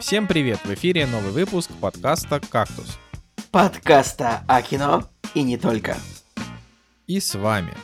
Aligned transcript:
Всем 0.00 0.28
привет! 0.28 0.60
В 0.64 0.72
эфире 0.74 1.06
новый 1.06 1.32
выпуск 1.32 1.70
подкаста 1.80 2.40
«Кактус». 2.40 2.98
Подкаста 3.50 4.44
о 4.46 4.62
кино 4.62 5.08
и 5.34 5.42
не 5.42 5.58
только. 5.58 5.96
И 7.08 7.18
с 7.18 7.34
вами 7.34 7.74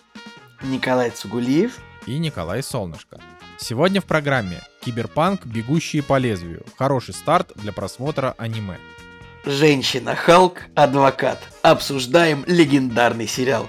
Николай 0.63 1.11
Цугулиев 1.11 1.81
и 2.07 2.19
Николай 2.19 2.63
Солнышко. 2.63 3.21
Сегодня 3.59 4.01
в 4.01 4.05
программе 4.05 4.61
«Киберпанк. 4.81 5.45
Бегущие 5.45 6.05
по 6.05 6.19
лезвию». 6.19 6.65
Хороший 6.77 7.15
старт 7.15 7.51
для 7.57 7.73
просмотра 7.73 8.35
аниме. 8.39 8.79
Женщина 9.47 10.15
Халк, 10.15 10.63
адвокат. 10.75 11.39
Обсуждаем 11.61 12.45
легендарный 12.47 13.27
сериал. 13.27 13.69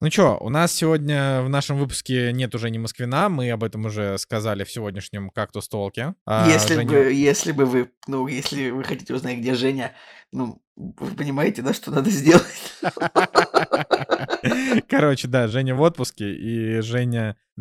Ну 0.00 0.10
что, 0.10 0.38
у 0.40 0.48
нас 0.48 0.72
сегодня 0.72 1.42
в 1.42 1.50
нашем 1.50 1.76
выпуске 1.76 2.32
нет 2.32 2.54
уже 2.54 2.70
ни 2.70 2.78
Москвина, 2.78 3.28
мы 3.28 3.50
об 3.50 3.64
этом 3.64 3.84
уже 3.84 4.16
сказали 4.16 4.64
в 4.64 4.70
сегодняшнем 4.70 5.28
«Кактус 5.28 5.68
Толке». 5.68 6.14
А, 6.24 6.48
если, 6.48 6.76
Женя... 6.76 6.88
бы, 6.88 7.12
если 7.12 7.52
бы 7.52 7.66
вы, 7.66 7.90
ну, 8.06 8.26
если 8.28 8.70
вы 8.70 8.82
хотите 8.82 9.12
узнать, 9.12 9.38
где 9.38 9.54
Женя, 9.54 9.92
ну, 10.32 10.62
вы 10.74 11.14
понимаете, 11.14 11.60
да, 11.60 11.74
что 11.74 11.90
надо 11.90 12.08
сделать? 12.08 12.74
Короче, 14.88 15.28
да, 15.28 15.48
Женя 15.48 15.74
в 15.74 15.80
отпуске, 15.80 16.34
и 16.34 16.80
Женя 16.80 17.36
э, 17.56 17.60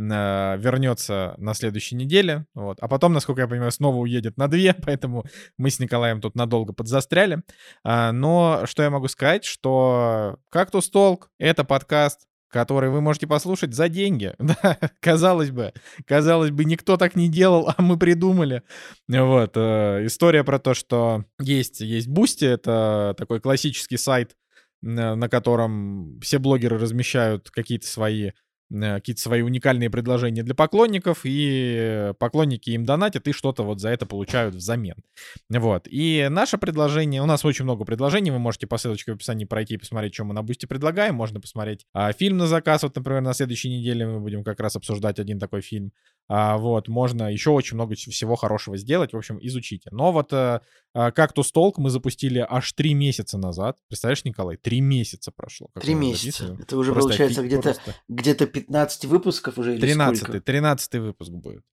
вернется 0.57 1.35
на 1.37 1.53
следующей 1.53 1.95
неделе, 1.95 2.45
вот. 2.53 2.77
А 2.81 2.87
потом, 2.87 3.13
насколько 3.13 3.41
я 3.41 3.47
понимаю, 3.47 3.71
снова 3.71 3.97
уедет 3.97 4.37
на 4.37 4.47
две, 4.47 4.73
поэтому 4.85 5.25
мы 5.57 5.69
с 5.69 5.79
Николаем 5.79 6.21
тут 6.21 6.35
надолго 6.35 6.73
подзастряли. 6.73 7.43
А, 7.83 8.11
но 8.11 8.63
что 8.65 8.83
я 8.83 8.89
могу 8.89 9.07
сказать, 9.07 9.45
что 9.45 10.37
«Кактус 10.49 10.89
Толк»— 10.89 11.29
это 11.39 11.63
подкаст, 11.63 12.27
который 12.53 12.91
вы 12.91 13.01
можете 13.01 13.27
послушать 13.27 13.73
за 13.73 13.89
деньги. 13.89 14.33
Да, 14.63 14.77
казалось 14.99 15.49
бы, 15.49 15.73
казалось 16.05 16.51
бы, 16.51 16.63
никто 16.63 16.95
так 16.97 17.15
не 17.15 17.27
делал, 17.27 17.73
а 17.75 17.81
мы 17.81 17.97
придумали. 17.97 18.61
Вот, 19.07 19.53
э, 19.55 20.05
история 20.05 20.43
про 20.43 20.59
то, 20.59 20.75
что 20.75 21.25
есть, 21.39 21.79
есть 21.79 22.07
Бусти, 22.07 22.45
это 22.45 23.15
такой 23.17 23.39
классический 23.39 23.97
сайт, 23.97 24.35
на 24.83 25.29
котором 25.29 26.19
все 26.21 26.39
блогеры 26.39 26.77
размещают 26.77 27.49
какие-то 27.49 27.87
свои 27.87 28.31
Э, 28.73 28.95
какие-то 28.95 29.21
свои 29.21 29.41
уникальные 29.41 29.89
предложения 29.89 30.43
для 30.43 30.55
поклонников, 30.55 31.21
и 31.23 32.13
поклонники 32.19 32.71
им 32.71 32.85
донатят, 32.85 33.27
и 33.27 33.31
что-то 33.31 33.63
вот 33.63 33.79
за 33.79 33.89
это 33.89 34.05
получают 34.05 34.55
взамен. 34.55 34.95
Вот. 35.49 35.87
И 35.89 36.27
наше 36.29 36.57
предложение, 36.57 37.21
у 37.21 37.25
нас 37.25 37.45
очень 37.45 37.65
много 37.65 37.85
предложений, 37.85 38.31
вы 38.31 38.39
можете 38.39 38.67
по 38.67 38.77
ссылочке 38.77 39.11
в 39.11 39.15
описании 39.15 39.45
пройти 39.45 39.75
и 39.75 39.77
посмотреть, 39.77 40.13
что 40.13 40.23
мы 40.23 40.33
на 40.33 40.41
Бусти 40.41 40.65
предлагаем. 40.65 41.15
Можно 41.15 41.39
посмотреть 41.39 41.85
а, 41.93 42.11
фильм 42.13 42.37
на 42.37 42.47
заказ, 42.47 42.83
вот, 42.83 42.95
например, 42.95 43.21
на 43.21 43.33
следующей 43.33 43.69
неделе 43.69 44.07
мы 44.07 44.19
будем 44.19 44.43
как 44.43 44.59
раз 44.59 44.75
обсуждать 44.75 45.19
один 45.19 45.39
такой 45.39 45.61
фильм. 45.61 45.91
А, 46.29 46.57
вот, 46.57 46.87
можно 46.87 47.31
еще 47.31 47.49
очень 47.49 47.75
много 47.75 47.95
всего 47.95 48.35
хорошего 48.35 48.77
сделать, 48.77 49.13
в 49.13 49.17
общем, 49.17 49.37
изучите. 49.41 49.89
Но 49.91 50.11
вот 50.11 50.31
а, 50.31 50.61
Кактус 50.93 51.51
Толк 51.51 51.77
мы 51.77 51.89
запустили 51.89 52.45
аж 52.47 52.71
три 52.73 52.93
месяца 52.93 53.37
назад. 53.37 53.77
Представляешь, 53.87 54.23
Николай, 54.23 54.57
три 54.57 54.81
месяца 54.81 55.31
прошло. 55.35 55.69
Три 55.79 55.93
месяца. 55.93 56.57
Это 56.59 56.77
уже 56.77 56.93
просто 56.93 57.09
получается 57.09 57.43
где-то 57.43 57.73
просто... 57.73 57.95
где-то 58.07 58.47
15 58.47 59.05
выпусков 59.05 59.57
уже 59.57 59.77
13 59.77 60.43
13 60.43 60.93
выпуск 60.95 61.31
будет. 61.31 61.63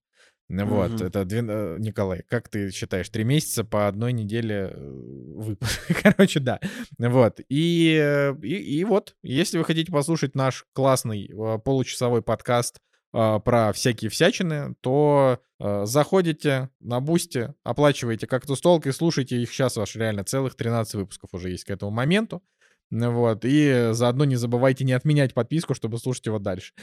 Вот, 0.49 0.95
угу. 0.95 1.05
это 1.05 1.23
две... 1.23 1.41
Николай, 1.41 2.23
как 2.27 2.49
ты 2.49 2.71
считаешь, 2.71 3.09
три 3.09 3.23
месяца 3.23 3.63
по 3.63 3.87
одной 3.87 4.11
неделе 4.11 4.73
выпуск? 4.75 5.79
Короче, 6.03 6.41
да. 6.41 6.59
Вот. 6.97 7.39
И, 7.47 8.35
и, 8.43 8.79
и 8.79 8.83
вот, 8.83 9.15
если 9.23 9.57
вы 9.57 9.63
хотите 9.63 9.91
послушать 9.91 10.35
наш 10.35 10.65
классный 10.73 11.31
получасовой 11.63 12.21
подкаст 12.21 12.77
э, 12.77 12.90
про 13.11 13.71
всякие 13.73 14.09
всячины, 14.09 14.75
то 14.81 15.39
э, 15.59 15.85
заходите 15.85 16.69
на 16.79 17.01
Бусти, 17.01 17.53
оплачиваете 17.63 18.27
как-то 18.27 18.55
столк 18.55 18.87
и 18.87 18.91
слушайте 18.91 19.41
их. 19.41 19.51
Сейчас 19.51 19.75
ваш 19.75 19.95
реально 19.95 20.23
целых 20.23 20.55
13 20.55 20.95
выпусков 20.95 21.29
уже 21.33 21.49
есть 21.49 21.65
к 21.65 21.69
этому 21.69 21.91
моменту. 21.91 22.41
Вот, 22.89 23.45
и 23.45 23.89
заодно 23.91 24.25
не 24.25 24.35
забывайте 24.35 24.83
не 24.83 24.91
отменять 24.91 25.33
подписку, 25.33 25.73
чтобы 25.73 25.97
слушать 25.97 26.25
его 26.25 26.39
дальше. 26.39 26.73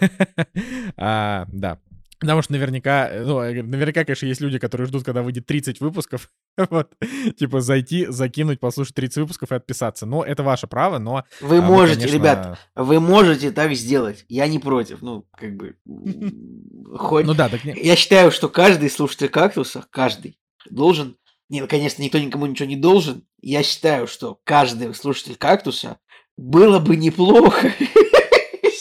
а, 0.96 1.46
да. 1.52 1.78
Потому 2.20 2.42
что 2.42 2.52
наверняка, 2.52 3.10
ну, 3.14 3.38
наверняка, 3.40 4.04
конечно, 4.04 4.26
есть 4.26 4.40
люди, 4.40 4.58
которые 4.58 4.88
ждут, 4.88 5.04
когда 5.04 5.22
выйдет 5.22 5.46
30 5.46 5.80
выпусков. 5.80 6.30
вот. 6.70 6.92
Типа 7.38 7.60
зайти, 7.60 8.06
закинуть, 8.06 8.58
послушать 8.58 8.94
30 8.94 9.18
выпусков 9.18 9.52
и 9.52 9.54
отписаться. 9.54 10.04
Но 10.04 10.24
это 10.24 10.42
ваше 10.42 10.66
право, 10.66 10.98
но... 10.98 11.24
Вы 11.40 11.58
а, 11.58 11.62
можете, 11.62 12.00
конечно... 12.00 12.16
ребят, 12.16 12.58
вы 12.74 13.00
можете 13.00 13.52
так 13.52 13.72
сделать. 13.74 14.24
Я 14.28 14.48
не 14.48 14.58
против. 14.58 15.00
Ну, 15.00 15.26
как 15.36 15.56
бы... 15.56 15.76
Хоть... 16.96 17.26
Ну 17.26 17.34
да, 17.34 17.48
так 17.48 17.64
не... 17.64 17.74
Я 17.80 17.94
считаю, 17.94 18.32
что 18.32 18.48
каждый 18.48 18.90
слушатель 18.90 19.28
кактуса, 19.28 19.84
каждый, 19.90 20.38
должен... 20.68 21.16
Не, 21.48 21.62
ну, 21.62 21.68
конечно, 21.68 22.02
никто 22.02 22.18
никому 22.18 22.46
ничего 22.46 22.68
не 22.68 22.76
должен. 22.76 23.24
Я 23.40 23.62
считаю, 23.62 24.06
что 24.06 24.38
каждый 24.44 24.92
слушатель 24.94 25.36
кактуса 25.36 25.98
было 26.36 26.78
бы 26.78 26.96
неплохо, 26.96 27.72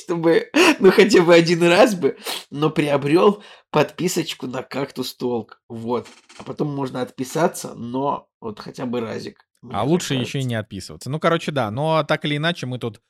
чтобы, 0.08 0.50
ну, 0.80 0.92
хотя 0.92 1.22
бы 1.22 1.36
один 1.36 1.64
раз 1.64 1.94
бы, 1.94 2.18
но 2.50 2.70
приобрел 2.70 3.44
подписочку 3.72 4.48
на 4.48 4.64
кактус 4.64 5.14
толк. 5.16 5.62
Вот. 5.68 6.08
А 6.40 6.44
потом 6.44 6.74
можно 6.74 7.02
отписаться, 7.02 7.74
но 7.76 8.30
вот 8.40 8.60
хотя 8.60 8.86
бы 8.86 9.02
разик. 9.02 9.46
А 9.70 9.84
лучше 9.84 10.14
кажется. 10.14 10.38
еще 10.38 10.40
и 10.40 10.48
не 10.48 10.56
отписываться. 10.56 11.10
Ну, 11.10 11.20
короче, 11.20 11.52
да. 11.52 11.70
Но 11.72 12.04
так 12.04 12.24
или 12.24 12.38
иначе 12.38 12.66
мы 12.68 12.80
тут 12.80 13.02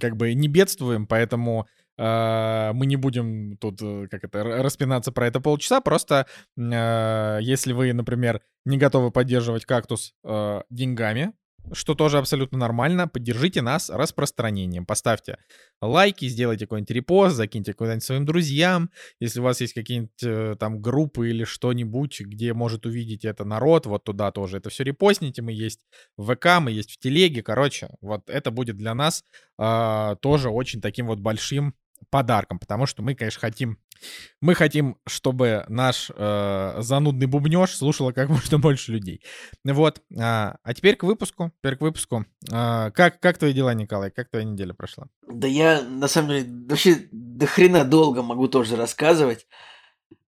как 0.00 0.16
бы 0.16 0.34
не 0.34 0.48
бедствуем, 0.48 1.06
поэтому 1.06 1.66
э, 1.96 2.72
мы 2.74 2.84
не 2.86 2.96
будем 2.96 3.56
тут 3.56 3.80
э, 3.80 4.06
как 4.10 4.24
это 4.24 4.44
распинаться 4.44 5.12
про 5.12 5.26
это 5.26 5.40
полчаса. 5.40 5.80
Просто 5.80 6.26
э, 6.58 7.38
если 7.40 7.72
вы, 7.72 7.92
например, 7.94 8.42
не 8.66 8.76
готовы 8.76 9.10
поддерживать 9.10 9.64
кактус 9.64 10.12
э, 10.24 10.60
деньгами, 10.68 11.32
что 11.72 11.94
тоже 11.94 12.18
абсолютно 12.18 12.58
нормально. 12.58 13.08
Поддержите 13.08 13.62
нас 13.62 13.90
распространением. 13.90 14.86
Поставьте 14.86 15.38
лайки, 15.80 16.28
сделайте 16.28 16.66
какой-нибудь 16.66 16.90
репост, 16.90 17.36
закиньте 17.36 17.72
куда-нибудь 17.72 18.04
своим 18.04 18.24
друзьям. 18.24 18.90
Если 19.20 19.40
у 19.40 19.42
вас 19.42 19.60
есть 19.60 19.74
какие-нибудь 19.74 20.22
э, 20.22 20.56
там 20.58 20.80
группы 20.80 21.30
или 21.30 21.44
что-нибудь, 21.44 22.20
где 22.20 22.54
может 22.54 22.86
увидеть 22.86 23.24
это 23.24 23.44
народ, 23.44 23.86
вот 23.86 24.04
туда 24.04 24.30
тоже 24.30 24.58
это 24.58 24.70
все 24.70 24.84
репостните. 24.84 25.42
Мы 25.42 25.52
есть 25.52 25.80
в 26.16 26.34
ВК, 26.34 26.60
мы 26.60 26.70
есть 26.72 26.92
в 26.92 26.98
Телеге. 26.98 27.42
Короче, 27.42 27.88
вот 28.00 28.28
это 28.28 28.50
будет 28.50 28.76
для 28.76 28.94
нас 28.94 29.24
э, 29.58 30.16
тоже 30.20 30.50
очень 30.50 30.80
таким 30.80 31.06
вот 31.06 31.20
большим 31.20 31.74
подарком, 32.10 32.58
потому 32.58 32.86
что 32.86 33.02
мы, 33.02 33.14
конечно, 33.14 33.40
хотим 33.40 33.78
мы 34.40 34.54
хотим, 34.54 34.96
чтобы 35.06 35.64
наш 35.68 36.10
э, 36.14 36.76
занудный 36.80 37.26
бубнеж 37.26 37.74
слушало 37.74 38.12
как 38.12 38.28
можно 38.30 38.58
больше 38.58 38.92
людей. 38.92 39.22
Вот. 39.64 40.02
А, 40.18 40.56
а 40.62 40.74
теперь 40.74 40.96
к 40.96 41.04
выпуску. 41.04 41.52
Теперь 41.58 41.76
к 41.76 41.80
выпуску. 41.80 42.24
А, 42.52 42.90
как, 42.90 43.20
как 43.20 43.38
твои 43.38 43.52
дела, 43.52 43.74
Николай? 43.74 44.10
Как 44.10 44.30
твоя 44.30 44.44
неделя 44.44 44.74
прошла? 44.74 45.06
Да 45.26 45.46
я, 45.46 45.82
на 45.82 46.08
самом 46.08 46.30
деле, 46.30 46.46
вообще 46.68 47.08
до 47.12 47.46
хрена 47.46 47.84
долго 47.84 48.22
могу 48.22 48.48
тоже 48.48 48.76
рассказывать. 48.76 49.46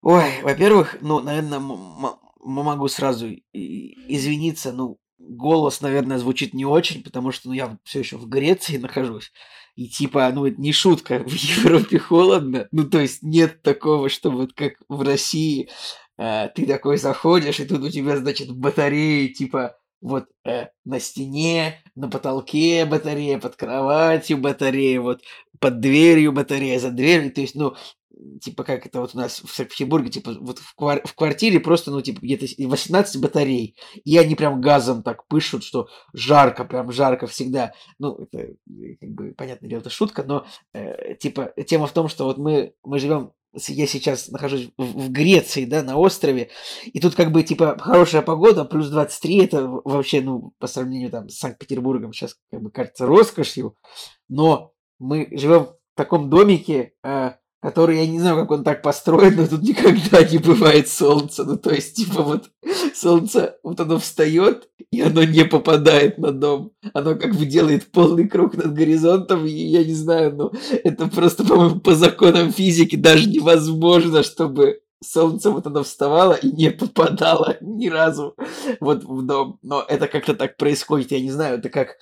Ой, 0.01 0.41
во-первых, 0.43 0.97
ну, 1.01 1.19
наверное, 1.19 1.59
могу 1.59 2.87
сразу 2.87 3.27
извиниться, 3.51 4.71
ну, 4.71 4.99
голос, 5.17 5.81
наверное, 5.81 6.19
звучит 6.19 6.53
не 6.53 6.65
очень, 6.65 7.03
потому 7.03 7.31
что 7.31 7.49
ну, 7.49 7.53
я 7.53 7.77
все 7.83 7.99
еще 7.99 8.17
в 8.17 8.27
Греции 8.27 8.77
нахожусь. 8.77 9.31
И 9.77 9.87
типа, 9.87 10.31
ну 10.33 10.47
это 10.47 10.59
не 10.59 10.73
шутка, 10.73 11.19
в 11.25 11.31
Европе 11.31 11.99
холодно. 11.99 12.67
Ну 12.71 12.89
то 12.89 12.99
есть 12.99 13.21
нет 13.21 13.61
такого, 13.61 14.09
что 14.09 14.31
вот 14.31 14.53
как 14.53 14.73
в 14.89 15.03
России 15.03 15.69
э, 16.17 16.49
ты 16.55 16.65
такой 16.65 16.97
заходишь, 16.97 17.59
и 17.59 17.65
тут 17.65 17.83
у 17.83 17.89
тебя, 17.89 18.17
значит, 18.17 18.51
батареи, 18.51 19.27
типа, 19.27 19.77
вот 20.01 20.25
э, 20.45 20.67
на 20.85 20.99
стене, 20.99 21.81
на 21.95 22.09
потолке 22.09 22.85
батарея, 22.85 23.39
под 23.39 23.55
кроватью 23.55 24.37
батарея, 24.37 25.01
вот 25.01 25.21
под 25.59 25.79
дверью 25.79 26.33
батарея, 26.33 26.79
за 26.79 26.91
дверью. 26.91 27.31
То 27.33 27.41
есть, 27.41 27.55
ну, 27.55 27.75
типа 28.41 28.63
как 28.63 28.85
это 28.85 29.01
вот 29.01 29.11
у 29.13 29.17
нас 29.17 29.41
в 29.41 29.53
Санкт-Петербурге, 29.53 30.09
типа 30.09 30.35
вот 30.39 30.59
в, 30.59 30.75
квар- 30.75 31.05
в 31.05 31.13
квартире 31.15 31.59
просто, 31.59 31.91
ну, 31.91 32.01
типа 32.01 32.19
где-то 32.21 32.45
18 32.57 33.21
батарей, 33.21 33.75
и 34.03 34.17
они 34.17 34.35
прям 34.35 34.61
газом 34.61 35.03
так 35.03 35.27
пышут, 35.27 35.63
что 35.63 35.87
жарко, 36.13 36.65
прям 36.65 36.91
жарко 36.91 37.27
всегда. 37.27 37.73
Ну, 37.99 38.15
это, 38.15 38.39
э, 38.39 38.95
как 38.99 39.09
бы, 39.09 39.33
понятное 39.33 39.69
дело, 39.69 39.81
это 39.81 39.89
шутка, 39.89 40.23
но, 40.23 40.45
э, 40.73 41.15
типа, 41.15 41.53
тема 41.67 41.87
в 41.87 41.93
том, 41.93 42.07
что 42.07 42.25
вот 42.25 42.37
мы, 42.37 42.73
мы 42.83 42.99
живем 42.99 43.33
я 43.53 43.87
сейчас 43.87 44.29
нахожусь 44.29 44.69
в, 44.77 45.07
в 45.07 45.11
Греции, 45.11 45.65
да, 45.65 45.83
на 45.83 45.97
острове, 45.97 46.49
и 46.85 46.99
тут 46.99 47.15
как 47.15 47.31
бы, 47.31 47.43
типа, 47.43 47.77
хорошая 47.79 48.21
погода, 48.21 48.65
плюс 48.65 48.89
23, 48.89 49.45
это 49.45 49.67
вообще, 49.67 50.21
ну, 50.21 50.53
по 50.59 50.67
сравнению 50.67 51.09
там 51.09 51.29
с 51.29 51.37
Санкт-Петербургом 51.37 52.13
сейчас, 52.13 52.35
как 52.51 52.61
бы, 52.61 52.71
кажется 52.71 53.05
роскошью, 53.05 53.75
но 54.29 54.73
мы 54.99 55.27
живем 55.31 55.65
в 55.65 55.75
таком 55.95 56.29
домике, 56.29 56.93
э, 57.03 57.31
который, 57.61 57.97
я 57.97 58.07
не 58.07 58.19
знаю, 58.19 58.37
как 58.37 58.51
он 58.51 58.63
так 58.63 58.81
построен, 58.81 59.35
но 59.35 59.47
тут 59.47 59.63
никогда 59.63 60.23
не 60.23 60.37
бывает 60.37 60.87
солнца. 60.87 61.43
Ну, 61.43 61.57
то 61.57 61.71
есть, 61.71 61.95
типа, 61.95 62.21
вот 62.21 62.49
солнце, 62.95 63.57
вот 63.63 63.79
оно 63.79 63.99
встает, 63.99 64.69
и 64.91 65.01
оно 65.01 65.23
не 65.23 65.43
попадает 65.43 66.17
на 66.17 66.31
дом. 66.31 66.71
Оно 66.93 67.15
как 67.15 67.35
бы 67.35 67.45
делает 67.45 67.91
полный 67.91 68.27
круг 68.27 68.55
над 68.55 68.73
горизонтом, 68.73 69.45
и 69.45 69.51
я 69.51 69.83
не 69.83 69.93
знаю, 69.93 70.35
ну, 70.35 70.51
это 70.83 71.07
просто, 71.07 71.43
по-моему, 71.43 71.79
по 71.79 71.95
законам 71.95 72.51
физики 72.51 72.95
даже 72.95 73.27
невозможно, 73.27 74.23
чтобы 74.23 74.81
солнце 75.03 75.51
вот 75.51 75.67
оно 75.67 75.83
вставало 75.83 76.33
и 76.33 76.51
не 76.51 76.71
попадало 76.71 77.57
ни 77.61 77.87
разу 77.89 78.35
вот 78.79 79.03
в 79.03 79.25
дом. 79.25 79.59
Но 79.61 79.83
это 79.87 80.07
как-то 80.07 80.35
так 80.35 80.57
происходит, 80.57 81.11
я 81.11 81.21
не 81.21 81.31
знаю, 81.31 81.57
это 81.59 81.69
как, 81.69 81.97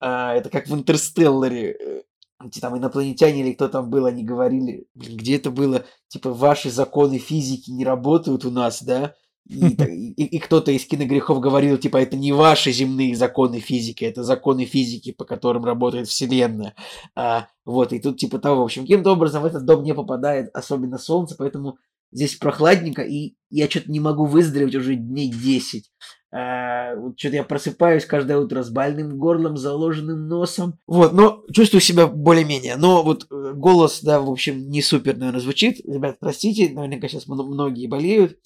а, 0.00 0.34
это 0.34 0.50
как 0.50 0.68
в 0.68 0.74
Интерстелларе. 0.74 2.04
Где 2.44 2.60
Там 2.60 2.76
инопланетяне 2.78 3.40
или 3.40 3.52
кто 3.52 3.68
там 3.68 3.90
был, 3.90 4.06
они 4.06 4.22
говорили, 4.22 4.86
где 4.94 5.36
это 5.36 5.50
было, 5.50 5.84
типа, 6.08 6.32
ваши 6.32 6.70
законы 6.70 7.18
физики 7.18 7.70
не 7.70 7.84
работают 7.84 8.44
у 8.44 8.50
нас, 8.50 8.82
да? 8.82 9.14
И, 9.48 9.64
и, 9.64 10.24
и 10.24 10.38
кто-то 10.40 10.70
из 10.72 10.84
киногрехов 10.84 11.40
говорил, 11.40 11.78
типа, 11.78 11.96
это 11.96 12.18
не 12.18 12.32
ваши 12.32 12.70
земные 12.70 13.16
законы 13.16 13.60
физики, 13.60 14.04
это 14.04 14.22
законы 14.22 14.66
физики, 14.66 15.10
по 15.10 15.24
которым 15.24 15.64
работает 15.64 16.06
Вселенная. 16.06 16.74
А, 17.16 17.48
вот, 17.64 17.94
и 17.94 17.98
тут 17.98 18.18
типа 18.18 18.38
того, 18.40 18.60
в 18.60 18.64
общем, 18.64 18.82
каким-то 18.82 19.10
образом 19.10 19.42
в 19.42 19.46
этот 19.46 19.64
дом 19.64 19.84
не 19.84 19.94
попадает 19.94 20.50
особенно 20.52 20.98
солнце, 20.98 21.34
поэтому 21.34 21.78
здесь 22.12 22.36
прохладненько, 22.36 23.00
и 23.00 23.36
я 23.48 23.70
что-то 23.70 23.90
не 23.90 24.00
могу 24.00 24.26
выздороветь 24.26 24.74
уже 24.74 24.96
дней 24.96 25.32
10. 25.32 25.90
Что-то 26.30 27.36
я 27.36 27.44
просыпаюсь 27.44 28.04
каждое 28.04 28.38
утро 28.38 28.62
с 28.62 28.70
больным 28.70 29.18
горлом, 29.18 29.56
заложенным 29.56 30.28
носом. 30.28 30.78
Вот, 30.86 31.12
но 31.12 31.42
чувствую 31.52 31.80
себя 31.80 32.06
более-менее. 32.06 32.76
Но 32.76 33.02
вот 33.02 33.26
э, 33.30 33.52
голос, 33.54 34.02
да, 34.02 34.20
в 34.20 34.30
общем, 34.30 34.68
не 34.68 34.82
супер, 34.82 35.16
наверное, 35.16 35.40
звучит. 35.40 35.80
Ребят, 35.86 36.18
простите, 36.20 36.68
наверняка 36.70 37.08
сейчас 37.08 37.26
многие 37.26 37.86
болеют. 37.86 38.38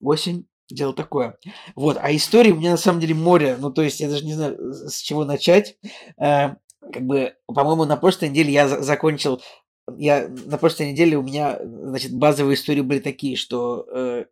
Осень, 0.00 0.46
дело 0.70 0.94
такое. 0.94 1.36
Вот, 1.74 1.98
а 2.00 2.14
истории 2.14 2.52
у 2.52 2.56
меня 2.56 2.72
на 2.72 2.76
самом 2.78 3.00
деле 3.00 3.14
море. 3.14 3.56
Ну, 3.58 3.70
то 3.70 3.82
есть 3.82 4.00
я 4.00 4.08
даже 4.08 4.24
не 4.24 4.34
знаю, 4.34 4.72
с 4.72 4.98
чего 5.00 5.24
начать. 5.24 5.76
Э, 6.18 6.54
как 6.80 7.02
бы, 7.02 7.34
по-моему, 7.46 7.84
на 7.84 7.96
прошлой 7.96 8.30
неделе 8.30 8.52
я 8.52 8.68
за- 8.68 8.82
закончил 8.82 9.42
я 9.98 10.28
на 10.28 10.58
прошлой 10.58 10.90
неделе 10.90 11.16
у 11.16 11.22
меня, 11.22 11.60
значит, 11.62 12.12
базовые 12.12 12.56
истории 12.56 12.80
были 12.80 12.98
такие, 12.98 13.36
что 13.36 13.86
э, 13.94 14.24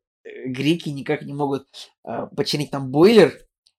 греки 0.47 0.89
никак 0.89 1.23
не 1.23 1.33
могут 1.33 1.67
э, 2.07 2.27
починить 2.37 2.71
там 2.71 2.91
бойлер 2.91 3.35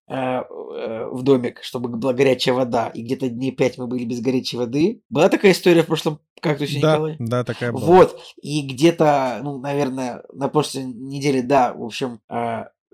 э, 0.07 0.13
э, 0.15 1.07
в 1.11 1.23
домик, 1.23 1.61
чтобы 1.63 1.89
была 1.89 2.13
горячая 2.13 2.55
вода, 2.55 2.87
и 2.87 3.03
где-то 3.03 3.29
дней 3.29 3.51
пять 3.51 3.77
мы 3.77 3.87
были 3.87 4.05
без 4.05 4.21
горячей 4.21 4.57
воды. 4.57 5.01
Была 5.09 5.29
такая 5.29 5.51
история 5.51 5.83
в 5.83 5.87
прошлом 5.87 6.19
кактусе, 6.41 6.79
Да, 6.79 6.93
Николай? 6.93 7.15
да, 7.19 7.43
такая 7.43 7.71
была. 7.71 7.85
Вот, 7.85 8.19
и 8.41 8.67
где-то, 8.67 9.39
ну, 9.43 9.59
наверное, 9.59 10.23
на 10.33 10.49
прошлой 10.49 10.85
неделе, 10.85 11.41
да, 11.41 11.73
в 11.73 11.83
общем, 11.83 12.19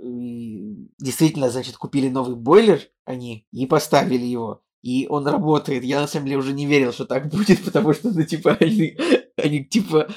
и 0.02 0.88
действительно, 1.00 1.52
значит, 1.52 1.78
купили 1.78 2.10
новый 2.10 2.36
бойлер 2.36 2.82
они 3.06 3.46
и 3.52 3.66
поставили 3.66 4.26
его. 4.26 4.64
И 4.82 5.06
он 5.08 5.28
работает. 5.28 5.84
Я 5.84 6.02
на 6.02 6.08
самом 6.08 6.26
деле 6.26 6.38
уже 6.38 6.54
не 6.54 6.66
верил, 6.66 6.92
что 6.92 7.06
так 7.06 7.30
будет, 7.32 7.64
потому 7.64 7.94
что, 7.94 8.10
ну, 8.12 8.24
типа, 8.24 8.58
они, 8.60 8.98
они 9.36 9.64
типа, 9.64 10.08
э, 10.10 10.14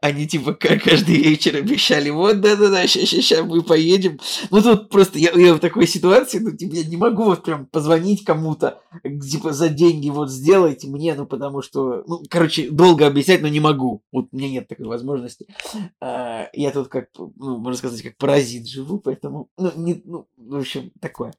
они 0.00 0.26
типа 0.26 0.52
ка- 0.54 0.78
каждый 0.78 1.16
вечер 1.16 1.56
обещали, 1.56 2.10
вот, 2.10 2.40
да-да-да, 2.40 2.86
сейчас 2.86 3.44
мы 3.46 3.62
поедем. 3.62 4.18
Ну, 4.50 4.60
тут 4.62 4.90
просто 4.90 5.18
я, 5.18 5.30
я 5.32 5.54
в 5.54 5.58
такой 5.58 5.86
ситуации, 5.86 6.38
ну, 6.38 6.50
типа, 6.52 6.74
я 6.74 6.84
не 6.84 6.96
могу 6.96 7.24
вот 7.24 7.42
прям 7.44 7.66
позвонить 7.66 8.24
кому-то, 8.24 8.80
типа, 9.02 9.52
за 9.52 9.68
деньги 9.70 10.10
вот 10.10 10.30
сделайте 10.30 10.86
мне, 10.88 11.14
ну, 11.14 11.26
потому 11.26 11.62
что, 11.62 12.04
ну, 12.06 12.22
короче, 12.28 12.70
долго 12.70 13.06
объяснять, 13.06 13.40
но 13.42 13.48
не 13.48 13.60
могу. 13.60 14.02
Вот 14.12 14.26
у 14.32 14.36
меня 14.36 14.50
нет 14.50 14.68
такой 14.68 14.86
возможности. 14.86 15.46
А, 16.00 16.48
Я 16.52 16.70
тут 16.70 16.88
как, 16.88 17.06
ну, 17.18 17.56
можно 17.58 17.78
сказать, 17.78 18.02
как 18.02 18.16
паразит 18.18 18.68
живу, 18.68 18.98
поэтому, 18.98 19.48
ну, 19.56 19.72
не, 19.76 20.02
ну, 20.04 20.26
в 20.36 20.56
общем, 20.56 20.90
такое. 21.00 21.32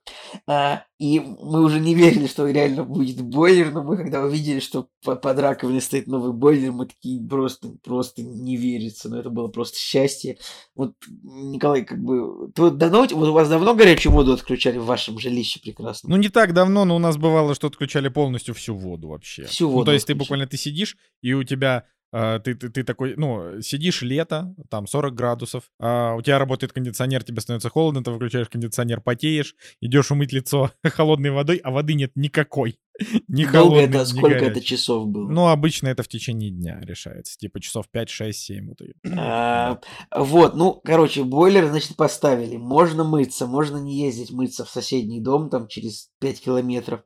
А, 0.47 0.83
И 0.97 1.19
мы 1.19 1.61
уже 1.63 1.79
не 1.79 1.93
верили, 1.93 2.25
что 2.25 2.47
реально 2.47 2.83
будет 2.85 3.21
бойлер, 3.21 3.71
но 3.71 3.83
мы 3.83 3.97
когда 3.97 4.23
увидели, 4.23 4.59
что 4.59 4.87
по- 5.03 5.15
под 5.17 5.39
раковиной 5.39 5.81
стоит 5.81 6.07
новый 6.07 6.31
бойлер, 6.31 6.71
мы 6.71 6.85
такие 6.87 7.21
просто, 7.27 7.73
просто 7.83 8.14
не 8.21 8.57
верится, 8.57 9.09
но 9.09 9.19
это 9.19 9.29
было 9.29 9.47
просто 9.47 9.77
счастье. 9.77 10.37
Вот, 10.75 10.93
Николай, 11.23 11.83
как 11.83 12.01
бы, 12.03 12.51
ты 12.53 12.61
вот 12.63 12.77
давно, 12.77 12.99
вот 13.01 13.11
у 13.13 13.33
вас 13.33 13.49
давно 13.49 13.75
горячую 13.75 14.13
воду 14.13 14.33
отключали 14.33 14.77
в 14.77 14.85
вашем 14.85 15.19
жилище 15.19 15.59
прекрасно? 15.61 16.09
Ну, 16.09 16.15
не 16.17 16.29
так 16.29 16.53
давно, 16.53 16.85
но 16.85 16.95
у 16.95 16.99
нас 16.99 17.17
бывало, 17.17 17.55
что 17.55 17.67
отключали 17.67 18.07
полностью 18.09 18.53
всю 18.53 18.75
воду 18.75 19.09
вообще. 19.09 19.45
Всю 19.45 19.67
Ну, 19.67 19.73
воду 19.73 19.85
то 19.85 19.91
есть 19.93 20.07
ты 20.07 20.13
отключали. 20.13 20.25
буквально 20.25 20.47
ты 20.47 20.57
сидишь, 20.57 20.97
и 21.21 21.33
у 21.33 21.43
тебя 21.43 21.85
э, 22.13 22.39
ты, 22.43 22.55
ты, 22.55 22.69
ты 22.69 22.83
такой, 22.83 23.15
ну, 23.17 23.61
сидишь 23.61 24.01
лето, 24.01 24.53
там 24.69 24.87
40 24.87 25.13
градусов, 25.13 25.63
а 25.79 26.15
у 26.15 26.21
тебя 26.21 26.39
работает 26.39 26.71
кондиционер, 26.73 27.23
тебе 27.23 27.41
становится 27.41 27.69
холодно, 27.69 28.03
ты 28.03 28.11
выключаешь 28.11 28.47
кондиционер, 28.49 29.01
потеешь, 29.01 29.55
идешь 29.81 30.11
умыть 30.11 30.31
лицо 30.31 30.71
холодной 30.83 31.31
водой, 31.31 31.57
а 31.63 31.71
воды 31.71 31.93
нет 31.93 32.11
никакой. 32.15 32.77
Ни 33.27 33.45
Долго 33.45 33.77
это, 33.81 33.99
ни 33.99 34.03
сколько 34.05 34.35
это 34.37 34.45
горячей. 34.49 34.65
часов 34.65 35.07
было? 35.07 35.27
Ну, 35.29 35.47
обычно 35.47 35.87
это 35.89 36.03
в 36.03 36.07
течение 36.07 36.49
дня 36.49 36.79
решается, 36.81 37.37
типа 37.37 37.59
часов 37.59 37.89
5, 37.89 38.09
6, 38.09 38.39
7. 38.39 38.67
Вот. 38.69 38.77
А, 39.17 39.79
Вот, 40.15 40.55
ну, 40.55 40.79
короче, 40.83 41.23
бойлер, 41.23 41.67
значит, 41.67 41.95
поставили. 41.97 42.55
Можно 42.57 43.03
мыться, 43.03 43.47
можно 43.47 43.77
не 43.77 43.99
ездить 44.01 44.31
мыться 44.31 44.63
в 44.65 44.69
соседний 44.69 45.19
дом, 45.19 45.49
там, 45.49 45.67
через 45.67 46.09
5 46.19 46.41
километров. 46.41 47.01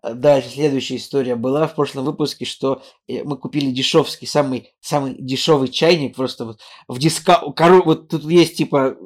А 0.00 0.14
Дальше, 0.14 0.48
следующая 0.50 0.96
история 0.96 1.36
была 1.36 1.66
в 1.68 1.74
прошлом 1.76 2.04
выпуске, 2.04 2.44
что 2.44 2.82
э, 3.06 3.22
мы 3.22 3.36
купили 3.36 3.70
дешевский, 3.70 4.26
самый, 4.26 4.72
самый 4.80 5.14
дешевый 5.16 5.68
чайник, 5.68 6.16
просто 6.16 6.44
вот 6.44 6.60
в 6.88 6.98
диска... 6.98 7.40
коро- 7.56 7.82
Вот 7.84 8.08
тут 8.08 8.24
есть, 8.24 8.56
типа, 8.56 8.96
э, 9.00 9.04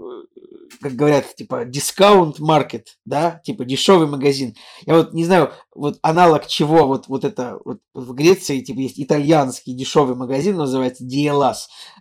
как 0.80 0.92
говорят, 0.92 1.34
типа, 1.34 1.64
дискаунт 1.64 2.38
маркет, 2.38 2.98
да, 3.04 3.40
типа, 3.44 3.64
дешевый 3.64 4.06
магазин. 4.06 4.54
Я 4.84 4.96
вот 4.96 5.12
не 5.12 5.24
знаю, 5.24 5.52
вот 5.74 5.98
аналог 6.02 6.46
чего, 6.46 6.86
вот, 6.86 7.08
вот 7.08 7.24
это, 7.24 7.58
вот 7.64 7.78
в 7.94 8.12
Греции, 8.12 8.60
типа, 8.60 8.78
есть 8.78 9.00
итальянский 9.00 9.74
дешевый 9.74 10.16
магазин, 10.16 10.56
называется 10.56 11.04
DLS. 11.04 11.56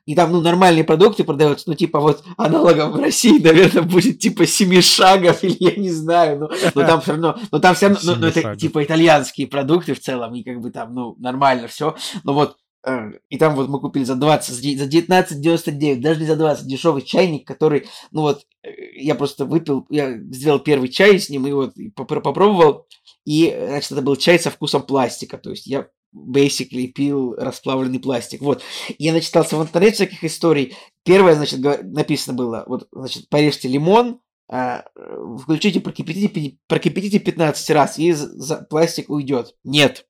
И 0.05 0.15
там, 0.15 0.31
ну, 0.31 0.41
нормальные 0.41 0.83
продукты 0.83 1.23
продаются, 1.23 1.69
ну, 1.69 1.75
типа, 1.75 1.99
вот 1.99 2.23
аналогом 2.37 2.91
в 2.91 2.99
России, 2.99 3.39
наверное, 3.39 3.83
будет, 3.83 4.19
типа, 4.19 4.45
семи 4.45 4.81
шагов, 4.81 5.43
или 5.43 5.57
я 5.59 5.75
не 5.75 5.89
знаю, 5.89 6.39
но, 6.39 6.49
но 6.73 6.87
там 6.87 7.01
все 7.01 7.11
равно, 7.11 7.37
но 7.51 7.59
там 7.59 7.75
все 7.75 7.87
равно, 7.89 8.15
ну, 8.15 8.27
это, 8.27 8.55
типа, 8.55 8.83
итальянские 8.83 9.47
продукты 9.47 9.93
в 9.93 9.99
целом, 9.99 10.33
и 10.35 10.43
как 10.43 10.61
бы 10.61 10.71
там, 10.71 10.93
ну, 10.93 11.15
нормально 11.19 11.67
все, 11.67 11.95
но 12.23 12.33
вот, 12.33 12.57
и 13.29 13.37
там 13.37 13.55
вот 13.55 13.67
мы 13.67 13.79
купили 13.79 14.03
за 14.03 14.15
20, 14.15 14.53
за 14.53 14.61
де- 14.61 14.77
за 14.77 14.85
19,99, 14.85 16.01
даже 16.01 16.19
не 16.19 16.27
за 16.27 16.35
20, 16.35 16.67
дешевый 16.67 17.01
чайник, 17.01 17.47
который, 17.47 17.87
ну 18.11 18.21
вот, 18.21 18.45
э, 18.63 18.69
я 18.95 19.15
просто 19.15 19.45
выпил, 19.45 19.85
я 19.89 20.17
сделал 20.31 20.59
первый 20.59 20.89
чай 20.89 21.19
с 21.19 21.29
ним, 21.29 21.47
и 21.47 21.51
вот 21.51 21.73
попробовал, 21.95 22.87
и, 23.25 23.55
значит, 23.67 23.91
это 23.91 24.01
был 24.01 24.15
чай 24.15 24.39
со 24.39 24.51
вкусом 24.51 24.83
пластика, 24.83 25.37
то 25.37 25.49
есть 25.49 25.65
я 25.65 25.87
basically 26.15 26.87
пил 26.87 27.33
расплавленный 27.33 27.99
пластик. 27.99 28.41
Вот. 28.41 28.61
Я 28.97 29.11
начитался 29.11 29.57
в 29.57 29.61
интернете 29.61 29.95
всяких 29.95 30.23
историй. 30.23 30.73
Первое, 31.03 31.35
значит, 31.35 31.59
написано 31.83 32.37
было, 32.37 32.63
вот, 32.67 32.87
значит, 32.91 33.27
порежьте 33.29 33.67
лимон, 33.67 34.21
а, 34.47 34.85
э, 34.95 35.37
включите, 35.41 35.81
прокипятите, 35.81 36.57
прокипятите 36.67 37.19
15 37.19 37.69
раз, 37.71 37.97
и 37.97 38.15
пластик 38.69 39.09
уйдет. 39.09 39.55
Нет. 39.63 40.05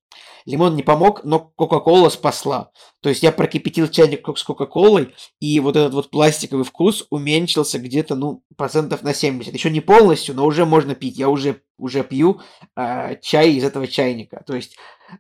Лимон 0.46 0.76
не 0.76 0.84
помог, 0.84 1.24
но 1.24 1.40
Кока-Кола 1.40 2.10
спасла. 2.10 2.72
То 3.02 3.10
есть 3.10 3.24
я 3.24 3.32
прокипятил 3.32 3.88
чайник 3.88 4.26
с 4.38 4.44
Кока-Колой, 4.44 5.14
и 5.40 5.60
вот 5.60 5.76
этот 5.76 5.94
вот 5.94 6.12
пластиковый 6.12 6.66
вкус 6.66 7.08
уменьшился 7.10 7.80
где-то, 7.80 8.16
ну, 8.16 8.44
процентов 8.56 9.02
на 9.02 9.14
70. 9.14 9.54
Еще 9.54 9.72
не 9.72 9.82
полностью, 9.82 10.36
но 10.36 10.46
уже 10.46 10.66
можно 10.66 10.94
пить. 10.94 11.18
Я 11.18 11.30
уже, 11.30 11.62
уже 11.78 12.04
пью 12.04 12.42
а, 12.76 13.16
чай 13.16 13.54
из 13.54 13.64
этого 13.64 13.88
чайника. 13.88 14.44
То 14.46 14.56
есть, 14.56 14.78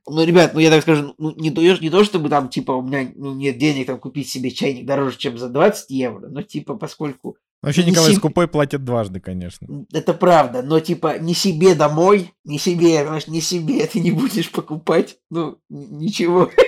ну, 0.08 0.24
ребят, 0.24 0.53
ну, 0.53 0.60
я 0.60 0.70
так 0.70 0.84
скажу, 0.84 1.15
ну, 1.17 1.34
не, 1.36 1.50
то, 1.50 1.62
не 1.62 1.89
то, 1.89 2.03
чтобы 2.03 2.29
там, 2.29 2.50
типа, 2.50 2.74
у 2.74 2.84
меня 2.84 3.12
ну, 3.15 3.34
нет 3.34 3.58
денег 3.58 3.88
там 3.88 4.00
купить 4.00 4.29
себе 4.29 4.51
чайник 4.51 4.86
дороже, 4.86 5.17
чем 5.17 5.39
за 5.39 5.50
20 5.50 5.89
евро, 5.89 6.27
но, 6.27 6.44
типа, 6.44 6.75
поскольку 6.75 7.38
Вообще 7.62 7.84
Не 7.84 7.92
Николай 7.92 8.10
сильно- 8.10 8.20
Скупой 8.20 8.48
платит 8.48 8.84
дважды, 8.84 9.20
конечно. 9.20 9.68
это 9.92 10.14
правда, 10.14 10.62
но 10.62 10.80
типа 10.80 11.18
не 11.20 11.34
себе 11.34 11.74
домой, 11.74 12.34
не 12.44 12.60
себе, 12.60 13.00
понимаешь, 13.00 13.28
не 13.28 13.42
себе 13.42 13.86
ты 13.92 14.00
не 14.00 14.12
будешь 14.12 14.52
покупать, 14.52 15.18
ну, 15.30 15.58
ничего. 15.70 16.52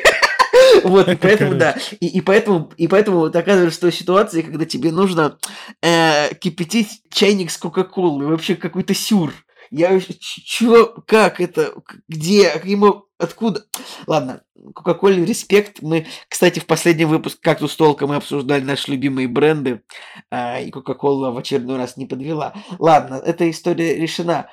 Вот, 0.84 1.08
и 1.08 1.16
поэтому, 1.16 1.56
да, 1.56 1.78
и, 2.00 2.08
и 2.08 2.22
поэтому, 2.22 2.72
и 2.78 2.88
поэтому 2.88 3.20
вот 3.20 3.36
оказывается, 3.36 3.78
что 3.78 3.92
ситуации, 3.92 4.42
когда 4.42 4.66
тебе 4.66 4.92
нужно 4.92 5.38
э, 5.82 6.34
кипятить 6.36 7.02
чайник 7.12 7.52
с 7.52 7.58
Кока-Колой, 7.58 8.26
вообще 8.26 8.56
какой-то 8.56 8.94
сюр. 8.94 9.34
Я 9.72 9.92
вообще, 9.92 10.14
ч- 10.14 10.42
чё, 10.44 10.94
как 11.08 11.40
это, 11.42 11.74
где, 12.08 12.60
ему, 12.64 13.06
откуда? 13.18 13.64
Ладно, 14.06 14.44
Кока-Коле 14.74 15.26
респект. 15.26 15.82
Мы, 15.82 16.08
кстати, 16.30 16.60
в 16.60 16.66
последнем 16.66 17.10
выпуске 17.10 17.40
«Кактус 17.42 17.76
Толка» 17.76 18.08
мы 18.08 18.16
обсуждали 18.16 18.64
наши 18.64 18.92
любимые 18.92 19.28
бренды, 19.28 19.82
а, 20.32 20.60
и 20.60 20.70
Кока-Кола 20.70 21.32
в 21.32 21.38
очередной 21.38 21.78
раз 21.78 21.98
не 21.98 22.06
подвела. 22.06 22.54
Ладно, 22.80 23.16
эта 23.16 23.50
история 23.50 23.96
решена. 23.96 24.50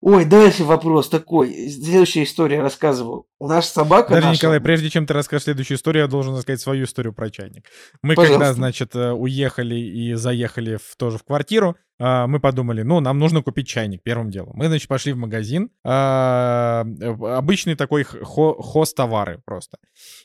Ой, 0.00 0.24
дальше 0.24 0.64
вопрос 0.64 1.08
такой. 1.08 1.68
Следующая 1.68 2.22
история 2.22 2.60
рассказывал. 2.60 3.26
Нас 3.40 3.70
собака 3.70 4.14
Даже, 4.14 4.26
наша... 4.26 4.38
Николай, 4.38 4.60
прежде 4.60 4.90
чем 4.90 5.06
ты 5.06 5.14
расскажешь 5.14 5.44
следующую 5.44 5.76
историю, 5.76 6.02
я 6.02 6.08
должен 6.08 6.34
рассказать 6.34 6.60
свою 6.60 6.84
историю 6.84 7.12
про 7.12 7.30
чайник. 7.30 7.66
Мы 8.02 8.14
Пожалуйста. 8.14 8.38
когда, 8.38 8.52
значит, 8.52 8.96
э, 8.96 9.12
уехали 9.12 9.76
и 9.76 10.14
заехали 10.14 10.76
в, 10.76 10.96
тоже 10.96 11.18
в 11.18 11.24
квартиру, 11.24 11.76
а, 12.00 12.26
мы 12.26 12.40
подумали, 12.40 12.82
ну, 12.82 13.00
нам 13.00 13.18
нужно 13.18 13.42
купить 13.42 13.68
чайник 13.68 14.02
первым 14.02 14.30
делом. 14.30 14.52
Мы, 14.54 14.66
значит, 14.66 14.88
пошли 14.88 15.12
в 15.12 15.16
магазин, 15.16 15.70
а, 15.84 16.84
э, 17.00 17.10
обычный 17.10 17.74
такой 17.76 18.04
хо- 18.04 18.60
хоз-товары 18.60 19.40
просто. 19.44 19.78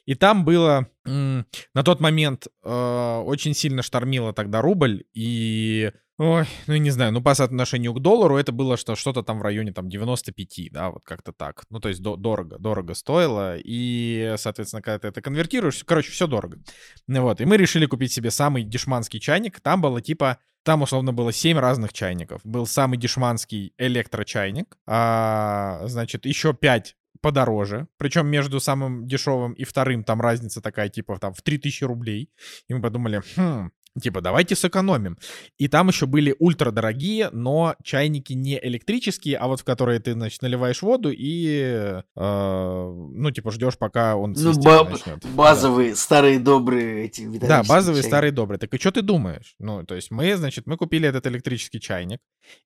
И 0.05 0.15
там 0.15 0.45
было 0.45 0.87
на 1.05 1.83
тот 1.83 1.99
момент 1.99 2.47
э, 2.63 3.21
очень 3.25 3.53
сильно 3.53 3.81
штормило 3.81 4.33
тогда 4.33 4.61
рубль, 4.61 5.03
и 5.13 5.91
Ой, 6.19 6.45
ну 6.67 6.75
не 6.75 6.91
знаю, 6.91 7.11
ну 7.11 7.23
по 7.23 7.33
соотношению 7.33 7.91
к 7.93 7.99
доллару 7.99 8.37
это 8.37 8.51
было 8.51 8.77
что, 8.77 8.95
что-то 8.95 9.23
там 9.23 9.39
в 9.39 9.41
районе 9.41 9.73
там 9.73 9.89
95, 9.89 10.71
да, 10.71 10.91
вот 10.91 11.03
как-то 11.03 11.33
так. 11.33 11.63
Ну 11.71 11.79
то 11.79 11.89
есть 11.89 12.03
до- 12.03 12.17
дорого, 12.17 12.59
дорого 12.59 12.93
стоило, 13.03 13.57
и, 13.57 14.35
соответственно, 14.37 14.81
когда 14.81 14.99
ты 14.99 15.07
это 15.09 15.21
конвертируешь, 15.21 15.83
короче, 15.83 16.11
все 16.11 16.25
дорого. 16.25 16.59
Вот, 17.07 17.41
и 17.41 17.45
мы 17.45 17.57
решили 17.57 17.85
купить 17.85 18.13
себе 18.13 18.31
самый 18.31 18.63
дешманский 18.63 19.19
чайник, 19.19 19.59
там 19.59 19.81
было 19.81 20.01
типа, 20.01 20.37
там 20.63 20.83
условно 20.83 21.11
было 21.11 21.33
7 21.33 21.59
разных 21.59 21.91
чайников. 21.91 22.39
Был 22.45 22.65
самый 22.65 22.97
дешманский 22.97 23.73
электрочайник, 23.77 24.77
а, 24.87 25.81
значит, 25.87 26.25
еще 26.25 26.53
5 26.53 26.95
подороже, 27.19 27.87
причем 27.97 28.27
между 28.27 28.61
самым 28.61 29.05
дешевым 29.05 29.53
и 29.53 29.65
вторым 29.65 30.05
там 30.05 30.21
разница 30.21 30.61
такая, 30.61 30.87
типа, 30.87 31.19
там, 31.19 31.33
в 31.33 31.41
3000 31.41 31.83
рублей. 31.83 32.29
И 32.69 32.73
мы 32.73 32.81
подумали, 32.81 33.21
хм, 33.35 33.71
Типа, 34.01 34.21
давайте 34.21 34.55
сэкономим. 34.55 35.17
И 35.59 35.67
там 35.67 35.87
еще 35.89 36.07
были 36.07 36.35
ультрадорогие, 36.39 37.29
но 37.31 37.75
чайники 37.83 38.33
не 38.33 38.59
электрические, 38.63 39.37
а 39.37 39.47
вот 39.47 39.59
в 39.59 39.63
которые 39.63 39.99
ты, 39.99 40.13
значит, 40.13 40.41
наливаешь 40.41 40.81
воду 40.81 41.11
и, 41.11 42.01
э, 42.01 42.01
ну, 42.15 43.31
типа, 43.31 43.51
ждешь, 43.51 43.77
пока 43.77 44.15
он 44.15 44.33
Ну, 44.35 44.53
ба- 44.61 44.83
начнет. 44.89 45.23
базовые, 45.35 45.95
старые, 45.95 46.39
добрые 46.39 47.05
эти 47.05 47.21
Да, 47.37 47.61
базовые, 47.63 48.01
чайники. 48.01 48.07
старые, 48.07 48.31
добрые. 48.31 48.57
Так 48.59 48.73
и 48.73 48.79
что 48.79 48.91
ты 48.91 49.03
думаешь? 49.03 49.53
Ну, 49.59 49.83
то 49.85 49.93
есть 49.93 50.09
мы, 50.09 50.35
значит, 50.37 50.65
мы 50.65 50.75
купили 50.77 51.07
этот 51.07 51.27
электрический 51.27 51.79
чайник, 51.79 52.19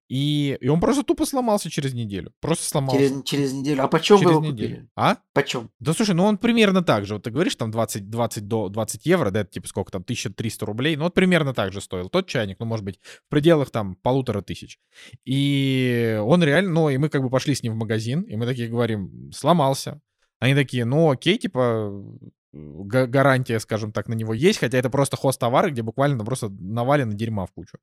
и, 0.09 0.57
и 0.61 0.67
он 0.69 0.79
просто 0.79 1.03
тупо 1.03 1.25
сломался 1.25 1.69
через 1.69 1.93
неделю. 1.93 2.31
Просто 2.39 2.65
сломался. 2.65 2.99
Через, 2.99 3.23
через 3.23 3.53
неделю. 3.53 3.83
А 3.83 3.87
почем 3.87 4.15
вы 4.15 4.21
Через 4.21 4.31
его 4.31 4.45
неделю. 4.45 4.69
купили? 4.75 4.89
А? 4.95 5.17
Почем? 5.33 5.69
Да 5.79 5.93
слушай, 5.93 6.15
ну 6.15 6.23
он 6.23 6.37
примерно 6.37 6.81
так 6.81 7.05
же. 7.05 7.15
Вот 7.15 7.23
ты 7.23 7.29
говоришь, 7.29 7.55
там 7.55 7.71
20, 7.71 8.09
20, 8.09 8.47
до, 8.47 8.69
20 8.69 9.05
евро, 9.05 9.31
да, 9.31 9.41
это 9.41 9.51
типа 9.51 9.67
сколько 9.67 9.91
там, 9.91 10.03
1300 10.03 10.65
рублей. 10.65 10.95
Ну 10.95 11.03
вот 11.03 11.13
примерно 11.13 11.53
так 11.53 11.73
же 11.73 11.81
стоил 11.81 12.09
тот 12.09 12.27
чайник, 12.27 12.57
ну 12.59 12.65
может 12.65 12.85
быть 12.85 12.99
в 13.03 13.29
пределах 13.29 13.69
там 13.69 13.95
полутора 13.95 14.41
тысяч. 14.41 14.79
И 15.25 16.19
он 16.23 16.41
реально, 16.41 16.71
ну 16.71 16.89
и 16.89 16.97
мы 16.97 17.09
как 17.09 17.21
бы 17.21 17.29
пошли 17.29 17.53
с 17.53 17.61
ним 17.61 17.73
в 17.73 17.77
магазин, 17.77 18.21
и 18.21 18.37
мы 18.37 18.45
такие 18.45 18.69
говорим, 18.69 19.31
сломался. 19.33 20.01
Они 20.39 20.53
такие, 20.53 20.85
ну 20.85 21.09
окей, 21.11 21.37
типа 21.37 21.91
гарантия, 22.57 23.59
скажем 23.59 23.91
так, 23.91 24.07
на 24.07 24.13
него 24.13 24.33
есть, 24.33 24.59
хотя 24.59 24.77
это 24.77 24.89
просто 24.89 25.17
хост-товары, 25.17 25.71
где 25.71 25.81
буквально 25.81 26.23
просто 26.23 26.49
навалено 26.49 27.13
дерьма 27.13 27.45
в 27.45 27.51
кучу. 27.51 27.77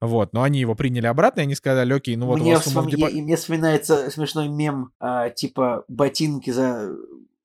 Вот, 0.00 0.32
но 0.32 0.42
они 0.42 0.60
его 0.60 0.74
приняли 0.74 1.06
обратно, 1.06 1.40
и 1.40 1.44
они 1.44 1.54
сказали, 1.54 1.92
окей, 1.92 2.16
ну 2.16 2.26
вот 2.26 2.40
у 2.40 2.42
мне, 2.42 2.54
вас 2.54 2.64
сумма 2.64 2.82
в 2.82 2.86
вспом- 2.86 2.90
депо- 2.90 3.10
и 3.10 3.22
мне 3.22 3.36
вспоминается 3.36 4.10
смешной 4.10 4.48
мем, 4.48 4.90
а, 5.00 5.30
типа 5.30 5.84
ботинки 5.88 6.50
за, 6.50 6.94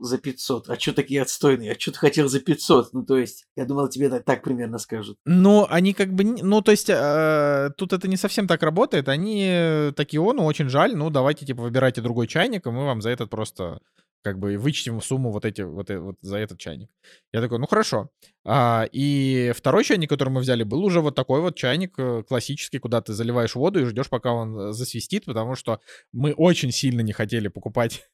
за 0.02 0.18
500. 0.18 0.70
А 0.70 0.80
что 0.80 0.94
такие 0.94 1.22
отстойные? 1.22 1.72
А 1.72 1.80
что 1.80 1.92
ты 1.92 2.00
хотел 2.00 2.28
за 2.28 2.40
500? 2.40 2.94
Ну, 2.94 3.06
то 3.06 3.18
есть, 3.18 3.46
я 3.56 3.66
думал, 3.66 3.88
тебе 3.90 4.10
так, 4.10 4.24
так 4.26 4.44
примерно 4.44 4.78
скажут. 4.78 5.18
Ну, 5.26 5.66
они 5.70 5.94
как 5.94 6.14
бы... 6.14 6.24
Ну, 6.24 6.62
то 6.62 6.72
есть, 6.72 6.90
э, 6.90 7.70
тут 7.78 7.94
это 7.94 8.08
не 8.08 8.18
совсем 8.18 8.48
так 8.48 8.64
работает. 8.64 9.08
Они 9.08 9.92
такие, 9.96 10.22
о, 10.22 10.34
ну, 10.34 10.46
очень 10.46 10.70
жаль, 10.70 10.96
ну, 10.96 11.10
давайте, 11.10 11.46
типа, 11.46 11.62
выбирайте 11.62 12.02
другой 12.02 12.28
чайник, 12.28 12.66
и 12.66 12.72
мы 12.72 12.86
вам 12.86 13.02
за 13.02 13.10
этот 13.10 13.30
просто 13.30 13.80
как 14.24 14.40
бы 14.40 14.58
вычтем 14.58 15.02
сумму 15.02 15.32
вот 15.32 15.46
эти 15.46 15.62
вот, 15.62 15.90
э- 15.90 16.00
вот 16.00 16.16
за 16.22 16.38
этот 16.38 16.60
чайник. 16.60 16.90
Я 17.34 17.42
такой, 17.42 17.60
ну 17.60 17.68
хорошо. 17.68 18.10
А, 18.46 18.88
и 18.92 19.52
второй 19.56 19.84
чайник, 19.84 20.10
который 20.10 20.30
мы 20.30 20.42
взяли, 20.42 20.64
был 20.64 20.84
уже 20.84 21.02
вот 21.02 21.16
такой 21.16 21.42
вот 21.42 21.56
чайник 21.56 21.94
э, 21.98 22.24
классический, 22.28 22.80
куда 22.80 23.02
ты 23.02 23.14
заливаешь 23.14 23.56
воду 23.56 23.82
и 23.82 23.86
ждешь, 23.86 24.10
пока 24.10 24.32
он 24.32 24.58
э, 24.58 24.74
засвистит, 24.74 25.26
потому 25.26 25.56
что 25.56 25.80
мы 26.12 26.34
очень 26.34 26.72
сильно 26.72 27.02
не 27.02 27.14
хотели 27.14 27.48
покупать 27.48 28.10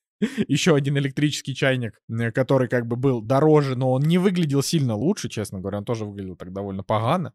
еще 0.47 0.75
один 0.75 0.97
электрический 0.97 1.55
чайник, 1.55 1.99
который 2.33 2.67
как 2.67 2.87
бы 2.87 2.95
был 2.95 3.21
дороже, 3.21 3.75
но 3.75 3.91
он 3.91 4.03
не 4.03 4.17
выглядел 4.17 4.61
сильно 4.63 4.95
лучше, 4.95 5.29
честно 5.29 5.59
говоря, 5.59 5.77
он 5.79 5.85
тоже 5.85 6.05
выглядел 6.05 6.35
так 6.35 6.51
довольно 6.53 6.83
погано. 6.83 7.33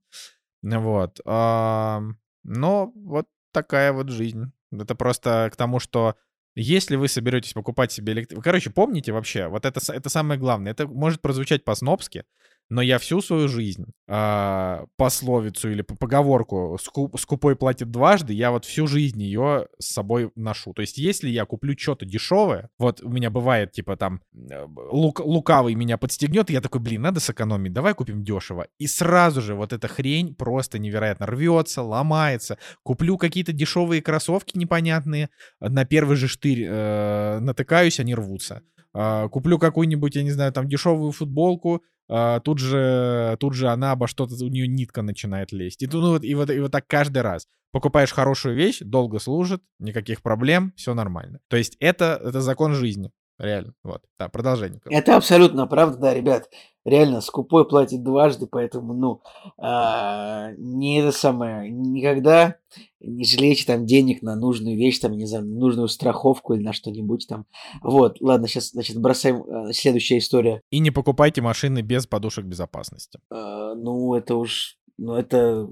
Вот. 0.62 1.20
Но 1.24 2.92
вот 2.94 3.26
такая 3.52 3.92
вот 3.92 4.08
жизнь. 4.08 4.52
Это 4.72 4.94
просто 4.94 5.50
к 5.52 5.56
тому, 5.56 5.78
что 5.78 6.16
если 6.54 6.96
вы 6.96 7.08
соберетесь 7.08 7.52
покупать 7.52 7.92
себе 7.92 8.12
электрический... 8.12 8.42
Короче, 8.42 8.70
помните 8.70 9.12
вообще, 9.12 9.48
вот 9.48 9.64
это, 9.64 9.80
это 9.92 10.08
самое 10.08 10.38
главное. 10.38 10.72
Это 10.72 10.86
может 10.86 11.20
прозвучать 11.20 11.64
по-снобски, 11.64 12.24
но 12.72 12.80
я 12.80 12.98
всю 12.98 13.20
свою 13.20 13.48
жизнь 13.48 13.84
а, 14.08 14.86
пословицу 14.96 15.70
или 15.70 15.82
по- 15.82 15.94
поговорку 15.94 16.78
«Ску- 16.80 17.14
«скупой 17.18 17.54
платит 17.54 17.90
дважды», 17.90 18.32
я 18.32 18.50
вот 18.50 18.64
всю 18.64 18.86
жизнь 18.86 19.22
ее 19.22 19.66
с 19.78 19.92
собой 19.92 20.30
ношу. 20.36 20.72
То 20.72 20.80
есть 20.80 20.96
если 20.96 21.28
я 21.28 21.44
куплю 21.44 21.74
что-то 21.78 22.06
дешевое, 22.06 22.70
вот 22.78 23.02
у 23.02 23.10
меня 23.10 23.28
бывает, 23.28 23.72
типа 23.72 23.96
там, 23.98 24.22
э, 24.34 24.66
лук- 24.90 25.20
лукавый 25.20 25.74
меня 25.74 25.98
подстегнет, 25.98 26.48
и 26.48 26.54
я 26.54 26.62
такой, 26.62 26.80
блин, 26.80 27.02
надо 27.02 27.20
сэкономить, 27.20 27.74
давай 27.74 27.92
купим 27.92 28.24
дешево. 28.24 28.66
И 28.78 28.86
сразу 28.86 29.42
же 29.42 29.54
вот 29.54 29.74
эта 29.74 29.86
хрень 29.86 30.34
просто 30.34 30.78
невероятно 30.78 31.26
рвется, 31.26 31.82
ломается. 31.82 32.56
Куплю 32.82 33.18
какие-то 33.18 33.52
дешевые 33.52 34.00
кроссовки 34.00 34.56
непонятные, 34.56 35.28
на 35.60 35.84
первый 35.84 36.16
же 36.16 36.26
штырь 36.26 36.64
э, 36.66 37.38
натыкаюсь, 37.40 38.00
они 38.00 38.14
рвутся. 38.14 38.62
А, 38.94 39.28
куплю 39.28 39.58
какую-нибудь, 39.58 40.16
я 40.16 40.22
не 40.22 40.30
знаю, 40.30 40.52
там 40.52 40.68
дешевую 40.68 41.12
футболку, 41.12 41.82
а, 42.08 42.40
тут 42.40 42.58
же, 42.58 43.36
тут 43.40 43.54
же 43.54 43.68
она 43.68 43.92
обо 43.92 44.06
что-то, 44.06 44.34
у 44.44 44.48
нее 44.48 44.66
нитка 44.66 45.02
начинает 45.02 45.52
лезть. 45.52 45.82
И, 45.82 45.86
ну, 45.86 46.00
вот, 46.10 46.24
и, 46.24 46.34
вот, 46.34 46.50
и 46.50 46.60
вот 46.60 46.72
так 46.72 46.86
каждый 46.86 47.22
раз. 47.22 47.46
Покупаешь 47.72 48.12
хорошую 48.12 48.54
вещь, 48.54 48.80
долго 48.80 49.18
служит, 49.18 49.62
никаких 49.78 50.22
проблем, 50.22 50.74
все 50.76 50.92
нормально. 50.92 51.40
То 51.48 51.56
есть 51.56 51.76
это, 51.80 52.20
это 52.22 52.42
закон 52.42 52.74
жизни. 52.74 53.10
Реально. 53.42 53.74
Вот. 53.82 54.02
Да, 54.20 54.28
продолжение. 54.28 54.80
Это 54.88 55.16
абсолютно 55.16 55.66
правда, 55.66 55.98
да, 55.98 56.14
ребят. 56.14 56.48
Реально, 56.84 57.20
скупой 57.20 57.68
платит 57.68 58.04
дважды, 58.04 58.46
поэтому, 58.46 58.94
ну, 58.94 59.20
а, 59.58 60.52
не 60.56 61.00
это 61.00 61.10
самое, 61.10 61.68
никогда 61.68 62.56
не 63.00 63.24
жалейте 63.24 63.64
там 63.66 63.84
денег 63.84 64.22
на 64.22 64.36
нужную 64.36 64.76
вещь, 64.76 65.00
там, 65.00 65.12
не 65.12 65.26
знаю, 65.26 65.44
на 65.44 65.58
нужную 65.58 65.88
страховку 65.88 66.54
или 66.54 66.62
на 66.62 66.72
что-нибудь 66.72 67.26
там. 67.28 67.46
Вот, 67.82 68.20
ладно, 68.20 68.46
сейчас, 68.46 68.70
значит, 68.70 68.96
бросаем 69.00 69.42
а, 69.42 69.72
следующая 69.72 70.18
история. 70.18 70.62
И 70.70 70.78
не 70.78 70.90
покупайте 70.90 71.42
машины 71.42 71.82
без 71.82 72.06
подушек 72.06 72.44
безопасности. 72.44 73.18
А, 73.30 73.74
ну, 73.74 74.14
это 74.14 74.36
уж, 74.36 74.76
ну, 74.98 75.14
это, 75.14 75.68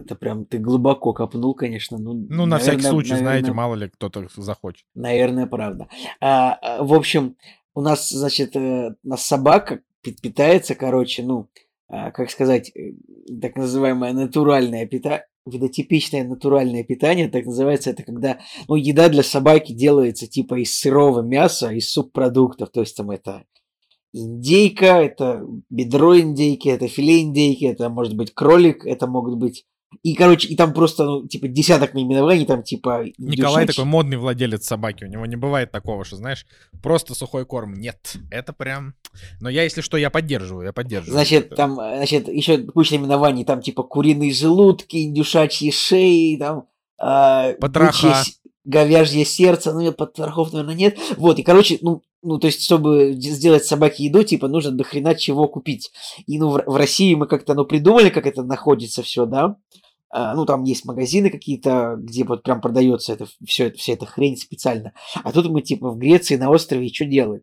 это 0.00 0.14
прям 0.14 0.44
ты 0.44 0.58
глубоко 0.58 1.12
копнул, 1.12 1.54
конечно. 1.54 1.98
Ну, 1.98 2.14
Ну, 2.28 2.46
на 2.46 2.58
всякий 2.58 2.76
наверное- 2.78 2.90
случай, 2.90 3.08
знаете, 3.16 3.24
наверное, 3.24 3.54
мало 3.54 3.74
ли 3.74 3.88
кто-то 3.88 4.26
захочет. 4.36 4.84
Наверное, 4.94 5.46
правда. 5.46 5.88
А, 6.20 6.54
а, 6.54 6.82
в 6.82 6.94
общем, 6.94 7.36
у 7.74 7.80
нас, 7.80 8.08
значит, 8.10 8.56
э, 8.56 8.94
у 9.02 9.08
нас 9.08 9.22
собака 9.24 9.80
пи- 10.02 10.16
питается, 10.20 10.74
короче, 10.74 11.22
ну, 11.22 11.48
а, 11.88 12.10
как 12.10 12.30
сказать, 12.30 12.70
э, 12.74 12.92
так 13.40 13.56
называемое 13.56 14.12
натуральное 14.12 14.86
питание, 14.86 15.26
видотипичное 15.46 16.24
натуральное 16.24 16.84
питание, 16.84 17.28
так 17.28 17.46
называется, 17.46 17.90
это 17.90 18.02
когда, 18.02 18.38
ну, 18.68 18.74
еда 18.76 19.08
для 19.08 19.22
собаки 19.22 19.72
делается 19.72 20.26
типа 20.26 20.60
из 20.60 20.78
сырого 20.78 21.22
мяса, 21.22 21.70
из 21.72 21.90
субпродуктов, 21.90 22.70
то 22.70 22.80
есть 22.80 22.96
там 22.96 23.10
это 23.10 23.44
индейка, 24.12 25.02
это 25.02 25.44
бедро 25.68 26.18
индейки, 26.18 26.68
это 26.68 26.88
филе 26.88 27.22
индейки, 27.22 27.64
это 27.64 27.88
может 27.88 28.16
быть 28.16 28.32
кролик, 28.34 28.84
это 28.86 29.06
могут 29.06 29.38
быть... 29.38 29.64
И, 30.04 30.14
короче, 30.14 30.46
и 30.46 30.54
там 30.54 30.72
просто, 30.72 31.04
ну, 31.04 31.26
типа, 31.26 31.48
десяток 31.48 31.94
наименований, 31.94 32.46
там, 32.46 32.62
типа... 32.62 33.06
Николай 33.18 33.66
такой 33.66 33.84
модный 33.84 34.18
владелец 34.18 34.64
собаки. 34.64 35.02
У 35.02 35.08
него 35.08 35.26
не 35.26 35.34
бывает 35.34 35.72
такого, 35.72 36.04
что, 36.04 36.14
знаешь, 36.14 36.46
просто 36.80 37.14
сухой 37.16 37.44
корм. 37.44 37.74
Нет, 37.74 38.16
это 38.30 38.52
прям... 38.52 38.94
Но 39.40 39.48
я, 39.48 39.64
если 39.64 39.80
что, 39.80 39.96
я 39.96 40.08
поддерживаю, 40.10 40.66
я 40.66 40.72
поддерживаю. 40.72 41.14
Значит, 41.14 41.46
Это- 41.46 41.56
там, 41.56 41.80
э, 41.80 41.96
значит, 41.96 42.28
еще 42.28 42.58
куча 42.58 42.94
наименований, 42.94 43.44
там, 43.44 43.62
типа, 43.62 43.82
куриные 43.82 44.32
желудки, 44.32 44.96
индюшачьи 45.02 45.72
шеи, 45.72 46.36
там, 46.36 46.68
а, 46.96 47.54
Потроха. 47.54 48.22
с- 48.22 48.39
говяжье 48.70 49.24
сердце, 49.24 49.72
ну, 49.72 49.92
потрохов, 49.92 50.52
наверное, 50.52 50.74
нет. 50.74 50.98
Вот, 51.16 51.38
и, 51.38 51.42
короче, 51.42 51.78
ну, 51.82 52.02
ну, 52.22 52.38
то 52.38 52.46
есть, 52.46 52.62
чтобы 52.62 53.12
сделать 53.12 53.64
собаке 53.64 54.04
еду, 54.04 54.22
типа, 54.22 54.48
нужно 54.48 54.70
до 54.72 54.84
хрена 54.84 55.14
чего 55.14 55.48
купить. 55.48 55.90
И, 56.26 56.38
ну, 56.38 56.50
в, 56.50 56.62
в 56.66 56.76
России 56.76 57.14
мы 57.14 57.26
как-то, 57.26 57.54
ну, 57.54 57.64
придумали, 57.64 58.10
как 58.10 58.26
это 58.26 58.42
находится 58.42 59.02
все, 59.02 59.26
да. 59.26 59.56
А, 60.12 60.34
ну, 60.34 60.44
там 60.44 60.64
есть 60.64 60.84
магазины 60.84 61.30
какие-то, 61.30 61.94
где 61.96 62.24
вот 62.24 62.42
прям 62.42 62.60
продается 62.60 63.12
это, 63.12 63.26
все 63.46 63.66
это, 63.66 63.78
вся 63.78 63.92
эта 63.92 64.06
хрень 64.06 64.36
специально. 64.36 64.92
А 65.22 65.30
тут 65.30 65.48
мы, 65.48 65.62
типа, 65.62 65.88
в 65.88 65.98
Греции 65.98 66.34
на 66.34 66.50
острове 66.50 66.88
что 66.88 67.04
делаем? 67.04 67.42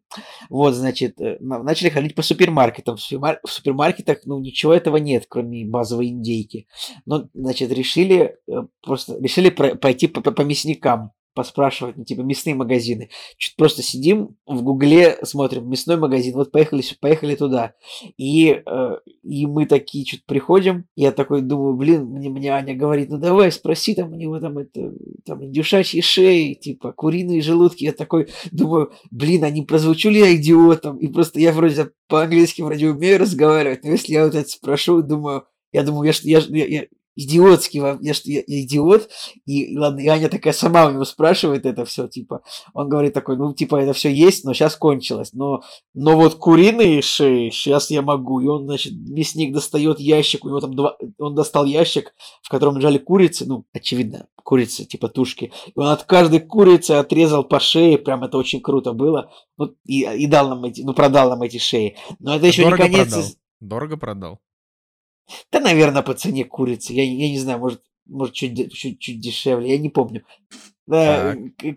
Вот, 0.50 0.74
значит, 0.74 1.20
э, 1.22 1.38
на- 1.40 1.64
начали 1.64 1.88
ходить 1.90 2.14
по 2.14 2.22
супермаркетам. 2.22 2.98
В 2.98 3.00
супермар- 3.00 3.40
в 3.46 3.50
супермаркетах, 3.50 4.18
ну, 4.26 4.40
ничего 4.40 4.74
этого 4.74 4.98
нет, 4.98 5.28
кроме 5.30 5.66
базовой 5.66 6.08
индейки. 6.10 6.68
Ну, 7.06 7.30
значит, 7.34 7.72
решили 7.72 8.36
э, 8.50 8.64
просто, 8.82 9.18
решили 9.18 9.50
про- 9.50 9.76
пойти 9.76 10.08
по, 10.08 10.20
по- 10.20 10.32
по 10.32 10.42
мясникам. 10.42 11.12
Поспрашивать, 11.38 11.98
ну, 11.98 12.04
типа, 12.04 12.22
мясные 12.22 12.56
магазины. 12.56 13.10
Чуть 13.38 13.56
просто 13.58 13.84
сидим 13.84 14.36
в 14.48 14.64
Гугле, 14.64 15.20
смотрим, 15.22 15.70
мясной 15.70 15.96
магазин, 15.96 16.34
вот 16.34 16.52
поехали, 16.52 16.84
поехали 17.00 17.36
туда. 17.36 17.76
И, 18.18 18.64
э, 18.66 18.98
и 19.22 19.46
мы 19.46 19.68
такие 19.68 20.04
что-то 20.04 20.24
приходим, 20.26 20.86
я 20.96 21.12
такой 21.12 21.44
думаю, 21.44 21.76
блин, 21.76 22.06
мне, 22.06 22.30
мне 22.30 22.50
Аня 22.50 22.76
говорит, 22.76 23.12
ну 23.12 23.20
давай, 23.20 23.52
спроси 23.52 23.94
там 23.94 24.14
у 24.14 24.16
него 24.16 24.40
там 24.40 24.58
это, 24.58 24.92
там 25.26 25.46
индюшачьи 25.46 26.02
шеи, 26.02 26.56
типа, 26.56 26.92
куриные 26.92 27.42
желудки. 27.42 27.84
Я 27.84 27.92
такой 27.92 28.30
думаю, 28.52 28.92
блин, 29.12 29.44
а 29.44 29.52
не 29.52 29.62
прозвучу 29.62 30.10
ли 30.10 30.20
я 30.20 30.36
идиотом? 30.36 30.98
И 30.98 31.08
просто 31.08 31.40
я 31.40 31.52
вроде 31.52 31.92
по-английски 32.08 32.64
вроде 32.64 32.90
умею 32.90 33.20
разговаривать, 33.20 33.84
но 33.84 33.92
если 33.92 34.14
я 34.14 34.26
вот 34.26 34.34
это 34.34 34.50
спрошу, 34.50 35.04
думаю, 35.04 35.44
я 35.72 35.84
думаю, 35.84 36.12
я, 36.24 36.40
я, 36.40 36.66
я, 36.66 36.86
идиотский, 37.18 37.82
я, 38.02 38.14
что 38.14 38.30
я, 38.30 38.44
я 38.46 38.62
идиот, 38.64 39.10
и, 39.46 39.74
и 39.74 39.78
ладно, 39.78 40.00
и 40.00 40.08
Аня 40.08 40.30
такая 40.30 40.54
сама 40.54 40.86
у 40.86 40.92
него 40.92 41.04
спрашивает 41.04 41.66
это 41.66 41.84
все, 41.84 42.08
типа, 42.08 42.42
он 42.74 42.88
говорит 42.88 43.14
такой, 43.14 43.38
ну, 43.38 43.54
типа, 43.54 43.78
это 43.78 43.94
все 43.94 44.14
есть, 44.14 44.46
но 44.46 44.54
сейчас 44.54 44.76
кончилось, 44.76 45.34
но, 45.34 45.62
но 45.94 46.16
вот 46.16 46.36
куриные 46.36 47.02
шеи, 47.02 47.50
сейчас 47.50 47.90
я 47.90 48.02
могу, 48.02 48.40
и 48.40 48.48
он, 48.48 48.66
значит, 48.66 48.94
мясник 48.94 49.54
достает 49.54 50.00
ящик, 50.00 50.46
у 50.46 50.50
него 50.50 50.60
там 50.60 50.76
два, 50.76 50.96
он 51.18 51.36
достал 51.36 51.66
ящик, 51.66 52.14
в 52.44 52.50
котором 52.50 52.78
лежали 52.78 53.00
курицы, 53.00 53.46
ну, 53.46 53.66
очевидно, 53.74 54.28
курицы, 54.44 54.86
типа 54.86 55.10
тушки, 55.10 55.52
и 55.66 55.74
он 55.76 55.88
от 55.88 56.04
каждой 56.04 56.40
курицы 56.40 56.92
отрезал 56.92 57.44
по 57.44 57.60
шее, 57.60 57.98
прям 57.98 58.24
это 58.24 58.38
очень 58.38 58.62
круто 58.62 58.94
было, 58.94 59.32
ну, 59.58 59.74
и, 59.86 60.04
и 60.04 60.28
дал 60.28 60.50
нам 60.50 60.64
эти, 60.66 60.82
ну, 60.82 60.94
продал 60.94 61.32
нам 61.32 61.42
эти 61.42 61.58
шеи, 61.58 61.98
но 62.20 62.36
это 62.36 62.46
еще 62.46 62.64
Дорого 62.64 62.84
не 62.84 62.90
конец. 62.90 63.08
Продал. 63.08 63.30
Дорого 63.60 63.98
продал. 63.98 64.40
Да, 65.52 65.60
наверное, 65.60 66.02
по 66.02 66.14
цене 66.14 66.46
курицы. 66.46 66.94
Я, 66.94 67.04
я 67.04 67.30
не 67.30 67.40
знаю, 67.40 67.60
может, 67.60 67.82
может 68.06 68.34
чуть, 68.36 68.74
чуть, 68.74 69.00
чуть 69.00 69.20
дешевле, 69.20 69.72
я 69.72 69.78
не 69.78 69.90
помню. 69.90 70.24
Да, 70.88 71.36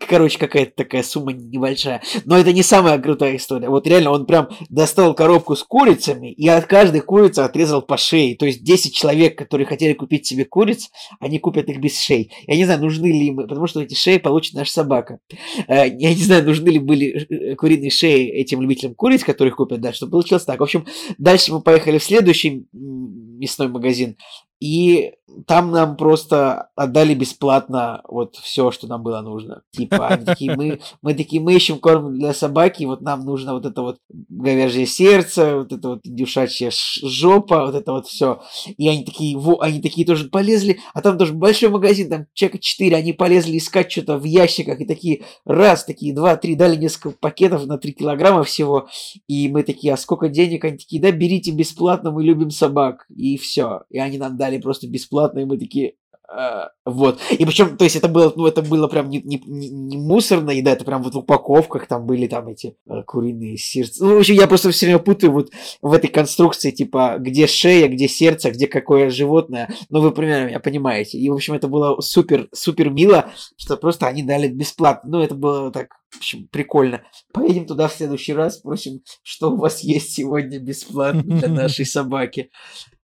короче, 0.08 0.38
какая-то 0.38 0.72
такая 0.76 1.02
сумма 1.02 1.32
небольшая. 1.32 2.00
Но 2.24 2.38
это 2.38 2.52
не 2.52 2.62
самая 2.62 2.96
крутая 2.98 3.36
история. 3.36 3.68
Вот 3.68 3.86
реально 3.88 4.12
он 4.12 4.24
прям 4.24 4.48
достал 4.68 5.14
коробку 5.14 5.56
с 5.56 5.64
курицами 5.64 6.32
и 6.32 6.46
от 6.48 6.66
каждой 6.66 7.00
курицы 7.00 7.40
отрезал 7.40 7.82
по 7.82 7.96
шее. 7.96 8.36
То 8.36 8.46
есть 8.46 8.62
10 8.62 8.94
человек, 8.94 9.36
которые 9.36 9.66
хотели 9.66 9.94
купить 9.94 10.26
себе 10.26 10.44
куриц, 10.44 10.90
они 11.18 11.40
купят 11.40 11.68
их 11.68 11.80
без 11.80 12.00
шеи. 12.00 12.30
Я 12.46 12.56
не 12.56 12.64
знаю, 12.64 12.80
нужны 12.80 13.06
ли 13.06 13.26
им, 13.26 13.36
потому 13.38 13.66
что 13.66 13.80
эти 13.80 13.94
шеи 13.94 14.18
получит 14.18 14.54
наша 14.54 14.70
собака. 14.70 15.18
Э, 15.66 15.88
я 15.88 16.14
не 16.14 16.22
знаю, 16.22 16.44
нужны 16.44 16.68
ли 16.68 16.78
были 16.78 17.26
э, 17.28 17.56
куриные 17.56 17.90
шеи 17.90 18.28
этим 18.28 18.62
любителям 18.62 18.94
куриц, 18.94 19.24
которых 19.24 19.56
купят, 19.56 19.80
да, 19.80 19.92
чтобы 19.92 20.12
получилось 20.12 20.44
так. 20.44 20.60
В 20.60 20.62
общем, 20.62 20.86
дальше 21.18 21.52
мы 21.52 21.62
поехали 21.62 21.98
в 21.98 22.04
следующий 22.04 22.66
мясной 22.72 23.68
магазин. 23.68 24.16
И 24.60 25.14
там 25.46 25.70
нам 25.70 25.96
просто 25.96 26.70
отдали 26.74 27.14
бесплатно 27.14 28.02
вот 28.08 28.36
все, 28.36 28.70
что 28.70 28.86
нам 28.86 29.02
было 29.02 29.20
нужно. 29.20 29.62
Типа, 29.70 30.08
они 30.08 30.24
такие, 30.24 30.54
мы, 30.56 30.80
мы 31.02 31.14
такие, 31.14 31.40
мы 31.40 31.54
ищем 31.54 31.78
корм 31.78 32.14
для 32.14 32.34
собаки, 32.34 32.84
вот 32.84 33.00
нам 33.00 33.24
нужно 33.24 33.54
вот 33.54 33.66
это 33.66 33.82
вот 33.82 33.98
говяжье 34.08 34.86
сердце, 34.86 35.56
вот 35.56 35.72
это 35.72 35.88
вот 35.88 36.00
индюшачья 36.04 36.70
жопа, 36.72 37.66
вот 37.66 37.74
это 37.74 37.92
вот 37.92 38.06
все. 38.06 38.42
И 38.76 38.88
они 38.88 39.04
такие, 39.04 39.36
во, 39.36 39.60
они 39.60 39.80
такие 39.80 40.06
тоже 40.06 40.28
полезли, 40.28 40.80
а 40.94 41.00
там 41.00 41.18
тоже 41.18 41.32
большой 41.32 41.70
магазин, 41.70 42.10
там 42.10 42.26
человека 42.34 42.58
4, 42.58 42.96
они 42.96 43.12
полезли 43.12 43.58
искать 43.58 43.90
что-то 43.90 44.18
в 44.18 44.24
ящиках, 44.24 44.80
и 44.80 44.86
такие, 44.86 45.22
раз, 45.44 45.84
такие, 45.84 46.14
два, 46.14 46.36
три, 46.36 46.54
дали 46.54 46.76
несколько 46.76 47.10
пакетов 47.10 47.66
на 47.66 47.78
3 47.78 47.92
килограмма 47.92 48.42
всего, 48.44 48.88
и 49.28 49.48
мы 49.48 49.62
такие, 49.62 49.94
а 49.94 49.96
сколько 49.96 50.28
денег? 50.28 50.64
Они 50.64 50.78
такие, 50.78 51.00
да, 51.00 51.10
берите 51.12 51.50
бесплатно, 51.52 52.10
мы 52.10 52.24
любим 52.24 52.50
собак, 52.50 53.06
и 53.14 53.36
все. 53.36 53.82
И 53.90 53.98
они 53.98 54.18
нам 54.18 54.36
дали 54.36 54.49
просто 54.58 54.88
бесплатно 54.88 55.40
бесплатно, 55.40 55.40
и 55.40 55.44
мы 55.44 55.58
такие, 55.58 55.94
а, 56.32 56.70
вот. 56.84 57.20
И 57.32 57.44
причем, 57.44 57.76
то 57.76 57.82
есть 57.82 57.96
это 57.96 58.06
было, 58.06 58.32
ну, 58.36 58.46
это 58.46 58.62
было 58.62 58.86
прям 58.86 59.10
не, 59.10 59.20
не, 59.20 59.40
не 59.46 59.96
мусорная 59.96 60.54
еда, 60.54 60.70
это 60.70 60.84
прям 60.84 61.02
вот 61.02 61.14
в 61.14 61.18
упаковках 61.18 61.88
там 61.88 62.06
были 62.06 62.28
там 62.28 62.46
эти 62.46 62.76
э, 62.88 63.02
куриные 63.04 63.56
сердца. 63.56 64.04
Ну, 64.04 64.14
в 64.14 64.18
общем, 64.18 64.36
я 64.36 64.46
просто 64.46 64.70
все 64.70 64.86
время 64.86 65.00
путаю 65.00 65.32
вот 65.32 65.50
в 65.82 65.92
этой 65.92 66.08
конструкции, 66.08 66.70
типа, 66.70 67.16
где 67.18 67.48
шея, 67.48 67.88
где 67.88 68.06
сердце, 68.06 68.52
где 68.52 68.68
какое 68.68 69.10
животное. 69.10 69.74
Ну, 69.88 70.00
вы 70.00 70.12
примерно 70.12 70.46
меня 70.46 70.60
понимаете. 70.60 71.18
И, 71.18 71.28
в 71.28 71.34
общем, 71.34 71.54
это 71.54 71.66
было 71.66 72.00
супер, 72.00 72.48
супер 72.54 72.90
мило, 72.90 73.32
что 73.56 73.76
просто 73.76 74.06
они 74.06 74.22
дали 74.22 74.46
бесплатно. 74.46 75.10
Ну, 75.10 75.22
это 75.24 75.34
было 75.34 75.72
так, 75.72 75.88
в 76.10 76.18
общем, 76.18 76.46
прикольно. 76.46 77.02
Поедем 77.32 77.66
туда 77.66 77.88
в 77.88 77.92
следующий 77.92 78.34
раз, 78.34 78.58
спросим, 78.58 79.00
что 79.24 79.50
у 79.50 79.56
вас 79.56 79.80
есть 79.80 80.12
сегодня 80.12 80.60
бесплатно 80.60 81.22
для 81.22 81.48
нашей 81.48 81.86
собаки. 81.86 82.50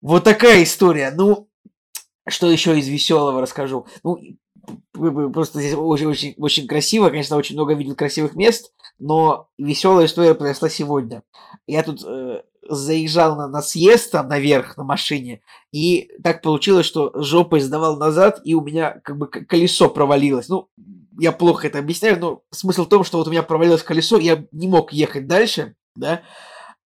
Вот 0.01 0.23
такая 0.23 0.61
история. 0.61 1.11
Ну, 1.15 1.49
что 2.27 2.49
еще 2.49 2.77
из 2.77 2.87
веселого 2.87 3.41
расскажу? 3.41 3.85
Ну, 4.03 4.19
просто 4.93 5.59
здесь 5.59 5.75
очень-очень 5.75 6.35
очень 6.37 6.67
красиво, 6.67 7.09
конечно, 7.09 7.37
очень 7.37 7.55
много 7.55 7.73
видел 7.73 7.95
красивых 7.95 8.35
мест, 8.35 8.71
но 8.99 9.49
веселая 9.57 10.05
история 10.05 10.35
произошла 10.35 10.69
сегодня. 10.69 11.23
Я 11.67 11.83
тут 11.83 12.03
э, 12.05 12.41
заезжал 12.67 13.35
на, 13.35 13.47
на 13.47 13.61
съезд 13.61 14.11
там 14.11 14.27
наверх 14.27 14.77
на 14.77 14.83
машине, 14.83 15.41
и 15.71 16.09
так 16.23 16.41
получилось, 16.41 16.85
что 16.85 17.11
жопой 17.15 17.59
сдавал 17.59 17.97
назад, 17.97 18.41
и 18.43 18.53
у 18.53 18.61
меня 18.61 18.99
как 19.03 19.17
бы 19.17 19.27
колесо 19.27 19.89
провалилось. 19.89 20.49
Ну, 20.49 20.69
я 21.19 21.31
плохо 21.31 21.67
это 21.67 21.79
объясняю, 21.79 22.19
но 22.19 22.41
смысл 22.51 22.85
в 22.85 22.89
том, 22.89 23.03
что 23.03 23.17
вот 23.17 23.27
у 23.27 23.31
меня 23.31 23.43
провалилось 23.43 23.83
колесо, 23.83 24.17
я 24.17 24.45
не 24.51 24.67
мог 24.67 24.91
ехать 24.91 25.27
дальше, 25.27 25.75
да, 25.95 26.21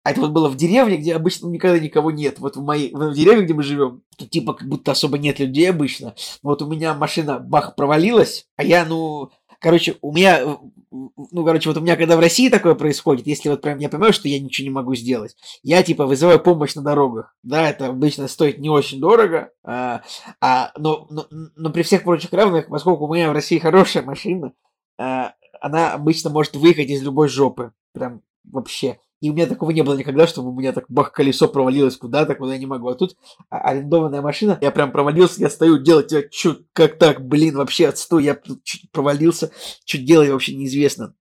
а 0.05 0.11
это 0.11 0.21
вот 0.21 0.31
было 0.31 0.49
в 0.49 0.57
деревне, 0.57 0.97
где 0.97 1.15
обычно 1.15 1.47
никогда 1.49 1.79
никого 1.79 2.11
нет. 2.11 2.39
Вот 2.39 2.57
в 2.57 2.63
моей 2.63 2.93
в 2.93 3.15
деревне, 3.15 3.45
где 3.45 3.55
мы 3.55 3.63
живем, 3.63 4.03
тут 4.17 4.31
типа 4.31 4.55
как 4.55 4.69
будто 4.69 4.93
особо 4.93 5.19
нет 5.19 5.39
людей 5.39 5.71
обычно. 5.71 6.15
Вот 6.43 6.63
у 6.63 6.67
меня 6.67 6.95
машина 6.95 7.39
бах 7.39 7.77
провалилась, 7.77 8.47
а 8.57 8.65
я, 8.65 8.85
ну, 8.85 9.31
короче, 9.61 9.97
у 10.03 10.13
меня, 10.13 10.59
ну, 10.91 11.45
короче, 11.45 11.69
вот 11.69 11.79
у 11.79 11.81
меня, 11.81 11.97
когда 11.97 12.17
в 12.17 12.21
России 12.21 12.49
такое 12.49 12.75
происходит, 12.75 13.27
если 13.29 13.49
вот 13.49 13.63
прям 13.63 13.79
я 13.79 13.89
понимаю, 13.89 14.13
что 14.13 14.29
я 14.29 14.41
ничего 14.41 14.65
не 14.65 14.71
могу 14.71 14.95
сделать, 14.97 15.37
я, 15.63 15.83
типа, 15.83 16.05
вызываю 16.05 16.41
помощь 16.41 16.75
на 16.75 16.83
дорогах. 16.83 17.35
Да, 17.45 17.71
это 17.71 17.87
обычно 17.87 18.27
стоит 18.27 18.59
не 18.59 18.69
очень 18.69 19.01
дорого, 19.01 19.53
а, 19.63 20.03
а, 20.41 20.73
но, 20.77 21.07
но, 21.11 21.27
но 21.31 21.71
при 21.71 21.83
всех 21.83 22.03
прочих 22.03 22.33
равных, 22.33 22.67
поскольку 22.67 23.07
у 23.07 23.15
меня 23.15 23.31
в 23.31 23.35
России 23.35 23.59
хорошая 23.59 24.03
машина, 24.03 24.53
а, 24.99 25.35
она 25.61 25.93
обычно 25.93 26.29
может 26.31 26.57
выехать 26.57 26.91
из 26.91 27.03
любой 27.03 27.29
жопы. 27.29 27.73
Прям 27.93 28.23
вообще. 28.45 28.99
И 29.23 29.31
у 29.31 29.35
меня 29.35 29.47
такого 29.47 29.71
не 29.71 29.83
было 29.83 29.97
никогда, 29.97 30.27
чтобы 30.27 30.51
у 30.51 30.53
меня 30.53 30.73
так 30.73 30.87
бах, 30.89 31.13
колесо 31.13 31.47
провалилось 31.47 31.97
куда-то, 31.97 32.35
куда 32.35 32.55
я 32.55 32.59
не 32.59 32.67
могу. 32.67 32.89
А 32.89 32.95
тут 32.97 33.17
арендованная 33.51 34.21
машина, 34.21 34.59
я 34.61 34.73
прям 34.73 34.91
провалился, 34.91 35.41
я 35.41 35.49
стою 35.49 35.79
делать, 35.79 36.11
я 36.11 36.25
чё, 36.29 36.57
как 36.73 36.99
так, 36.99 37.25
блин, 37.25 37.57
вообще 37.57 37.87
отстой, 37.87 38.25
я 38.25 38.37
чуть 38.65 38.91
провалился, 38.91 39.53
что 39.85 39.99
делать 39.99 40.29
вообще 40.29 40.57
неизвестно. 40.57 41.15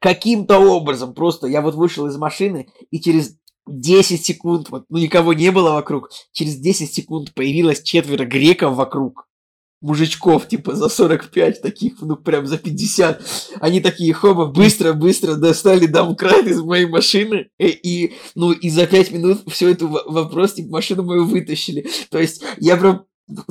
Каким-то 0.00 0.58
образом 0.58 1.14
просто 1.14 1.46
я 1.46 1.62
вот 1.62 1.76
вышел 1.76 2.08
из 2.08 2.16
машины, 2.16 2.70
и 2.90 3.00
через 3.00 3.36
10 3.68 4.24
секунд, 4.24 4.70
вот, 4.70 4.86
ну 4.88 4.98
никого 4.98 5.32
не 5.32 5.52
было 5.52 5.74
вокруг, 5.74 6.10
через 6.32 6.56
10 6.56 6.92
секунд 6.92 7.34
появилось 7.34 7.82
четверо 7.82 8.24
греков 8.24 8.74
вокруг 8.74 9.27
мужичков, 9.80 10.48
типа, 10.48 10.74
за 10.74 10.88
45, 10.88 11.62
таких, 11.62 11.94
ну, 12.00 12.16
прям 12.16 12.46
за 12.46 12.58
50. 12.58 13.22
Они 13.60 13.80
такие, 13.80 14.12
хоба, 14.12 14.46
быстро-быстро 14.46 15.34
достали 15.34 15.86
домкрат 15.86 16.46
из 16.46 16.60
моей 16.62 16.86
машины, 16.86 17.48
и, 17.58 17.66
и, 17.68 18.14
ну, 18.34 18.52
и 18.52 18.70
за 18.70 18.86
5 18.86 19.12
минут 19.12 19.42
все 19.46 19.70
это 19.70 19.86
вопрос, 19.86 20.54
типа, 20.54 20.70
машину 20.70 21.04
мою 21.04 21.24
вытащили. 21.24 21.86
То 22.10 22.18
есть, 22.18 22.42
я 22.58 22.76
прям 22.76 23.04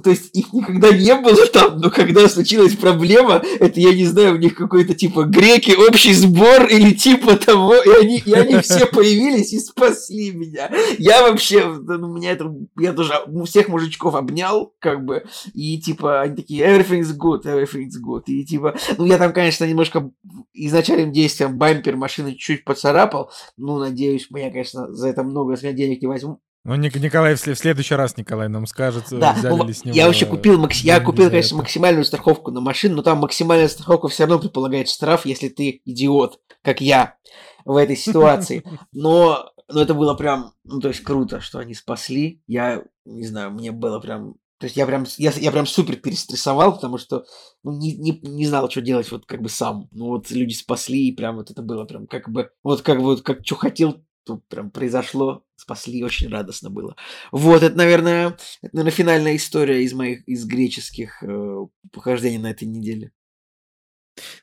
то 0.03 0.09
есть 0.09 0.35
их 0.35 0.53
никогда 0.53 0.91
не 0.91 1.13
было 1.15 1.45
там, 1.47 1.79
но 1.79 1.91
когда 1.91 2.27
случилась 2.27 2.75
проблема, 2.75 3.43
это, 3.59 3.79
я 3.79 3.93
не 3.93 4.05
знаю, 4.05 4.35
у 4.35 4.37
них 4.37 4.55
какой-то 4.55 4.95
типа 4.95 5.23
греки, 5.23 5.71
общий 5.71 6.13
сбор 6.13 6.65
или 6.65 6.93
типа 6.93 7.35
того, 7.35 7.75
и 7.75 7.89
они, 7.89 8.17
и 8.17 8.33
они 8.33 8.57
все 8.61 8.87
появились 8.87 9.53
и 9.53 9.59
спасли 9.59 10.31
меня. 10.31 10.71
Я 10.97 11.21
вообще, 11.21 11.65
ну, 11.67 12.07
меня 12.07 12.31
это, 12.31 12.51
я 12.79 12.93
тоже 12.93 13.13
всех 13.45 13.67
мужичков 13.67 14.15
обнял, 14.15 14.73
как 14.79 15.05
бы, 15.05 15.25
и 15.53 15.79
типа 15.79 16.21
они 16.21 16.37
такие, 16.37 16.65
everything's 16.65 17.15
good, 17.15 17.43
everything's 17.43 17.97
good, 18.03 18.23
и 18.25 18.45
типа, 18.45 18.75
ну 18.97 19.05
я 19.05 19.19
там, 19.19 19.31
конечно, 19.31 19.65
немножко 19.65 20.09
изначальным 20.53 21.11
действием 21.11 21.57
бампер 21.57 21.95
машины 21.97 22.31
чуть-чуть 22.31 22.65
поцарапал, 22.65 23.31
ну, 23.57 23.77
надеюсь, 23.77 24.31
меня, 24.31 24.49
конечно, 24.49 24.91
за 24.91 25.09
это 25.09 25.23
много 25.23 25.55
с 25.55 25.61
меня 25.61 25.73
денег 25.73 26.01
не 26.01 26.07
возьму, 26.07 26.41
ну, 26.75 26.75
Николай, 26.75 27.35
в 27.35 27.39
следующий 27.39 27.95
раз 27.95 28.17
Николай 28.17 28.49
нам 28.49 28.67
скажет, 28.67 29.05
да, 29.11 29.31
взяли 29.31 29.55
ну, 29.55 29.65
ли 29.65 29.71
с 29.71 29.85
него... 29.85 29.95
Я 29.95 30.05
вообще 30.05 30.25
купил, 30.25 30.59
макс... 30.59 30.81
я 30.81 30.99
купил, 30.99 31.29
конечно, 31.29 31.55
это. 31.55 31.63
максимальную 31.63 32.03
страховку 32.03 32.51
на 32.51 32.59
машину, 32.59 32.97
но 32.97 33.03
там 33.03 33.19
максимальная 33.19 33.69
страховка 33.69 34.09
все 34.09 34.23
равно 34.23 34.39
предполагает 34.39 34.89
штраф, 34.89 35.25
если 35.25 35.47
ты 35.47 35.81
идиот, 35.85 36.41
как 36.61 36.81
я 36.81 37.15
в 37.63 37.77
этой 37.77 37.95
ситуации. 37.95 38.63
Но, 38.91 39.49
но 39.69 39.81
это 39.81 39.93
было 39.93 40.13
прям, 40.13 40.53
ну, 40.65 40.81
то 40.81 40.89
есть 40.89 41.03
круто, 41.03 41.39
что 41.39 41.59
они 41.59 41.73
спасли. 41.73 42.41
Я, 42.47 42.83
не 43.05 43.25
знаю, 43.25 43.51
мне 43.51 43.71
было 43.71 43.99
прям... 43.99 44.35
То 44.59 44.65
есть 44.65 44.75
я 44.75 44.85
прям, 44.85 45.05
я, 45.17 45.31
я 45.31 45.51
прям 45.51 45.65
супер 45.65 45.95
перестрессовал, 45.97 46.73
потому 46.73 46.97
что 46.97 47.25
ну, 47.63 47.77
не, 47.77 47.95
не, 47.95 48.19
не 48.23 48.45
знал, 48.45 48.69
что 48.69 48.81
делать 48.81 49.09
вот 49.11 49.25
как 49.25 49.41
бы 49.41 49.47
сам. 49.47 49.87
Ну 49.91 50.07
вот 50.07 50.31
люди 50.31 50.53
спасли, 50.53 51.07
и 51.07 51.15
прям 51.15 51.37
вот 51.37 51.49
это 51.49 51.61
было 51.61 51.85
прям 51.85 52.07
как 52.07 52.29
бы... 52.29 52.49
Вот 52.63 52.81
как 52.81 52.97
бы, 52.97 53.03
вот 53.03 53.21
как 53.21 53.45
что 53.45 53.55
хотел, 53.55 54.03
тут 54.27 54.47
прям 54.47 54.69
произошло, 54.69 55.43
спасли, 55.55 56.03
очень 56.03 56.29
радостно 56.29 56.69
было. 56.69 56.95
Вот, 57.31 57.63
это, 57.63 57.75
наверное, 57.75 58.37
это, 58.61 58.75
наверное 58.75 58.91
финальная 58.91 59.35
история 59.35 59.83
из 59.83 59.93
моих, 59.93 60.27
из 60.27 60.45
греческих 60.45 61.23
э, 61.23 61.65
похождений 61.91 62.37
на 62.37 62.51
этой 62.51 62.67
неделе. 62.67 63.11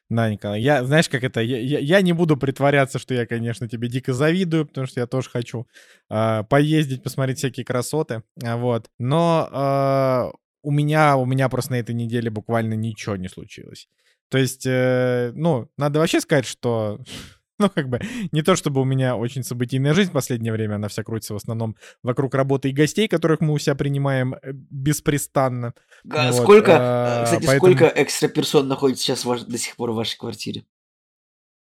Да, 0.09 0.31
Николай, 0.31 0.61
я, 0.61 0.85
знаешь, 0.85 1.09
как 1.09 1.25
это, 1.25 1.41
я, 1.41 1.59
я, 1.59 1.79
я 1.79 2.01
не 2.01 2.13
буду 2.13 2.37
притворяться, 2.37 2.99
что 2.99 3.15
я, 3.15 3.27
конечно, 3.27 3.69
тебе 3.69 3.89
дико 3.89 4.13
завидую, 4.13 4.67
потому 4.67 4.87
что 4.87 5.01
я 5.01 5.07
тоже 5.07 5.31
хочу 5.31 5.67
э, 6.11 6.45
поездить, 6.49 7.03
посмотреть 7.03 7.39
всякие 7.39 7.67
красоты, 7.67 8.23
а, 8.43 8.57
вот. 8.57 8.89
Но 8.99 9.49
э, 9.53 10.37
у 10.63 10.71
меня, 10.71 11.17
у 11.17 11.27
меня 11.27 11.49
просто 11.49 11.73
на 11.73 11.77
этой 11.77 11.95
неделе 11.95 12.31
буквально 12.31 12.75
ничего 12.75 13.17
не 13.17 13.29
случилось. 13.29 13.89
То 14.29 14.39
есть, 14.39 14.67
э, 14.67 15.33
ну, 15.35 15.69
надо 15.77 15.99
вообще 15.99 16.21
сказать, 16.21 16.47
что 16.47 17.01
Ну, 17.59 17.71
как 17.71 17.89
бы, 17.89 18.01
не 18.33 18.43
то 18.43 18.57
чтобы 18.57 18.81
у 18.81 18.85
меня 18.85 19.17
очень 19.17 19.45
событийная 19.45 19.95
жизнь 19.95 20.11
в 20.11 20.13
последнее 20.13 20.53
время, 20.53 20.75
она 20.75 20.89
вся 20.89 21.05
крутится 21.05 21.35
в 21.35 21.37
основном 21.37 21.77
вокруг 22.03 22.35
работы 22.35 22.71
и 22.71 22.73
гостей, 22.73 23.07
которых 23.07 23.41
мы 23.41 23.53
у 23.53 23.59
себя 23.59 23.77
принимаем 23.77 24.35
э, 24.35 24.53
беспрестанно. 24.53 25.73
А, 26.11 26.33
вот, 26.33 26.43
сколько, 26.43 26.77
а, 26.77 27.25
кстати, 27.25 27.47
поэтому... 27.47 27.77
сколько 27.77 28.03
экстра 28.03 28.29
персон 28.29 28.67
находится 28.67 29.05
сейчас 29.05 29.25
ваш, 29.25 29.43
до 29.43 29.57
сих 29.57 29.77
пор 29.77 29.93
в 29.93 29.95
вашей 29.95 30.19
квартире? 30.19 30.65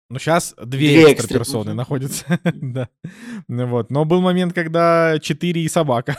Ну, 0.09 0.19
сейчас 0.19 0.55
две, 0.57 0.89
две 0.89 1.13
экстра 1.13 1.37
персоны 1.37 1.73
находятся, 1.73 2.39
да. 2.43 2.89
Ну 3.47 3.67
вот, 3.67 3.91
но 3.91 4.05
был 4.05 4.21
момент, 4.21 4.53
когда 4.53 5.19
четыре 5.19 5.61
и 5.61 5.69
собака. 5.69 6.17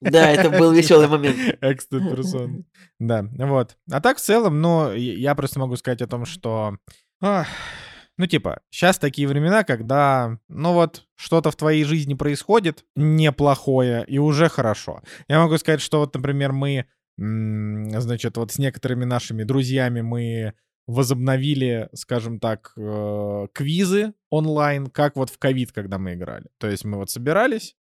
Да, 0.00 0.30
это 0.30 0.50
был 0.50 0.72
веселый 0.72 1.08
момент. 1.08 1.36
Экстра 1.60 2.00
персон. 2.00 2.64
Да, 2.98 3.24
вот. 3.38 3.76
А 3.90 4.00
так 4.00 4.18
в 4.18 4.20
целом, 4.20 4.60
ну, 4.60 4.92
я 4.92 5.34
просто 5.34 5.58
могу 5.58 5.76
сказать 5.76 6.02
о 6.02 6.06
том, 6.06 6.26
что... 6.26 6.76
Ну, 8.18 8.26
типа, 8.26 8.60
сейчас 8.70 8.98
такие 8.98 9.28
времена, 9.28 9.62
когда, 9.62 10.38
ну 10.48 10.72
вот, 10.72 11.06
что-то 11.16 11.50
в 11.50 11.56
твоей 11.56 11.84
жизни 11.84 12.14
происходит 12.14 12.84
неплохое 12.94 14.04
и 14.06 14.18
уже 14.18 14.48
хорошо. 14.48 15.02
Я 15.28 15.40
могу 15.40 15.58
сказать, 15.58 15.82
что 15.82 16.00
вот, 16.00 16.14
например, 16.14 16.52
мы, 16.52 16.86
значит, 17.18 18.36
вот 18.38 18.52
с 18.52 18.58
некоторыми 18.58 19.04
нашими 19.04 19.42
друзьями 19.42 20.00
мы 20.00 20.54
возобновили, 20.86 21.88
скажем 21.94 22.38
так, 22.38 22.72
э, 22.76 23.46
квизы 23.52 24.14
онлайн, 24.30 24.86
как 24.86 25.16
вот 25.16 25.30
в 25.30 25.38
ковид, 25.38 25.72
когда 25.72 25.98
мы 25.98 26.14
играли. 26.14 26.46
То 26.58 26.68
есть 26.68 26.84
мы 26.84 26.96
вот 26.96 27.10
собирались, 27.10 27.74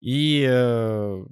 и, 0.00 0.46
э, 0.48 1.24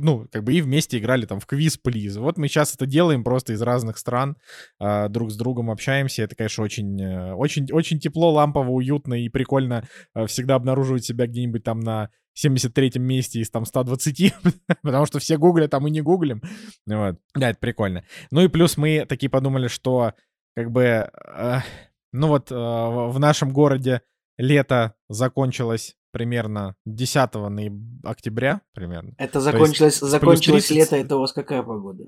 ну, 0.00 0.26
как 0.32 0.44
бы 0.44 0.54
и 0.54 0.62
вместе 0.62 0.98
играли 0.98 1.26
там 1.26 1.40
в 1.40 1.46
квиз 1.46 1.76
плиз. 1.76 2.16
Вот 2.16 2.38
мы 2.38 2.48
сейчас 2.48 2.74
это 2.74 2.86
делаем 2.86 3.22
просто 3.22 3.52
из 3.52 3.62
разных 3.62 3.98
стран, 3.98 4.36
а, 4.78 5.08
друг 5.08 5.30
с 5.30 5.36
другом 5.36 5.70
общаемся. 5.70 6.22
Это, 6.22 6.34
конечно, 6.34 6.64
очень, 6.64 7.00
э, 7.00 7.34
очень, 7.34 7.70
очень 7.70 8.00
тепло, 8.00 8.32
лампово, 8.32 8.70
уютно 8.70 9.14
и 9.14 9.28
прикольно 9.28 9.86
э, 10.14 10.26
всегда 10.26 10.54
обнаруживать 10.54 11.04
себя 11.04 11.26
где-нибудь 11.26 11.64
там 11.64 11.80
на 11.80 12.10
73-м 12.42 13.02
месте 13.02 13.40
из 13.40 13.50
там 13.50 13.66
120, 13.66 14.34
потому 14.82 15.06
что 15.06 15.18
все 15.18 15.36
гуглят, 15.36 15.74
а 15.74 15.80
мы 15.80 15.90
не 15.90 16.00
гуглим. 16.00 16.42
Вот. 16.86 17.18
Да, 17.34 17.50
это 17.50 17.58
прикольно. 17.58 18.04
Ну 18.30 18.40
и 18.40 18.48
плюс 18.48 18.76
мы 18.76 19.04
такие 19.06 19.28
подумали, 19.28 19.68
что 19.68 20.14
как 20.56 20.70
бы, 20.70 21.10
ну 22.12 22.28
вот 22.28 22.50
в 22.50 23.18
нашем 23.18 23.52
городе 23.52 24.02
лето 24.38 24.94
закончилось 25.08 25.96
примерно 26.14 26.76
10 26.86 27.30
октября 28.04 28.60
примерно. 28.72 29.14
Это 29.18 29.40
закончилось, 29.40 29.98
закончилось 29.98 30.70
лето, 30.70 30.94
это 30.94 31.16
у 31.16 31.20
вас 31.20 31.32
какая 31.32 31.64
погода? 31.64 32.04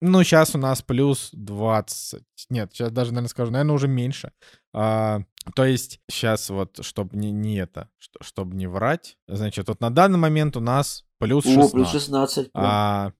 Ну, 0.00 0.22
сейчас 0.24 0.54
у 0.54 0.58
нас 0.58 0.80
плюс 0.80 1.28
20. 1.32 2.22
Нет, 2.48 2.70
сейчас 2.72 2.90
даже, 2.90 3.12
наверное, 3.12 3.28
скажу, 3.28 3.52
наверное, 3.52 3.74
уже 3.74 3.86
меньше. 3.86 4.32
А, 4.72 5.20
то 5.54 5.66
есть 5.66 6.00
сейчас 6.10 6.48
вот, 6.48 6.82
чтобы 6.82 7.16
не, 7.18 7.32
не 7.32 7.56
это, 7.56 7.90
чтобы 8.22 8.56
не 8.56 8.66
врать, 8.66 9.18
значит, 9.28 9.68
вот 9.68 9.80
на 9.80 9.90
данный 9.90 10.18
момент 10.18 10.56
у 10.56 10.60
нас 10.60 11.04
плюс 11.18 11.44
16. 11.44 11.70
О, 11.70 11.76
плюс 11.76 11.90
16. 11.90 12.50
А, 12.54 13.12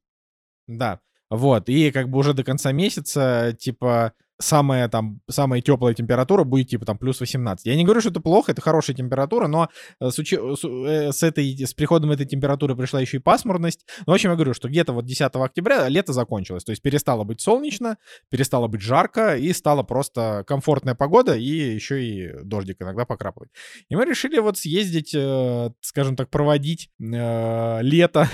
да, 0.66 1.00
вот, 1.30 1.68
и 1.68 1.90
как 1.90 2.08
бы 2.08 2.18
уже 2.18 2.32
до 2.32 2.44
конца 2.44 2.72
месяца, 2.72 3.54
типа, 3.58 4.14
самая 4.38 4.88
там, 4.88 5.20
самая 5.28 5.60
теплая 5.60 5.94
температура 5.94 6.44
будет 6.44 6.68
типа 6.68 6.84
там 6.84 6.98
плюс 6.98 7.20
18. 7.20 7.66
Я 7.66 7.76
не 7.76 7.84
говорю, 7.84 8.00
что 8.00 8.10
это 8.10 8.20
плохо, 8.20 8.52
это 8.52 8.60
хорошая 8.60 8.96
температура, 8.96 9.46
но 9.46 9.68
э, 10.00 10.10
с, 10.10 10.18
учи, 10.18 10.36
э, 10.36 11.12
с, 11.12 11.22
этой, 11.22 11.64
с 11.64 11.74
приходом 11.74 12.10
этой 12.10 12.26
температуры 12.26 12.76
пришла 12.76 13.00
еще 13.00 13.18
и 13.18 13.20
пасмурность. 13.20 13.86
Но, 14.06 14.12
в 14.12 14.14
общем, 14.14 14.30
я 14.30 14.36
говорю, 14.36 14.54
что 14.54 14.68
где-то 14.68 14.92
вот 14.92 15.06
10 15.06 15.30
октября 15.34 15.88
лето 15.88 16.12
закончилось. 16.12 16.64
То 16.64 16.70
есть 16.70 16.82
перестало 16.82 17.24
быть 17.24 17.40
солнечно, 17.40 17.96
перестало 18.30 18.68
быть 18.68 18.82
жарко, 18.82 19.36
и 19.36 19.52
стала 19.52 19.82
просто 19.82 20.44
комфортная 20.46 20.94
погода, 20.94 21.36
и 21.36 21.44
еще 21.44 22.04
и 22.04 22.42
дождик 22.42 22.80
иногда 22.80 23.04
покрапывает. 23.04 23.50
И 23.88 23.96
мы 23.96 24.04
решили 24.04 24.38
вот 24.38 24.58
съездить, 24.58 25.14
э, 25.14 25.70
скажем 25.80 26.16
так, 26.16 26.30
проводить 26.30 26.90
лето 26.98 28.28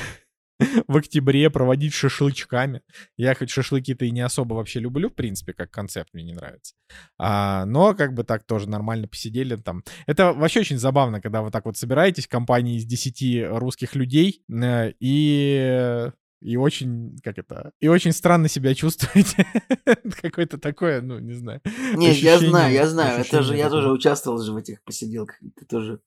в 0.89 0.97
октябре 0.97 1.51
проводить 1.51 1.95
шашлычками. 1.95 2.83
Я 3.17 3.35
хоть 3.35 3.51
шашлыки-то 3.51 4.05
и 4.05 4.11
не 4.11 4.21
особо 4.21 4.55
вообще 4.55 4.81
люблю, 4.81 5.11
в 5.11 5.15
принципе, 5.15 5.53
как 5.53 5.71
концепт 5.71 6.11
мне 6.13 6.25
не 6.25 6.33
нравится. 6.33 6.75
А, 7.19 7.65
но 7.67 7.95
как 7.95 8.15
бы 8.15 8.25
так 8.25 8.45
тоже 8.45 8.69
нормально 8.69 9.09
посидели 9.09 9.57
там. 9.57 9.83
Это 10.07 10.33
вообще 10.33 10.61
очень 10.61 10.79
забавно, 10.79 11.21
когда 11.21 11.43
вы 11.43 11.51
так 11.51 11.65
вот 11.65 11.77
собираетесь, 11.77 12.27
компании 12.27 12.77
из 12.77 12.85
10 12.85 13.49
русских 13.59 13.95
людей, 13.95 14.43
э, 14.51 14.93
и 15.01 16.11
и 16.43 16.57
очень, 16.57 17.19
как 17.23 17.39
это, 17.39 17.71
и 17.81 17.87
очень 17.87 18.13
странно 18.13 18.49
себя 18.49 18.75
чувствуете. 18.75 19.47
Какое-то 20.23 20.59
такое, 20.59 21.01
ну, 21.01 21.19
не 21.21 21.35
знаю. 21.35 21.61
Не, 21.95 22.13
я 22.13 22.39
знаю, 22.39 22.75
я 22.75 22.89
знаю. 22.89 23.21
Это 23.21 23.43
же, 23.43 23.57
я 23.57 23.71
тоже 23.71 23.91
участвовал 23.91 24.39
же 24.43 24.53
в 24.53 24.57
этих 24.57 24.83
посиделках. 24.83 25.37
Ты 25.57 25.65
тоже 25.65 26.01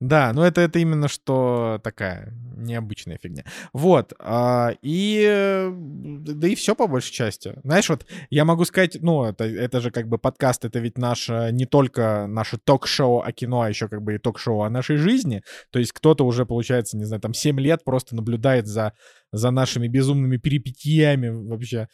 да, 0.00 0.32
ну 0.32 0.42
это, 0.42 0.60
это 0.60 0.78
именно 0.78 1.08
что 1.08 1.80
такая 1.82 2.34
необычная 2.56 3.18
фигня. 3.22 3.44
Вот, 3.72 4.12
а, 4.18 4.72
и 4.82 5.68
да 5.70 6.48
и 6.48 6.54
все 6.54 6.74
по 6.74 6.86
большей 6.86 7.12
части. 7.12 7.54
Знаешь, 7.62 7.88
вот 7.88 8.06
я 8.30 8.44
могу 8.44 8.64
сказать, 8.64 8.98
ну 9.00 9.24
это, 9.24 9.44
это 9.44 9.80
же 9.80 9.90
как 9.90 10.08
бы 10.08 10.18
подкаст, 10.18 10.64
это 10.64 10.78
ведь 10.78 10.98
наше, 10.98 11.50
не 11.52 11.66
только 11.66 12.26
наше 12.26 12.58
ток-шоу 12.58 13.20
о 13.20 13.32
кино, 13.32 13.62
а 13.62 13.68
еще 13.68 13.88
как 13.88 14.02
бы 14.02 14.16
и 14.16 14.18
ток-шоу 14.18 14.62
о 14.62 14.70
нашей 14.70 14.96
жизни. 14.96 15.42
То 15.70 15.78
есть 15.78 15.92
кто-то 15.92 16.26
уже, 16.26 16.44
получается, 16.44 16.96
не 16.96 17.04
знаю, 17.04 17.20
там 17.20 17.34
7 17.34 17.58
лет 17.60 17.84
просто 17.84 18.16
наблюдает 18.16 18.66
за, 18.66 18.92
за 19.32 19.50
нашими 19.50 19.88
безумными 19.88 20.36
перипетиями 20.36 21.28
вообще. 21.28 21.88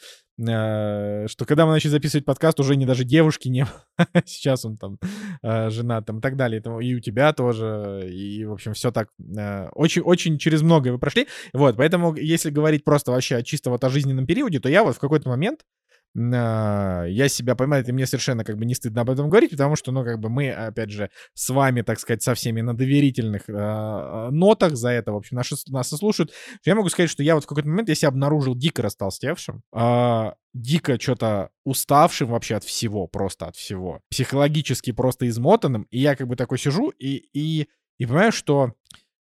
Э, 0.48 1.26
что 1.28 1.44
когда 1.44 1.66
мы 1.66 1.72
начали 1.72 1.90
записывать 1.90 2.24
подкаст, 2.24 2.60
уже 2.60 2.76
не 2.76 2.86
даже 2.86 3.04
девушки 3.04 3.48
не 3.48 3.66
Сейчас 4.24 4.64
он 4.64 4.76
там 4.76 4.98
э, 5.42 5.70
женат 5.70 6.06
там 6.06 6.18
и 6.18 6.20
так 6.20 6.36
далее. 6.36 6.62
И 6.82 6.94
у 6.94 7.00
тебя 7.00 7.32
тоже. 7.32 8.08
И, 8.10 8.44
в 8.44 8.52
общем, 8.52 8.72
все 8.72 8.90
так 8.90 9.08
очень-очень 9.18 10.36
э, 10.36 10.38
через 10.38 10.62
многое 10.62 10.92
вы 10.92 10.98
прошли. 10.98 11.26
Вот, 11.52 11.76
поэтому, 11.76 12.14
если 12.14 12.50
говорить 12.50 12.84
просто 12.84 13.12
вообще 13.12 13.42
чисто 13.42 13.70
вот 13.70 13.84
о 13.84 13.90
жизненном 13.90 14.26
периоде, 14.26 14.60
то 14.60 14.68
я 14.68 14.84
вот 14.84 14.96
в 14.96 15.00
какой-то 15.00 15.28
момент 15.28 15.60
я 16.14 17.28
себя 17.28 17.54
понимаю, 17.54 17.84
и 17.86 17.92
мне 17.92 18.06
совершенно 18.06 18.44
как 18.44 18.56
бы 18.56 18.64
не 18.64 18.74
стыдно 18.74 19.02
об 19.02 19.10
этом 19.10 19.28
говорить, 19.28 19.50
потому 19.50 19.76
что, 19.76 19.92
ну, 19.92 20.04
как 20.04 20.18
бы 20.18 20.28
мы, 20.28 20.50
опять 20.50 20.90
же, 20.90 21.10
с 21.34 21.48
вами, 21.50 21.82
так 21.82 22.00
сказать, 22.00 22.22
со 22.22 22.34
всеми 22.34 22.60
на 22.60 22.76
доверительных 22.76 23.48
э, 23.48 24.28
нотах 24.30 24.76
за 24.76 24.90
это, 24.90 25.12
в 25.12 25.16
общем, 25.16 25.36
наши, 25.36 25.54
нас 25.68 25.92
и 25.92 25.96
слушают. 25.96 26.32
Я 26.64 26.74
могу 26.74 26.88
сказать, 26.88 27.10
что 27.10 27.22
я 27.22 27.34
вот 27.34 27.44
в 27.44 27.46
какой-то 27.46 27.68
момент 27.68 27.88
себя 27.96 28.08
обнаружил 28.08 28.56
дико 28.56 28.82
растолстевшим, 28.82 29.62
э, 29.72 30.32
дико 30.52 31.00
что-то 31.00 31.50
уставшим 31.64 32.30
вообще 32.30 32.56
от 32.56 32.64
всего, 32.64 33.06
просто 33.06 33.46
от 33.46 33.56
всего, 33.56 34.00
психологически 34.10 34.92
просто 34.92 35.28
измотанным, 35.28 35.86
и 35.90 35.98
я 36.00 36.16
как 36.16 36.26
бы 36.26 36.34
такой 36.34 36.58
сижу 36.58 36.90
и, 36.90 37.28
и, 37.32 37.68
и 37.98 38.06
понимаю, 38.06 38.32
что 38.32 38.72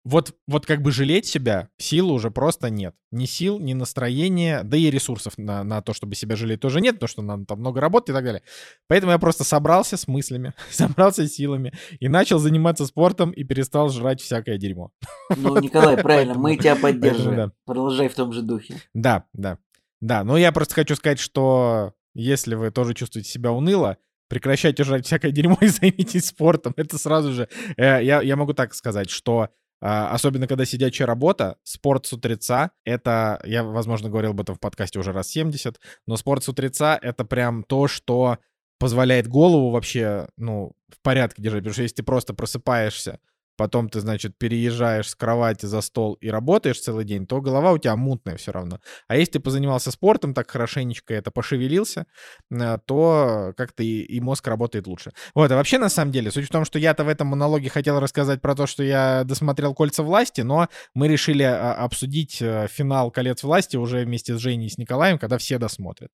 вот, 0.05 0.35
вот 0.47 0.65
как 0.65 0.81
бы 0.81 0.93
жалеть 0.93 1.27
себя, 1.27 1.69
сил 1.77 2.11
уже 2.11 2.31
просто 2.31 2.71
нет. 2.71 2.95
Ни 3.11 3.27
сил, 3.27 3.59
ни 3.59 3.75
настроения, 3.75 4.63
да 4.65 4.77
и 4.77 4.91
ресурсов 4.91 5.37
на, 5.37 5.63
на 5.63 5.83
то, 5.83 5.93
чтобы 5.93 6.15
себя 6.15 6.37
жалеть 6.37 6.61
тоже 6.61 6.81
нет, 6.81 6.95
потому 6.97 7.09
что 7.09 7.23
нам 7.23 7.45
там 7.45 7.61
много 7.61 7.81
работы 7.81 8.13
и 8.13 8.15
так 8.15 8.25
далее. 8.25 8.43
Поэтому 8.89 9.13
я 9.13 9.19
просто 9.19 9.45
собрался 9.45 9.97
с 9.97 10.09
мыслями, 10.09 10.55
собрался 10.71 11.27
с 11.27 11.33
силами 11.33 11.73
и 11.99 12.09
начал 12.09 12.39
заниматься 12.39 12.87
спортом 12.87 13.31
и 13.31 13.45
перестал 13.45 13.91
жрать 13.91 14.21
всякое 14.21 14.57
дерьмо. 14.57 14.91
Ну, 15.37 15.59
Николай, 15.61 15.97
правильно, 16.03 16.35
мы 16.35 16.57
тебя 16.57 16.77
поддерживаем. 16.81 17.53
Продолжай 17.67 18.09
в 18.09 18.15
том 18.15 18.33
же 18.33 18.43
духе. 18.43 18.77
Да, 18.95 19.25
да. 19.35 19.59
Да, 20.01 20.25
но 20.25 20.39
я 20.39 20.51
просто 20.51 20.75
хочу 20.75 20.97
сказать, 20.97 21.19
что 21.19 21.93
если 22.15 22.55
вы 22.55 22.71
тоже 22.71 22.95
чувствуете 22.95 23.29
себя 23.29 23.53
уныло, 23.53 23.99
прекращайте 24.29 24.83
жрать 24.83 25.05
всякое 25.05 25.31
дерьмо 25.31 25.59
и 25.61 25.67
займитесь 25.67 26.27
спортом. 26.27 26.73
Это 26.77 26.97
сразу 26.97 27.33
же... 27.33 27.49
Э, 27.77 28.03
я, 28.03 28.23
я 28.23 28.37
могу 28.37 28.55
так 28.55 28.73
сказать, 28.73 29.11
что 29.11 29.51
особенно 29.81 30.47
когда 30.47 30.65
сидячая 30.65 31.07
работа, 31.07 31.57
спорт 31.63 32.07
с 32.07 32.13
утреца, 32.13 32.71
это, 32.85 33.41
я, 33.45 33.65
возможно, 33.65 34.09
говорил 34.11 34.31
об 34.31 34.41
этом 34.41 34.55
в 34.55 34.61
подкасте 34.61 34.99
уже 34.99 35.13
раз 35.13 35.29
70, 35.29 35.81
но 36.07 36.17
спорт 36.17 36.45
с 36.45 36.49
утреца— 36.49 36.99
это 37.03 37.25
прям 37.25 37.63
то, 37.63 37.89
что 37.89 38.39
позволяет 38.79 39.29
голову 39.29 39.71
вообще, 39.71 40.29
ну, 40.37 40.73
в 40.89 41.01
порядке 41.03 41.43
держать. 41.43 41.61
Потому 41.61 41.75
что 41.75 41.83
если 41.83 41.97
ты 41.97 42.03
просто 42.03 42.35
просыпаешься 42.35 43.21
потом 43.61 43.91
ты, 43.91 44.01
значит, 44.01 44.39
переезжаешь 44.39 45.11
с 45.11 45.15
кровати 45.15 45.67
за 45.67 45.83
стол 45.83 46.15
и 46.15 46.31
работаешь 46.31 46.81
целый 46.81 47.05
день, 47.05 47.27
то 47.27 47.43
голова 47.43 47.73
у 47.73 47.79
тебя 47.79 47.95
мутная 47.95 48.39
все 48.39 48.53
равно. 48.53 48.81
А 49.07 49.19
если 49.19 49.33
ты 49.33 49.41
позанимался 49.41 49.91
спортом, 49.91 50.33
так 50.33 50.51
хорошенечко 50.51 51.13
это 51.13 51.31
пошевелился, 51.31 52.07
э, 52.51 52.79
то 52.87 53.53
как-то 53.59 53.83
и, 53.83 54.01
и 54.01 54.19
мозг 54.23 54.47
работает 54.47 54.87
лучше. 54.87 55.13
Вот, 55.35 55.53
а 55.53 55.57
вообще, 55.57 55.77
на 55.77 55.91
самом 55.91 56.11
деле, 56.11 56.31
суть 56.31 56.47
в 56.47 56.51
том, 56.51 56.65
что 56.65 56.79
я-то 56.79 57.05
в 57.05 57.09
этом 57.09 57.27
монологе 57.27 57.69
хотел 57.69 58.01
рассказать 58.01 58.41
про 58.41 58.55
то, 58.55 58.67
что 58.67 58.83
я 58.83 59.25
досмотрел 59.25 59.75
«Кольца 59.75 60.03
власти», 60.03 60.41
но 60.41 60.69
мы 60.95 61.09
решили 61.09 61.43
а, 61.43 61.75
обсудить 61.75 62.41
э, 62.41 62.67
финал 62.71 63.11
«Колец 63.11 63.43
власти» 63.43 63.77
уже 63.77 64.07
вместе 64.07 64.35
с 64.35 64.39
Женей 64.39 64.69
и 64.69 64.71
с 64.71 64.79
Николаем, 64.79 65.19
когда 65.19 65.37
все 65.37 65.59
досмотрят. 65.59 66.11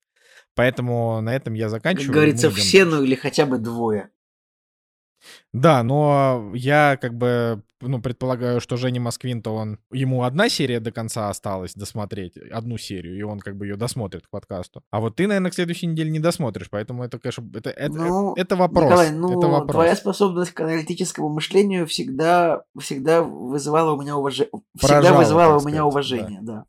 Поэтому 0.53 1.21
на 1.21 1.33
этом 1.33 1.53
я 1.53 1.69
заканчиваю. 1.69 2.07
Как 2.07 2.15
говорится, 2.15 2.51
все, 2.51 2.83
ну 2.83 3.03
или 3.03 3.15
хотя 3.15 3.45
бы 3.45 3.57
двое. 3.57 4.09
Да, 5.53 5.83
но 5.83 6.51
я 6.53 6.97
как 7.01 7.13
бы, 7.15 7.63
ну, 7.81 8.01
предполагаю, 8.01 8.61
что 8.61 8.77
Женя 8.77 9.01
Москвин-то 9.01 9.53
он, 9.53 9.79
ему 9.91 10.23
одна 10.23 10.49
серия 10.49 10.79
до 10.79 10.91
конца 10.91 11.29
осталась 11.29 11.73
досмотреть, 11.73 12.37
одну 12.37 12.77
серию, 12.77 13.17
и 13.17 13.21
он 13.23 13.39
как 13.39 13.57
бы 13.57 13.65
ее 13.65 13.75
досмотрит 13.75 14.27
к 14.27 14.29
подкасту. 14.29 14.83
А 14.91 14.99
вот 14.99 15.15
ты, 15.15 15.27
наверное, 15.27 15.51
к 15.51 15.55
следующей 15.55 15.87
неделе 15.87 16.11
не 16.11 16.19
досмотришь, 16.19 16.69
поэтому 16.69 17.03
это, 17.03 17.19
конечно, 17.19 17.49
это, 17.53 17.69
это, 17.69 17.93
Ну, 17.93 18.35
это 18.35 18.55
вопрос. 18.55 18.85
Николай, 18.85 19.11
ну, 19.11 19.37
это 19.37 19.47
вопрос. 19.47 19.71
твоя 19.71 19.95
способность 19.95 20.51
к 20.51 20.61
аналитическому 20.61 21.29
мышлению 21.29 21.87
всегда, 21.87 22.63
всегда 22.79 23.23
вызывала 23.23 23.91
у 23.93 24.01
меня 24.01 24.15
уважение. 24.17 24.51
Всегда 24.77 24.95
Поражала, 24.99 25.17
вызывала 25.17 25.59
у 25.59 25.67
меня 25.67 25.85
уважение, 25.85 26.39
да. 26.41 26.65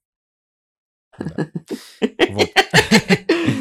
Вот. 2.30 2.48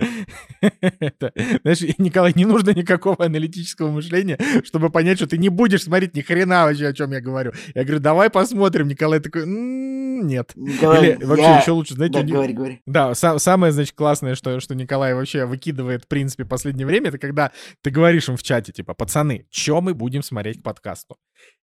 Это, 0.60 1.32
знаешь, 1.62 1.80
Николай, 1.98 2.32
не 2.34 2.44
нужно 2.44 2.70
никакого 2.70 3.24
аналитического 3.24 3.90
мышления, 3.90 4.38
чтобы 4.64 4.90
понять, 4.90 5.18
что 5.18 5.26
ты 5.26 5.38
не 5.38 5.48
будешь 5.48 5.82
смотреть 5.84 6.14
ни 6.14 6.20
хрена 6.20 6.64
вообще, 6.64 6.88
о 6.88 6.92
чем 6.92 7.12
я 7.12 7.20
говорю. 7.20 7.52
Я 7.74 7.84
говорю, 7.84 8.00
давай 8.00 8.30
посмотрим. 8.30 8.88
Николай 8.88 9.20
такой, 9.20 9.42
«М, 9.42 10.26
нет. 10.26 10.52
Николай, 10.54 11.12
Или 11.14 11.24
вообще 11.24 11.44
я... 11.44 11.60
еще 11.60 11.70
лучше, 11.72 11.94
знаете, 11.94 12.14
Да, 12.14 12.22
Ни- 12.22 12.32
говори, 12.32 12.52
говори. 12.52 12.80
Да, 12.86 13.12
са- 13.12 13.38
самое, 13.38 13.72
значит, 13.72 13.94
классное, 13.94 14.34
что, 14.34 14.60
что 14.60 14.74
Николай 14.74 15.14
вообще 15.14 15.46
выкидывает, 15.46 16.04
в 16.04 16.08
принципе, 16.08 16.44
последнее 16.44 16.86
время, 16.86 17.08
это 17.08 17.18
когда 17.18 17.52
ты 17.82 17.90
говоришь 17.90 18.28
им 18.28 18.36
в 18.36 18.42
чате, 18.42 18.72
типа, 18.72 18.94
пацаны, 18.94 19.46
что 19.50 19.80
мы 19.80 19.94
будем 19.94 20.22
смотреть 20.22 20.60
к 20.60 20.62
подкасту? 20.62 21.16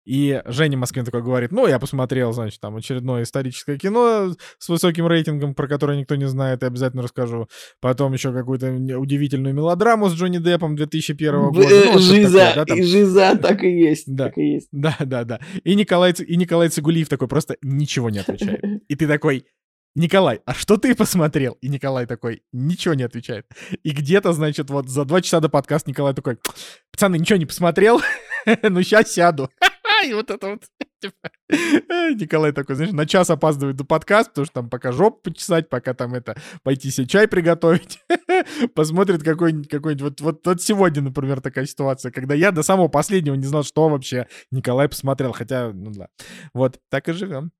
И 0.07 0.41
Женя 0.47 0.79
Москвин 0.79 1.05
такой 1.05 1.21
говорит, 1.23 1.51
ну, 1.51 1.67
я 1.67 1.79
посмотрел, 1.81 2.33
значит, 2.33 2.61
там 2.61 2.77
очередное 2.77 3.25
историческое 3.25 3.77
кино 3.77 4.33
с 4.59 4.69
высоким 4.69 5.07
рейтингом, 5.09 5.55
про 5.55 5.67
которое 5.67 5.99
никто 5.99 6.15
не 6.15 6.29
знает, 6.29 6.63
и 6.63 6.67
обязательно 6.67 7.03
расскажу. 7.03 7.49
Потом 7.81 8.13
еще 8.13 8.33
какую-то 8.33 8.71
не- 8.71 8.86
удивительную 8.94 9.55
мелодраму 9.55 10.09
с 10.09 10.14
Джонни 10.14 10.38
Деппом 10.38 10.77
2001 10.77 11.51
года. 11.51 11.68
Ну, 11.68 11.92
вот 11.92 12.03
что-то 12.03 12.14
Жиза, 12.14 12.38
такое, 12.38 12.55
да, 12.55 12.64
там. 12.64 12.79
и 12.79 12.83
жиза, 12.83 13.38
так 13.40 13.64
и 13.64 13.68
есть, 13.70 14.05
Да. 14.14 14.25
так 14.25 14.38
и 14.38 14.42
есть. 14.53 14.68
Да, 14.72 14.96
да, 15.01 15.25
да. 15.25 15.40
И 15.64 15.75
Николай, 15.75 16.12
и 16.12 16.37
Николай 16.37 16.68
Цигулиев 16.68 17.09
такой 17.09 17.29
просто 17.29 17.57
ничего 17.62 18.11
не 18.11 18.18
отвечает. 18.18 18.61
И 18.88 18.94
ты 18.94 19.07
такой, 19.07 19.44
Николай, 19.94 20.40
а 20.44 20.53
что 20.53 20.77
ты 20.77 20.94
посмотрел? 20.94 21.57
И 21.62 21.68
Николай 21.68 22.07
такой, 22.07 22.42
ничего 22.53 22.92
не 22.94 23.03
отвечает. 23.03 23.46
И 23.83 23.90
где-то, 23.92 24.33
значит, 24.35 24.68
вот 24.68 24.88
за 24.90 25.05
два 25.07 25.22
часа 25.22 25.40
до 25.40 25.49
подкаста 25.49 25.88
Николай 25.90 26.12
такой, 26.14 26.37
пацаны, 26.92 27.18
ничего 27.18 27.38
не 27.38 27.46
посмотрел? 27.46 28.01
Ну, 28.62 28.83
сейчас 28.83 29.12
сяду. 29.12 29.51
И 30.07 30.12
вот 30.12 30.31
это 30.31 30.51
вот, 30.51 30.62
э, 30.81 30.85
Николай 31.51 32.53
такой, 32.53 32.77
знаешь, 32.77 32.93
на 32.93 33.07
час 33.07 33.31
опаздывает 33.31 33.77
до 33.77 33.85
подкаста, 33.85 34.31
потому 34.31 34.45
что 34.47 34.55
там 34.55 34.71
пока 34.71 34.93
жопу 34.93 35.31
почесать, 35.31 35.69
пока 35.69 35.95
там 35.95 36.15
это, 36.15 36.37
пойти 36.63 36.91
себе 36.91 37.07
чай 37.07 37.29
приготовить. 37.29 38.01
Посмотрит 38.75 39.23
какой-нибудь, 39.23 39.69
какой-нибудь, 39.69 40.03
вот, 40.03 40.21
вот, 40.21 40.47
вот 40.47 40.63
сегодня, 40.63 41.03
например, 41.03 41.41
такая 41.41 41.67
ситуация, 41.67 42.11
когда 42.11 42.35
я 42.35 42.53
до 42.53 42.63
самого 42.63 42.89
последнего 42.89 43.35
не 43.35 43.45
знал, 43.45 43.63
что 43.63 43.89
вообще 43.89 44.27
Николай 44.51 44.89
посмотрел, 44.89 45.33
хотя, 45.33 45.73
ну 45.73 45.93
да. 45.93 46.09
Вот, 46.55 46.81
так 46.91 47.09
и 47.09 47.13
живем. 47.13 47.53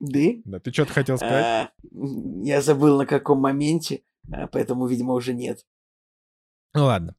Да? 0.00 0.20
Да, 0.44 0.60
ты 0.60 0.72
что-то 0.72 0.92
хотел 0.92 1.16
сказать? 1.16 1.44
А, 1.44 1.70
Я 2.42 2.62
забыл 2.62 2.98
на 2.98 3.06
каком 3.06 3.40
моменте, 3.40 4.02
а, 4.32 4.46
поэтому, 4.46 4.86
видимо, 4.86 5.14
уже 5.14 5.34
нет. 5.34 5.64
Ну 6.74 6.84
ладно. 6.84 7.14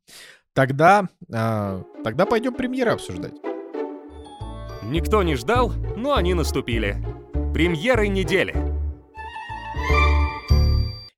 Тогда, 0.53 1.07
а, 1.31 1.83
тогда 2.03 2.25
пойдем 2.25 2.53
премьеры 2.53 2.91
обсуждать. 2.91 3.33
Никто 4.89 5.21
не 5.21 5.35
ждал, 5.35 5.73
но 5.97 6.15
они 6.15 6.33
наступили. 6.33 6.95
Премьеры 7.53 8.07
недели. 8.07 8.55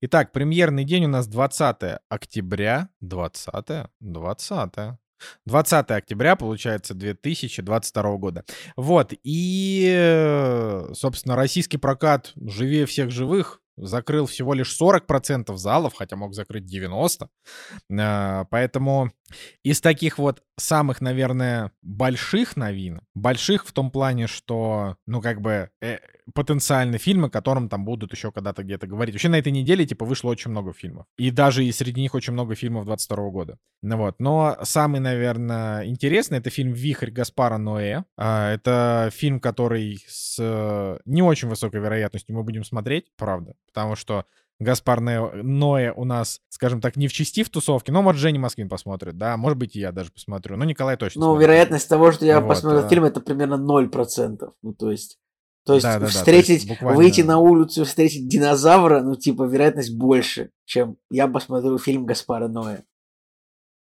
Итак, 0.01 0.31
премьерный 0.31 0.85
день 0.85 1.05
у 1.05 1.07
нас 1.07 1.27
20 1.27 1.99
октября. 2.09 2.89
20? 3.01 3.53
20. 3.99 4.73
20 5.45 5.91
октября, 5.91 6.35
получается, 6.35 6.95
2022 6.95 8.17
года. 8.17 8.43
Вот, 8.75 9.13
и, 9.23 9.87
э, 9.87 10.89
собственно, 10.93 11.35
российский 11.35 11.77
прокат 11.77 12.31
«Живее 12.37 12.87
всех 12.87 13.11
живых» 13.11 13.61
закрыл 13.79 14.25
всего 14.25 14.53
лишь 14.53 14.75
40% 14.79 15.55
залов, 15.55 15.93
хотя 15.95 16.15
мог 16.15 16.33
закрыть 16.33 16.65
90%. 16.65 17.29
Э, 17.89 18.45
Поэтому 18.49 19.11
из 19.63 19.81
таких 19.81 20.17
вот 20.17 20.43
самых, 20.57 21.01
наверное, 21.01 21.71
больших 21.81 22.55
новинок, 22.55 23.03
больших 23.15 23.65
в 23.65 23.71
том 23.71 23.91
плане, 23.91 24.27
что, 24.27 24.97
ну, 25.05 25.21
как 25.21 25.41
бы, 25.41 25.69
э, 25.81 25.99
потенциально 26.33 26.97
фильмы, 26.97 27.27
о 27.27 27.29
котором 27.29 27.69
там 27.69 27.85
будут 27.85 28.11
еще 28.13 28.31
когда-то 28.31 28.63
где-то 28.63 28.87
говорить. 28.87 29.15
Вообще 29.15 29.29
на 29.29 29.37
этой 29.39 29.51
неделе, 29.51 29.85
типа, 29.85 30.05
вышло 30.05 30.29
очень 30.29 30.51
много 30.51 30.73
фильмов. 30.73 31.05
И 31.17 31.31
даже 31.31 31.63
и 31.65 31.71
среди 31.71 32.01
них 32.01 32.13
очень 32.15 32.33
много 32.33 32.55
фильмов 32.55 32.85
22 32.85 33.29
года. 33.29 33.57
Ну 33.81 33.97
вот. 33.97 34.15
Но 34.19 34.57
самый, 34.63 34.99
наверное, 34.99 35.85
интересный 35.85 36.39
это 36.39 36.49
фильм 36.49 36.73
«Вихрь» 36.73 37.11
Гаспара 37.11 37.57
Ноэ. 37.57 38.03
А, 38.17 38.53
Это 38.53 39.09
фильм, 39.13 39.39
который 39.39 40.03
с 40.07 40.37
э, 40.39 40.99
не 41.05 41.21
очень 41.21 41.47
высокой 41.49 41.79
вероятностью 41.79 42.35
мы 42.35 42.43
будем 42.43 42.63
смотреть, 42.63 43.05
правда. 43.17 43.53
Потому 43.67 43.95
что 43.95 44.25
Гаспар 44.59 44.99
Ноэ 44.99 45.93
у 45.95 46.03
нас, 46.03 46.41
скажем 46.49 46.81
так, 46.81 46.97
не 46.97 47.07
в 47.07 47.13
части 47.13 47.43
в 47.43 47.49
тусовке, 47.49 47.93
но, 47.93 48.01
может, 48.01 48.21
Женя 48.21 48.41
Москвин 48.41 48.67
посмотрит, 48.67 49.17
да, 49.17 49.37
может 49.37 49.57
быть, 49.57 49.75
и 49.77 49.79
я 49.79 49.93
даже 49.93 50.11
посмотрю, 50.11 50.57
но 50.57 50.65
Николай 50.65 50.97
точно 50.97 51.21
Ну, 51.21 51.27
смотрит. 51.27 51.47
вероятность 51.47 51.87
того, 51.87 52.11
что 52.11 52.25
я 52.25 52.41
Вот, 52.41 52.49
посмотрел 52.49 52.85
а. 52.85 52.89
фильм, 52.89 53.05
это 53.05 53.21
примерно 53.21 53.55
0%. 53.55 54.51
Ну, 54.61 54.73
то 54.73 54.91
есть... 54.91 55.17
То 55.65 55.73
есть 55.73 55.83
Да-да-да, 55.83 56.05
то 56.05 56.11
встретить, 56.11 56.49
есть 56.49 56.69
буквально- 56.69 56.97
выйти 56.97 57.21
на 57.21 57.37
улицу, 57.39 57.85
встретить 57.85 58.27
динозавра, 58.27 59.01
ну, 59.01 59.15
типа, 59.15 59.43
вероятность 59.43 59.95
больше, 59.95 60.51
чем 60.65 60.97
я 61.11 61.27
посмотрю 61.27 61.77
фильм 61.77 62.05
Гаспара 62.05 62.47
Ноя. 62.47 62.83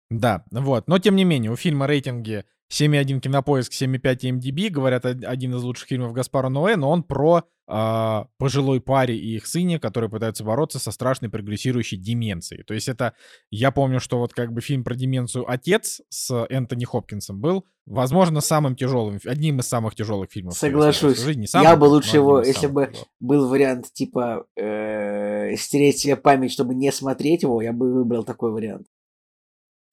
Да, 0.10 0.44
вот. 0.52 0.88
Но 0.88 1.00
тем 1.00 1.16
не 1.16 1.26
менее, 1.26 1.52
у 1.52 1.56
фильма 1.56 1.86
рейтинги 1.88 2.46
7,1 2.72 3.20
кинопоиск, 3.20 3.72
7,5 3.74 4.32
MDB. 4.40 4.70
Говорят, 4.70 5.06
од- 5.06 5.24
один 5.24 5.56
из 5.56 5.64
лучших 5.64 5.88
фильмов 5.88 6.14
Гаспара 6.14 6.50
Ноэ, 6.50 6.76
но 6.76 6.90
он 6.90 7.04
про 7.04 7.44
а, 7.70 8.28
пожилой 8.38 8.80
паре 8.80 9.18
и 9.18 9.36
их 9.36 9.46
сыне, 9.46 9.78
которые 9.78 10.10
пытаются 10.10 10.46
бороться 10.46 10.80
со 10.80 10.92
страшной 10.92 11.30
прогрессирующей 11.30 11.98
деменцией. 11.98 12.64
То 12.64 12.74
есть 12.74 12.88
это, 12.88 13.12
я 13.52 13.72
помню, 13.72 14.00
что 14.00 14.20
вот 14.20 14.34
как 14.34 14.54
бы 14.54 14.62
фильм 14.62 14.86
про 14.86 14.96
деменцию 14.96 15.50
«Отец» 15.52 16.00
с 16.08 16.46
Энтони 16.50 16.86
Хопкинсом 16.86 17.42
был, 17.42 17.66
возможно, 17.86 18.40
самым 18.40 18.78
тяжелым, 18.78 19.20
одним 19.26 19.60
из 19.60 19.68
самых 19.68 19.96
тяжелых 19.96 20.32
фильмов. 20.32 20.54
Соглашусь. 20.54 21.20
жизни. 21.20 21.42
Не 21.42 21.44
Я 21.44 21.48
самым, 21.64 21.80
бы 21.82 21.86
лучше 21.86 22.16
его, 22.16 22.40
если 22.42 22.68
бы 22.68 22.86
тяжелых. 22.86 23.08
был 23.20 23.50
вариант, 23.50 23.92
типа, 23.92 24.46
э, 24.56 25.56
стереть 25.58 26.00
себе 26.00 26.16
память, 26.16 26.54
чтобы 26.54 26.74
не 26.74 26.90
смотреть 26.94 27.44
его, 27.44 27.62
я 27.62 27.74
бы 27.74 27.94
выбрал 27.94 28.24
такой 28.24 28.52
вариант. 28.54 28.88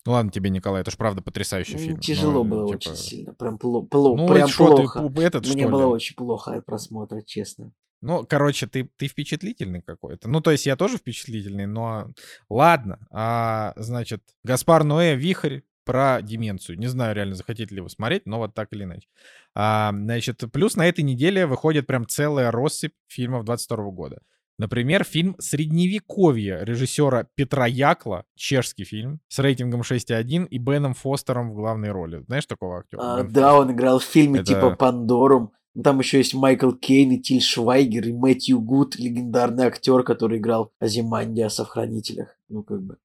Ну 0.06 0.12
ладно 0.12 0.30
тебе, 0.30 0.50
Николай, 0.50 0.82
это 0.82 0.90
ж 0.90 0.96
правда 0.96 1.22
потрясающий 1.22 1.74
М, 1.74 1.78
фильм. 1.78 2.00
Тяжело 2.00 2.44
но, 2.44 2.44
было 2.44 2.66
типа, 2.76 2.90
очень 2.90 2.96
сильно. 2.96 3.34
Прям, 3.34 3.56
пло- 3.56 3.88
пло- 3.88 4.16
Ну, 4.16 4.28
прям 4.28 4.48
что 4.48 4.68
ты, 4.70 4.82
плохо. 4.82 4.98
пу- 5.00 5.20
этот, 5.22 5.46
Мне 5.46 5.66
было 5.66 5.80
ли? 5.80 5.86
очень 5.86 6.14
плохо 6.14 6.54
от 6.54 6.66
просмотра, 6.66 7.22
честно. 7.22 7.72
Ну, 8.02 8.26
короче, 8.28 8.66
ты, 8.66 8.90
ты 8.98 9.06
впечатлительный 9.08 9.80
какой-то. 9.80 10.28
Ну, 10.28 10.42
то 10.42 10.50
есть 10.50 10.66
я 10.66 10.76
тоже 10.76 10.98
впечатлительный, 10.98 11.64
но 11.66 12.10
ладно. 12.50 12.98
А, 13.10 13.72
значит, 13.76 14.22
Гаспар 14.42 14.84
Ноэ 14.84 15.14
«Вихрь» 15.14 15.60
про 15.84 16.20
деменцию. 16.20 16.78
Не 16.78 16.86
знаю, 16.86 17.14
реально, 17.14 17.34
захотите 17.34 17.74
ли 17.74 17.80
вы 17.80 17.88
смотреть, 17.88 18.26
но 18.26 18.38
вот 18.38 18.54
так 18.54 18.72
или 18.74 18.84
иначе. 18.84 19.08
А, 19.54 19.90
значит, 19.94 20.42
плюс 20.52 20.76
на 20.76 20.86
этой 20.86 21.02
неделе 21.02 21.46
выходит 21.46 21.86
прям 21.86 22.06
целая 22.06 22.50
россыпь 22.50 22.92
фильмов 23.08 23.44
22 23.46 23.90
года. 23.90 24.20
Например, 24.58 25.04
фильм 25.04 25.34
«Средневековье» 25.38 26.60
режиссера 26.62 27.26
Петра 27.34 27.66
Якла, 27.66 28.24
чешский 28.36 28.84
фильм, 28.84 29.20
с 29.28 29.38
рейтингом 29.40 29.80
6,1 29.82 30.46
и 30.46 30.58
Беном 30.58 30.94
Фостером 30.94 31.50
в 31.50 31.54
главной 31.54 31.90
роли. 31.90 32.22
Знаешь 32.26 32.46
такого 32.46 32.78
актера? 32.78 33.00
А, 33.02 33.22
Бен 33.22 33.32
да, 33.32 33.58
он 33.58 33.72
играл 33.72 33.98
в 33.98 34.04
фильме 34.04 34.40
Это- 34.40 34.54
типа 34.54 34.70
Пандорум. 34.76 35.50
Ну, 35.74 35.82
Там 35.82 35.98
еще 35.98 36.18
есть 36.18 36.34
Майкл 36.34 36.70
Кейн 36.70 37.10
и 37.12 37.18
Тиль 37.18 37.42
Швайгер 37.42 38.06
и 38.06 38.12
Мэтью 38.12 38.60
Гуд, 38.60 38.96
легендарный 38.96 39.64
актер, 39.64 40.04
который 40.04 40.38
играл 40.38 40.72
Азимандиаса 40.78 41.64
в 41.64 41.68
«Хранителях». 41.68 42.28
Ну, 42.48 42.62
как 42.62 42.80
бы. 42.80 42.98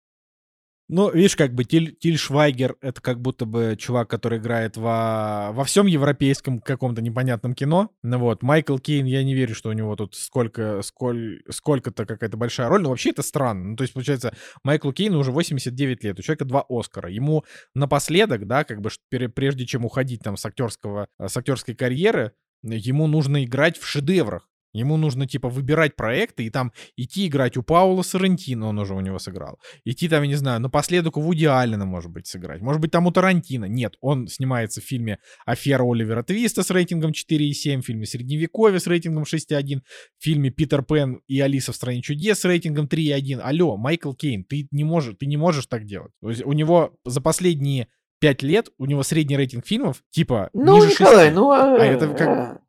Ну, 0.91 1.11
видишь, 1.11 1.35
как 1.35 1.53
бы 1.53 1.65
Тиль, 1.65 1.95
Тиль 1.95 2.17
Швайгер— 2.17 2.75
это 2.81 2.99
как 2.99 3.21
будто 3.21 3.45
бы 3.45 3.75
чувак, 3.77 4.09
который 4.09 4.39
играет 4.39 4.75
во, 4.75 5.51
во 5.51 5.63
всем 5.63 5.85
европейском 5.85 6.59
каком-то 6.59 7.03
непонятном 7.03 7.53
кино. 7.53 7.91
Ну 8.01 8.17
вот, 8.17 8.41
Майкл 8.41 8.79
Кейн, 8.79 9.05
я 9.05 9.23
не 9.23 9.35
верю, 9.35 9.53
что 9.53 9.69
у 9.69 9.73
него 9.73 9.95
тут 9.95 10.15
сколько, 10.15 10.81
сколь, 10.81 11.43
сколько-то 11.47 12.07
какая-то 12.07 12.37
большая 12.37 12.69
роль. 12.69 12.81
Но 12.81 12.89
вообще 12.89 13.11
это 13.11 13.21
странно. 13.21 13.69
Ну, 13.69 13.75
то 13.75 13.83
есть, 13.83 13.93
получается, 13.93 14.33
Майклу 14.63 14.91
Кейну 14.91 15.19
уже 15.19 15.31
89 15.31 16.03
лет, 16.03 16.17
у 16.17 16.23
человека 16.23 16.45
два 16.45 16.65
Оскара. 16.67 17.11
Ему 17.11 17.45
напоследок, 17.75 18.47
да, 18.47 18.63
как 18.63 18.81
бы 18.81 18.89
прежде 19.35 19.67
чем 19.67 19.85
уходить 19.85 20.21
там 20.23 20.37
с 20.37 20.45
актерского, 20.45 21.07
с 21.23 21.37
актерской 21.37 21.75
карьеры, 21.75 22.31
ему 22.63 23.05
нужно 23.05 23.43
играть 23.43 23.77
в 23.77 23.85
шедеврах. 23.85 24.48
Ему 24.73 24.97
нужно, 24.97 25.27
типа, 25.27 25.49
выбирать 25.49 25.95
проекты 25.95 26.45
и 26.45 26.49
там 26.49 26.71
идти 26.95 27.27
играть 27.27 27.57
у 27.57 27.63
Паула 27.63 28.03
Сарантино, 28.03 28.67
он 28.67 28.79
уже 28.79 28.93
у 28.93 28.99
него 28.99 29.17
сыграл. 29.19 29.59
Идти 29.83 30.07
там, 30.07 30.23
я 30.23 30.29
не 30.29 30.35
знаю, 30.35 30.59
напоследок 30.61 31.17
у 31.17 31.21
Вуди 31.21 31.45
Аллена, 31.45 31.85
может 31.85 32.11
быть, 32.11 32.27
сыграть. 32.27 32.61
Может 32.61 32.81
быть, 32.81 32.91
там 32.91 33.07
у 33.07 33.11
Тарантино. 33.11 33.65
Нет, 33.65 33.95
он 34.01 34.27
снимается 34.27 34.81
в 34.81 34.83
фильме 34.83 35.17
«Афера 35.45 35.83
Оливера 35.83 36.23
Твиста» 36.23 36.63
с 36.63 36.69
рейтингом 36.69 37.11
4,7, 37.11 37.81
в 37.81 37.85
фильме 37.85 38.05
«Средневековье» 38.05 38.79
с 38.79 38.87
рейтингом 38.87 39.23
6,1, 39.23 39.79
в 40.17 40.23
фильме 40.23 40.51
«Питер 40.51 40.83
Пен 40.83 41.21
и 41.27 41.39
Алиса 41.39 41.71
в 41.71 41.75
стране 41.75 42.01
чудес» 42.01 42.39
с 42.39 42.45
рейтингом 42.45 42.85
3,1. 42.85 43.39
Алло, 43.39 43.77
Майкл 43.77 44.13
Кейн, 44.13 44.43
ты 44.43 44.67
не 44.71 44.83
можешь, 44.83 45.15
ты 45.19 45.25
не 45.25 45.37
можешь 45.37 45.65
так 45.67 45.85
делать. 45.85 46.11
То 46.21 46.29
есть 46.29 46.45
у 46.45 46.53
него 46.53 46.93
за 47.05 47.21
последние 47.21 47.87
пять 48.19 48.43
лет 48.43 48.69
у 48.77 48.85
него 48.85 49.03
средний 49.03 49.37
рейтинг 49.37 49.65
фильмов 49.65 50.03
типа 50.11 50.49
Ну, 50.53 50.75
ниже 50.75 50.89
Николай, 50.91 51.25
6. 51.27 51.35
ну... 51.35 51.51
А 51.51 51.77
это 51.77 52.07
как- 52.13 52.61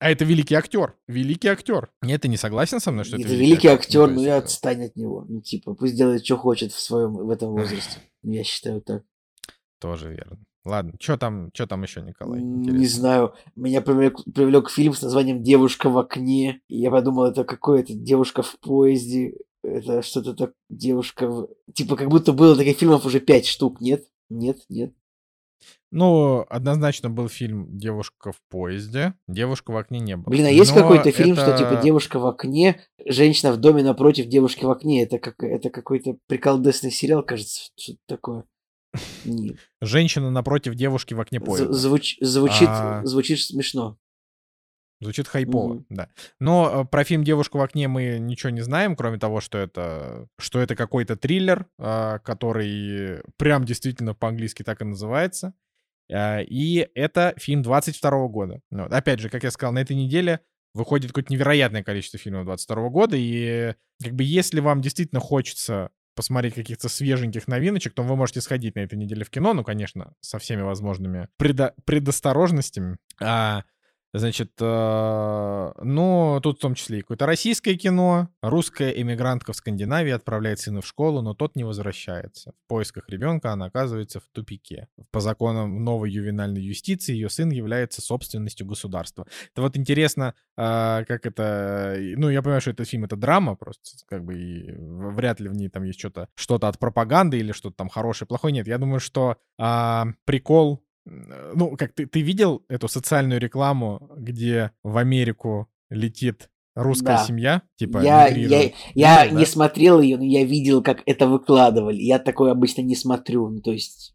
а, 0.00 0.10
это 0.10 0.24
великий 0.24 0.54
актер. 0.54 0.96
Великий 1.06 1.48
актер. 1.48 1.90
Нет, 2.00 2.22
ты 2.22 2.28
не 2.28 2.38
согласен 2.38 2.80
со 2.80 2.90
мной, 2.90 3.04
что 3.04 3.16
это, 3.16 3.26
Это 3.26 3.34
великий 3.34 3.68
актер, 3.68 4.06
то 4.08 4.14
ну 4.14 4.22
и 4.22 4.26
э, 4.26 4.32
отстань 4.32 4.86
от 4.86 4.96
него. 4.96 5.26
Ну, 5.28 5.42
типа, 5.42 5.74
пусть 5.74 5.94
делает, 5.94 6.24
что 6.24 6.38
хочет 6.38 6.72
в 6.72 6.80
своем 6.80 7.12
в 7.12 7.28
этом 7.28 7.50
возрасте. 7.50 7.98
Ну, 8.22 8.32
Я 8.32 8.42
считаю 8.42 8.80
так. 8.80 9.04
Тоже 9.78 10.10
верно. 10.10 10.38
Ладно, 10.64 10.94
что 10.98 11.18
там, 11.18 11.50
что 11.52 11.66
там 11.66 11.82
еще, 11.82 12.00
Николай? 12.00 12.40
Не 12.40 12.68
Интересно. 12.68 12.98
знаю, 12.98 13.34
меня 13.56 13.82
привлек, 13.82 14.18
привлек 14.34 14.70
фильм 14.70 14.94
с 14.94 15.02
названием 15.02 15.42
«Девушка 15.42 15.90
в 15.90 15.98
окне». 15.98 16.60
И 16.68 16.78
я 16.78 16.90
подумал, 16.90 17.24
это 17.24 17.44
какое-то 17.44 17.92
«Девушка 17.94 18.42
в 18.42 18.58
поезде». 18.58 19.34
Это 19.62 20.00
что-то 20.00 20.34
так, 20.34 20.52
девушка 20.70 21.28
в... 21.28 21.48
Типа, 21.74 21.96
как 21.96 22.08
будто 22.08 22.32
было 22.32 22.56
таких 22.56 22.78
фильмов 22.78 23.04
уже 23.04 23.20
пять 23.20 23.46
штук, 23.46 23.80
нет? 23.80 24.04
Нет, 24.30 24.58
нет. 24.70 24.94
Ну, 25.92 26.46
однозначно 26.48 27.10
был 27.10 27.28
фильм 27.28 27.66
«Девушка 27.76 28.30
в 28.32 28.36
поезде». 28.48 29.14
«Девушка 29.26 29.72
в 29.72 29.76
окне» 29.76 29.98
не 29.98 30.16
было. 30.16 30.30
Блин, 30.30 30.46
а 30.46 30.50
есть 30.50 30.72
Но 30.74 30.82
какой-то 30.82 31.10
фильм, 31.10 31.34
что 31.34 31.46
это- 31.50 31.58
типа 31.58 31.82
девушка 31.82 32.18
в 32.20 32.26
окне, 32.26 32.80
женщина 33.04 33.52
в 33.52 33.56
доме 33.56 33.82
напротив 33.82 34.26
девушки 34.26 34.64
в 34.64 34.70
окне. 34.70 35.02
Это, 35.02 35.18
как, 35.18 35.42
это 35.42 35.68
какой-то 35.70 36.16
приколдесный 36.28 36.92
сериал, 36.92 37.24
кажется, 37.24 37.70
что-то 37.76 37.98
такое. 38.06 38.44
Нет. 39.24 39.56
Женщина 39.80 40.30
напротив 40.30 40.74
девушки 40.76 41.14
в 41.14 41.20
окне 41.20 41.40
поезда. 41.40 41.72
звуч- 41.72 42.16
звучит, 42.20 42.68
А. 42.68 43.04
звучит 43.04 43.40
смешно. 43.40 43.96
Звучит 45.02 45.28
хайпово, 45.28 45.74
Мгм. 45.74 45.86
да. 45.88 46.08
Но 46.40 46.82
э, 46.82 46.84
про 46.84 47.04
фильм 47.04 47.24
«Девушка 47.24 47.56
в 47.56 47.62
окне» 47.62 47.88
мы 47.88 48.18
ничего 48.18 48.50
не 48.50 48.60
знаем, 48.60 48.96
кроме 48.96 49.18
того, 49.18 49.40
что 49.40 49.56
это, 49.58 50.26
что 50.38 50.58
это 50.60 50.76
какой-то 50.76 51.16
триллер, 51.16 51.66
а, 51.78 52.18
который 52.18 53.22
прям 53.38 53.64
действительно 53.64 54.14
по-английски 54.14 54.62
так 54.62 54.82
и 54.82 54.84
называется. 54.84 55.54
А, 56.12 56.40
И 56.40 56.88
это 56.94 57.34
фильм 57.36 57.62
22 57.62 58.28
года. 58.28 58.60
Ну. 58.70 58.84
Опять 58.84 59.20
же, 59.20 59.28
как 59.28 59.44
я 59.44 59.50
сказал, 59.50 59.72
на 59.72 59.80
этой 59.80 59.96
неделе 59.96 60.40
выходит 60.74 61.08
какое-то 61.08 61.32
невероятное 61.32 61.82
количество 61.82 62.18
фильмов 62.18 62.44
22 62.44 62.88
года, 62.90 63.16
и 63.16 63.74
как 64.02 64.14
бы 64.14 64.24
если 64.24 64.60
вам 64.60 64.80
действительно 64.80 65.20
хочется 65.20 65.90
посмотреть 66.14 66.54
каких-то 66.54 66.88
свеженьких 66.88 67.48
новиночек, 67.48 67.94
то 67.94 68.02
вы 68.02 68.16
можете 68.16 68.40
сходить 68.40 68.74
на 68.74 68.80
этой 68.80 68.96
неделе 68.96 69.24
в 69.24 69.30
кино, 69.30 69.54
ну, 69.54 69.64
конечно, 69.64 70.12
со 70.20 70.38
всеми 70.38 70.62
возможными 70.62 71.28
предо- 71.40 71.72
предосторожностями. 71.84 72.98
А, 73.20 73.64
Значит, 74.12 74.52
э, 74.60 75.72
ну, 75.82 76.40
тут 76.42 76.58
в 76.58 76.60
том 76.60 76.74
числе 76.74 76.98
и 76.98 77.00
какое-то 77.02 77.26
российское 77.26 77.76
кино. 77.76 78.28
Русская 78.42 78.90
эмигрантка 78.90 79.52
в 79.52 79.56
Скандинавии 79.56 80.10
отправляет 80.10 80.58
сына 80.58 80.80
в 80.80 80.86
школу, 80.86 81.22
но 81.22 81.34
тот 81.34 81.54
не 81.54 81.62
возвращается. 81.62 82.52
В 82.64 82.68
поисках 82.68 83.08
ребенка 83.08 83.52
она 83.52 83.66
оказывается 83.66 84.18
в 84.18 84.24
тупике. 84.32 84.88
По 85.12 85.20
законам 85.20 85.84
новой 85.84 86.10
ювенальной 86.10 86.60
юстиции 86.60 87.12
ее 87.12 87.30
сын 87.30 87.50
является 87.50 88.02
собственностью 88.02 88.66
государства. 88.66 89.26
Это 89.52 89.62
вот 89.62 89.76
интересно, 89.76 90.34
а, 90.56 91.04
как 91.04 91.26
это... 91.26 91.96
Ну, 92.16 92.30
я 92.30 92.42
понимаю, 92.42 92.60
что 92.60 92.72
этот 92.72 92.88
фильм— 92.88 93.04
это 93.06 93.14
драма 93.14 93.54
просто, 93.54 94.04
как 94.06 94.24
бы, 94.24 94.34
и 94.34 94.72
вряд 94.76 95.38
ли 95.38 95.48
в 95.48 95.54
ней 95.54 95.68
там 95.68 95.84
есть 95.84 96.00
что-то 96.00 96.28
что 96.34 96.56
от 96.56 96.78
пропаганды 96.78 97.38
или 97.38 97.52
что-то 97.52 97.76
там 97.76 97.88
хорошее, 97.88 98.26
плохое. 98.26 98.52
Нет, 98.52 98.66
я 98.66 98.78
думаю, 98.78 98.98
что 98.98 99.36
а, 99.58 100.06
прикол 100.24 100.82
Ну, 101.10 101.76
как 101.76 101.92
ты, 101.92 102.06
ты 102.06 102.20
видел 102.20 102.64
эту 102.68 102.86
социальную 102.88 103.40
рекламу, 103.40 104.10
где 104.16 104.70
в 104.84 104.96
Америку 104.96 105.68
летит 105.90 106.48
русская 106.76 107.16
Да. 107.16 107.24
семья? 107.24 107.62
Типа, 107.76 107.98
я, 107.98 108.28
я, 108.28 108.70
я 108.94 109.22
Видел, 109.24 109.38
не 109.38 109.44
да? 109.44 109.50
смотрел 109.50 110.00
ее, 110.00 110.16
но 110.18 110.24
я 110.24 110.44
видел, 110.44 110.82
как 110.82 111.02
это 111.06 111.26
выкладывали. 111.26 112.00
Я 112.00 112.18
такое 112.20 112.52
обычно 112.52 112.82
не 112.82 112.94
смотрю. 112.94 113.48
Ну, 113.48 113.60
то 113.60 113.72
есть, 113.72 114.14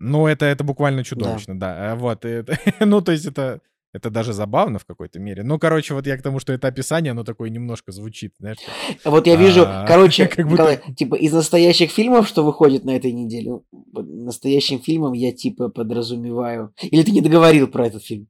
Ну, 0.00 0.26
это, 0.26 0.46
это 0.46 0.64
буквально 0.64 1.04
чудовищно, 1.04 1.58
да. 1.58 1.92
А, 1.92 1.94
Вот, 1.96 2.24
и 2.24 2.28
это- 2.28 2.58
ну, 2.84 3.00
то 3.02 3.12
есть 3.12 3.26
это, 3.26 3.60
это 3.92 4.10
даже 4.10 4.32
забавно 4.32 4.78
в 4.78 4.84
какой-то 4.84 5.18
мере. 5.18 5.42
Ну, 5.42 5.58
короче, 5.58 5.94
вот 5.94 6.06
я 6.06 6.16
к 6.16 6.22
тому, 6.22 6.38
что 6.38 6.52
это 6.52 6.68
описание, 6.68 7.10
оно 7.12 7.24
такое 7.24 7.50
немножко 7.50 7.92
звучит, 7.92 8.34
знаешь. 8.38 8.58
как- 9.02 9.12
вот 9.12 9.26
я 9.26 9.36
вижу, 9.36 9.64
А, 9.66 9.84
короче, 9.88 10.26
как 10.28 10.46
будто- 10.48 10.62
Николай, 10.62 10.94
типа 10.94 11.14
из 11.16 11.32
настоящих 11.32 11.90
фильмов, 11.90 12.28
что 12.28 12.44
выходит 12.44 12.84
на 12.84 12.90
этой 12.90 13.12
неделе, 13.12 13.60
настоящим 13.92 14.80
фильмом 14.80 15.12
я 15.12 15.32
типа 15.32 15.68
подразумеваю. 15.68 16.72
Или 16.82 17.02
ты 17.02 17.10
не 17.10 17.20
договорил 17.20 17.66
про 17.68 17.86
этот 17.86 18.04
фильм? 18.04 18.28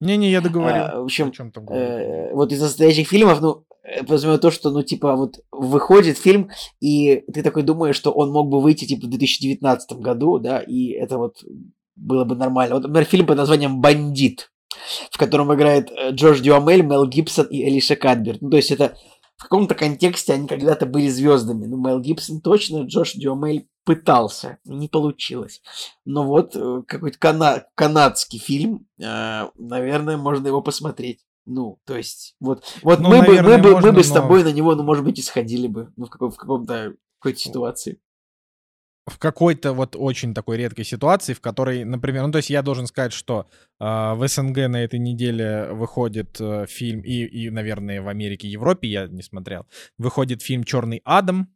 Не-не, 0.00 0.30
я 0.30 0.40
договорил. 0.40 0.82
А, 0.82 1.00
в 1.00 1.04
общем, 1.04 1.28
О 1.28 1.30
чём 1.30 1.50
там? 1.52 1.68
Э, 1.68 2.32
вот 2.32 2.52
из 2.52 2.60
настоящих 2.62 3.08
фильмов, 3.08 3.40
ну, 3.42 3.64
подразумеваю 4.00 4.38
то, 4.40 4.50
что, 4.50 4.70
ну, 4.70 4.82
типа, 4.82 5.14
вот 5.16 5.40
выходит 5.50 6.16
фильм, 6.16 6.48
и 6.80 7.22
ты 7.32 7.42
такой 7.42 7.64
думаешь, 7.64 7.96
что 7.96 8.10
он 8.12 8.30
мог 8.30 8.48
бы 8.48 8.60
выйти, 8.62 8.86
типа, 8.86 9.06
в 9.06 9.10
2019 9.10 9.92
году, 9.98 10.38
да, 10.38 10.60
и 10.60 10.88
это 10.92 11.18
вот 11.18 11.44
было 11.96 12.24
бы 12.24 12.34
нормально. 12.34 12.76
Вот, 12.76 12.84
например, 12.84 13.04
фильм 13.04 13.26
под 13.26 13.36
названием 13.36 13.80
«Бандит», 13.82 14.50
в 15.10 15.18
котором 15.18 15.52
играет 15.54 15.90
э, 15.90 16.10
Джордж 16.12 16.40
Дюамель, 16.40 16.82
Мел 16.82 17.06
Гибсон 17.06 17.46
и 17.46 17.62
Элиша 17.68 17.96
Кадберт. 17.96 18.40
Ну, 18.42 18.50
то 18.50 18.56
есть 18.56 18.70
это 18.70 18.96
в 19.36 19.44
каком-то 19.44 19.74
контексте 19.74 20.34
они 20.34 20.46
когда-то 20.46 20.86
были 20.86 21.08
звездами. 21.08 21.66
Ну, 21.66 21.76
Мел 21.78 22.00
Гибсон 22.00 22.40
точно, 22.40 22.82
Джордж 22.82 23.12
Дюамель 23.16 23.66
пытался, 23.84 24.58
не 24.64 24.88
получилось. 24.88 25.62
Но 26.04 26.24
вот 26.24 26.54
э, 26.54 26.82
какой-то 26.86 27.18
кана- 27.18 27.64
канадский 27.74 28.38
фильм, 28.38 28.86
э, 29.02 29.48
наверное, 29.56 30.16
можно 30.16 30.46
его 30.46 30.60
посмотреть. 30.62 31.20
Ну, 31.46 31.78
то 31.86 31.96
есть, 31.96 32.36
вот, 32.38 32.62
вот 32.82 33.00
Ну, 33.00 33.08
мы, 33.08 33.22
бы, 33.22 33.26
наверное, 33.28 33.56
мы, 33.56 33.62
бы, 33.62 33.68
мы 33.70 33.74
можно, 33.76 33.92
бы 33.92 34.04
с 34.04 34.08
но- 34.10 34.14
тобой 34.16 34.44
на 34.44 34.52
него, 34.52 34.74
ну, 34.74 34.82
может 34.82 35.04
быть, 35.04 35.18
и 35.18 35.22
сходили 35.22 35.66
бы, 35.66 35.90
ну, 35.96 36.04
в, 36.06 36.10
каком- 36.10 36.30
в 36.30 36.36
каком-то 36.36 36.94
какой-то 37.18 37.38
ситуации. 37.40 37.98
В 39.06 39.18
какой-то 39.18 39.72
вот 39.72 39.96
очень 39.96 40.34
такой 40.34 40.56
редкой 40.56 40.84
ситуации, 40.84 41.34
в 41.34 41.40
которой, 41.40 41.84
например, 41.84 42.26
ну 42.26 42.32
то 42.32 42.38
есть 42.38 42.50
я 42.50 42.62
должен 42.62 42.86
сказать, 42.86 43.12
что 43.12 43.46
э, 43.78 43.84
в 43.84 44.26
СНГ 44.26 44.68
на 44.68 44.82
этой 44.82 44.98
неделе 44.98 45.68
выходит 45.72 46.40
э, 46.40 46.66
фильм, 46.68 47.00
и, 47.00 47.24
и, 47.24 47.50
наверное, 47.50 48.02
в 48.02 48.08
Америке 48.08 48.48
Европе 48.48 48.88
я 48.88 49.06
не 49.08 49.22
смотрел, 49.22 49.66
выходит 49.98 50.42
фильм 50.42 50.64
«Черный 50.64 51.00
Адам», 51.04 51.48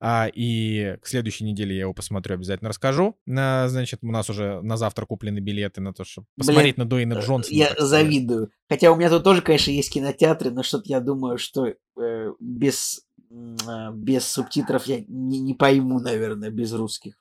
а, 0.00 0.28
и 0.32 0.96
к 1.02 1.06
следующей 1.06 1.44
неделе 1.44 1.74
я 1.74 1.80
его 1.82 1.94
посмотрю, 1.94 2.34
обязательно 2.34 2.68
расскажу. 2.70 3.18
На, 3.26 3.68
значит, 3.68 4.00
у 4.02 4.10
нас 4.12 4.30
уже 4.30 4.60
на 4.62 4.76
завтра 4.76 5.06
куплены 5.06 5.40
билеты 5.40 5.80
на 5.80 5.92
то, 5.92 6.04
чтобы 6.04 6.26
Блин, 6.36 6.46
посмотреть 6.46 6.76
на 6.78 6.84
Дуэйна 6.84 7.14
Э, 7.14 7.20
Джонсона. 7.20 7.54
Я 7.56 7.66
сказать. 7.66 7.88
завидую. 7.88 8.50
Хотя 8.68 8.92
у 8.92 8.96
меня 8.96 9.10
тут 9.10 9.24
тоже, 9.24 9.42
конечно, 9.42 9.70
есть 9.70 9.92
кинотеатры, 9.92 10.50
но 10.50 10.62
что-то 10.62 10.84
я 10.86 11.00
думаю, 11.00 11.36
что 11.38 11.66
э, 11.66 12.32
без, 12.38 13.04
а, 13.66 13.90
без 13.92 14.24
субтитров 14.28 14.86
я 14.86 15.00
не, 15.08 15.40
не 15.40 15.54
пойму, 15.54 15.98
наверное, 16.00 16.50
без 16.50 16.72
русских. 16.72 17.14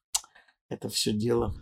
Это 0.70 0.90
все 0.90 1.14
дело. 1.14 1.56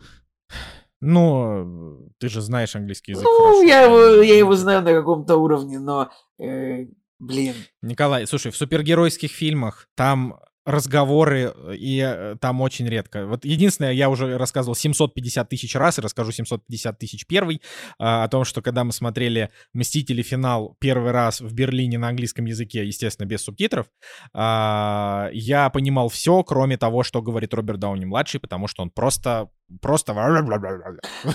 Ну, 1.01 2.09
ты 2.17 2.29
же 2.29 2.41
знаешь 2.41 2.75
английский 2.75 3.11
язык 3.11 3.23
Ну, 3.25 3.37
хорошо. 3.43 3.61
я 3.63 3.81
его, 3.83 3.99
я 4.23 4.37
его 4.37 4.55
знаю 4.55 4.81
на 4.81 4.91
каком-то 4.91 5.35
уровне, 5.37 5.77
но, 5.79 6.09
э, 6.39 6.87
блин, 7.19 7.53
Николай, 7.81 8.25
слушай, 8.27 8.51
в 8.51 8.57
супергеройских 8.57 9.31
фильмах 9.31 9.87
там 9.95 10.39
разговоры, 10.65 11.53
э, 11.55 11.75
и 11.75 11.99
э, 11.99 12.35
там 12.41 12.61
очень 12.61 12.87
редко. 12.87 13.27
Вот 13.27 13.45
единственное, 13.45 13.91
я 13.91 14.09
уже 14.09 14.37
рассказывал 14.37 14.75
750 14.75 15.47
тысяч 15.47 15.75
раз, 15.75 15.99
и 15.99 16.01
расскажу 16.01 16.31
750 16.31 16.97
тысяч 16.97 17.27
первый, 17.27 17.61
а, 17.99 18.23
о 18.23 18.27
том, 18.27 18.43
что 18.45 18.61
когда 18.61 18.83
мы 18.83 18.91
смотрели 18.91 19.51
«Мстители. 19.73 20.23
Финал» 20.25 20.75
первый 20.79 21.11
раз 21.11 21.39
в 21.39 21.53
Берлине 21.53 21.99
на 21.99 22.07
английском 22.07 22.45
языке, 22.45 22.85
естественно, 22.85 23.27
без 23.27 23.43
субтитров, 23.43 23.87
а, 24.33 25.29
я 25.33 25.69
понимал 25.69 26.09
все, 26.09 26.43
кроме 26.43 26.77
того, 26.77 27.03
что 27.03 27.21
говорит 27.21 27.53
Роберт 27.53 27.79
Дауни-младший, 27.79 28.39
потому 28.39 28.67
что 28.67 28.81
он 28.81 28.89
просто... 28.89 29.49
Просто... 29.81 30.13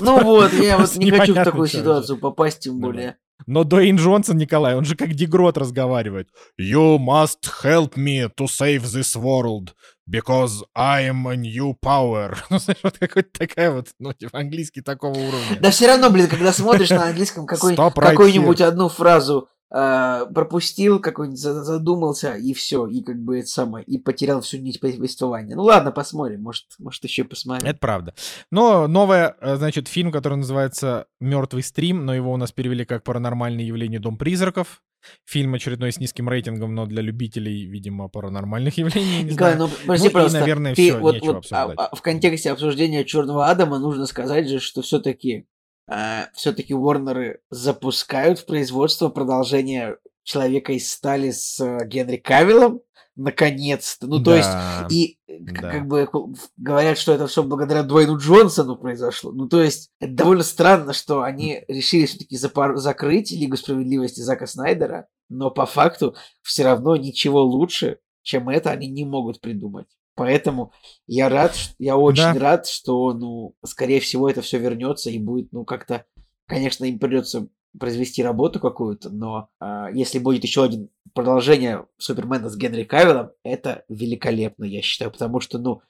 ну 0.00 0.22
вот, 0.24 0.52
я 0.54 0.78
вот 0.78 0.96
не 0.96 1.10
хочу 1.10 1.32
в 1.32 1.44
такую 1.44 1.68
ситуацию 1.68 2.18
попасть, 2.18 2.60
тем 2.60 2.80
более. 2.80 3.16
Но 3.46 3.64
Дуэйн 3.64 3.96
Джонсон, 3.96 4.36
Николай, 4.36 4.74
он 4.74 4.84
же 4.84 4.96
как 4.96 5.14
Дегрот 5.14 5.56
разговаривает. 5.58 6.28
You 6.60 6.98
must 6.98 7.38
help 7.62 7.94
me 7.96 8.28
to 8.36 8.46
save 8.46 8.82
this 8.82 9.14
world, 9.16 9.72
because 10.10 10.62
I 10.74 11.08
am 11.08 11.26
a 11.26 11.36
new 11.36 11.74
power. 11.80 12.36
Ну, 12.50 12.58
знаешь, 12.58 12.80
вот 12.82 12.98
какой-то 12.98 13.30
такая 13.38 13.70
вот, 13.70 13.88
ну, 13.98 14.12
типа, 14.12 14.38
английский 14.38 14.80
такого 14.82 15.12
уровня. 15.16 15.58
Да 15.60 15.70
все 15.70 15.86
равно, 15.86 16.10
блин, 16.10 16.28
когда 16.28 16.52
смотришь 16.52 16.90
на 16.90 17.04
английском 17.04 17.46
какой- 17.46 17.74
Stop 17.74 17.94
right 17.94 18.10
какую-нибудь 18.10 18.60
одну 18.60 18.88
фразу 18.88 19.48
э, 19.70 20.26
пропустил, 20.34 21.00
какой-нибудь 21.00 21.38
задумался, 21.38 22.34
и 22.34 22.52
все, 22.54 22.86
и 22.86 23.02
как 23.02 23.22
бы 23.22 23.38
это 23.38 23.48
самое, 23.48 23.84
и 23.84 23.98
потерял 23.98 24.40
всю 24.40 24.58
нить 24.58 24.80
повествования. 24.80 25.56
Ну 25.56 25.62
ладно, 25.62 25.92
посмотрим, 25.92 26.42
может, 26.42 26.66
может 26.78 27.02
еще 27.04 27.24
посмотрим. 27.24 27.68
Это 27.68 27.78
правда. 27.78 28.14
Но 28.50 28.86
новое, 28.86 29.36
э, 29.40 29.56
значит, 29.56 29.88
фильм, 29.88 30.12
который 30.12 30.36
называется 30.36 31.06
«Мертвый 31.20 31.62
стрим», 31.62 32.04
но 32.04 32.14
его 32.14 32.32
у 32.32 32.36
нас 32.36 32.52
перевели 32.52 32.84
как 32.84 33.04
«Паранормальное 33.04 33.64
явление 33.64 34.00
Дом 34.00 34.16
призраков». 34.16 34.82
Фильм 35.24 35.54
очередной 35.54 35.92
с 35.92 35.98
низким 35.98 36.28
рейтингом, 36.28 36.74
но 36.74 36.84
для 36.84 37.02
любителей, 37.02 37.64
видимо, 37.64 38.08
паранормальных 38.08 38.76
явлений. 38.78 39.22
Не 39.22 39.32
Николай, 39.32 39.54
знаю. 39.54 39.70
ну 39.70 39.76
подожди, 39.86 40.08
ну, 40.08 40.12
просто. 40.12 40.38
И, 40.38 40.40
наверное, 40.40 40.74
ты, 40.74 40.82
все, 40.82 40.98
вот, 40.98 41.14
нечего 41.14 41.26
вот, 41.26 41.36
обсуждать. 41.36 41.78
А, 41.78 41.86
а, 41.86 41.96
в 41.96 42.02
контексте 42.02 42.50
обсуждения 42.50 43.04
Черного 43.04 43.48
Адама 43.48 43.78
нужно 43.78 44.06
сказать 44.06 44.48
же, 44.48 44.60
что 44.60 44.82
все-таки 44.82 45.46
а, 45.90 46.28
все-таки 46.34 46.72
Уорнеры 46.72 47.40
запускают 47.50 48.38
в 48.38 48.46
производство 48.46 49.08
продолжение 49.08 49.96
Человека 50.22 50.72
из 50.72 50.90
стали 50.92 51.30
с 51.32 51.58
э, 51.60 51.84
Генри 51.86 52.16
Кавиллом, 52.16 52.82
наконец-то. 53.16 54.06
Ну, 54.06 54.18
то 54.18 54.30
да, 54.30 54.36
есть, 54.36 54.92
и 54.92 55.18
э, 55.26 55.38
да. 55.40 55.70
как 55.72 55.88
бы 55.88 56.08
говорят, 56.56 56.98
что 56.98 57.12
это 57.12 57.26
все 57.26 57.42
благодаря 57.42 57.82
Дуэйну 57.82 58.18
Джонсону 58.18 58.76
произошло. 58.76 59.32
Ну, 59.32 59.48
то 59.48 59.60
есть, 59.60 59.90
это 59.98 60.12
довольно 60.12 60.44
странно, 60.44 60.92
что 60.92 61.22
они 61.22 61.64
решили 61.66 62.06
все-таки 62.06 62.36
запар- 62.36 62.76
закрыть 62.76 63.32
Лигу 63.32 63.56
справедливости 63.56 64.20
Зака 64.20 64.46
Снайдера, 64.46 65.08
но 65.28 65.50
по 65.50 65.66
факту 65.66 66.14
все 66.42 66.64
равно 66.64 66.94
ничего 66.94 67.42
лучше, 67.42 67.98
чем 68.22 68.48
это, 68.48 68.70
они 68.70 68.88
не 68.88 69.04
могут 69.04 69.40
придумать. 69.40 69.88
Поэтому 70.20 70.74
я 71.06 71.30
рад, 71.30 71.56
я 71.78 71.96
очень 71.96 72.34
да. 72.34 72.38
рад, 72.38 72.66
что, 72.66 73.14
ну, 73.14 73.54
скорее 73.64 74.00
всего, 74.00 74.28
это 74.28 74.42
все 74.42 74.58
вернется 74.58 75.08
и 75.08 75.18
будет, 75.18 75.50
ну, 75.50 75.64
как-то, 75.64 76.04
конечно, 76.50 76.84
им 76.84 76.98
придется 76.98 77.46
произвести 77.78 78.24
работу 78.24 78.58
какую-то, 78.58 79.10
но 79.10 79.48
э, 79.60 79.86
если 79.94 80.18
будет 80.18 80.42
еще 80.42 80.64
один 80.64 80.90
продолжение 81.14 81.86
Супермена 81.98 82.50
с 82.50 82.56
Генри 82.56 82.82
Кавиллом, 82.82 83.30
это 83.44 83.84
великолепно, 83.88 84.64
я 84.64 84.82
считаю, 84.82 85.12
потому 85.12 85.38
что, 85.38 85.58
ну, 85.58 85.80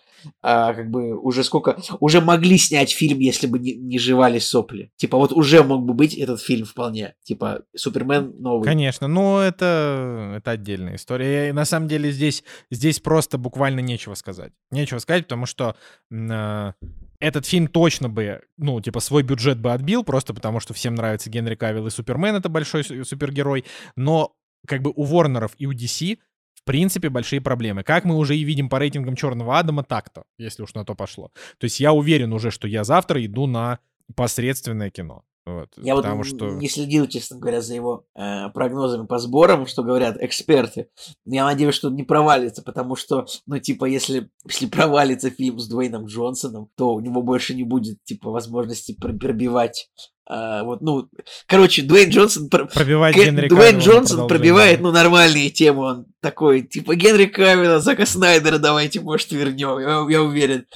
а, 0.43 0.75
как 0.75 0.91
бы 0.91 1.19
уже 1.19 1.43
сколько... 1.43 1.79
Уже 1.99 2.21
могли 2.21 2.59
снять 2.59 2.93
фильм, 2.93 3.21
если 3.21 3.47
бы 3.47 3.59
не, 3.59 3.73
не 3.73 3.99
жевали 3.99 4.39
сопли. 4.39 4.93
Типа 4.97 5.17
вот 5.17 5.33
уже 5.33 5.63
мог 5.63 5.87
бы 5.87 5.95
быть 5.95 6.15
этот 6.15 6.43
фильм 6.43 6.67
вполне. 6.67 7.15
Типа 7.23 7.63
Супермен 7.75 8.35
новый. 8.39 8.67
Конечно, 8.67 9.09
но 9.09 9.41
это, 9.41 10.35
это 10.37 10.51
отдельная 10.51 10.97
история. 10.97 11.49
И 11.49 11.53
на 11.53 11.65
самом 11.65 11.89
деле 11.89 12.11
здесь, 12.11 12.45
здесь 12.71 13.01
просто 13.01 13.39
буквально 13.39 13.81
нечего 13.81 14.13
сказать. 14.13 14.53
Нечего 14.71 14.99
сказать, 14.99 15.23
потому 15.23 15.47
что... 15.47 15.75
Э, 16.13 16.73
этот 17.21 17.47
фильм 17.47 17.69
точно 17.69 18.09
бы, 18.09 18.43
ну, 18.57 18.81
типа, 18.81 19.01
свой 19.01 19.23
бюджет 19.23 19.61
бы 19.61 19.73
отбил, 19.73 20.03
просто 20.05 20.35
потому 20.35 20.59
что 20.61 20.75
всем 20.75 20.95
нравится 20.95 21.31
Генри 21.31 21.55
Кавилл 21.55 21.87
и 21.87 21.91
Супермен, 21.91 22.35
это 22.35 22.49
большой 22.49 22.83
супергерой, 23.05 23.65
но 23.95 24.35
как 24.67 24.83
бы 24.83 24.93
у 24.95 25.05
Ворнеров 25.05 25.53
и 25.59 25.67
у 25.67 25.73
DC 25.73 26.19
в 26.61 26.65
принципе, 26.65 27.09
большие 27.09 27.41
проблемы. 27.41 27.83
Как 27.83 28.05
мы 28.05 28.17
уже 28.17 28.37
и 28.37 28.45
видим 28.45 28.69
по 28.69 28.79
рейтингам 28.79 29.17
Черного 29.17 29.59
Адама, 29.59 29.83
так-то, 29.83 30.25
если 30.37 30.63
уж 30.63 30.75
на 30.75 30.85
то 30.85 30.95
пошло. 30.95 31.33
То 31.59 31.65
есть 31.65 31.81
я 31.81 31.95
уверен 31.95 32.35
уже, 32.35 32.51
что 32.51 32.69
я 32.69 32.85
завтра 32.85 33.25
иду 33.25 33.47
на 33.47 33.79
посредственное 34.15 34.91
кино. 34.91 35.25
Вот, 35.47 35.69
я 35.79 35.97
потому 35.97 36.19
вот 36.19 36.27
что... 36.27 36.51
не 36.51 36.69
следил, 36.69 37.07
честно 37.07 37.39
говоря, 37.39 37.61
за 37.61 37.75
его 37.75 38.05
э, 38.15 38.51
прогнозами 38.51 39.07
по 39.07 39.19
сборам, 39.19 39.67
что 39.67 39.83
говорят 39.83 40.17
эксперты. 40.21 40.89
Я 41.25 41.45
надеюсь, 41.45 41.75
что 41.75 41.89
он 41.89 41.97
не 41.97 42.03
провалится, 42.03 42.63
потому 42.63 42.95
что, 42.95 43.27
ну, 43.47 43.59
типа, 43.59 43.87
если, 43.87 44.31
если 44.47 44.67
провалится 44.67 45.31
фильм 45.31 45.59
с 45.59 45.69
Дуэйном 45.69 46.07
Джонсоном, 46.07 46.69
то 46.77 46.95
у 46.95 47.01
него 47.01 47.23
больше 47.23 47.55
не 47.55 47.65
будет, 47.65 48.03
типа, 48.05 48.31
возможности 48.31 48.95
пробивать 48.95 49.91
а, 50.33 50.63
вот, 50.63 50.81
ну, 50.81 51.09
короче, 51.49 51.83
Дуэйн 51.83 52.11
Джонсон... 52.11 52.49
Пробивает 52.49 53.17
Г... 53.17 53.25
Генри 53.25 53.49
Дуэйн 53.49 53.79
Джонсон 53.79 54.29
пробивает, 54.29 54.81
ну, 54.81 54.93
нормальные 54.93 55.51
темы. 55.51 55.83
Он 55.83 56.07
такой, 56.21 56.63
типа, 56.63 56.95
Генри 56.95 57.25
Кавилла, 57.25 57.81
Зака 57.81 58.07
Снайдера 58.07 58.59
давайте, 58.59 59.01
может, 59.01 59.33
вернем. 59.33 59.81
Я, 59.81 60.07
я 60.09 60.23
уверен. 60.23 60.67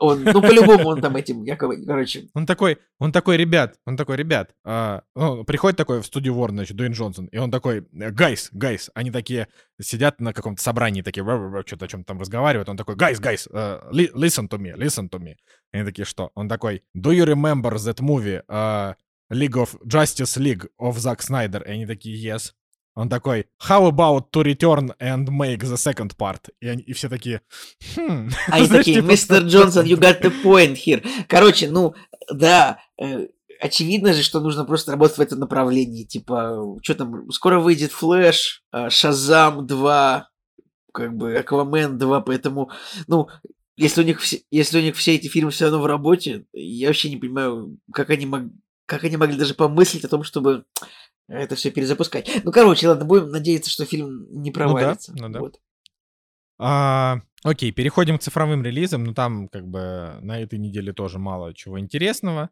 Он, 0.00 0.24
ну, 0.24 0.40
по-любому 0.40 0.88
он 0.88 1.02
там 1.02 1.14
этим, 1.16 1.44
якобы, 1.44 1.84
короче. 1.84 2.28
Он 2.32 2.46
такой, 2.46 2.78
он 2.98 3.12
такой, 3.12 3.36
ребят, 3.36 3.78
он 3.84 3.98
такой, 3.98 4.16
ребят, 4.16 4.54
а, 4.64 5.02
ну, 5.14 5.44
приходит 5.44 5.76
такой 5.76 6.00
в 6.00 6.06
студию 6.06 6.32
Ворн, 6.34 6.54
значит, 6.54 6.74
Дуэйн 6.74 6.92
Джонсон, 6.92 7.26
и 7.26 7.36
он 7.36 7.50
такой, 7.50 7.86
guys, 7.92 8.48
guys, 8.50 8.90
они 8.94 9.10
такие 9.10 9.48
сидят 9.78 10.18
на 10.18 10.32
каком-то 10.32 10.62
собрании, 10.62 11.02
такие, 11.02 11.22
что-то 11.66 11.84
о 11.84 11.88
чем-то 11.88 12.06
там 12.06 12.18
разговаривают, 12.18 12.70
он 12.70 12.78
такой, 12.78 12.96
guys, 12.96 13.20
guys, 13.20 13.46
uh, 13.48 13.90
listen 13.90 14.48
to 14.48 14.58
me, 14.58 14.74
listen 14.74 15.10
to 15.10 15.18
me. 15.18 15.36
И 15.72 15.76
они 15.76 15.84
такие, 15.84 16.06
что? 16.06 16.30
Он 16.34 16.48
такой, 16.48 16.82
do 16.96 17.12
you 17.12 17.26
remember 17.26 17.74
that 17.74 18.00
movie 18.00 18.40
uh, 18.48 18.94
League 19.28 19.56
of 19.56 19.78
Justice 19.86 20.38
League 20.38 20.66
of 20.80 20.96
Zack 20.96 21.20
Snyder? 21.20 21.62
И 21.66 21.72
они 21.72 21.86
такие, 21.86 22.16
yes. 22.16 22.52
Он 23.00 23.08
такой, 23.08 23.46
how 23.66 23.90
about 23.90 24.30
to 24.30 24.42
return 24.42 24.94
and 25.00 25.26
make 25.30 25.60
the 25.60 25.78
second 25.78 26.14
part? 26.18 26.50
И, 26.60 26.68
они, 26.68 26.82
и 26.82 26.92
все 26.92 27.08
такие, 27.08 27.40
хм. 27.96 28.28
Они 28.48 28.68
такие, 28.68 29.00
мистер 29.00 29.42
Джонсон, 29.44 29.86
you 29.86 29.96
got 29.96 30.20
the 30.20 30.30
point 30.44 30.76
here. 30.76 31.02
Короче, 31.26 31.70
ну, 31.70 31.94
да, 32.30 32.78
э, 33.00 33.28
очевидно 33.58 34.12
же, 34.12 34.22
что 34.22 34.40
нужно 34.40 34.66
просто 34.66 34.92
работать 34.92 35.16
в 35.16 35.20
этом 35.22 35.38
направлении. 35.38 36.04
Типа, 36.04 36.76
что 36.82 36.94
там, 36.94 37.30
скоро 37.30 37.58
выйдет 37.58 37.90
Флэш, 37.92 38.64
э, 38.70 38.90
Шазам 38.90 39.66
2, 39.66 40.28
как 40.92 41.16
бы 41.16 41.36
Аквамен 41.36 41.96
2, 41.96 42.20
поэтому, 42.20 42.70
ну, 43.06 43.28
если 43.78 44.02
у 44.02 44.04
них 44.04 44.20
все, 44.20 44.42
если 44.50 44.78
у 44.78 44.82
них 44.82 44.94
все 44.94 45.14
эти 45.14 45.28
фильмы 45.28 45.52
все 45.52 45.64
равно 45.64 45.80
в 45.80 45.86
работе, 45.86 46.44
я 46.52 46.88
вообще 46.88 47.08
не 47.08 47.16
понимаю, 47.16 47.78
как 47.94 48.10
они, 48.10 48.26
мог, 48.26 48.42
как 48.90 49.04
они 49.04 49.16
могли 49.16 49.38
даже 49.38 49.54
помыслить 49.54 50.04
о 50.04 50.08
том, 50.08 50.24
чтобы 50.24 50.64
это 51.28 51.54
все 51.54 51.70
перезапускать. 51.70 52.28
Ну, 52.42 52.50
короче, 52.50 52.88
ладно, 52.88 53.04
будем 53.04 53.28
надеяться, 53.30 53.70
что 53.70 53.84
фильм 53.84 54.26
не 54.30 54.50
провалится. 54.50 55.12
Ну 55.12 55.18
да, 55.18 55.26
ну 55.28 55.32
да. 55.32 55.40
Вот. 55.40 55.60
А, 56.58 57.20
окей, 57.44 57.70
переходим 57.70 58.18
к 58.18 58.22
цифровым 58.22 58.64
релизам. 58.64 59.04
Ну, 59.04 59.14
там 59.14 59.48
как 59.48 59.68
бы 59.68 60.18
на 60.22 60.40
этой 60.40 60.58
неделе 60.58 60.92
тоже 60.92 61.20
мало 61.20 61.54
чего 61.54 61.78
интересного. 61.78 62.50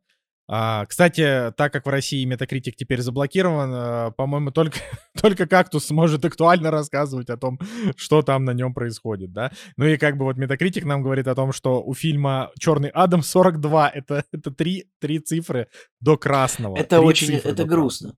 А, 0.51 0.87
кстати, 0.87 1.53
так 1.57 1.73
как 1.73 1.85
в 1.85 1.91
России 1.91 2.27
Metacritic 2.27 2.73
теперь 2.73 3.03
заблокирован, 3.03 3.71
а, 3.73 4.11
по-моему, 4.13 4.51
только, 4.51 4.79
только 5.21 5.47
кактус 5.47 5.87
сможет 5.87 6.25
актуально 6.25 6.71
рассказывать 6.71 7.29
о 7.29 7.37
том, 7.37 7.59
что 7.97 8.23
там 8.23 8.45
на 8.45 8.53
нем 8.53 8.73
происходит, 8.73 9.33
да. 9.33 9.53
Ну 9.77 9.85
и 9.85 9.99
как 9.99 10.17
бы 10.17 10.25
вот 10.25 10.39
Metacritic 10.39 10.87
нам 10.87 11.03
говорит 11.03 11.29
о 11.29 11.35
том, 11.35 11.53
что 11.53 11.83
у 11.83 11.93
фильма 11.93 12.51
Черный 12.59 12.89
Адам 12.89 13.23
42 13.23 13.91
это, 13.91 14.25
это 14.33 14.51
три, 14.51 14.87
три 15.01 15.19
цифры 15.19 15.69
до 16.01 16.17
красного. 16.17 16.79
Это 16.79 17.03
очень, 17.03 17.35
это 17.35 17.65
грустно. 17.65 18.15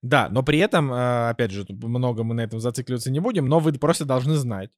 Да, 0.00 0.28
но 0.30 0.42
при 0.42 0.58
этом, 0.58 0.92
э, 0.92 1.28
опять 1.30 1.52
же, 1.52 1.64
много 1.68 2.24
мы 2.24 2.34
на 2.34 2.40
этом 2.40 2.58
зацикливаться 2.58 3.10
не 3.10 3.20
будем, 3.20 3.46
но 3.46 3.60
вы 3.60 3.72
просто 3.74 4.04
должны 4.04 4.34
знать, 4.34 4.70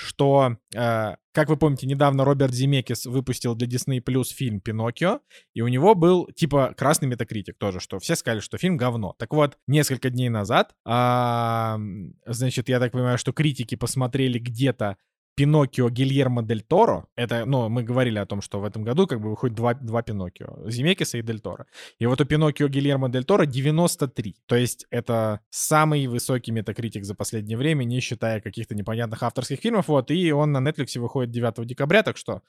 что, 0.00 0.56
э, 0.74 1.14
как 1.32 1.48
вы 1.48 1.56
помните, 1.56 1.86
недавно 1.86 2.24
Роберт 2.24 2.52
Земекис 2.52 3.06
выпустил 3.06 3.54
для 3.54 3.68
Disney 3.68 4.02
Plus 4.02 4.32
фильм 4.34 4.60
«Пиноккио», 4.60 5.20
и 5.54 5.60
у 5.60 5.68
него 5.68 5.94
был 5.94 6.28
типа 6.34 6.74
красный 6.76 7.08
метакритик 7.08 7.56
тоже, 7.58 7.80
что 7.80 7.98
все 7.98 8.16
сказали, 8.16 8.40
что 8.40 8.58
фильм 8.58 8.76
говно. 8.76 9.14
Так 9.18 9.32
вот, 9.32 9.58
несколько 9.66 10.10
дней 10.10 10.28
назад, 10.28 10.74
а, 10.84 11.78
значит, 12.26 12.68
я 12.68 12.80
так 12.80 12.92
понимаю, 12.92 13.18
что 13.18 13.32
критики 13.32 13.74
посмотрели 13.74 14.38
где-то 14.38 14.96
Пиноккио 15.34 15.88
Гильермо 15.88 16.42
Дель 16.42 16.62
Торо. 16.62 17.06
Это, 17.16 17.44
ну, 17.46 17.68
мы 17.68 17.82
говорили 17.82 18.18
о 18.18 18.26
том, 18.26 18.42
что 18.42 18.60
в 18.60 18.64
этом 18.64 18.82
году 18.82 19.06
как 19.06 19.20
бы 19.20 19.30
выходит 19.30 19.56
два, 19.56 19.74
два 19.74 20.02
Пиноккио. 20.02 20.68
Земекиса 20.68 21.18
и 21.18 21.22
Дель 21.22 21.40
Торо. 21.40 21.66
И 21.98 22.06
вот 22.06 22.20
у 22.20 22.24
Пиноккио 22.24 22.68
Гильермо 22.68 23.08
Дель 23.08 23.24
Торо 23.24 23.46
93. 23.46 24.36
То 24.46 24.56
есть 24.56 24.86
это 24.90 25.40
самый 25.50 26.06
высокий 26.06 26.52
метакритик 26.52 27.04
за 27.04 27.14
последнее 27.14 27.56
время, 27.56 27.84
не 27.84 28.00
считая 28.00 28.40
каких-то 28.40 28.74
непонятных 28.74 29.22
авторских 29.22 29.60
фильмов. 29.60 29.88
Вот, 29.88 30.10
и 30.10 30.30
он 30.32 30.52
на 30.52 30.58
Netflix 30.58 30.98
выходит 30.98 31.30
9 31.30 31.66
декабря, 31.66 32.02
так 32.02 32.16
что... 32.16 32.42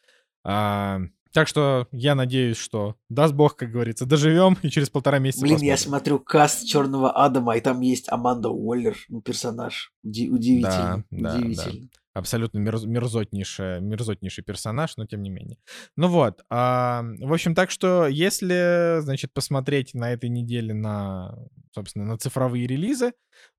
А, 0.43 0.99
так 1.31 1.47
что 1.47 1.87
я 1.91 2.13
надеюсь, 2.15 2.57
что 2.57 2.95
даст 3.07 3.33
бог, 3.33 3.55
как 3.55 3.71
говорится, 3.71 4.05
доживем 4.05 4.57
и 4.63 4.69
через 4.69 4.89
полтора 4.89 5.19
месяца 5.19 5.43
Блин, 5.43 5.55
посмотрим. 5.55 5.69
я 5.69 5.77
смотрю 5.77 6.19
каст 6.19 6.65
Черного 6.65 7.11
Адама, 7.11 7.55
и 7.55 7.61
там 7.61 7.79
есть 7.79 8.11
Аманда 8.11 8.49
Уоллер, 8.49 8.97
ну, 9.07 9.21
персонаж. 9.21 9.93
Удивительный. 10.03 11.05
Да, 11.09 11.35
удивительный. 11.35 11.55
Да, 11.55 11.87
да 11.93 12.00
абсолютно 12.13 12.59
мерз, 12.59 12.83
мерзотнейший, 12.83 13.81
мерзотнейший 13.81 14.43
персонаж, 14.43 14.97
но 14.97 15.05
тем 15.05 15.21
не 15.21 15.29
менее. 15.29 15.57
Ну 15.95 16.07
вот, 16.07 16.41
а, 16.49 17.03
в 17.19 17.31
общем, 17.31 17.55
так 17.55 17.71
что 17.71 18.07
если, 18.07 18.99
значит, 19.01 19.33
посмотреть 19.33 19.93
на 19.93 20.11
этой 20.11 20.29
неделе 20.29 20.73
на, 20.73 21.35
собственно, 21.73 22.05
на 22.05 22.17
цифровые 22.17 22.67
релизы, 22.67 23.13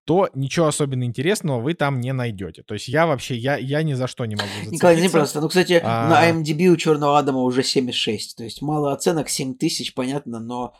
то 0.04 0.28
ничего 0.34 0.66
особенно 0.66 1.04
интересного 1.04 1.60
вы 1.60 1.74
там 1.74 2.00
не 2.00 2.12
найдете. 2.12 2.62
То 2.62 2.74
есть 2.74 2.88
я 2.88 3.06
вообще, 3.06 3.36
я, 3.36 3.56
я 3.56 3.82
ни 3.82 3.94
за 3.94 4.06
что 4.06 4.24
не 4.26 4.34
могу 4.34 4.48
зацепиться. 4.48 4.74
Николай, 4.74 5.00
не 5.00 5.08
просто. 5.08 5.40
Ну, 5.40 5.48
кстати, 5.48 5.80
а... 5.82 6.08
на 6.08 6.30
IMDb 6.30 6.66
у 6.68 6.76
Черного 6.76 7.18
Адама 7.18 7.40
уже 7.40 7.62
7,6. 7.62 8.18
То 8.36 8.44
есть 8.44 8.62
мало 8.62 8.92
оценок, 8.92 9.28
7 9.28 9.56
тысяч, 9.56 9.94
понятно, 9.94 10.40
но 10.40 10.74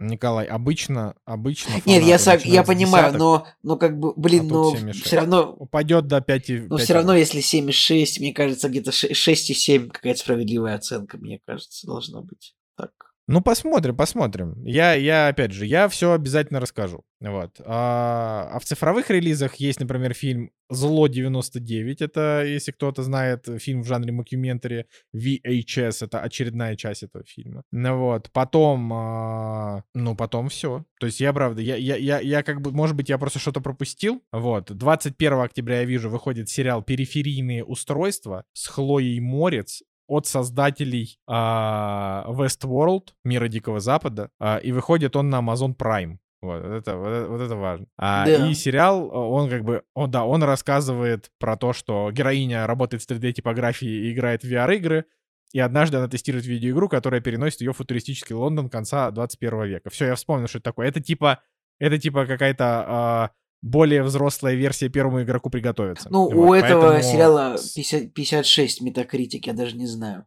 Николай, 0.00 0.46
обычно, 0.46 1.14
обычно... 1.24 1.70
Нет, 1.86 2.02
я, 2.02 2.18
сог, 2.18 2.44
я 2.44 2.64
понимаю, 2.64 3.12
десяток, 3.12 3.18
но, 3.20 3.46
но 3.62 3.76
как 3.76 3.98
бы, 3.98 4.12
блин, 4.16 4.46
а 4.50 4.54
но 4.54 4.74
все 4.92 5.16
равно... 5.16 5.52
Упадет 5.52 6.06
до 6.08 6.20
5, 6.20 6.46
5 6.46 6.68
Но 6.68 6.76
все 6.78 6.94
равно, 6.94 7.14
если 7.14 7.40
7,6, 7.40 8.20
мне 8.20 8.32
кажется, 8.32 8.68
где-то 8.68 8.90
6,7 8.90 9.90
какая-то 9.90 10.18
справедливая 10.18 10.74
оценка, 10.74 11.16
мне 11.18 11.40
кажется, 11.46 11.86
должна 11.86 12.22
быть. 12.22 12.54
Так. 12.76 12.90
Ну, 13.26 13.40
посмотрим, 13.40 13.96
посмотрим. 13.96 14.62
Я, 14.64 14.92
я 14.92 15.28
опять 15.28 15.52
же, 15.52 15.64
я 15.64 15.88
все 15.88 16.12
обязательно 16.12 16.60
расскажу. 16.60 17.04
Вот. 17.20 17.58
А, 17.64 18.50
а 18.52 18.58
в 18.58 18.64
цифровых 18.64 19.08
релизах 19.08 19.54
есть, 19.54 19.80
например, 19.80 20.12
фильм 20.12 20.50
«Зло 20.68 21.08
99». 21.08 21.96
Это, 22.00 22.44
если 22.44 22.72
кто-то 22.72 23.02
знает, 23.02 23.48
фильм 23.58 23.82
в 23.82 23.86
жанре 23.86 24.12
мокюментари. 24.12 24.86
VHS— 25.16 25.98
это 26.04 26.20
очередная 26.20 26.76
часть 26.76 27.02
этого 27.02 27.24
фильма. 27.24 27.62
Ну 27.72 27.96
вот. 27.96 28.30
Потом, 28.30 28.92
а, 28.92 29.84
ну, 29.94 30.14
потом 30.14 30.50
все. 30.50 30.84
То 31.00 31.06
есть 31.06 31.20
я, 31.20 31.32
правда, 31.32 31.62
я, 31.62 31.76
я, 31.76 31.96
я, 31.96 32.20
я 32.20 32.42
как 32.42 32.60
бы, 32.60 32.72
может 32.72 32.94
быть, 32.94 33.08
я 33.08 33.16
просто 33.16 33.38
что-то 33.38 33.62
пропустил. 33.62 34.22
Вот. 34.32 34.70
21 34.70 35.40
октября, 35.40 35.78
я 35.78 35.84
вижу, 35.84 36.10
выходит 36.10 36.50
сериал 36.50 36.82
«Периферийные 36.82 37.64
устройства» 37.64 38.44
с 38.52 38.66
Хлоей 38.66 39.18
Морец 39.20 39.82
от 40.06 40.26
создателей 40.26 41.18
а, 41.26 42.24
Westworld, 42.28 43.08
Мира 43.24 43.48
Дикого 43.48 43.80
Запада, 43.80 44.30
а, 44.38 44.58
и 44.58 44.72
выходит 44.72 45.16
он 45.16 45.30
на 45.30 45.40
Amazon 45.40 45.76
Prime. 45.76 46.18
Вот 46.42 46.62
это, 46.62 46.96
вот, 46.96 47.28
вот 47.28 47.40
это 47.40 47.56
важно. 47.56 47.86
А, 47.96 48.26
Да. 48.26 48.48
И 48.48 48.54
сериал, 48.54 49.10
он 49.14 49.48
как 49.48 49.64
бы, 49.64 49.82
он, 49.94 50.10
да, 50.10 50.24
он 50.24 50.42
рассказывает 50.42 51.30
про 51.38 51.56
то, 51.56 51.72
что 51.72 52.10
героиня 52.12 52.66
работает 52.66 53.02
в 53.02 53.10
3D-типографии 53.10 53.88
и 53.88 54.12
играет 54.12 54.42
в 54.42 54.46
VR-игры, 54.46 55.06
и 55.52 55.60
однажды 55.60 55.96
она 55.96 56.08
тестирует 56.08 56.44
видеоигру, 56.44 56.88
которая 56.88 57.20
переносит 57.20 57.60
ее 57.60 57.72
в 57.72 57.76
футуристический 57.76 58.34
Лондон 58.34 58.68
конца 58.68 59.10
21 59.10 59.64
века. 59.64 59.88
Все, 59.88 60.06
я 60.06 60.16
вспомнил, 60.16 60.48
что 60.48 60.58
это 60.58 60.64
такое. 60.64 60.88
Это 60.88 61.00
типа, 61.00 61.40
это 61.78 61.96
типа 61.96 62.26
какая-то 62.26 62.84
а, 62.86 63.30
более 63.64 64.02
взрослая 64.02 64.54
версия 64.54 64.90
первому 64.90 65.22
игроку 65.22 65.48
приготовиться. 65.48 66.08
Ну, 66.10 66.24
Вот, 66.24 66.34
у 66.34 66.52
этого 66.52 66.90
поэтому 66.90 67.12
сериала 67.12 67.56
с- 67.56 67.72
50 67.72 68.12
56 68.12 68.82
метакритик, 68.82 69.46
я 69.46 69.54
даже 69.54 69.76
не 69.76 69.86
знаю. 69.86 70.26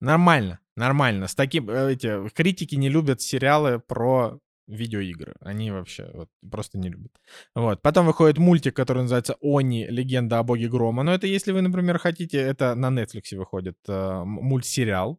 Нормально, 0.00 0.60
нормально. 0.76 1.26
С 1.26 1.34
таким, 1.34 1.68
э, 1.68 1.92
эти, 1.92 2.28
критики 2.30 2.76
не 2.76 2.88
любят 2.88 3.20
сериалы 3.20 3.80
про 3.80 4.38
видеоигры. 4.68 5.34
Они 5.40 5.70
вообще 5.72 6.08
вот, 6.14 6.28
просто 6.50 6.78
не 6.78 6.88
любят. 6.88 7.12
Вот. 7.54 7.82
Потом 7.82 8.06
выходит 8.06 8.38
мультик, 8.38 8.76
который 8.76 9.02
называется 9.02 9.36
«Они. 9.42 9.86
Легенда 9.86 10.38
о 10.38 10.42
боге 10.42 10.68
грома». 10.68 11.02
Но 11.02 11.14
это 11.14 11.26
если 11.26 11.52
вы, 11.52 11.62
например, 11.62 11.98
хотите, 11.98 12.38
это 12.38 12.74
на 12.74 12.90
Netflix 12.90 13.36
выходит 13.36 13.76
э, 13.88 14.22
мультсериал, 14.24 15.18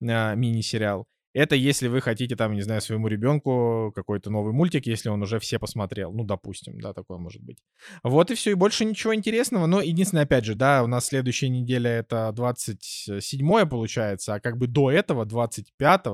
э, 0.00 0.36
мини-сериал. 0.36 1.06
Это 1.34 1.56
если 1.56 1.88
вы 1.88 2.00
хотите, 2.00 2.36
там, 2.36 2.54
не 2.54 2.62
знаю, 2.62 2.80
своему 2.80 3.08
ребенку 3.08 3.92
какой-то 3.94 4.30
новый 4.30 4.52
мультик, 4.52 4.86
если 4.86 5.08
он 5.08 5.22
уже 5.22 5.38
все 5.38 5.58
посмотрел. 5.58 6.12
Ну, 6.12 6.24
допустим, 6.24 6.80
да, 6.80 6.92
такое 6.92 7.18
может 7.18 7.42
быть. 7.42 7.58
Вот 8.02 8.30
и 8.30 8.34
все, 8.34 8.50
и 8.50 8.54
больше 8.54 8.84
ничего 8.84 9.14
интересного. 9.14 9.66
Но 9.66 9.80
единственное, 9.80 10.24
опять 10.24 10.44
же, 10.44 10.54
да, 10.54 10.82
у 10.82 10.86
нас 10.86 11.06
следующая 11.06 11.48
неделя 11.48 11.90
это 11.90 12.30
27 12.32 13.66
получается, 13.68 14.34
а 14.34 14.40
как 14.40 14.58
бы 14.58 14.66
до 14.66 14.90
этого, 14.90 15.24
25 15.24 16.06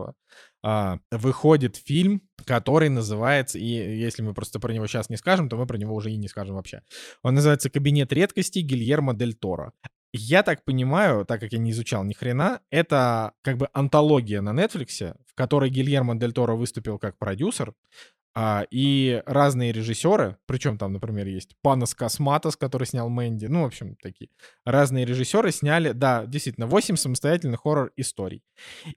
а, 0.62 0.98
выходит 1.10 1.76
фильм, 1.76 2.22
который 2.44 2.88
называется, 2.88 3.58
и 3.58 3.64
если 3.64 4.22
мы 4.22 4.34
просто 4.34 4.58
про 4.58 4.72
него 4.72 4.86
сейчас 4.86 5.08
не 5.08 5.16
скажем, 5.16 5.48
то 5.48 5.56
мы 5.56 5.66
про 5.66 5.78
него 5.78 5.94
уже 5.94 6.10
и 6.10 6.16
не 6.16 6.28
скажем 6.28 6.56
вообще. 6.56 6.82
Он 7.22 7.34
называется 7.34 7.70
«Кабинет 7.70 8.12
редкостей» 8.12 8.62
Гильермо 8.62 9.14
Дель 9.14 9.34
Торо. 9.34 9.72
Я 10.12 10.42
так 10.42 10.64
понимаю, 10.64 11.24
так 11.26 11.40
как 11.40 11.52
я 11.52 11.58
не 11.58 11.70
изучал 11.70 12.02
ни 12.04 12.14
хрена, 12.14 12.60
это 12.70 13.32
как 13.42 13.58
бы 13.58 13.68
антология 13.72 14.40
на 14.40 14.50
Netflix, 14.50 15.14
в 15.26 15.34
которой 15.34 15.70
Гильермо 15.70 16.16
Дель 16.18 16.32
Торо 16.32 16.54
выступил 16.54 16.98
как 16.98 17.18
продюсер, 17.18 17.74
а, 18.40 18.66
и 18.70 19.20
разные 19.26 19.72
режиссеры, 19.72 20.36
причем 20.46 20.78
там, 20.78 20.92
например, 20.92 21.26
есть 21.26 21.56
Панос 21.60 21.94
Косматос, 21.94 22.56
который 22.56 22.86
снял 22.86 23.08
Мэнди, 23.08 23.46
ну, 23.46 23.62
в 23.62 23.66
общем, 23.66 23.96
такие 24.00 24.28
разные 24.64 25.04
режиссеры 25.04 25.50
сняли, 25.50 25.90
да, 25.90 26.24
действительно, 26.24 26.68
8 26.68 26.94
самостоятельных 26.94 27.62
хоррор-историй. 27.62 28.42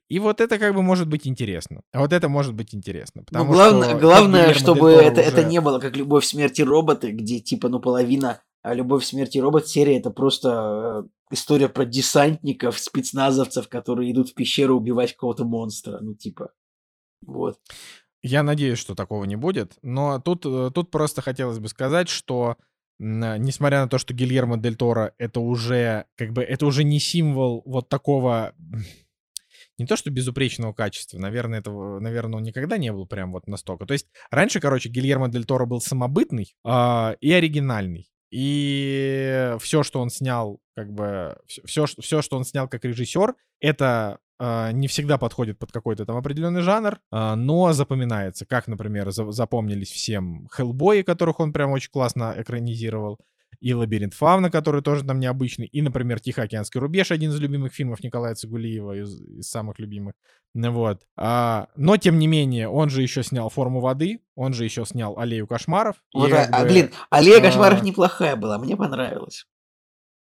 И 0.08 0.20
вот 0.20 0.40
это 0.40 0.58
как 0.60 0.74
бы 0.74 0.82
может 0.82 1.08
быть 1.08 1.26
интересно. 1.26 1.82
А 1.92 2.00
вот 2.00 2.12
это 2.12 2.28
может 2.28 2.54
быть 2.54 2.72
интересно. 2.72 3.22
Ну, 3.22 3.24
Потому 3.24 3.52
главное, 3.52 3.88
что 3.90 3.98
главное 3.98 4.54
чтобы 4.54 4.92
это, 4.92 5.20
это 5.20 5.40
уже- 5.40 5.48
не 5.48 5.60
было 5.60 5.80
как 5.80 5.96
«Любовь, 5.96 6.24
смерти 6.24 6.62
роботы», 6.62 7.10
где 7.10 7.40
типа, 7.40 7.68
ну, 7.68 7.80
половина 7.80 8.40
а 8.62 8.74
«Любовь, 8.74 9.04
смерти 9.04 9.38
робот» 9.38 9.68
серия 9.68 9.98
это 9.98 10.10
просто 10.10 11.04
э, 11.04 11.34
история 11.34 11.68
про 11.68 11.84
десантников, 11.84 12.78
спецназовцев, 12.78 13.68
которые 13.68 14.12
идут 14.12 14.30
в 14.30 14.34
пещеру 14.34 14.76
убивать 14.76 15.12
какого-то 15.12 15.44
монстра. 15.44 15.98
Ну, 16.00 16.14
типа, 16.14 16.52
вот. 17.22 17.58
Я 18.22 18.42
надеюсь, 18.42 18.78
что 18.78 18.94
такого 18.94 19.24
не 19.24 19.36
будет. 19.36 19.78
Но 19.82 20.20
тут, 20.20 20.46
э, 20.46 20.70
тут 20.72 20.90
просто 20.90 21.22
хотелось 21.22 21.58
бы 21.58 21.68
сказать, 21.68 22.08
что 22.08 22.56
а, 23.02 23.38
несмотря 23.38 23.82
на 23.82 23.88
то, 23.88 23.98
что 23.98 24.14
Гильермо 24.14 24.58
Дель 24.58 24.76
Торо 24.76 25.12
это 25.18 25.40
уже 25.40 26.06
как 26.16 26.32
бы 26.32 26.42
это 26.42 26.66
уже 26.66 26.84
не 26.84 27.00
символ 27.00 27.62
вот 27.66 27.88
такого 27.88 28.54
не 29.78 29.86
то 29.86 29.96
что 29.96 30.10
безупречного 30.10 30.72
качества, 30.72 31.18
наверное, 31.18 31.58
этого, 31.58 31.98
наверное, 31.98 32.36
он 32.36 32.42
никогда 32.44 32.76
не 32.76 32.92
был 32.92 33.06
прям 33.06 33.32
вот 33.32 33.48
настолько. 33.48 33.86
То 33.86 33.94
есть 33.94 34.06
раньше, 34.30 34.60
короче, 34.60 34.88
Гильермо 34.88 35.28
Дель 35.28 35.44
Торо 35.44 35.64
был 35.66 35.80
самобытный 35.80 36.54
а, 36.62 37.16
и 37.20 37.32
оригинальный. 37.32 38.11
И 38.32 39.54
все, 39.60 39.82
что 39.82 40.00
он 40.00 40.08
снял, 40.08 40.58
как 40.74 40.90
бы, 40.90 41.36
все, 41.46 41.84
все, 41.84 42.22
что 42.22 42.36
он 42.38 42.44
снял 42.44 42.66
как 42.66 42.82
режиссер, 42.84 43.34
это 43.60 44.18
а, 44.38 44.72
не 44.72 44.88
всегда 44.88 45.18
подходит 45.18 45.58
под 45.58 45.70
какой-то 45.70 46.04
там 46.06 46.16
определенный 46.16 46.62
жанр, 46.62 46.98
а, 47.10 47.36
но 47.36 47.72
запоминается. 47.72 48.46
Как, 48.46 48.66
например, 48.66 49.10
за- 49.10 49.30
запомнились 49.30 49.90
всем 49.92 50.48
Хеллбои, 50.50 51.02
которых 51.02 51.38
он 51.40 51.52
прям 51.52 51.70
очень 51.70 51.90
классно 51.92 52.34
экранизировал, 52.36 53.18
и 53.60 53.74
Лабиринт 53.74 54.14
Фавна, 54.14 54.50
который 54.50 54.82
тоже 54.82 55.04
там 55.04 55.20
необычный, 55.20 55.66
и, 55.66 55.82
например, 55.82 56.20
Тихоокеанский 56.20 56.80
рубеж, 56.80 57.10
один 57.10 57.30
из 57.30 57.40
любимых 57.40 57.72
фильмов 57.72 58.02
Николая 58.02 58.34
Цигулиева, 58.34 58.96
из, 58.96 59.20
из 59.20 59.48
самых 59.48 59.78
любимых. 59.78 60.14
Ну 60.54 60.72
Вот. 60.72 61.02
А, 61.16 61.68
но, 61.76 61.96
тем 61.96 62.18
не 62.18 62.26
менее, 62.26 62.68
он 62.68 62.90
же 62.90 63.02
еще 63.02 63.22
снял 63.22 63.48
«Форму 63.48 63.80
воды», 63.80 64.20
он 64.34 64.52
же 64.52 64.64
еще 64.64 64.84
снял 64.84 65.18
«Аллею 65.18 65.46
кошмаров». 65.46 65.96
и 66.14 66.18
Вот, 66.18 66.30
как 66.30 66.48
а, 66.52 66.62
бы- 66.62 66.68
блин, 66.68 66.90
Аллея 67.10 67.38
а, 67.38 67.42
кошмаров 67.42 67.82
неплохая 67.82 68.36
была, 68.36 68.58
мне 68.58 68.76
понравилась. 68.76 69.46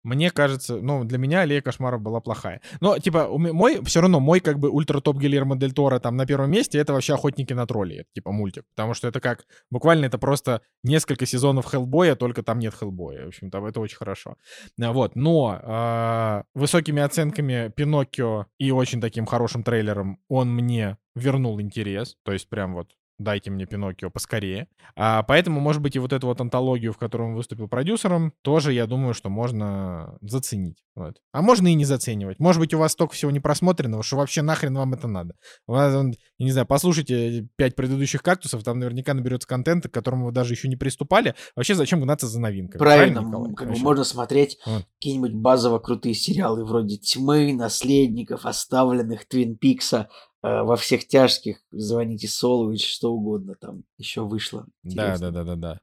Мне 0.04 0.32
кажется, 0.32 0.78
ну, 0.78 1.04
для 1.04 1.18
меня 1.18 1.42
Аллея 1.42 1.62
кошмаров 1.62 2.02
была 2.02 2.22
плохая. 2.22 2.62
Но, 2.80 2.98
типа, 2.98 3.28
мой, 3.28 3.84
все 3.84 4.02
равно, 4.02 4.20
мой, 4.20 4.40
как 4.40 4.60
бы, 4.60 4.70
ультра-топ 4.70 5.18
Гильермо 5.18 5.58
Дель 5.58 5.74
Торо 5.74 6.00
там 6.00 6.16
на 6.16 6.26
первом 6.26 6.52
месте, 6.52 6.78
это 6.78 6.94
вообще 6.94 7.14
«Охотники 7.14 7.54
на 7.54 7.66
троллей», 7.68 8.00
это, 8.02 8.10
типа, 8.14 8.32
мультик. 8.32 8.64
Потому 8.76 8.94
что 8.94 9.08
это 9.08 9.20
как, 9.20 9.46
буквально 9.70 10.06
это 10.06 10.18
просто 10.18 10.62
несколько 10.84 11.26
сезонов 11.26 11.66
Хеллбоя, 11.66 12.16
только 12.16 12.44
там 12.44 12.60
нет 12.60 12.74
Хеллбоя. 12.74 13.26
В 13.26 13.28
общем, 13.28 13.52
там 13.52 13.66
это 13.66 13.80
очень 13.80 13.98
хорошо. 13.98 14.38
А, 14.82 14.94
Вот, 14.94 15.16
но 15.16 15.60
а, 15.62 16.44
высокими 16.54 17.02
оценками 17.02 17.72
Пиноккио 17.76 18.46
и 18.58 18.72
очень 18.72 19.02
таким 19.02 19.26
хорошим 19.26 19.64
трейлером 19.64 20.20
он 20.30 20.54
мне 20.54 20.98
вернул 21.16 21.60
интерес. 21.60 22.18
То 22.24 22.32
есть 22.32 22.50
прям 22.50 22.74
вот 22.74 22.92
дайте 23.20 23.52
мне 23.52 23.66
Пиноккио 23.66 24.10
поскорее. 24.10 24.68
А, 24.96 25.24
поэтому, 25.24 25.60
может 25.60 25.82
быть, 25.82 25.96
и 25.96 26.00
вот 26.00 26.14
эту 26.14 26.28
вот 26.28 26.42
антологию, 26.42 26.94
в 26.94 26.98
которой 26.98 27.28
он 27.30 27.36
выступил 27.36 27.68
продюсером, 27.68 28.34
тоже, 28.42 28.74
я 28.74 28.88
думаю, 28.88 29.14
что 29.14 29.30
можно 29.30 30.18
заценить. 30.22 30.84
Вот. 30.96 31.16
А 31.32 31.42
можно 31.42 31.68
и 31.68 31.76
не 31.76 31.86
заценивать. 31.86 32.40
Может 32.40 32.60
быть, 32.60 32.74
у 32.74 32.80
вас 32.80 32.94
столько 32.94 33.14
всего 33.14 33.32
не 33.32 33.40
просмотренного, 33.40 34.04
что 34.04 34.18
вообще 34.18 34.42
нахрен 34.42 34.76
вам 34.76 34.94
это 34.94 35.08
надо. 35.08 35.36
Вас, 35.68 35.94
я 35.94 36.46
не 36.46 36.52
знаю, 36.52 36.68
послушайте 36.68 37.48
пять 37.56 37.76
предыдущих 37.76 38.22
кактусов, 38.24 38.64
там 38.64 38.80
наверняка 38.80 39.14
наберется 39.14 39.48
контента, 39.48 39.88
к 39.88 39.94
которому 39.94 40.26
вы 40.26 40.32
даже 40.32 40.54
еще 40.54 40.68
не 40.68 40.76
приступали. 40.76 41.36
Вообще, 41.56 41.76
зачем 41.76 42.02
гнаться 42.02 42.28
за 42.28 42.40
новинками? 42.42 42.80
Правильно, 42.80 43.20
Николай? 43.20 43.50
м, 43.50 43.56
как 43.56 43.70
бы 43.72 43.78
можно 43.80 44.04
смотреть 44.04 44.58
Вот. 44.66 44.86
какие-нибудь 44.96 45.34
базово 45.34 45.80
крутые 45.80 46.16
сериалы 46.16 46.66
вроде 46.66 46.98
«Тьмы», 46.98 47.54
«Наследников», 47.54 48.46
«Оставленных», 48.46 49.28
«Твин 49.28 49.58
Пикса», 49.58 50.10
«Во 50.42 50.76
всех 50.78 51.08
тяжких», 51.08 51.62
«Звоните 51.72 52.28
Солович», 52.28 52.90
что 52.90 53.12
угодно 53.14 53.56
там 53.56 53.84
еще 53.98 54.22
вышло. 54.22 54.66
Да, 54.84 55.14
Интересно. 55.14 55.32
да, 55.32 55.44
да, 55.44 55.56
да, 55.56 55.56
да. 55.56 55.80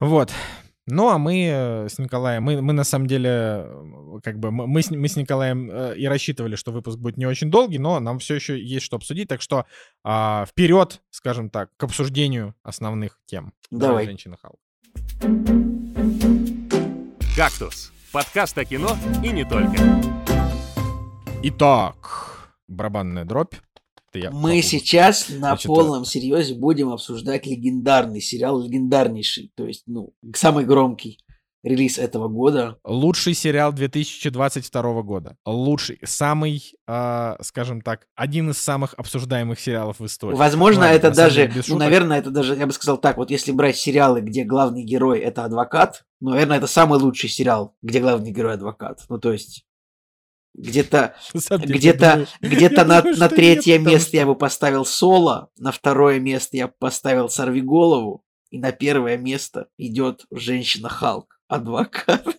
Вот. 0.00 0.32
Ну, 0.86 1.08
а 1.08 1.18
мы 1.18 1.46
э, 1.46 1.88
с 1.88 1.98
Николаем, 1.98 2.42
мы, 2.42 2.60
мы 2.60 2.72
на 2.72 2.84
самом 2.84 3.06
деле, 3.06 3.28
э, 3.28 4.20
как 4.24 4.38
бы, 4.38 4.50
мы, 4.50 4.66
мы 4.66 4.82
с, 4.82 4.90
мы 4.90 5.06
с 5.06 5.14
Николаем 5.16 5.70
э, 5.70 5.96
и 5.96 6.06
рассчитывали, 6.06 6.56
что 6.56 6.72
выпуск 6.72 6.98
будет 6.98 7.16
не 7.16 7.26
очень 7.26 7.50
долгий, 7.50 7.78
но 7.78 8.00
нам 8.00 8.18
все 8.18 8.34
еще 8.34 8.60
есть 8.60 8.86
что 8.86 8.96
обсудить, 8.96 9.28
так 9.28 9.40
что 9.40 9.66
а, 10.02 10.46
вперед, 10.46 11.00
скажем 11.10 11.48
так, 11.48 11.70
к 11.76 11.84
обсуждению 11.84 12.54
основных 12.62 13.18
тем. 13.26 13.52
Давай. 13.70 14.06
женщина 14.06 14.36
Халк. 14.36 14.58
«Кактус»— 17.36 17.92
подкаст 18.12 18.58
о 18.58 18.64
кино 18.64 18.96
и 19.22 19.28
не 19.28 19.44
только. 19.44 19.76
Итак, 21.42 22.39
барабанная 22.70 23.24
дробь. 23.24 23.54
Я 24.12 24.30
Мы 24.32 24.56
попу- 24.56 24.62
сейчас 24.62 25.28
на 25.28 25.36
Значит, 25.50 25.66
полном 25.66 26.04
серьезе 26.04 26.54
будем 26.54 26.88
обсуждать 26.90 27.46
легендарный 27.46 28.20
сериал, 28.20 28.60
легендарнейший, 28.60 29.52
то 29.54 29.66
есть, 29.66 29.84
ну, 29.86 30.12
самый 30.34 30.64
громкий 30.64 31.18
релиз 31.62 31.98
этого 31.98 32.26
года. 32.28 32.78
Лучший 32.84 33.34
сериал 33.34 33.72
2022 33.72 35.02
года. 35.02 35.36
Лучший, 35.44 35.98
самый, 36.04 36.72
а, 36.88 37.36
скажем 37.42 37.82
так, 37.82 38.06
один 38.16 38.50
из 38.50 38.58
самых 38.58 38.94
обсуждаемых 38.94 39.60
сериалов 39.60 40.00
в 40.00 40.06
истории. 40.06 40.36
Возможно, 40.36 40.82
Ладно, 40.82 40.94
это 40.96 41.10
даже, 41.10 41.46
деле, 41.48 41.62
ну, 41.68 41.76
наверное, 41.76 42.18
это 42.18 42.30
даже, 42.30 42.56
я 42.56 42.66
бы 42.66 42.72
сказал 42.72 42.98
так, 42.98 43.16
вот 43.16 43.30
если 43.30 43.52
брать 43.52 43.76
сериалы, 43.76 44.22
где 44.22 44.44
главный 44.44 44.82
герой 44.82 45.20
это 45.20 45.44
адвокат, 45.44 46.04
ну, 46.20 46.30
наверное, 46.30 46.58
это 46.58 46.66
самый 46.66 46.98
лучший 46.98 47.28
сериал, 47.28 47.76
где 47.82 48.00
главный 48.00 48.30
герой 48.32 48.54
адвокат. 48.54 49.00
Ну, 49.08 49.18
то 49.18 49.30
есть, 49.32 49.64
Где-то 50.54 51.14
я 51.34 51.56
где-то 51.58 52.26
где-то 52.40 52.74
я 52.80 52.84
на, 52.84 53.02
на 53.02 53.28
третье 53.28 53.78
нет, 53.78 53.86
место 53.86 54.16
я 54.16 54.26
бы 54.26 54.34
поставил 54.34 54.84
соло, 54.84 55.50
на 55.58 55.72
второе 55.72 56.18
место 56.18 56.56
я 56.56 56.66
бы 56.68 56.74
поставил 56.78 57.28
сорви 57.28 57.60
голову, 57.60 58.24
и 58.50 58.58
на 58.58 58.72
первое 58.72 59.16
место 59.16 59.68
идет 59.78 60.26
женщина 60.32 60.88
Халк, 60.88 61.40
адвокат. 61.48 62.26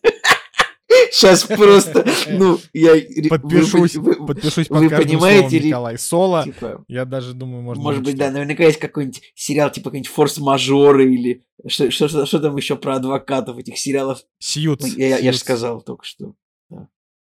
Сейчас 1.11 1.43
просто, 1.43 2.05
ну, 2.29 2.59
я... 2.73 2.93
вы- 2.93 3.29
Подпишусь, 3.29 3.95
вы- 3.95 4.13
вы- 4.13 4.25
подпишусь 4.27 4.69
вы 4.69 4.81
под 4.81 4.89
каждым 4.89 5.07
понимаете, 5.07 5.49
словом, 5.49 5.65
Николай. 5.65 5.97
Соло, 5.97 6.43
типа, 6.43 6.85
я 6.87 7.05
даже 7.05 7.33
думаю, 7.33 7.63
можно 7.63 7.83
может 7.83 8.03
быть, 8.03 8.15
да, 8.17 8.29
наверняка 8.29 8.63
есть 8.63 8.79
какой-нибудь 8.79 9.21
сериал, 9.35 9.71
типа 9.71 9.85
какой-нибудь 9.85 10.11
форс-мажоры 10.11 11.13
или 11.13 11.45
что, 11.67 11.91
что, 11.91 12.07
что, 12.07 12.25
что 12.25 12.39
там 12.39 12.55
еще 12.55 12.75
про 12.75 12.95
адвокатов 12.95 13.57
этих 13.57 13.77
сериалов. 13.77 14.19
Сьюз. 14.39 14.79
Ну, 14.81 14.87
я, 14.97 15.17
я 15.17 15.31
же 15.31 15.37
Сьюз. 15.37 15.41
сказал 15.41 15.81
только 15.81 16.03
что. 16.05 16.33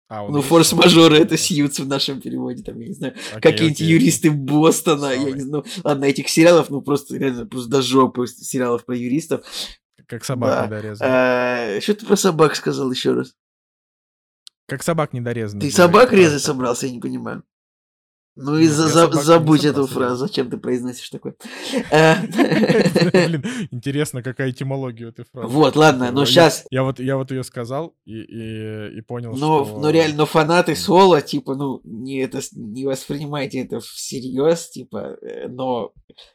А, 0.09 0.27
Ну, 0.27 0.41
форс-мажоры 0.41 1.17
это 1.17 1.37
Сьюз 1.37 1.79
в 1.79 1.87
нашем 1.87 2.21
переводе, 2.21 2.61
там, 2.63 2.79
я 2.79 2.87
не 2.87 2.93
знаю, 2.93 3.13
Окей, 3.31 3.41
какие-нибудь 3.41 3.77
окей. 3.81 3.87
юристы 3.87 4.31
Бостона, 4.31 5.11
я 5.13 5.17
Sorry. 5.23 5.33
не 5.33 5.41
знаю, 5.41 5.65
ладно, 5.83 6.05
этих 6.05 6.29
сериалов, 6.29 6.69
ну, 6.69 6.81
просто, 6.81 7.17
реально, 7.17 7.45
просто 7.47 7.69
до 7.71 7.81
жопы 7.81 8.27
сериалов 8.27 8.85
про 8.85 8.95
юристов. 8.95 9.45
Как 10.07 10.23
собак 10.25 10.49
Да. 10.51 10.65
недорезанных. 10.67 11.11
А, 11.11 11.79
Что 11.81 11.93
ты 11.95 12.05
про 12.05 12.15
собак 12.15 12.55
сказал 12.55 12.91
еще 12.91 13.13
раз? 13.13 13.33
Как 14.67 14.83
собак 14.83 15.13
недорезанных. 15.13 15.63
Ты 15.63 15.71
собак 15.71 16.11
резать 16.13 16.41
собрался, 16.41 16.87
я 16.87 16.93
не 16.93 16.99
понимаю. 16.99 17.43
Ну 18.35 18.57
и 18.57 18.67
за- 18.67 18.87
за- 18.87 19.11
забудь 19.11 19.63
эту 19.63 19.85
фразу, 19.85 20.15
зачем 20.25 20.49
ты 20.49 20.57
произносишь 20.57 21.09
такое. 21.09 21.35
Блин, 21.91 23.43
интересно, 23.71 24.23
какая 24.23 24.49
этимология 24.51 25.07
у 25.07 25.09
этой 25.09 25.25
фразы. 25.31 25.47
Вот, 25.47 25.75
ладно, 25.75 26.11
Я- 26.15 26.25
сейчас, 26.25 26.65
Я 26.71 26.83
вот, 26.83 26.99
я 26.99 27.17
вот 27.17 27.31
ее 27.31 27.43
сказал 27.43 27.95
и, 28.05 29.01
понял, 29.01 29.35
что... 29.35 29.79
ну 29.81 29.89
реально, 29.89 30.17
но 30.17 30.25
фанаты 30.25 30.75
Соло, 30.75 31.21
типа, 31.21 31.55
ну, 31.55 31.81
не, 31.83 32.21
это, 32.21 32.39
не 32.53 32.85
воспринимайте 32.85 33.59
это 33.59 33.79
всерьез, 33.79 34.69
типа, 34.69 35.17
э, 35.21 35.47
но, 35.47 35.91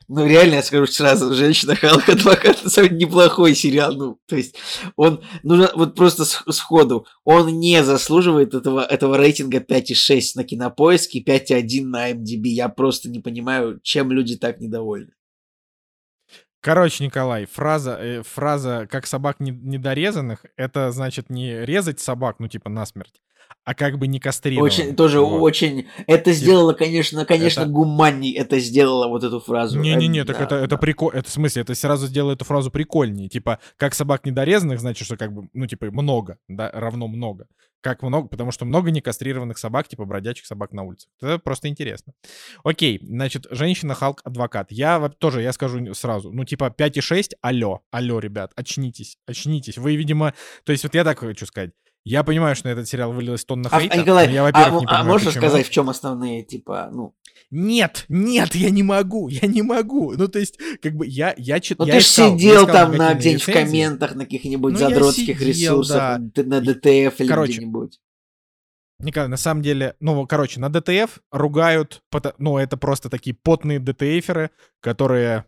ну, 0.06 0.26
реально, 0.26 0.54
я 0.56 0.62
скажу 0.62 0.86
сразу, 0.86 1.34
«Женщина 1.34 1.74
Халк 1.74 2.08
Адвокат» 2.08 2.62
на 2.64 2.70
самом 2.70 2.90
деле 2.90 3.06
неплохой 3.06 3.54
сериал, 3.54 3.92
ну, 3.94 4.18
то 4.26 4.36
есть, 4.36 4.56
он, 4.96 5.22
ну, 5.42 5.66
вот 5.74 5.94
просто 5.94 6.24
сходу, 6.24 7.06
он 7.24 7.58
не 7.58 7.82
заслуживает 7.82 8.54
этого, 8.54 8.80
этого 8.84 9.16
рейтинга 9.16 9.58
5,6 9.58 10.20
на 10.36 10.44
Кинопоиске, 10.44 11.22
5,1 11.22 11.87
на 11.90 12.12
MDB, 12.12 12.48
я 12.48 12.68
просто 12.68 13.08
не 13.08 13.20
понимаю, 13.20 13.80
чем 13.82 14.12
люди 14.12 14.36
так 14.36 14.60
недовольны. 14.60 15.12
Короче, 16.60 17.04
Николай, 17.04 17.46
фраза, 17.46 17.96
э, 18.00 18.22
фраза 18.22 18.88
«как 18.90 19.06
собак 19.06 19.38
не- 19.38 19.52
недорезанных»— 19.52 20.44
это 20.56 20.90
значит 20.90 21.30
не 21.30 21.64
резать 21.64 22.00
собак, 22.00 22.40
ну, 22.40 22.48
типа, 22.48 22.68
насмерть, 22.68 23.22
а 23.64 23.74
как 23.74 23.98
бы 23.98 24.06
не 24.06 24.18
кастрированных. 24.18 24.72
Очень, 24.72 24.96
тоже 24.96 25.20
Вот. 25.20 25.40
очень, 25.42 25.86
это 26.06 26.32
сделало, 26.32 26.72
конечно, 26.72 27.24
конечно, 27.26 27.62
это- 27.62 27.70
гуманней 27.70 28.32
это 28.32 28.58
сделало 28.60 29.08
вот 29.08 29.24
эту 29.24 29.40
фразу. 29.40 29.78
Не-не-не, 29.78 30.20
Э, 30.20 30.24
так 30.24 30.38
да, 30.38 30.44
это, 30.44 30.54
это 30.56 30.68
да. 30.68 30.76
прикол, 30.78 31.10
это 31.10 31.28
в 31.28 31.32
смысле, 31.32 31.62
это 31.62 31.74
сразу 31.74 32.06
сделает 32.06 32.38
эту 32.38 32.44
фразу 32.46 32.70
прикольнее. 32.70 33.28
Типа, 33.28 33.58
как 33.76 33.94
собак 33.94 34.24
недорезанных, 34.24 34.80
значит, 34.80 35.04
что 35.04 35.16
как 35.16 35.32
бы, 35.32 35.48
ну, 35.52 35.66
типа, 35.66 35.86
много, 35.90 36.38
да, 36.48 36.70
равно 36.72 37.08
много. 37.08 37.46
Как 37.80 38.02
много, 38.02 38.26
потому 38.26 38.50
что 38.50 38.64
много 38.64 38.90
некастрированных 38.90 39.56
собак, 39.56 39.86
типа 39.86 40.04
бродячих 40.04 40.46
собак 40.46 40.72
на 40.72 40.82
улицах. 40.82 41.10
Это 41.22 41.38
просто 41.38 41.68
интересно. 41.68 42.12
Окей, 42.64 42.98
значит, 43.02 43.46
женщина 43.50 43.94
Халк 43.94 44.20
адвокат. 44.24 44.72
Я 44.72 45.08
тоже, 45.18 45.42
я 45.42 45.52
скажу 45.52 45.94
сразу, 45.94 46.32
ну, 46.32 46.44
типа 46.44 46.74
5,6, 46.76 47.34
алло, 47.40 47.82
алло, 47.92 48.18
ребят, 48.18 48.50
очнитесь, 48.56 49.16
очнитесь. 49.26 49.78
Вы, 49.78 49.94
видимо, 49.94 50.34
то 50.64 50.72
есть 50.72 50.82
вот 50.84 50.94
я 50.96 51.04
так 51.04 51.20
хочу 51.20 51.46
сказать. 51.46 51.70
Я 52.08 52.24
понимаю, 52.24 52.56
что 52.56 52.68
на 52.68 52.72
этот 52.72 52.88
сериал 52.88 53.12
вылилось 53.12 53.44
тонна 53.44 53.68
А, 53.70 53.80
хейта, 53.80 53.98
Николай, 53.98 54.26
но 54.28 54.32
я, 54.32 54.40
а, 54.40 54.44
во-первых, 54.44 54.80
не 54.80 54.86
а 54.86 54.88
понимаю, 54.88 55.06
можешь 55.06 55.26
почему. 55.26 55.42
сказать, 55.42 55.66
в 55.66 55.70
чем 55.70 55.90
основные, 55.90 56.42
типа, 56.42 56.88
ну... 56.90 57.14
Нет, 57.50 58.06
нет, 58.08 58.54
я 58.54 58.70
не 58.70 58.82
могу, 58.82 59.28
я 59.28 59.46
не 59.46 59.60
могу. 59.60 60.12
Ну, 60.12 60.26
то 60.28 60.38
есть, 60.38 60.58
как 60.82 60.94
бы 60.94 61.06
я, 61.06 61.34
я 61.36 61.60
читал. 61.60 61.86
Ну 61.86 61.92
ты 61.92 62.00
ж 62.00 62.04
сидел 62.04 62.66
там 62.66 62.96
на 62.96 63.12
где-нибудь 63.12 63.42
в 63.42 63.52
комментах 63.52 64.14
на 64.14 64.24
каких-нибудь 64.24 64.72
Ну, 64.72 64.78
задротских 64.78 65.38
сидел, 65.38 65.82
ресурсах, 65.82 66.18
да. 66.18 66.42
на 66.44 66.60
DTF 66.60 67.20
или 67.20 67.28
Короче, 67.28 67.52
где-нибудь. 67.52 68.00
Николай, 69.00 69.28
на 69.28 69.36
самом 69.36 69.62
деле, 69.62 69.94
ну, 70.00 70.26
короче, 70.26 70.60
на 70.60 70.70
DTF 70.70 71.20
ругают, 71.30 72.02
ну, 72.38 72.56
это 72.56 72.76
просто 72.76 73.10
такие 73.10 73.36
потные 73.36 73.78
DTF 73.80 74.10
еры, 74.10 74.50
которые, 74.80 75.44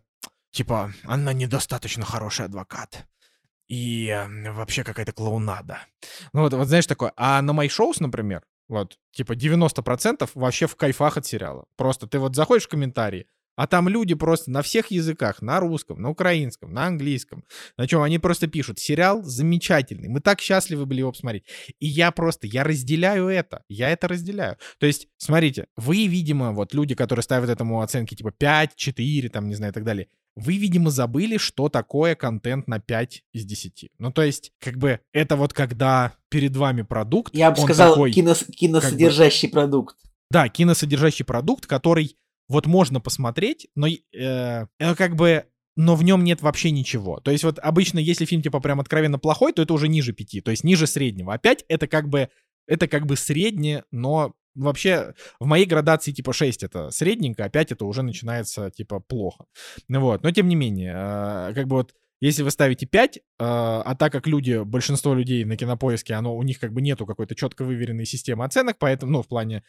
типа, 0.51 0.93
она 1.05 1.33
недостаточно 1.33 2.05
хороший 2.05 2.45
адвокат. 2.45 3.05
И 3.71 4.09
э, 4.09 4.51
вообще 4.51 4.83
какая-то 4.83 5.13
клоунада. 5.13 5.79
Ну, 6.33 6.41
вот, 6.41 6.53
вот 6.53 6.67
знаешь 6.67 6.87
такое. 6.87 7.13
А 7.15 7.41
на 7.41 7.51
MyShows, 7.51 7.95
например, 7.99 8.43
вот, 8.67 8.97
типа 9.13 9.31
90% 9.31 10.29
вообще 10.35 10.67
в 10.67 10.75
кайфах 10.75 11.15
от 11.15 11.25
сериала. 11.25 11.63
Просто 11.77 12.05
ты 12.05 12.19
вот 12.19 12.35
заходишь 12.35 12.65
в 12.65 12.69
комментарии, 12.69 13.27
а 13.61 13.67
там 13.67 13.87
люди 13.87 14.15
просто 14.15 14.49
на 14.49 14.63
всех 14.63 14.89
языках, 14.89 15.43
на 15.43 15.59
русском, 15.59 16.01
на 16.01 16.09
украинском, 16.09 16.73
на 16.73 16.87
английском, 16.87 17.43
на 17.77 17.87
чем 17.87 18.01
они 18.01 18.17
просто 18.17 18.47
пишут, 18.47 18.79
сериал 18.79 19.21
замечательный, 19.21 20.09
мы 20.09 20.19
так 20.19 20.41
счастливы 20.41 20.87
были 20.87 21.01
его 21.01 21.11
посмотреть. 21.11 21.43
И 21.79 21.85
я 21.85 22.09
просто, 22.09 22.47
я 22.47 22.63
разделяю 22.63 23.27
это, 23.27 23.61
я 23.69 23.89
это 23.89 24.07
разделяю. 24.07 24.57
То 24.79 24.87
есть, 24.87 25.09
смотрите, 25.17 25.67
вы, 25.77 26.07
видимо, 26.07 26.53
вот 26.53 26.73
люди, 26.73 26.95
которые 26.95 27.21
ставят 27.21 27.51
этому 27.51 27.81
оценки 27.81 28.15
типа 28.15 28.31
5, 28.31 28.75
4, 28.75 29.29
там, 29.29 29.47
не 29.47 29.53
знаю, 29.53 29.71
и 29.71 29.75
так 29.75 29.83
далее, 29.83 30.07
вы, 30.35 30.57
видимо, 30.57 30.89
забыли, 30.89 31.37
что 31.37 31.69
такое 31.69 32.15
контент 32.15 32.67
на 32.67 32.79
5 32.79 33.21
из 33.31 33.45
10. 33.45 33.89
Ну, 33.99 34.11
то 34.11 34.23
есть, 34.23 34.53
как 34.59 34.77
бы, 34.77 35.01
это 35.13 35.35
вот 35.35 35.53
когда 35.53 36.13
перед 36.29 36.57
вами 36.57 36.81
продукт, 36.81 37.35
Я 37.35 37.51
бы 37.51 37.61
сказал, 37.61 37.93
такой, 37.93 38.11
кинос- 38.11 38.49
киносодержащий 38.49 39.49
продукт. 39.49 39.97
да, 40.31 40.49
киносодержащий 40.49 41.25
продукт, 41.25 41.67
который 41.67 42.15
вот 42.47 42.65
можно 42.65 42.99
посмотреть, 42.99 43.67
но 43.75 43.87
э, 43.87 43.97
это 44.11 44.95
как 44.95 45.15
бы 45.15 45.45
но 45.77 45.95
в 45.95 46.03
нем 46.03 46.23
нет 46.23 46.41
вообще 46.41 46.69
ничего. 46.71 47.19
То 47.21 47.31
есть 47.31 47.43
вот 47.43 47.57
обычно, 47.59 47.99
если 47.99 48.25
фильм 48.25 48.41
типа 48.41 48.59
прям 48.59 48.79
откровенно 48.81 49.19
плохой, 49.19 49.53
то 49.53 49.61
это 49.61 49.73
уже 49.73 49.87
ниже 49.87 50.13
пяти, 50.13 50.41
то 50.41 50.51
есть 50.51 50.63
ниже 50.63 50.85
среднего. 50.85 51.33
Опять 51.33 51.63
это 51.69 51.87
как 51.87 52.09
бы 52.09 52.29
это 52.67 52.87
как 52.87 53.05
бы 53.05 53.15
среднее, 53.15 53.85
но 53.91 54.33
вообще 54.53 55.13
в 55.39 55.45
моей 55.45 55.65
градации 55.65 56.11
типа 56.11 56.33
6 56.33 56.63
это 56.63 56.91
средненько, 56.91 57.45
а 57.45 57.49
5 57.49 57.71
это 57.71 57.85
уже 57.85 58.01
начинается 58.01 58.69
типа 58.69 58.99
плохо. 58.99 59.45
Вот, 59.87 60.23
но 60.23 60.31
тем 60.31 60.47
не 60.47 60.55
менее, 60.55 60.93
э, 60.93 61.53
как 61.55 61.67
бы 61.67 61.77
вот 61.77 61.93
если 62.19 62.43
вы 62.43 62.51
ставите 62.51 62.85
5, 62.85 63.17
э, 63.17 63.21
а 63.39 63.95
так 63.95 64.11
как 64.11 64.27
люди, 64.27 64.63
большинство 64.63 65.15
людей 65.15 65.43
на 65.43 65.57
кинопоиске, 65.57 66.13
оно, 66.13 66.35
у 66.35 66.43
них 66.43 66.59
как 66.59 66.71
бы 66.71 66.81
нету 66.81 67.05
какой-то 67.07 67.33
четко 67.33 67.63
выверенной 67.63 68.05
системы 68.05 68.45
оценок, 68.45 68.77
поэтому, 68.77 69.11
ну, 69.11 69.21
в 69.23 69.27
плане 69.27 69.63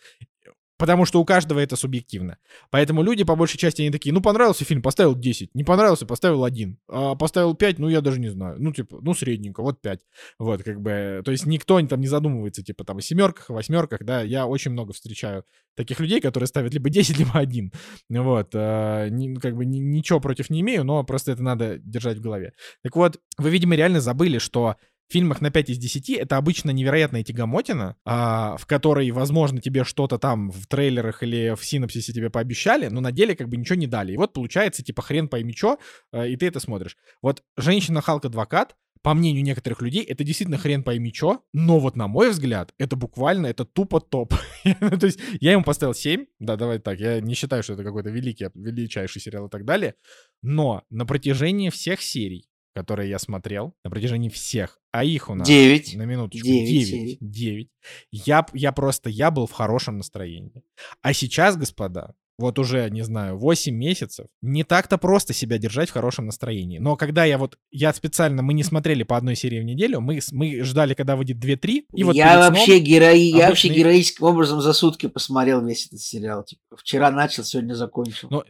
Потому 0.78 1.04
что 1.04 1.20
у 1.20 1.24
каждого 1.24 1.60
это 1.60 1.76
субъективно. 1.76 2.38
Поэтому 2.70 3.02
люди, 3.02 3.24
по 3.24 3.36
большей 3.36 3.58
части, 3.58 3.82
они 3.82 3.90
такие, 3.90 4.12
ну, 4.12 4.20
понравился 4.20 4.64
фильм, 4.64 4.82
поставил 4.82 5.14
10. 5.14 5.54
Не 5.54 5.64
понравился, 5.64 6.06
поставил 6.06 6.44
1. 6.44 6.78
А 6.88 7.14
поставил 7.14 7.54
5, 7.54 7.78
ну, 7.78 7.88
я 7.88 8.00
даже 8.00 8.18
не 8.18 8.28
знаю. 8.28 8.56
Ну, 8.58 8.72
типа, 8.72 8.98
ну, 9.00 9.14
средненько, 9.14 9.62
вот 9.62 9.80
5. 9.80 10.00
Вот, 10.38 10.62
как 10.62 10.80
бы, 10.80 11.22
то 11.24 11.30
есть 11.30 11.46
никто 11.46 11.80
там 11.82 12.00
не 12.00 12.08
задумывается, 12.08 12.62
типа, 12.62 12.84
там, 12.84 12.98
о 12.98 13.02
семерках, 13.02 13.50
о 13.50 13.54
восьмерках, 13.54 14.00
да. 14.04 14.22
Я 14.22 14.46
очень 14.46 14.72
много 14.72 14.92
встречаю 14.92 15.44
таких 15.76 16.00
людей, 16.00 16.20
которые 16.20 16.46
ставят 16.48 16.74
либо 16.74 16.90
10, 16.90 17.18
либо 17.18 17.32
1. 17.34 17.72
Вот, 18.08 18.50
а, 18.54 19.08
ни- 19.08 19.34
как 19.34 19.56
бы 19.56 19.64
ни- 19.64 19.78
ничего 19.78 20.20
против 20.20 20.50
не 20.50 20.60
имею, 20.60 20.84
но 20.84 21.04
просто 21.04 21.32
это 21.32 21.42
надо 21.42 21.78
держать 21.78 22.18
в 22.18 22.22
голове. 22.22 22.52
Так 22.82 22.96
вот, 22.96 23.18
вы, 23.38 23.50
видимо, 23.50 23.76
реально 23.76 24.00
забыли, 24.00 24.38
что 24.38 24.76
фильмах 25.12 25.40
на 25.40 25.50
5 25.50 25.70
из 25.70 25.78
10 25.78 26.10
это 26.10 26.36
обычно 26.36 26.70
невероятная 26.70 27.22
тягомотина, 27.22 27.96
а, 28.04 28.56
в 28.56 28.66
которой, 28.66 29.10
возможно, 29.10 29.60
тебе 29.60 29.84
что-то 29.84 30.18
там 30.18 30.50
в 30.50 30.66
трейлерах 30.66 31.22
или 31.22 31.54
в 31.54 31.64
синопсисе 31.64 32.12
тебе 32.12 32.30
пообещали, 32.30 32.88
но 32.88 33.00
на 33.00 33.12
деле 33.12 33.36
как 33.36 33.48
бы 33.48 33.56
ничего 33.56 33.76
не 33.76 33.86
дали. 33.86 34.12
И 34.12 34.16
вот 34.16 34.32
получается, 34.32 34.82
типа, 34.82 35.02
хрен 35.02 35.28
пойми 35.28 35.54
чё, 35.54 35.78
а, 36.12 36.26
и 36.26 36.36
ты 36.36 36.46
это 36.46 36.60
смотришь. 36.60 36.96
Вот 37.20 37.42
«Женщина-Халк-адвокат», 37.56 38.74
по 39.02 39.14
мнению 39.14 39.42
некоторых 39.42 39.82
людей, 39.82 40.04
это 40.04 40.22
действительно 40.22 40.58
хрен 40.58 40.84
пойми 40.84 41.12
чё, 41.12 41.42
но 41.52 41.80
вот 41.80 41.96
на 41.96 42.06
мой 42.06 42.30
взгляд, 42.30 42.72
это 42.78 42.94
буквально, 42.94 43.48
это 43.48 43.64
тупо 43.64 44.00
топ. 44.00 44.32
То 44.62 45.06
есть 45.06 45.18
я 45.40 45.52
ему 45.52 45.64
поставил 45.64 45.92
7, 45.92 46.26
да, 46.38 46.56
давай 46.56 46.78
так, 46.78 47.00
я 47.00 47.20
не 47.20 47.34
считаю, 47.34 47.64
что 47.64 47.72
это 47.72 47.82
какой-то 47.82 48.10
великий, 48.10 48.48
величайший 48.54 49.20
сериал 49.20 49.46
и 49.46 49.50
так 49.50 49.64
далее, 49.64 49.96
но 50.40 50.84
на 50.88 51.04
протяжении 51.04 51.70
всех 51.70 52.00
серий, 52.00 52.48
которые 52.74 53.10
я 53.10 53.18
смотрел, 53.18 53.74
на 53.84 53.90
протяжении 53.90 54.28
всех, 54.28 54.80
а 54.90 55.04
их 55.04 55.30
у 55.30 55.34
нас... 55.34 55.46
Девять. 55.46 55.94
На 55.94 56.02
минуточку. 56.02 56.46
Девять 56.46 56.68
9. 56.68 56.88
серий. 56.88 57.18
9. 57.20 57.68
Я, 58.10 58.46
я 58.52 58.72
просто, 58.72 59.10
я 59.10 59.30
был 59.30 59.46
в 59.46 59.52
хорошем 59.52 59.98
настроении. 59.98 60.62
А 61.02 61.12
сейчас, 61.12 61.56
господа, 61.56 62.14
вот 62.38 62.58
уже, 62.58 62.88
не 62.90 63.02
знаю, 63.02 63.38
8 63.38 63.74
месяцев, 63.74 64.26
не 64.40 64.64
так-то 64.64 64.98
просто 64.98 65.32
себя 65.32 65.58
держать 65.58 65.90
в 65.90 65.92
хорошем 65.92 66.26
настроении. 66.26 66.78
Но 66.78 66.96
когда 66.96 67.24
я 67.24 67.38
вот, 67.38 67.56
я 67.70 67.92
специально, 67.92 68.42
мы 68.42 68.54
не 68.54 68.62
смотрели 68.62 69.02
по 69.02 69.16
одной 69.16 69.36
серии 69.36 69.60
в 69.60 69.64
неделю, 69.64 70.00
мы, 70.00 70.20
мы 70.32 70.62
ждали, 70.64 70.94
когда 70.94 71.16
выйдет 71.16 71.36
2-3, 71.44 71.84
и 71.94 72.04
вот 72.04 72.14
я 72.14 72.34
сном- 72.34 72.50
вообще 72.50 72.78
герои, 72.78 73.36
я 73.36 73.48
вообще 73.48 73.68
героическим 73.68 74.26
образом 74.26 74.60
за 74.60 74.72
сутки 74.72 75.06
посмотрел 75.06 75.64
весь 75.64 75.86
этот 75.86 76.00
сериал. 76.00 76.44
Типа, 76.44 76.76
вчера 76.76 77.10
начал, 77.10 77.44
сегодня 77.44 77.74
закончил. 77.74 78.28
А, 78.32 78.44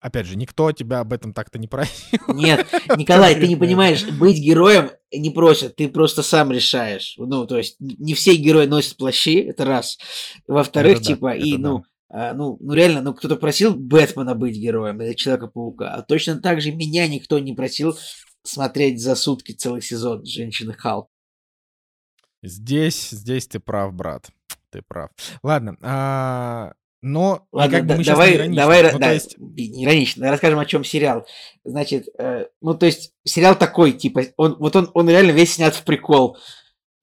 опять 0.00 0.26
же, 0.26 0.36
никто 0.36 0.72
тебя 0.72 1.00
об 1.00 1.12
этом 1.12 1.32
так-то 1.32 1.58
не 1.58 1.68
просил. 1.68 2.20
Нет, 2.28 2.66
Николай, 2.96 3.34
ты 3.34 3.46
не 3.48 3.56
понимаешь, 3.56 4.04
быть 4.04 4.38
героем 4.38 4.90
не 5.12 5.30
просят, 5.30 5.76
ты 5.76 5.88
просто 5.88 6.22
сам 6.22 6.52
решаешь. 6.52 7.14
Ну, 7.18 7.46
то 7.46 7.58
есть, 7.58 7.76
не 7.80 8.14
все 8.14 8.36
герои 8.36 8.66
носят 8.66 8.96
плащи, 8.96 9.36
это 9.40 9.64
раз. 9.64 9.98
Во-вторых, 10.46 11.00
типа, 11.00 11.34
и, 11.34 11.56
ну, 11.56 11.84
а, 12.10 12.32
ну, 12.32 12.56
ну 12.60 12.72
реально, 12.72 13.02
ну 13.02 13.14
кто-то 13.14 13.36
просил 13.36 13.74
Бэтмена 13.74 14.34
быть 14.34 14.56
героем 14.56 15.00
или 15.02 15.12
Человека-паука, 15.12 15.94
а 15.94 16.02
точно 16.02 16.40
так 16.40 16.60
же 16.60 16.72
меня 16.72 17.06
никто 17.06 17.38
не 17.38 17.52
просил 17.54 17.96
смотреть 18.42 19.00
за 19.00 19.14
сутки 19.14 19.52
целый 19.52 19.82
сезон 19.82 20.24
Женщины 20.24 20.72
Халк. 20.72 21.08
Здесь, 22.42 23.10
здесь 23.10 23.46
ты 23.46 23.60
прав, 23.60 23.92
брат. 23.92 24.30
Ты 24.70 24.82
прав. 24.82 25.10
Ладно, 25.42 25.76
а, 25.82 26.72
но 27.00 27.46
Ладно, 27.52 27.78
как 27.78 27.86
бы 27.86 27.96
мы 27.96 28.04
давай, 28.04 28.32
сейчас 28.32 28.54
давай, 28.54 28.92
ну, 28.92 28.98
да, 28.98 29.12
есть... 29.12 29.36
иронично. 29.56 30.30
Расскажем, 30.30 30.58
о 30.58 30.66
чем 30.66 30.84
сериал. 30.84 31.26
Значит, 31.64 32.08
э, 32.18 32.46
ну 32.60 32.74
то 32.74 32.86
есть 32.86 33.12
сериал 33.24 33.56
такой, 33.56 33.92
типа, 33.92 34.22
он 34.36 34.56
вот 34.58 34.74
он, 34.74 34.90
он 34.94 35.08
реально 35.08 35.30
весь 35.30 35.54
снят 35.54 35.74
в 35.74 35.84
прикол. 35.84 36.36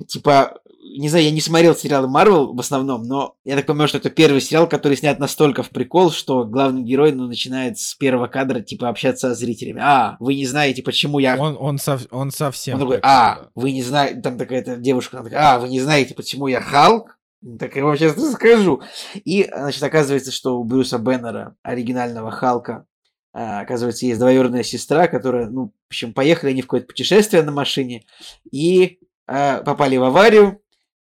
Типа, 0.07 0.59
не 0.97 1.09
знаю, 1.09 1.25
я 1.25 1.31
не 1.31 1.41
смотрел 1.41 1.75
сериалы 1.75 2.07
Марвел 2.07 2.53
в 2.53 2.59
основном, 2.59 3.03
но 3.03 3.35
я 3.43 3.55
так 3.55 3.65
понимаю, 3.65 3.87
что 3.87 3.97
это 3.97 4.09
первый 4.09 4.41
сериал, 4.41 4.67
который 4.67 4.97
снят 4.97 5.17
настолько 5.19 5.63
в 5.63 5.69
прикол, 5.69 6.11
что 6.11 6.45
главный 6.45 6.83
герой 6.83 7.11
ну, 7.11 7.27
начинает 7.27 7.79
с 7.79 7.95
первого 7.95 8.27
кадра 8.27 8.59
типа 8.59 8.89
общаться 8.89 9.33
с 9.33 9.39
зрителями. 9.39 9.81
А, 9.81 10.17
вы 10.19 10.35
не 10.35 10.45
знаете, 10.45 10.83
почему 10.83 11.19
я... 11.19 11.37
Он, 11.37 11.57
он, 11.59 11.77
сов... 11.77 12.01
он 12.11 12.31
совсем... 12.31 12.75
Он 12.75 12.81
такой, 12.81 12.99
а, 13.01 13.47
вы 13.55 13.71
не 13.71 13.81
знаете... 13.81 14.21
Там 14.21 14.37
такая 14.37 14.63
девушка, 14.77 15.17
она 15.17 15.29
такая, 15.29 15.55
а, 15.55 15.59
вы 15.59 15.69
не 15.69 15.79
знаете, 15.79 16.13
почему 16.13 16.47
я 16.47 16.61
Халк? 16.61 17.17
Так 17.59 17.75
я 17.75 17.85
вам 17.85 17.97
сейчас 17.97 18.17
расскажу. 18.17 18.81
И, 19.13 19.43
значит, 19.43 19.83
оказывается, 19.83 20.31
что 20.31 20.59
у 20.59 20.63
Брюса 20.63 20.97
Беннера, 20.97 21.55
оригинального 21.63 22.31
Халка, 22.31 22.87
а, 23.33 23.59
оказывается, 23.59 24.05
есть 24.05 24.19
двоюродная 24.19 24.63
сестра, 24.63 25.07
которая, 25.07 25.49
ну, 25.49 25.67
в 25.67 25.89
общем, 25.89 26.13
поехали 26.13 26.51
они 26.51 26.61
в 26.61 26.67
какое-то 26.67 26.87
путешествие 26.87 27.43
на 27.43 27.51
машине 27.51 28.05
и 28.49 28.99
а, 29.27 29.61
попали 29.61 29.97
в 29.97 30.03
аварию, 30.03 30.61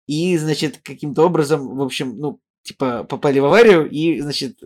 и, 0.07 0.37
значит, 0.37 0.79
каким-то 0.81 1.25
образом, 1.25 1.75
в 1.75 1.81
общем, 1.81 2.17
ну, 2.17 2.39
типа, 2.63 3.03
попали 3.03 3.39
в 3.39 3.45
аварию, 3.45 3.89
и, 3.89 4.19
значит, 4.21 4.59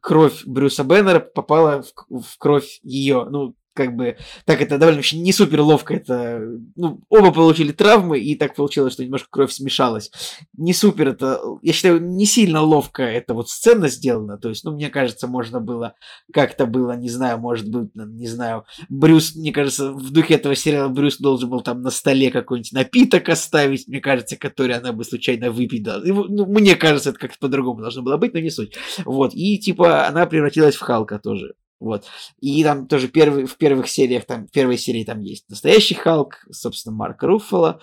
кровь 0.00 0.44
Брюса 0.46 0.84
Беннера 0.84 1.20
попала 1.20 1.82
в, 1.82 2.20
в 2.22 2.38
кровь 2.38 2.78
ее, 2.82 3.26
ну, 3.28 3.56
как 3.74 3.94
бы, 3.96 4.16
так 4.44 4.62
это 4.62 4.78
довольно 4.78 4.98
вообще 4.98 5.18
не 5.18 5.32
супер 5.32 5.60
ловко, 5.60 5.94
это, 5.94 6.40
ну, 6.76 7.00
оба 7.08 7.32
получили 7.32 7.72
травмы, 7.72 8.18
и 8.20 8.36
так 8.36 8.54
получилось, 8.54 8.94
что 8.94 9.04
немножко 9.04 9.28
кровь 9.30 9.52
смешалась. 9.52 10.10
Не 10.56 10.72
супер 10.72 11.08
это, 11.08 11.40
я 11.62 11.72
считаю, 11.72 12.00
не 12.00 12.26
сильно 12.26 12.60
ловко 12.60 13.02
эта 13.02 13.34
вот 13.34 13.50
сцена 13.50 13.88
сделана, 13.88 14.38
то 14.38 14.48
есть, 14.48 14.64
ну, 14.64 14.72
мне 14.72 14.88
кажется, 14.90 15.26
можно 15.26 15.60
было, 15.60 15.94
как-то 16.32 16.66
было, 16.66 16.92
не 16.92 17.08
знаю, 17.10 17.38
может 17.38 17.68
быть, 17.68 17.90
не 17.94 18.28
знаю, 18.28 18.64
Брюс, 18.88 19.34
мне 19.34 19.52
кажется, 19.52 19.92
в 19.92 20.10
духе 20.10 20.34
этого 20.34 20.54
сериала 20.54 20.88
Брюс 20.88 21.18
должен 21.18 21.50
был 21.50 21.60
там 21.60 21.82
на 21.82 21.90
столе 21.90 22.30
какой-нибудь 22.30 22.72
напиток 22.72 23.28
оставить, 23.28 23.88
мне 23.88 24.00
кажется, 24.00 24.36
который 24.36 24.76
она 24.76 24.92
бы 24.92 25.04
случайно 25.04 25.50
выпила. 25.50 26.00
Ну, 26.04 26.46
мне 26.46 26.76
кажется, 26.76 27.10
это 27.10 27.18
как-то 27.18 27.38
по-другому 27.38 27.80
должно 27.80 28.02
было 28.02 28.16
быть, 28.16 28.34
но 28.34 28.40
не 28.40 28.50
суть. 28.50 28.76
Вот, 29.04 29.34
и, 29.34 29.58
типа, 29.58 30.06
она 30.06 30.26
превратилась 30.26 30.76
в 30.76 30.80
Халка 30.80 31.18
тоже. 31.18 31.54
Вот. 31.84 32.06
И 32.40 32.64
там 32.64 32.86
тоже 32.86 33.08
первый, 33.08 33.44
в 33.44 33.58
первых 33.58 33.88
сериях, 33.88 34.24
там, 34.24 34.46
в 34.46 34.50
первой 34.50 34.78
серии 34.78 35.04
там 35.04 35.20
есть 35.20 35.44
настоящий 35.50 35.94
Халк, 35.94 36.36
собственно, 36.50 36.96
Марк 36.96 37.22
Руффало. 37.22 37.78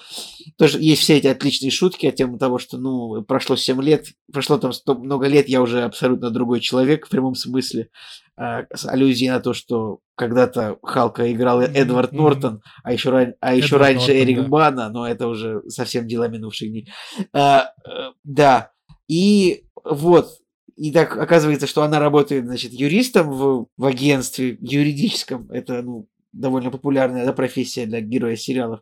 Тоже 0.57 0.79
есть 0.81 1.03
все 1.03 1.17
эти 1.17 1.27
отличные 1.27 1.69
шутки 1.69 2.07
о 2.07 2.11
тему 2.11 2.39
того, 2.39 2.57
что, 2.57 2.79
ну, 2.79 3.21
прошло 3.21 3.55
7 3.55 3.79
лет, 3.83 4.07
прошло 4.33 4.57
там 4.57 4.73
100, 4.73 4.95
много 4.95 5.27
лет, 5.27 5.47
я 5.47 5.61
уже 5.61 5.83
абсолютно 5.83 6.31
другой 6.31 6.61
человек 6.61 7.05
в 7.05 7.09
прямом 7.09 7.35
смысле. 7.35 7.89
А, 8.35 8.63
с 8.73 8.87
аллюзией 8.87 9.29
на 9.29 9.39
то, 9.39 9.53
что 9.53 9.99
когда-то 10.15 10.79
Халка 10.81 11.31
играл 11.31 11.61
Эдвард 11.61 12.11
Нортон, 12.11 12.63
а 12.83 12.91
еще, 12.91 13.35
а 13.39 13.53
еще 13.53 13.75
Эдвард 13.75 13.81
раньше 13.83 14.07
Нортон, 14.07 14.23
Эрик 14.23 14.37
да. 14.37 14.47
Бана, 14.47 14.89
но 14.89 15.07
это 15.07 15.27
уже 15.27 15.61
совсем 15.67 16.07
дела 16.07 16.27
минувших 16.27 16.71
дней. 16.71 16.91
А, 17.33 17.71
э, 17.85 18.13
да. 18.23 18.71
И 19.07 19.65
вот, 19.83 20.39
и 20.75 20.91
так 20.91 21.17
оказывается, 21.17 21.67
что 21.67 21.83
она 21.83 21.99
работает, 21.99 22.45
значит, 22.45 22.73
юристом 22.73 23.29
в, 23.29 23.67
в 23.77 23.85
агентстве 23.85 24.57
юридическом. 24.61 25.49
Это, 25.51 25.81
ну, 25.81 26.07
довольно 26.33 26.71
популярная 26.71 27.25
да, 27.25 27.33
профессия 27.33 27.85
для 27.85 28.01
героя 28.01 28.35
сериалов. 28.35 28.81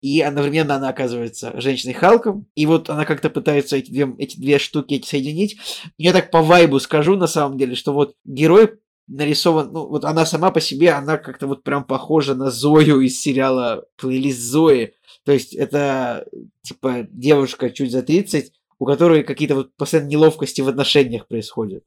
И 0.00 0.20
одновременно 0.20 0.76
она 0.76 0.88
оказывается 0.90 1.60
женщиной 1.60 1.94
Халком. 1.94 2.46
И 2.54 2.66
вот 2.66 2.88
она 2.88 3.04
как-то 3.04 3.30
пытается 3.30 3.76
эти 3.76 3.90
две, 3.90 4.08
эти 4.18 4.38
две 4.38 4.58
штуки 4.58 4.94
эти 4.94 5.06
соединить. 5.06 5.58
Я 5.96 6.12
так 6.12 6.30
по 6.30 6.42
вайбу 6.42 6.78
скажу, 6.78 7.16
на 7.16 7.26
самом 7.26 7.58
деле, 7.58 7.74
что 7.74 7.92
вот 7.92 8.14
герой 8.24 8.78
нарисован, 9.08 9.72
ну, 9.72 9.88
вот 9.88 10.04
она 10.04 10.24
сама 10.24 10.50
по 10.50 10.60
себе, 10.60 10.92
она 10.92 11.16
как-то 11.16 11.46
вот 11.46 11.64
прям 11.64 11.84
похожа 11.84 12.34
на 12.34 12.50
Зою 12.50 13.00
из 13.00 13.20
сериала 13.20 13.86
«Плейлист 13.96 14.40
Зои». 14.40 14.92
То 15.24 15.32
есть 15.32 15.54
это, 15.54 16.26
типа, 16.62 17.06
девушка 17.10 17.70
чуть 17.70 17.90
за 17.90 18.02
30, 18.02 18.52
у 18.78 18.86
которой 18.86 19.24
какие-то 19.24 19.54
вот 19.54 19.76
постоянно 19.76 20.08
неловкости 20.08 20.60
в 20.60 20.68
отношениях 20.68 21.26
происходят. 21.26 21.84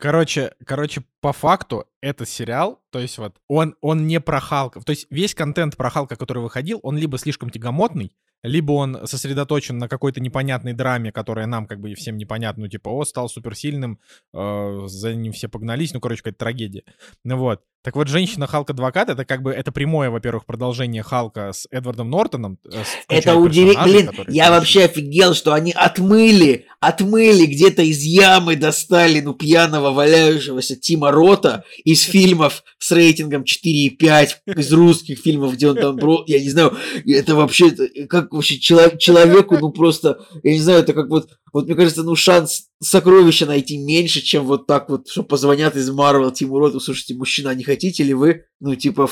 Короче, 0.00 0.54
короче, 0.64 1.02
по 1.20 1.34
факту 1.34 1.84
это 2.00 2.24
сериал, 2.24 2.82
то 2.90 2.98
есть 2.98 3.18
вот 3.18 3.36
он, 3.48 3.76
он 3.82 4.06
не 4.06 4.18
про 4.18 4.40
Халка. 4.40 4.80
То 4.80 4.90
есть 4.90 5.06
весь 5.10 5.34
контент 5.34 5.76
про 5.76 5.90
Халка, 5.90 6.16
который 6.16 6.42
выходил, 6.42 6.80
он 6.82 6.96
либо 6.96 7.18
слишком 7.18 7.50
тягомотный, 7.50 8.16
либо 8.42 8.72
он 8.72 9.06
сосредоточен 9.06 9.78
на 9.78 9.88
какой-то 9.88 10.20
непонятной 10.20 10.72
драме, 10.72 11.12
которая 11.12 11.46
нам 11.46 11.66
как 11.66 11.80
бы 11.80 11.94
всем 11.94 12.16
непонятна, 12.16 12.62
ну 12.62 12.68
типа, 12.68 12.88
о, 12.88 13.04
стал 13.04 13.28
суперсильным, 13.28 14.00
э, 14.32 14.80
за 14.86 15.14
ним 15.14 15.32
все 15.32 15.48
погнались, 15.48 15.92
ну, 15.92 16.00
короче, 16.00 16.22
какая-то 16.22 16.38
трагедия. 16.38 16.84
Ну 17.24 17.36
вот. 17.36 17.62
Так 17.82 17.96
вот, 17.96 18.08
«Женщина 18.08 18.46
Халк-адвокат»— 18.46 19.08
это 19.10 19.24
как 19.24 19.40
бы, 19.42 19.52
это 19.52 19.72
прямое, 19.72 20.10
во-первых, 20.10 20.44
продолжение 20.44 21.02
Халка 21.02 21.52
с 21.52 21.66
Эдвардом 21.70 22.10
Нортоном. 22.10 22.58
Э, 22.70 22.82
это 23.08 23.36
удивительно. 23.36 23.84
Блин, 23.84 24.10
я 24.28 24.50
вообще 24.50 24.84
офигел, 24.84 25.32
что 25.32 25.54
они 25.54 25.72
отмыли, 25.72 26.66
отмыли 26.78 27.46
где-то 27.46 27.82
из 27.82 28.02
ямы, 28.02 28.56
достали, 28.56 29.20
ну, 29.20 29.32
пьяного 29.32 29.89
валяющегося 29.92 30.76
Тима 30.76 31.10
Рота 31.10 31.64
из 31.84 32.02
фильмов 32.02 32.62
с 32.78 32.92
рейтингом 32.92 33.42
4,5, 33.42 34.28
из 34.56 34.72
русских 34.72 35.18
фильмов, 35.18 35.54
где 35.54 35.70
он 35.70 35.76
там, 35.76 35.96
бро, 35.96 36.24
я 36.26 36.40
не 36.40 36.50
знаю, 36.50 36.76
это 37.06 37.34
вообще, 37.34 37.70
как 38.06 38.32
вообще 38.32 38.58
человеку, 38.58 39.58
ну, 39.58 39.70
просто, 39.70 40.20
я 40.42 40.52
не 40.52 40.60
знаю, 40.60 40.80
это 40.80 40.92
как 40.92 41.08
вот 41.08 41.28
вот 41.52 41.66
мне 41.66 41.74
кажется, 41.74 42.02
ну 42.02 42.14
шанс 42.14 42.68
сокровища 42.80 43.46
найти 43.46 43.76
меньше, 43.76 44.20
чем 44.20 44.44
вот 44.44 44.66
так 44.66 44.88
вот, 44.88 45.08
что 45.08 45.22
позвонят 45.22 45.76
из 45.76 45.90
Марвел 45.90 46.30
Тиму 46.30 46.58
Роту, 46.58 46.80
слушайте, 46.80 47.14
мужчина, 47.14 47.54
не 47.54 47.64
хотите 47.64 48.04
ли 48.04 48.14
вы, 48.14 48.44
ну 48.60 48.74
типа, 48.74 49.10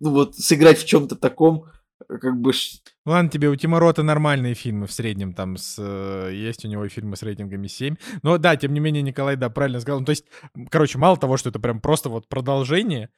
ну 0.00 0.10
вот 0.10 0.34
сыграть 0.36 0.78
в 0.78 0.86
чем-то 0.86 1.16
таком, 1.16 1.66
как 2.08 2.40
бы... 2.40 2.52
Ладно, 3.06 3.30
тебе 3.30 3.48
у 3.48 3.56
Тима 3.56 3.80
Рота 3.80 4.02
нормальные 4.02 4.54
фильмы 4.54 4.86
в 4.86 4.92
среднем, 4.92 5.32
там 5.32 5.56
с, 5.56 5.76
э, 5.78 6.30
есть 6.32 6.64
у 6.64 6.68
него 6.68 6.88
фильмы 6.88 7.16
с 7.16 7.22
рейтингами 7.22 7.66
7. 7.66 7.96
Но 8.22 8.38
да, 8.38 8.56
тем 8.56 8.72
не 8.74 8.80
менее, 8.80 9.02
Николай, 9.02 9.36
да, 9.36 9.50
правильно 9.50 9.80
сказал. 9.80 10.00
Ну, 10.00 10.06
то 10.06 10.10
есть, 10.10 10.24
короче, 10.70 10.98
мало 10.98 11.16
того, 11.16 11.36
что 11.36 11.50
это 11.50 11.58
прям 11.58 11.80
просто 11.80 12.08
вот 12.08 12.28
продолжение, 12.28 13.10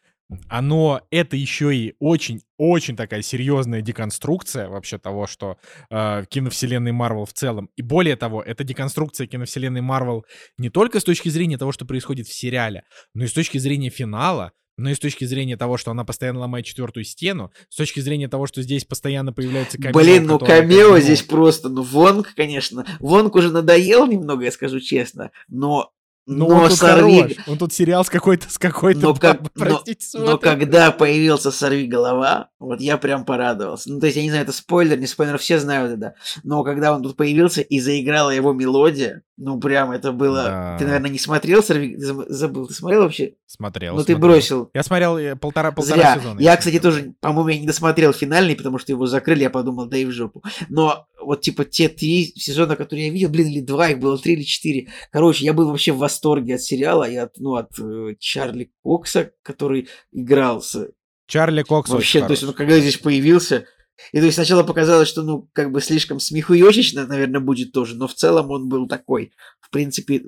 оно 0.48 1.02
это 1.10 1.36
еще 1.36 1.74
и 1.74 1.94
очень-очень 2.00 2.96
такая 2.96 3.22
серьезная 3.22 3.80
деконструкция 3.80 4.68
вообще 4.68 4.98
того, 4.98 5.26
что 5.26 5.56
э, 5.88 6.24
киновселенной 6.28 6.92
Марвел 6.92 7.26
в 7.26 7.32
целом. 7.32 7.70
И 7.76 7.82
более 7.82 8.16
того, 8.16 8.42
это 8.42 8.64
деконструкция 8.64 9.26
киновселенной 9.26 9.82
Марвел 9.82 10.24
не 10.58 10.68
только 10.68 10.98
с 10.98 11.04
точки 11.04 11.28
зрения 11.28 11.58
того, 11.58 11.70
что 11.72 11.84
происходит 11.84 12.26
в 12.26 12.34
сериале, 12.34 12.84
но 13.14 13.24
и 13.24 13.28
с 13.28 13.32
точки 13.32 13.58
зрения 13.58 13.90
финала, 13.90 14.52
но 14.76 14.90
и 14.90 14.94
с 14.94 14.98
точки 14.98 15.24
зрения 15.24 15.56
того, 15.56 15.76
что 15.76 15.90
она 15.90 16.04
постоянно 16.04 16.40
ломает 16.40 16.66
четвертую 16.66 17.04
стену, 17.04 17.50
с 17.68 17.76
точки 17.76 18.00
зрения 18.00 18.28
того, 18.28 18.46
что 18.46 18.62
здесь 18.62 18.84
постоянно 18.84 19.32
появляются 19.32 19.78
камео. 19.78 19.92
Блин, 19.92 20.26
ну 20.26 20.38
камео 20.38 20.90
ну... 20.90 20.98
здесь 20.98 21.22
просто, 21.22 21.68
ну 21.68 21.82
Вонг, 21.82 22.34
конечно. 22.34 22.86
Вонг 23.00 23.34
уже 23.34 23.50
надоел 23.50 24.06
немного, 24.06 24.44
я 24.44 24.52
скажу 24.52 24.80
честно, 24.80 25.30
но 25.48 25.92
но, 26.26 26.48
но 26.48 26.56
он 26.56 26.68
тут 26.68 26.78
сорви... 26.78 27.20
хорош. 27.20 27.32
Он 27.46 27.58
тут 27.58 27.72
сериал 27.72 28.04
с 28.04 28.10
какой-то, 28.10 28.50
с 28.50 28.58
какой-то, 28.58 29.00
но, 29.00 29.14
как... 29.14 29.52
простите, 29.54 30.06
но, 30.14 30.32
но 30.32 30.38
когда 30.38 30.90
появился 30.90 31.52
«Сорви 31.52 31.86
голова», 31.86 32.48
вот 32.58 32.80
я 32.80 32.98
прям 32.98 33.24
порадовался. 33.24 33.92
Ну, 33.92 34.00
то 34.00 34.06
есть, 34.06 34.16
я 34.16 34.24
не 34.24 34.30
знаю, 34.30 34.42
это 34.42 34.52
спойлер, 34.52 34.98
не 34.98 35.06
спойлер, 35.06 35.38
все 35.38 35.60
знают 35.60 35.92
это. 35.92 36.14
Но 36.42 36.64
когда 36.64 36.92
он 36.92 37.02
тут 37.02 37.16
появился 37.16 37.60
и 37.60 37.78
заиграла 37.78 38.30
его 38.30 38.52
мелодия, 38.52 39.22
ну, 39.36 39.60
прям 39.60 39.92
это 39.92 40.10
было... 40.10 40.44
Да. 40.44 40.76
Ты, 40.78 40.86
наверное, 40.86 41.10
не 41.10 41.18
смотрел 41.18 41.62
«Сорви...» 41.62 41.94
Забыл, 41.96 42.66
ты 42.66 42.74
смотрел 42.74 43.02
вообще? 43.02 43.34
Смотрел. 43.46 43.94
Ну, 43.94 44.02
ты 44.02 44.16
бросил. 44.16 44.70
Я 44.74 44.82
смотрел 44.82 45.16
э, 45.18 45.36
полтора, 45.36 45.70
полтора 45.70 45.96
Зря. 45.96 46.16
сезона. 46.16 46.40
Я, 46.40 46.56
кстати, 46.56 46.80
тоже, 46.80 47.14
по-моему, 47.20 47.48
я 47.50 47.58
не 47.60 47.66
досмотрел 47.66 48.12
финальный, 48.12 48.56
потому 48.56 48.78
что 48.78 48.90
его 48.90 49.06
закрыли, 49.06 49.42
я 49.42 49.50
подумал, 49.50 49.86
да 49.86 49.96
и 49.96 50.04
в 50.04 50.10
жопу. 50.10 50.42
Но 50.68 51.06
вот, 51.20 51.42
типа, 51.42 51.64
те 51.64 51.88
три 51.88 52.32
сезона, 52.34 52.76
которые 52.76 53.08
я 53.08 53.12
видел, 53.12 53.28
блин, 53.28 53.48
или 53.48 53.60
два, 53.60 53.90
их 53.90 54.00
было 54.00 54.18
три 54.18 54.32
или 54.34 54.42
четыре. 54.42 54.88
Короче, 55.12 55.44
я 55.44 55.52
был 55.52 55.68
вообще 55.68 55.92
в 55.92 55.98
восторге 55.98 56.15
от 56.54 56.62
сериала 56.62 57.04
и 57.04 57.16
от, 57.16 57.38
ну, 57.38 57.54
от 57.54 57.78
э, 57.78 58.14
Чарли 58.18 58.72
Кокса, 58.82 59.32
который 59.42 59.88
играл 60.12 60.62
с... 60.62 60.88
Чарли 61.26 61.62
Кокс 61.62 61.90
Вообще, 61.90 62.20
то 62.20 62.32
есть, 62.32 62.44
он 62.44 62.52
когда 62.52 62.78
здесь 62.78 62.98
появился, 62.98 63.66
И 64.12 64.18
то 64.18 64.24
есть 64.24 64.36
сначала 64.36 64.62
показалось, 64.62 65.08
что, 65.08 65.22
ну, 65.22 65.48
как 65.52 65.72
бы 65.72 65.80
слишком 65.80 66.20
смехуёчечно, 66.20 67.06
наверное, 67.06 67.40
будет 67.40 67.72
тоже, 67.72 67.96
но 67.96 68.06
в 68.06 68.14
целом 68.14 68.50
он 68.50 68.68
был 68.68 68.86
такой, 68.86 69.32
в 69.60 69.70
принципе, 69.70 70.22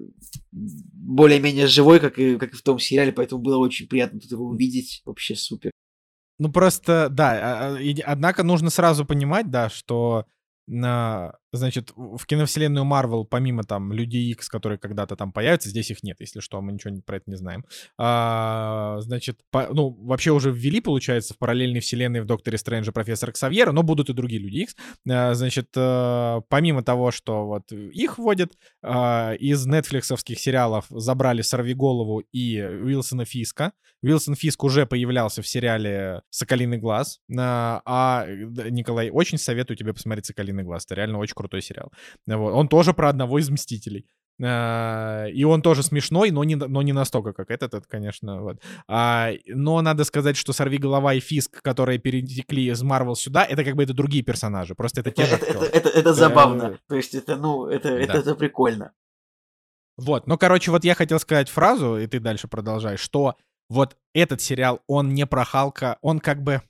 более-менее 0.52 1.66
живой, 1.66 2.00
как 2.00 2.18
и, 2.18 2.36
как 2.36 2.52
и 2.52 2.56
в 2.56 2.62
том 2.62 2.78
сериале, 2.78 3.12
поэтому 3.12 3.42
было 3.42 3.58
очень 3.58 3.86
приятно 3.86 4.20
тут 4.20 4.30
его 4.30 4.46
увидеть, 4.46 5.02
вообще 5.04 5.34
супер. 5.34 5.70
Ну 6.38 6.52
просто, 6.52 7.08
да, 7.10 7.32
а, 7.32 7.76
а, 7.76 7.78
однако 8.04 8.44
нужно 8.44 8.70
сразу 8.70 9.04
понимать, 9.04 9.50
да, 9.50 9.68
что 9.68 10.24
на, 10.68 11.36
значит, 11.52 11.92
в 11.96 12.24
киновселенную 12.26 12.84
Марвел, 12.84 13.24
помимо 13.24 13.64
там 13.64 13.92
Людей 13.92 14.30
Икс, 14.30 14.48
которые 14.48 14.78
когда-то 14.78 15.16
там 15.16 15.32
появятся, 15.32 15.68
здесь 15.68 15.90
их 15.90 16.02
нет, 16.02 16.16
если 16.20 16.40
что, 16.40 16.60
мы 16.60 16.72
ничего 16.72 17.00
про 17.04 17.16
это 17.16 17.30
не 17.30 17.36
знаем. 17.36 17.64
А, 17.96 18.96
значит, 19.00 19.40
по, 19.50 19.68
ну, 19.72 19.90
вообще 19.90 20.30
уже 20.30 20.50
ввели, 20.50 20.80
получается, 20.80 21.34
в 21.34 21.38
параллельной 21.38 21.80
вселенной 21.80 22.20
в 22.20 22.26
Докторе 22.26 22.58
Стрэнджа 22.58 22.92
профессора 22.92 23.32
Ксавьера, 23.32 23.72
но 23.72 23.82
будут 23.82 24.10
и 24.10 24.12
другие 24.12 24.40
Люди 24.40 24.58
Икс. 24.58 24.76
А, 25.08 25.34
значит, 25.34 25.68
а, 25.76 26.40
помимо 26.48 26.82
того, 26.82 27.10
что 27.10 27.46
вот 27.46 27.72
их 27.72 28.18
вводят, 28.18 28.52
а, 28.82 29.32
из 29.34 29.66
нетфликсовских 29.66 30.38
сериалов 30.38 30.86
забрали 30.90 31.42
Сорвиголову 31.42 32.20
и 32.32 32.60
Уилсона 32.60 33.24
Фиска. 33.24 33.72
Уилсон 34.02 34.36
Фиск 34.36 34.62
уже 34.62 34.86
появлялся 34.86 35.42
в 35.42 35.48
сериале 35.48 36.22
«Соколиный 36.30 36.78
глаз», 36.78 37.20
а, 37.36 37.82
а 37.84 38.26
Николай, 38.28 39.10
очень 39.10 39.38
советую 39.38 39.76
тебе 39.76 39.92
посмотреть 39.92 40.26
«Соколиный 40.26 40.62
глаз», 40.62 40.84
это 40.84 40.94
реально 40.94 41.18
очень 41.18 41.34
крутой 41.38 41.62
сериал. 41.62 41.90
Вот. 42.26 42.52
Он 42.52 42.68
тоже 42.68 42.92
про 42.92 43.08
одного 43.08 43.38
из 43.38 43.48
Мстителей. 43.48 44.04
А, 44.40 45.26
и 45.26 45.42
он 45.42 45.62
тоже 45.62 45.82
смешной, 45.82 46.30
но 46.30 46.44
не, 46.44 46.54
но 46.54 46.82
не 46.82 46.92
настолько, 46.92 47.32
как 47.32 47.50
этот, 47.50 47.74
это, 47.74 47.88
конечно, 47.88 48.40
вот. 48.42 48.60
А, 48.86 49.32
но 49.46 49.80
надо 49.82 50.04
сказать, 50.04 50.36
что 50.36 50.52
Сорви 50.52 50.78
голова 50.78 51.14
и 51.14 51.20
Фиск, 51.20 51.60
которые 51.62 51.98
перетекли 51.98 52.70
из 52.70 52.82
Марвел 52.82 53.16
сюда, 53.16 53.44
это 53.44 53.64
как 53.64 53.74
бы 53.74 53.82
это 53.82 53.94
другие 53.94 54.22
персонажи, 54.22 54.76
просто 54.76 55.00
это 55.00 55.10
те 55.10 55.24
же. 55.24 55.34
Это, 55.34 55.46
это, 55.46 55.64
это, 55.64 55.88
это 55.88 56.14
забавно, 56.14 56.78
то 56.88 56.94
есть 56.94 57.14
это, 57.14 57.36
ну, 57.36 57.66
это, 57.66 57.88
да. 57.88 57.98
это, 57.98 58.18
это 58.18 58.34
прикольно. 58.36 58.92
Вот, 59.96 60.28
ну, 60.28 60.38
короче, 60.38 60.70
вот 60.70 60.84
я 60.84 60.94
хотел 60.94 61.18
сказать 61.18 61.48
фразу, 61.48 61.98
и 61.98 62.06
ты 62.06 62.20
дальше 62.20 62.46
продолжаешь, 62.46 63.00
что 63.00 63.34
вот 63.68 63.96
этот 64.14 64.40
сериал, 64.40 64.80
он 64.86 65.14
не 65.14 65.26
про 65.26 65.44
Халка, 65.44 65.98
он 66.00 66.20
как 66.20 66.44
бы 66.44 66.62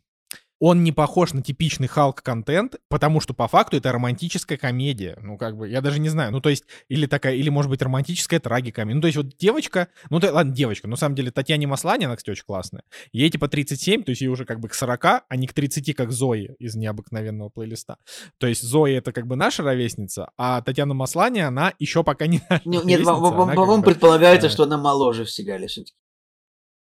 он 0.60 0.82
не 0.82 0.92
похож 0.92 1.32
на 1.32 1.42
типичный 1.42 1.86
Халк-контент, 1.86 2.76
потому 2.88 3.20
что 3.20 3.34
по 3.34 3.48
факту 3.48 3.76
это 3.76 3.92
романтическая 3.92 4.58
комедия. 4.58 5.18
Ну, 5.22 5.38
как 5.38 5.56
бы, 5.56 5.68
я 5.68 5.80
даже 5.80 6.00
не 6.00 6.08
знаю. 6.08 6.32
Ну, 6.32 6.40
то 6.40 6.48
есть, 6.48 6.64
или 6.88 7.06
такая, 7.06 7.34
или, 7.34 7.48
может 7.48 7.70
быть, 7.70 7.80
романтическая 7.82 8.40
трагикомедия. 8.40 8.96
Ну, 8.96 9.00
то 9.00 9.06
есть, 9.06 9.16
вот 9.16 9.36
девочка, 9.36 9.88
ну, 10.10 10.20
то, 10.20 10.32
ладно, 10.32 10.52
девочка, 10.52 10.86
но 10.86 10.92
на 10.92 10.96
самом 10.96 11.14
деле 11.14 11.30
Татьяне 11.30 11.66
Маслане, 11.66 12.06
она, 12.06 12.16
кстати, 12.16 12.32
очень 12.32 12.44
классная. 12.44 12.82
Ей 13.12 13.30
типа 13.30 13.48
37, 13.48 14.02
то 14.02 14.10
есть 14.10 14.20
ей 14.20 14.28
уже 14.28 14.44
как 14.44 14.60
бы 14.60 14.68
к 14.68 14.74
40, 14.74 15.04
а 15.04 15.36
не 15.36 15.46
к 15.46 15.52
30, 15.52 15.94
как 15.94 16.10
Зои 16.10 16.54
из 16.58 16.74
необыкновенного 16.74 17.48
плейлиста. 17.50 17.96
То 18.38 18.46
есть 18.46 18.62
Зои 18.62 18.94
это 18.94 19.12
как 19.12 19.26
бы 19.26 19.36
наша 19.36 19.62
ровесница, 19.62 20.30
а 20.36 20.60
Татьяна 20.62 20.94
Маслане, 20.94 21.46
она 21.46 21.72
еще 21.78 22.02
пока 22.02 22.26
не 22.26 22.40
наша 22.50 22.68
Нет, 22.68 22.84
нет 22.84 23.04
по-моему, 23.04 23.82
предполагается, 23.82 24.48
что 24.48 24.64
она 24.64 24.76
моложе 24.76 25.24
в 25.24 25.30
Сигале 25.30 25.68
все-таки. 25.68 25.96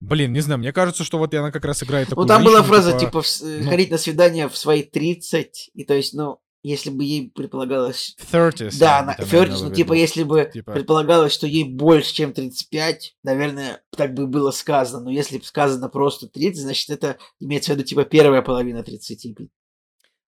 Блин, 0.01 0.33
не 0.33 0.41
знаю, 0.41 0.59
мне 0.59 0.73
кажется, 0.73 1.05
что 1.05 1.19
вот 1.19 1.35
она 1.35 1.51
как 1.51 1.65
раз 1.65 1.83
играет 1.83 2.09
такую 2.09 2.25
Ну, 2.25 2.29
там 2.29 2.45
была 2.45 2.63
фраза, 2.63 2.93
типа, 2.93 3.23
типа 3.23 3.47
ну... 3.65 3.71
ходить 3.71 3.91
на 3.91 3.99
свидание 3.99 4.49
в 4.49 4.57
свои 4.57 4.83
30, 4.85 5.71
и 5.75 5.85
то 5.85 5.95
есть, 5.95 6.15
ну, 6.15 6.41
если 6.63 6.91
бы 6.91 7.05
ей 7.05 7.31
предполагалось... 7.35 8.17
30. 8.31 8.79
Да, 8.79 9.01
она, 9.01 9.15
30, 9.15 9.63
ну, 9.63 9.73
типа, 9.73 9.93
если 9.95 10.23
бы 10.23 10.51
типа... 10.53 10.73
предполагалось, 10.73 11.33
что 11.33 11.47
ей 11.47 11.65
больше, 11.65 12.15
чем 12.15 12.33
35, 12.33 13.17
наверное, 13.23 13.83
так 13.97 14.15
бы 14.15 14.27
было 14.27 14.51
сказано. 14.51 15.05
Но 15.05 15.11
если 15.11 15.39
сказано 15.39 15.89
просто 15.89 16.29
30, 16.29 16.63
значит, 16.63 16.91
это 16.91 17.17
имеется 17.41 17.73
в 17.73 17.77
виду, 17.77 17.85
типа, 17.85 18.05
первая 18.05 18.43
половина 18.43 18.83
30. 18.83 19.51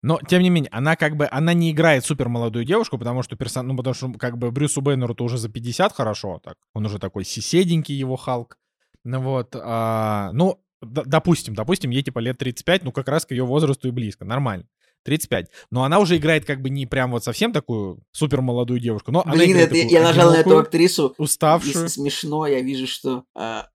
Но, 0.01 0.21
тем 0.29 0.43
не 0.43 0.51
менее, 0.51 0.71
она 0.71 0.97
как 0.97 1.17
бы, 1.17 1.27
она 1.31 1.55
не 1.55 1.73
играет 1.73 2.05
супер 2.05 2.29
молодую 2.29 2.65
девушку, 2.65 2.99
потому 2.99 3.23
что 3.23 3.37
персон... 3.37 3.67
ну, 3.67 3.77
потому 3.77 3.95
что 3.95 4.13
как 4.13 4.39
бы 4.39 4.51
Брюсу 4.51 4.81
Бэннеру-то 4.81 5.25
уже 5.25 5.39
за 5.39 5.49
50 5.49 5.93
хорошо, 5.93 6.41
так. 6.45 6.57
Он 6.73 6.87
уже 6.87 6.99
такой 6.99 7.25
сиседенький 7.25 7.95
его 7.95 8.17
Халк. 8.17 8.59
Ну 9.05 9.21
вот, 9.21 9.55
а, 9.55 10.31
ну, 10.33 10.61
допустим, 10.81 11.55
допустим, 11.55 11.91
ей 11.91 12.03
типа 12.03 12.19
лет 12.19 12.39
35, 12.39 12.85
ну 12.85 12.93
как 12.93 13.09
раз 13.09 13.27
к 13.27 13.31
ее 13.31 13.45
возрасту 13.45 13.89
и 13.89 13.93
близко, 13.93 14.25
нормально. 14.25 14.67
35. 15.05 15.47
Но 15.71 15.85
она 15.85 16.01
уже 16.01 16.17
играет 16.17 16.45
как 16.45 16.61
бы 16.61 16.71
не 16.71 16.85
прям 16.85 17.13
вот 17.13 17.25
совсем 17.25 17.53
такую 17.53 18.01
супер 18.13 18.43
молодую 18.43 18.81
девушку, 18.81 19.13
но 19.13 19.23
Блин, 19.23 19.35
она 19.35 19.45
играет 19.45 19.69
это, 19.69 19.79
я 19.79 20.03
нажал 20.03 20.33
на 20.33 20.37
эту 20.37 20.59
актрису. 20.59 21.15
Уставшую. 21.19 21.87
И 21.87 21.89
смешно, 21.89 22.47
я 22.47 22.61
вижу, 22.61 22.87
что 22.87 23.25
а, 23.35 23.69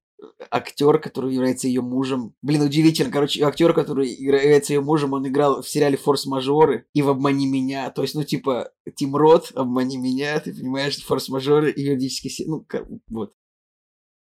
актер, 0.51 0.99
который 0.99 1.33
является 1.33 1.67
ее 1.67 1.81
мужем. 1.81 2.35
Блин, 2.41 2.61
удивительно. 2.61 3.11
Короче, 3.11 3.43
актер, 3.43 3.73
который 3.73 4.09
является 4.09 4.73
ее 4.73 4.81
мужем, 4.81 5.13
он 5.13 5.27
играл 5.27 5.61
в 5.61 5.69
сериале 5.69 5.97
Форс-мажоры 5.97 6.85
и 6.93 7.01
в 7.01 7.09
Обмани 7.09 7.47
меня. 7.47 7.89
То 7.89 8.01
есть, 8.01 8.15
ну, 8.15 8.23
типа, 8.23 8.71
Тим 8.95 9.15
Рот, 9.15 9.51
Обмани 9.55 9.97
меня, 9.97 10.39
ты 10.39 10.53
понимаешь, 10.53 11.03
Форс-мажоры 11.03 11.71
и 11.71 11.81
юридический... 11.81 12.45
Ну, 12.45 12.65
вот. 13.09 13.33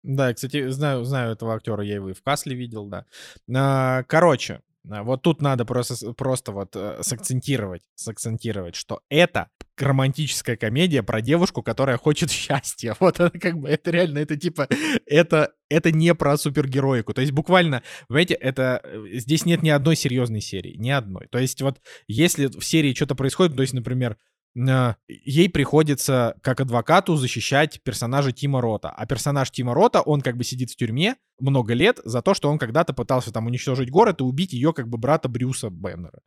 Да, 0.04 0.34
кстати, 0.34 0.70
знаю, 0.70 1.04
знаю 1.04 1.34
этого 1.34 1.56
актера, 1.56 1.84
я 1.84 1.96
его 1.96 2.10
и 2.10 2.14
в 2.14 2.22
Касле 2.22 2.56
видел, 2.56 2.88
да. 2.88 3.06
А, 3.54 4.04
короче, 4.04 4.62
а, 4.90 5.04
вот 5.04 5.22
тут 5.22 5.42
надо 5.42 5.66
просто, 5.66 6.14
просто 6.14 6.52
вот 6.52 6.76
э, 6.76 7.00
сакцентировать, 7.02 7.84
сакцентировать, 7.96 8.76
что 8.76 9.02
это 9.10 9.50
романтическая 9.78 10.56
комедия 10.56 11.04
про 11.04 11.22
девушку, 11.22 11.62
которая 11.62 11.98
хочет 11.98 12.32
счастья. 12.32 12.96
Вот 13.00 13.20
это 13.20 13.38
как 13.38 13.58
бы, 13.58 13.70
это 13.70 13.92
реально, 13.92 14.20
это 14.20 14.38
типа, 14.38 14.68
это, 15.06 15.54
это 15.70 15.92
не 15.92 16.14
про 16.16 16.38
супергероику. 16.38 17.14
То 17.14 17.22
есть 17.22 17.34
буквально, 17.34 17.84
понимаете, 18.08 18.36
это, 18.36 18.82
э, 18.84 19.06
здесь 19.14 19.46
нет 19.46 19.62
ни 19.62 19.70
одной 19.70 19.96
серьезной 19.96 20.42
серии, 20.42 20.76
ни 20.78 20.90
одной. 20.90 21.28
То 21.30 21.40
есть 21.40 21.62
вот 21.62 21.82
если 22.08 22.48
в 22.48 22.64
серии 22.64 22.94
что-то 22.94 23.16
происходит, 23.16 23.56
то 23.56 23.62
есть, 23.62 23.74
например, 23.74 24.18
ей 24.56 25.50
приходится 25.50 26.36
как 26.42 26.62
адвокату 26.62 27.16
защищать 27.16 27.82
персонажа 27.84 28.32
Тима 28.32 28.62
Рота. 28.62 28.90
А 28.90 29.06
персонаж 29.06 29.52
Тима 29.52 29.74
Рота, 29.74 30.02
он 30.02 30.22
как 30.22 30.38
бы 30.38 30.44
сидит 30.44 30.72
в 30.72 30.76
тюрьме 30.76 31.16
много 31.40 31.74
лет 31.74 32.00
за 32.04 32.22
то, 32.22 32.34
что 32.34 32.50
он 32.50 32.58
когда-то 32.58 32.94
пытался 32.94 33.32
там 33.32 33.46
уничтожить 33.46 33.92
город 33.92 34.22
и 34.22 34.24
убить 34.24 34.54
ее 34.54 34.74
как 34.74 34.88
бы 34.88 34.98
брата 34.98 35.30
Брюса 35.30 35.70
Беннера. 35.70 36.22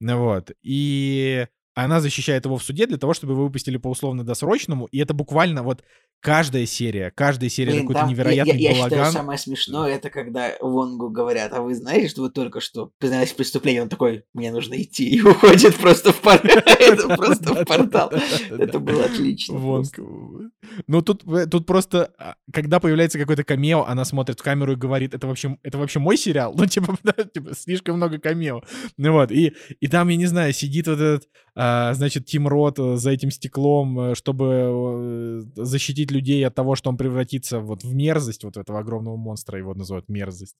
Вот. 0.00 0.52
И 0.62 1.46
она 1.74 2.00
защищает 2.00 2.44
его 2.44 2.56
в 2.56 2.62
суде 2.62 2.86
для 2.86 2.98
того, 2.98 3.14
чтобы 3.14 3.32
его 3.32 3.44
выпустили 3.44 3.76
по 3.76 3.88
условно-досрочному. 3.88 4.86
И 4.86 4.98
это 4.98 5.14
буквально 5.14 5.62
вот 5.62 5.82
каждая 6.24 6.64
серия, 6.64 7.12
каждая 7.14 7.50
серия 7.50 7.72
Блин, 7.72 7.86
какой-то 7.86 8.08
невероятный 8.08 8.56
я, 8.56 8.70
я, 8.70 8.76
балаган. 8.76 8.98
Я 8.98 9.04
считаю, 9.04 9.12
самое 9.12 9.38
смешное, 9.38 9.94
это 9.94 10.08
когда 10.08 10.52
Вонгу 10.60 11.10
говорят, 11.10 11.52
а 11.52 11.60
вы 11.60 11.74
знаете, 11.74 12.08
что 12.08 12.22
вы 12.22 12.30
только 12.30 12.60
что 12.60 12.90
признались 12.98 13.32
в 13.32 13.36
преступлении? 13.36 13.80
Он 13.80 13.90
такой, 13.90 14.24
мне 14.32 14.50
нужно 14.50 14.80
идти, 14.80 15.08
и 15.10 15.20
уходит 15.20 15.76
просто 15.76 16.12
в 16.12 16.20
портал. 17.66 18.10
Это 18.50 18.78
было 18.78 19.04
отлично. 19.04 19.82
Ну, 20.86 21.02
тут, 21.02 21.24
тут 21.50 21.66
просто, 21.66 22.12
а, 22.18 22.36
когда 22.52 22.80
появляется 22.80 23.18
какой-то 23.18 23.44
камео, 23.44 23.84
она 23.84 24.06
смотрит 24.06 24.40
в 24.40 24.42
камеру 24.42 24.72
и 24.72 24.76
говорит, 24.76 25.12
это 25.14 25.26
вообще, 25.26 25.98
мой 25.98 26.16
сериал? 26.16 26.54
Ну, 26.64 26.66
типа, 26.66 26.96
типа 27.34 27.54
слишком 27.54 27.96
много 27.96 28.18
камео. 28.18 28.62
Ну 28.96 29.12
вот, 29.12 29.30
и, 29.30 29.52
и 29.80 29.88
там, 29.88 30.08
я 30.08 30.16
не 30.16 30.24
знаю, 30.24 30.54
сидит 30.54 30.86
вот 30.86 30.94
этот, 30.98 31.28
а, 31.54 31.63
значит, 31.94 32.26
Тим 32.26 32.48
Рот 32.48 32.78
за 32.78 33.10
этим 33.10 33.30
стеклом, 33.30 33.98
э, 34.00 34.14
чтобы 34.14 34.44
э, 34.46 35.42
защитить 35.56 36.10
людей 36.10 36.44
от 36.46 36.54
того, 36.54 36.74
что 36.74 36.90
он 36.90 36.96
превратится 36.96 37.60
вот 37.60 37.84
в 37.84 37.94
мерзость 37.94 38.44
вот 38.44 38.56
этого 38.56 38.80
огромного 38.80 39.16
монстра, 39.16 39.58
его 39.58 39.74
называют 39.74 40.08
мерзость. 40.08 40.56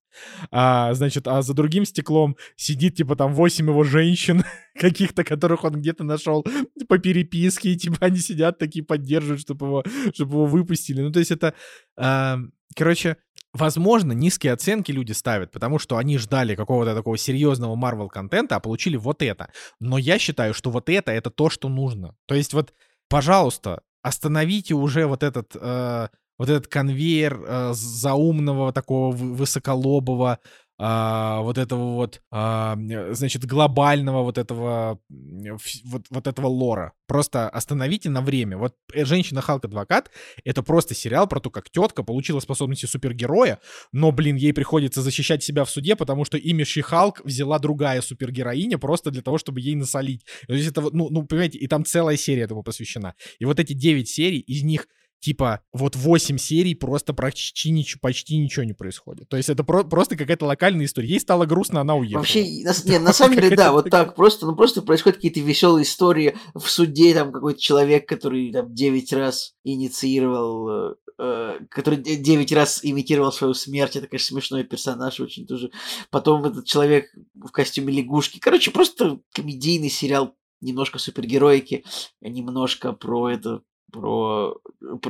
А, 0.50 0.94
значит, 0.94 1.26
а 1.26 1.42
за 1.42 1.54
другим 1.54 1.84
стеклом 1.84 2.36
сидит, 2.56 2.96
типа, 2.96 3.16
там 3.16 3.34
восемь 3.34 3.68
его 3.68 3.82
женщин 3.82 4.44
каких-то, 4.78 5.24
которых 5.24 5.64
он 5.64 5.80
где-то 5.80 6.04
нашел 6.04 6.44
по 6.88 6.98
переписке, 6.98 7.70
и, 7.70 7.76
типа, 7.76 7.96
они 8.00 8.18
сидят 8.18 8.58
такие, 8.58 8.84
поддерживают, 8.84 9.40
чтобы 9.40 9.66
его, 9.66 9.84
чтобы 10.12 10.32
его 10.32 10.46
выпустили. 10.46 11.02
Ну, 11.02 11.12
то 11.12 11.18
есть 11.18 11.30
это... 11.30 11.54
А, 11.96 12.38
короче, 12.76 13.16
Возможно, 13.54 14.10
низкие 14.10 14.52
оценки 14.52 14.90
люди 14.90 15.12
ставят, 15.12 15.52
потому 15.52 15.78
что 15.78 15.96
они 15.96 16.18
ждали 16.18 16.56
какого-то 16.56 16.92
такого 16.92 17.16
серьезного 17.16 17.76
Marvel 17.76 18.08
контента, 18.08 18.56
а 18.56 18.60
получили 18.60 18.96
вот 18.96 19.22
это. 19.22 19.48
Но 19.78 19.96
я 19.96 20.18
считаю, 20.18 20.54
что 20.54 20.70
вот 20.70 20.88
это 20.88 21.12
это 21.12 21.30
то, 21.30 21.48
что 21.50 21.68
нужно. 21.68 22.16
То 22.26 22.34
есть 22.34 22.52
вот, 22.52 22.74
пожалуйста, 23.08 23.82
остановите 24.02 24.74
уже 24.74 25.06
вот 25.06 25.22
этот, 25.22 25.52
э, 25.54 26.08
вот 26.36 26.48
этот 26.48 26.66
конвейер 26.66 27.40
э, 27.46 27.70
заумного 27.74 28.72
такого 28.72 29.14
высоколобого 29.14 30.40
а, 30.76 31.40
вот 31.42 31.56
этого 31.56 31.94
вот, 31.94 32.20
а, 32.30 32.76
значит, 33.12 33.44
глобального 33.44 34.22
вот 34.22 34.38
этого, 34.38 34.98
вот, 35.08 36.06
вот 36.10 36.26
этого 36.26 36.46
лора. 36.48 36.92
Просто 37.06 37.48
остановите 37.48 38.10
на 38.10 38.22
время. 38.22 38.56
Вот 38.56 38.74
э, 38.92 39.04
«Женщина 39.04 39.40
Халк-адвокат»— 39.40 40.10
это 40.44 40.62
просто 40.62 40.94
сериал 40.94 41.28
про 41.28 41.38
то, 41.38 41.50
как 41.50 41.70
тетка 41.70 42.02
получила 42.02 42.40
способности 42.40 42.86
супергероя, 42.86 43.60
но, 43.92 44.10
блин, 44.10 44.36
ей 44.36 44.52
приходится 44.52 45.02
защищать 45.02 45.44
себя 45.44 45.64
в 45.64 45.70
суде, 45.70 45.94
потому 45.94 46.24
что 46.24 46.38
имя 46.38 46.64
Ши-Халк 46.64 47.20
взяла 47.24 47.58
другая 47.58 48.00
супергероиня 48.00 48.78
просто 48.78 49.10
для 49.10 49.22
того, 49.22 49.38
чтобы 49.38 49.60
ей 49.60 49.76
насолить. 49.76 50.24
То 50.48 50.54
есть 50.54 50.68
это, 50.68 50.80
ну, 50.80 51.08
ну, 51.10 51.24
понимаете, 51.24 51.58
и 51.58 51.68
там 51.68 51.84
целая 51.84 52.16
серия 52.16 52.42
этому 52.42 52.62
посвящена. 52.62 53.14
И 53.38 53.44
вот 53.44 53.60
эти 53.60 53.74
девять 53.74 54.08
серий, 54.08 54.40
из 54.40 54.62
них 54.62 54.88
типа 55.20 55.62
вот 55.72 55.96
8 55.96 56.36
серий 56.38 56.74
просто 56.74 57.14
почти 57.14 57.70
ничего, 57.70 57.98
почти 58.02 58.36
ничего 58.36 58.64
не 58.64 58.74
происходит. 58.74 59.28
То 59.28 59.36
есть 59.36 59.48
это 59.48 59.64
про- 59.64 59.84
просто 59.84 60.16
какая-то 60.16 60.44
локальная 60.44 60.84
история. 60.84 61.08
Ей 61.08 61.20
стало 61.20 61.46
грустно, 61.46 61.80
она 61.80 61.94
уехала. 61.94 62.20
Вообще, 62.20 62.42
на, 62.62 62.72
не, 62.84 62.98
на 62.98 63.12
самом 63.12 63.36
деле, 63.36 63.56
да, 63.56 63.72
вот 63.72 63.88
так 63.90 64.14
просто, 64.14 64.46
ну 64.46 64.54
просто 64.54 64.82
происходят 64.82 65.16
какие-то 65.16 65.40
веселые 65.40 65.84
истории 65.84 66.36
в 66.54 66.68
суде, 66.68 67.14
там 67.14 67.32
какой-то 67.32 67.60
человек, 67.60 68.06
который 68.06 68.52
там 68.52 68.74
9 68.74 69.12
раз 69.14 69.54
инициировал, 69.64 70.68
э, 70.68 70.94
э, 71.18 71.58
который 71.70 71.96
9 71.96 72.52
раз 72.52 72.80
имитировал 72.82 73.32
свою 73.32 73.54
смерть, 73.54 73.96
это, 73.96 74.06
конечно, 74.06 74.34
смешной 74.34 74.64
персонаж 74.64 75.20
очень 75.20 75.46
тоже. 75.46 75.70
Потом 76.10 76.44
этот 76.44 76.66
человек 76.66 77.06
в 77.34 77.50
костюме 77.50 77.92
лягушки. 77.94 78.38
Короче, 78.38 78.70
просто 78.70 79.20
комедийный 79.32 79.90
сериал, 79.90 80.36
немножко 80.60 80.98
супергероики, 80.98 81.84
немножко 82.20 82.92
про 82.92 83.30
это, 83.30 83.62
про, 83.92 84.56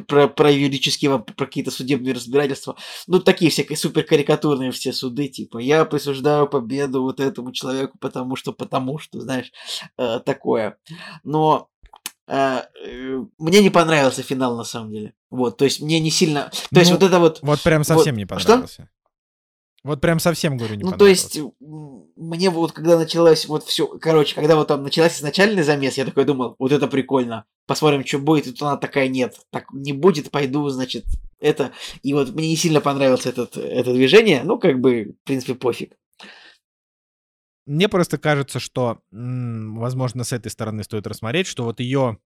про, 0.06 0.28
про 0.28 0.50
юридические, 0.50 1.18
про 1.18 1.46
какие-то 1.46 1.70
судебные 1.70 2.14
разбирательства. 2.14 2.76
Ну, 3.06 3.20
такие 3.20 3.50
всякие 3.50 3.76
суперкарикатурные 3.76 4.70
все 4.70 4.92
суды, 4.92 5.28
типа, 5.28 5.58
я 5.58 5.84
присуждаю 5.84 6.46
победу 6.46 7.02
вот 7.02 7.20
этому 7.20 7.52
человеку, 7.52 7.98
потому 7.98 8.36
что, 8.36 8.52
потому 8.52 8.98
что, 8.98 9.20
знаешь, 9.20 9.52
э, 9.98 10.20
такое. 10.20 10.76
Но 11.22 11.68
э, 12.26 12.62
э, 12.86 13.24
мне 13.38 13.62
не 13.62 13.70
понравился 13.70 14.22
финал, 14.22 14.56
на 14.56 14.64
самом 14.64 14.92
деле. 14.92 15.14
Вот, 15.30 15.56
то 15.56 15.64
есть 15.64 15.80
мне 15.80 15.98
не 16.00 16.10
сильно... 16.10 16.50
То 16.50 16.58
ну, 16.72 16.80
есть 16.80 16.92
вот 16.92 17.02
это 17.02 17.18
вот... 17.18 17.40
Вот 17.42 17.60
прям 17.62 17.84
совсем 17.84 18.14
вот, 18.14 18.18
не 18.18 18.26
понравился. 18.26 18.74
Что? 18.74 18.93
Вот 19.84 20.00
прям 20.00 20.18
совсем, 20.18 20.56
говорю, 20.56 20.76
не 20.76 20.82
Ну, 20.82 20.92
то 20.92 21.06
есть, 21.06 21.38
мне 21.60 22.48
вот, 22.48 22.72
когда 22.72 22.98
началось 22.98 23.46
вот 23.46 23.64
все, 23.64 23.86
короче, 23.86 24.34
когда 24.34 24.56
вот 24.56 24.68
там 24.68 24.82
началась 24.82 25.18
изначальный 25.18 25.62
замес, 25.62 25.98
я 25.98 26.06
такой 26.06 26.24
думал, 26.24 26.56
вот 26.58 26.72
это 26.72 26.88
прикольно, 26.88 27.44
посмотрим, 27.66 28.04
что 28.04 28.18
будет, 28.18 28.46
и 28.46 28.52
тут 28.52 28.62
она 28.62 28.78
такая, 28.78 29.08
нет, 29.08 29.38
так 29.50 29.66
не 29.72 29.92
будет, 29.92 30.30
пойду, 30.30 30.66
значит, 30.70 31.04
это. 31.38 31.72
И 32.02 32.14
вот 32.14 32.30
мне 32.30 32.48
не 32.48 32.56
сильно 32.56 32.80
понравилось 32.80 33.26
этот, 33.26 33.58
это 33.58 33.92
движение, 33.92 34.42
ну, 34.42 34.58
как 34.58 34.80
бы, 34.80 35.16
в 35.22 35.26
принципе, 35.26 35.54
пофиг. 35.54 35.94
Мне 37.66 37.88
просто 37.90 38.16
кажется, 38.16 38.60
что, 38.60 39.00
возможно, 39.10 40.24
с 40.24 40.32
этой 40.32 40.50
стороны 40.50 40.82
стоит 40.82 41.06
рассмотреть, 41.06 41.46
что 41.46 41.64
вот 41.64 41.80
ее, 41.80 42.18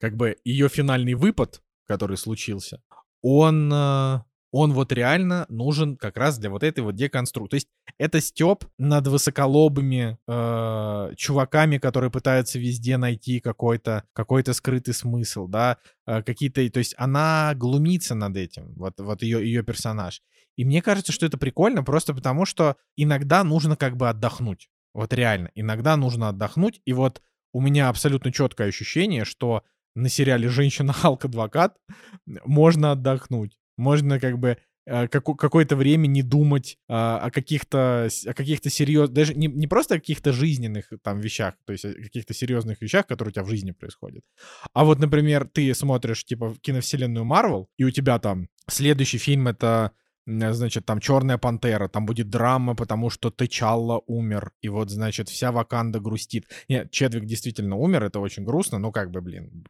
как 0.00 0.16
бы, 0.16 0.36
ее 0.44 0.70
финальный 0.70 1.14
выпад, 1.14 1.62
который 1.86 2.16
случился, 2.16 2.82
он 3.20 3.70
э, 3.72 4.20
он 4.52 4.74
вот 4.74 4.92
реально 4.92 5.46
нужен 5.48 5.96
как 5.96 6.18
раз 6.18 6.38
для 6.38 6.50
вот 6.50 6.62
этой 6.62 6.80
вот 6.80 6.94
деконструкции. 6.94 7.50
То 7.50 7.56
есть 7.56 7.68
это 7.98 8.20
степ 8.20 8.66
над 8.78 9.06
высоколобыми 9.06 10.18
э, 10.28 11.14
чуваками, 11.16 11.78
которые 11.78 12.10
пытаются 12.10 12.58
везде 12.58 12.98
найти 12.98 13.40
какой-то 13.40 14.04
какой 14.12 14.44
скрытый 14.52 14.92
смысл, 14.92 15.48
да, 15.48 15.78
э, 16.06 16.22
какие-то, 16.22 16.68
то 16.68 16.78
есть 16.78 16.94
она 16.98 17.54
глумится 17.56 18.14
над 18.14 18.36
этим, 18.36 18.74
вот, 18.74 19.00
вот 19.00 19.22
ее, 19.22 19.42
ее 19.42 19.62
персонаж. 19.62 20.22
И 20.56 20.66
мне 20.66 20.82
кажется, 20.82 21.12
что 21.12 21.24
это 21.24 21.38
прикольно 21.38 21.82
просто 21.82 22.12
потому, 22.12 22.44
что 22.44 22.76
иногда 22.94 23.44
нужно 23.44 23.76
как 23.76 23.96
бы 23.96 24.10
отдохнуть. 24.10 24.68
Вот 24.92 25.14
реально, 25.14 25.50
иногда 25.54 25.96
нужно 25.96 26.28
отдохнуть, 26.28 26.82
и 26.84 26.92
вот 26.92 27.22
у 27.54 27.62
меня 27.62 27.88
абсолютно 27.88 28.30
четкое 28.30 28.68
ощущение, 28.68 29.24
что 29.24 29.62
на 29.94 30.10
сериале 30.10 30.48
«Женщина-Халк-адвокат» 30.48 31.78
можно 32.26 32.92
отдохнуть 32.92 33.56
можно 33.76 34.20
как 34.20 34.38
бы 34.38 34.58
э, 34.86 35.08
какое-то 35.08 35.76
время 35.76 36.06
не 36.06 36.22
думать 36.22 36.78
а, 36.88 37.18
о 37.18 37.30
каких-то 37.30 38.08
о 38.26 38.34
каких-то 38.34 38.70
серьезных, 38.70 39.14
даже 39.14 39.34
не, 39.34 39.46
не 39.46 39.66
просто 39.66 39.94
о 39.94 39.98
каких-то 39.98 40.32
жизненных 40.32 40.92
там 41.02 41.20
вещах, 41.20 41.54
то 41.64 41.72
есть 41.72 41.84
о 41.84 41.92
каких-то 41.94 42.34
серьезных 42.34 42.80
вещах, 42.82 43.06
которые 43.06 43.30
у 43.30 43.34
тебя 43.34 43.44
в 43.44 43.50
жизни 43.50 43.72
происходят. 43.72 44.24
А 44.72 44.84
вот, 44.84 44.98
например, 44.98 45.46
ты 45.46 45.74
смотришь 45.74 46.24
типа 46.24 46.56
киновселенную 46.60 47.24
Марвел, 47.24 47.68
и 47.76 47.84
у 47.84 47.90
тебя 47.90 48.18
там 48.18 48.48
следующий 48.68 49.18
фильм 49.18 49.48
это 49.48 49.92
значит, 50.26 50.86
там 50.86 51.00
Черная 51.00 51.38
пантера, 51.38 51.88
там 51.88 52.06
будет 52.06 52.30
драма, 52.30 52.74
потому 52.74 53.10
что 53.10 53.30
Тычалла 53.30 54.02
умер, 54.06 54.52
и 54.60 54.68
вот, 54.68 54.90
значит, 54.90 55.28
вся 55.28 55.50
Ваканда 55.50 56.00
грустит. 56.00 56.48
Нет, 56.68 56.90
Чедвик 56.90 57.24
действительно 57.24 57.76
умер, 57.76 58.04
это 58.04 58.20
очень 58.20 58.44
грустно, 58.44 58.78
но 58.78 58.92
как 58.92 59.10
бы, 59.10 59.20
блин, 59.20 59.64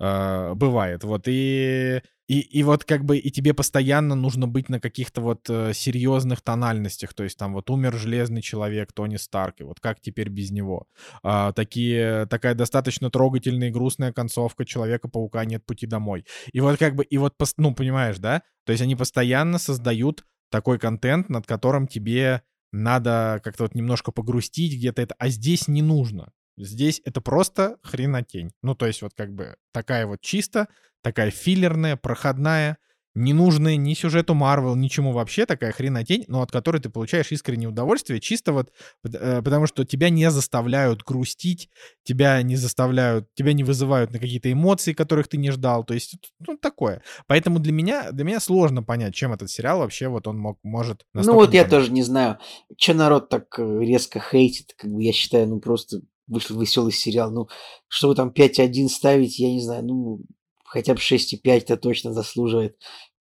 э, 0.00 0.54
бывает. 0.54 1.04
Вот, 1.04 1.24
и 1.26 2.00
и, 2.32 2.40
и 2.40 2.62
вот 2.62 2.84
как 2.84 3.04
бы 3.04 3.18
и 3.18 3.30
тебе 3.30 3.52
постоянно 3.52 4.14
нужно 4.14 4.48
быть 4.48 4.70
на 4.70 4.80
каких-то 4.80 5.20
вот 5.20 5.50
э, 5.50 5.74
серьезных 5.74 6.40
тональностях. 6.40 7.12
То 7.12 7.24
есть 7.24 7.36
там 7.36 7.52
вот 7.52 7.68
умер 7.68 7.94
Железный 7.98 8.40
Человек, 8.40 8.90
Тони 8.94 9.16
Старк, 9.16 9.56
и 9.60 9.64
вот 9.64 9.80
как 9.80 10.00
теперь 10.00 10.30
без 10.30 10.50
него? 10.50 10.86
А, 11.22 11.52
такие, 11.52 12.24
такая 12.30 12.54
достаточно 12.54 13.10
трогательная 13.10 13.68
и 13.68 13.70
грустная 13.70 14.14
концовка 14.14 14.64
Человека-паука 14.64 15.44
«Нет 15.44 15.66
пути 15.66 15.86
домой». 15.86 16.24
И 16.54 16.60
вот 16.60 16.78
как 16.78 16.94
бы, 16.94 17.04
и 17.04 17.18
вот, 17.18 17.34
ну, 17.58 17.74
понимаешь, 17.74 18.16
да? 18.16 18.42
То 18.64 18.72
есть 18.72 18.82
они 18.82 18.96
постоянно 18.96 19.58
создают 19.58 20.24
такой 20.50 20.78
контент, 20.78 21.28
над 21.28 21.46
которым 21.46 21.86
тебе 21.86 22.40
надо 22.72 23.42
как-то 23.44 23.64
вот 23.64 23.74
немножко 23.74 24.10
погрустить 24.10 24.74
где-то 24.78 25.02
это, 25.02 25.14
а 25.18 25.28
здесь 25.28 25.68
не 25.68 25.82
нужно. 25.82 26.32
Здесь 26.56 27.00
это 27.04 27.20
просто 27.20 27.78
хренотень. 27.82 28.52
Ну, 28.62 28.74
то 28.74 28.86
есть 28.86 29.02
вот 29.02 29.12
как 29.14 29.32
бы 29.32 29.56
такая 29.72 30.06
вот 30.06 30.20
чисто 30.20 30.68
такая 31.02 31.30
филлерная, 31.30 31.96
проходная, 31.96 32.78
не 33.14 33.34
нужная 33.34 33.76
ни 33.76 33.92
сюжету 33.92 34.34
Марвел, 34.34 34.74
ничему 34.74 35.12
вообще, 35.12 35.44
такая 35.44 35.72
хренотень, 35.72 36.24
но 36.28 36.40
от 36.40 36.50
которой 36.50 36.80
ты 36.80 36.88
получаешь 36.88 37.30
искреннее 37.30 37.68
удовольствие, 37.68 38.20
чисто 38.20 38.52
вот 38.52 38.72
э, 39.04 39.42
потому 39.42 39.66
что 39.66 39.84
тебя 39.84 40.08
не 40.08 40.30
заставляют 40.30 41.02
грустить, 41.02 41.68
тебя 42.04 42.40
не 42.42 42.56
заставляют, 42.56 43.28
тебя 43.34 43.52
не 43.52 43.64
вызывают 43.64 44.12
на 44.12 44.18
какие-то 44.18 44.50
эмоции, 44.50 44.94
которых 44.94 45.28
ты 45.28 45.36
не 45.36 45.50
ждал, 45.50 45.84
то 45.84 45.92
есть 45.92 46.16
ну, 46.46 46.56
такое. 46.56 47.02
Поэтому 47.26 47.58
для 47.58 47.72
меня, 47.72 48.12
для 48.12 48.24
меня 48.24 48.40
сложно 48.40 48.82
понять, 48.82 49.14
чем 49.14 49.32
этот 49.32 49.50
сериал 49.50 49.80
вообще 49.80 50.08
вот 50.08 50.26
он 50.26 50.38
мог, 50.38 50.58
может... 50.62 51.04
Ну 51.12 51.34
вот 51.34 51.52
я 51.52 51.66
тоже 51.66 51.92
не 51.92 52.02
знаю, 52.02 52.38
что 52.78 52.94
народ 52.94 53.28
так 53.28 53.58
э, 53.58 53.80
резко 53.80 54.20
хейтит, 54.20 54.74
как 54.78 54.90
бы 54.90 55.02
я 55.02 55.12
считаю, 55.12 55.48
ну 55.48 55.60
просто 55.60 56.00
вышел 56.26 56.60
веселый 56.60 56.92
сериал, 56.92 57.30
ну 57.30 57.48
что 57.88 58.08
вы 58.08 58.14
там 58.14 58.30
5-1 58.30 58.88
ставить, 58.88 59.38
я 59.38 59.52
не 59.52 59.60
знаю, 59.60 59.84
ну 59.84 60.20
хотя 60.64 60.94
бы 60.94 61.00
6,5-то 61.00 61.76
точно 61.76 62.12
заслуживает. 62.12 62.76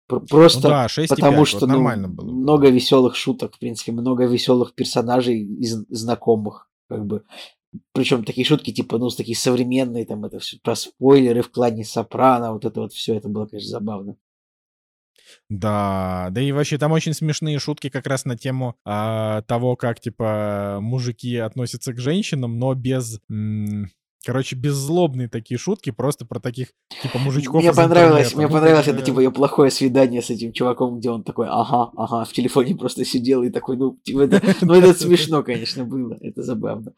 Просто 0.08 0.62
ну 0.64 0.70
да, 0.70 0.88
6, 0.88 1.10
потому 1.10 1.40
5, 1.40 1.48
что 1.48 1.60
вот 1.60 1.68
ну, 1.68 1.74
нормально 1.74 2.08
было. 2.08 2.32
много 2.32 2.70
веселых 2.70 3.16
шуток, 3.16 3.56
в 3.56 3.60
принципе, 3.60 3.92
много 3.92 4.26
веселых 4.26 4.74
персонажей 4.74 5.42
из 5.42 5.86
знакомых, 5.90 6.70
как 6.88 7.06
бы. 7.06 7.24
Причем 7.92 8.24
такие 8.24 8.46
шутки, 8.46 8.72
типа, 8.72 8.98
ну, 8.98 9.10
такие 9.10 9.36
современные, 9.36 10.06
там, 10.06 10.24
это 10.24 10.40
все 10.40 10.58
про 10.64 10.76
спойлеры 10.76 11.42
в 11.42 11.52
клане 11.52 11.84
Сопрано, 11.84 12.54
вот 12.54 12.64
это 12.64 12.80
вот 12.80 12.94
все, 12.94 13.16
это 13.16 13.28
было, 13.28 13.48
конечно, 13.48 13.70
забавно. 13.70 14.16
Да, 15.50 16.28
да 16.32 16.42
и 16.42 16.52
вообще 16.52 16.78
там 16.78 16.92
очень 16.92 17.14
смешные 17.14 17.60
шутки 17.60 17.90
как 17.90 18.08
раз 18.08 18.26
на 18.26 18.38
тему 18.38 18.76
а, 18.86 19.42
того, 19.44 19.76
как, 19.76 20.00
типа, 20.00 20.80
мужики 20.82 21.38
относятся 21.38 21.94
к 21.94 22.00
женщинам, 22.00 22.60
но 22.60 22.74
без... 22.74 23.20
М- 23.30 23.90
Короче, 24.26 24.58
беззлобные 24.58 25.30
такие 25.30 25.58
шутки, 25.58 25.92
просто 25.92 26.26
про 26.26 26.42
таких, 26.42 26.74
типа, 27.02 27.18
мужичков 27.18 27.62
Мне 27.62 27.72
понравилось, 27.72 28.36
мне 28.36 28.48
ну, 28.48 28.52
понравилось 28.52 28.88
это, 28.88 29.02
типа, 29.02 29.22
ее 29.22 29.32
плохое 29.32 29.72
свидание 29.72 30.22
с 30.22 30.30
этим 30.30 30.52
чуваком, 30.52 31.00
где 31.00 31.10
он 31.12 31.24
такой, 31.24 31.48
ага, 31.50 31.92
ага, 31.96 32.26
в 32.26 32.34
телефоне 32.34 32.76
просто 32.76 33.06
сидел 33.06 33.44
и 33.44 33.50
такой, 33.50 33.78
ну, 33.78 33.98
типа, 34.04 34.22
это, 34.22 34.42
ну, 34.62 34.74
это 34.74 34.94
смешно, 35.00 35.44
конечно, 35.44 35.86
было, 35.86 36.18
это 36.20 36.44
забавно. 36.44 36.94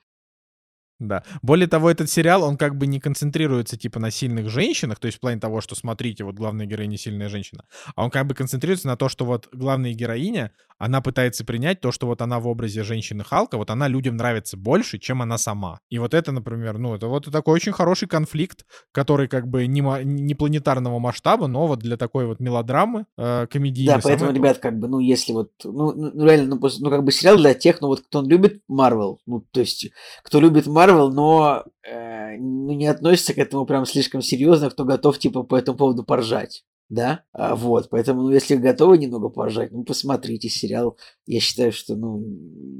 Да. 0.99 1.23
Более 1.41 1.67
того, 1.67 1.89
этот 1.89 2.09
сериал, 2.09 2.43
он 2.43 2.57
как 2.57 2.77
бы 2.77 2.85
не 2.85 2.99
концентрируется 2.99 3.77
типа 3.77 3.99
на 3.99 4.11
сильных 4.11 4.49
женщинах, 4.49 4.99
то 4.99 5.05
есть 5.05 5.17
в 5.17 5.21
плане 5.21 5.39
того, 5.39 5.61
что 5.61 5.75
смотрите, 5.75 6.25
вот 6.25 6.35
главная 6.35 6.65
героиня 6.65 6.97
сильная 6.97 7.29
женщина, 7.29 7.63
а 7.95 8.03
он 8.03 8.11
как 8.11 8.27
бы 8.27 8.35
концентрируется 8.35 8.87
на 8.87 8.97
то, 8.97 9.07
что 9.07 9.25
вот 9.25 9.47
главная 9.53 9.93
героиня, 9.93 10.51
она 10.79 11.01
пытается 11.01 11.43
принять 11.45 11.81
то, 11.81 11.91
что 11.91 12.07
вот 12.07 12.21
она 12.21 12.39
в 12.39 12.47
образе 12.47 12.83
женщины 12.83 13.23
Халка, 13.23 13.57
вот 13.57 13.69
она 13.69 13.87
людям 13.87 14.15
нравится 14.15 14.55
больше, 14.55 14.97
чем 14.97 15.21
она 15.21 15.37
сама. 15.37 15.81
И 15.89 15.99
вот 15.99 16.13
это, 16.13 16.31
например, 16.31 16.77
ну, 16.77 16.95
это 16.95 17.07
вот 17.07 17.29
такой 17.31 17.55
очень 17.55 17.73
хороший 17.73 18.07
конфликт, 18.07 18.65
который 18.93 19.27
как 19.27 19.47
бы 19.47 19.67
не, 19.67 19.81
не 20.03 20.35
планетарного 20.35 20.99
масштаба, 20.99 21.47
но 21.47 21.67
вот 21.67 21.79
для 21.79 21.97
такой 21.97 22.25
вот 22.25 22.39
мелодрамы 22.39 23.05
э, 23.17 23.47
комедийной. 23.47 23.95
Да, 23.95 23.99
поэтому, 24.01 24.31
ребят, 24.31 24.59
как 24.59 24.79
бы, 24.79 24.87
ну, 24.87 24.99
если 24.99 25.33
вот, 25.33 25.51
ну, 25.65 25.91
ну 25.91 26.25
реально, 26.25 26.55
ну, 26.55 26.69
ну, 26.79 26.89
как 26.89 27.03
бы 27.03 27.11
сериал 27.11 27.37
для 27.37 27.53
тех, 27.53 27.81
ну, 27.81 27.87
вот 27.87 28.01
кто 28.01 28.21
любит 28.21 28.61
Марвел, 28.69 29.19
ну, 29.25 29.45
то 29.51 29.59
есть, 29.59 29.89
кто 30.23 30.39
любит 30.39 30.65
Марвел, 30.65 30.88
Марвел, 30.89 31.11
но 31.11 31.63
э, 31.83 32.37
ну, 32.37 32.73
не 32.73 32.87
относится 32.87 33.33
к 33.33 33.37
этому 33.37 33.65
прям 33.65 33.85
слишком 33.85 34.21
серьезно, 34.21 34.69
кто 34.69 34.85
готов 34.85 35.19
типа 35.19 35.43
по 35.43 35.55
этому 35.55 35.77
поводу 35.77 36.03
поржать. 36.03 36.63
Да, 36.89 37.23
а, 37.33 37.55
вот, 37.55 37.89
поэтому, 37.91 38.23
ну, 38.23 38.31
если 38.31 38.55
готовы 38.55 38.97
немного 38.97 39.29
поржать, 39.29 39.71
ну, 39.71 39.83
посмотрите 39.83 40.49
сериал. 40.49 40.97
Я 41.27 41.39
считаю, 41.39 41.71
что, 41.71 41.95
ну, 41.95 42.25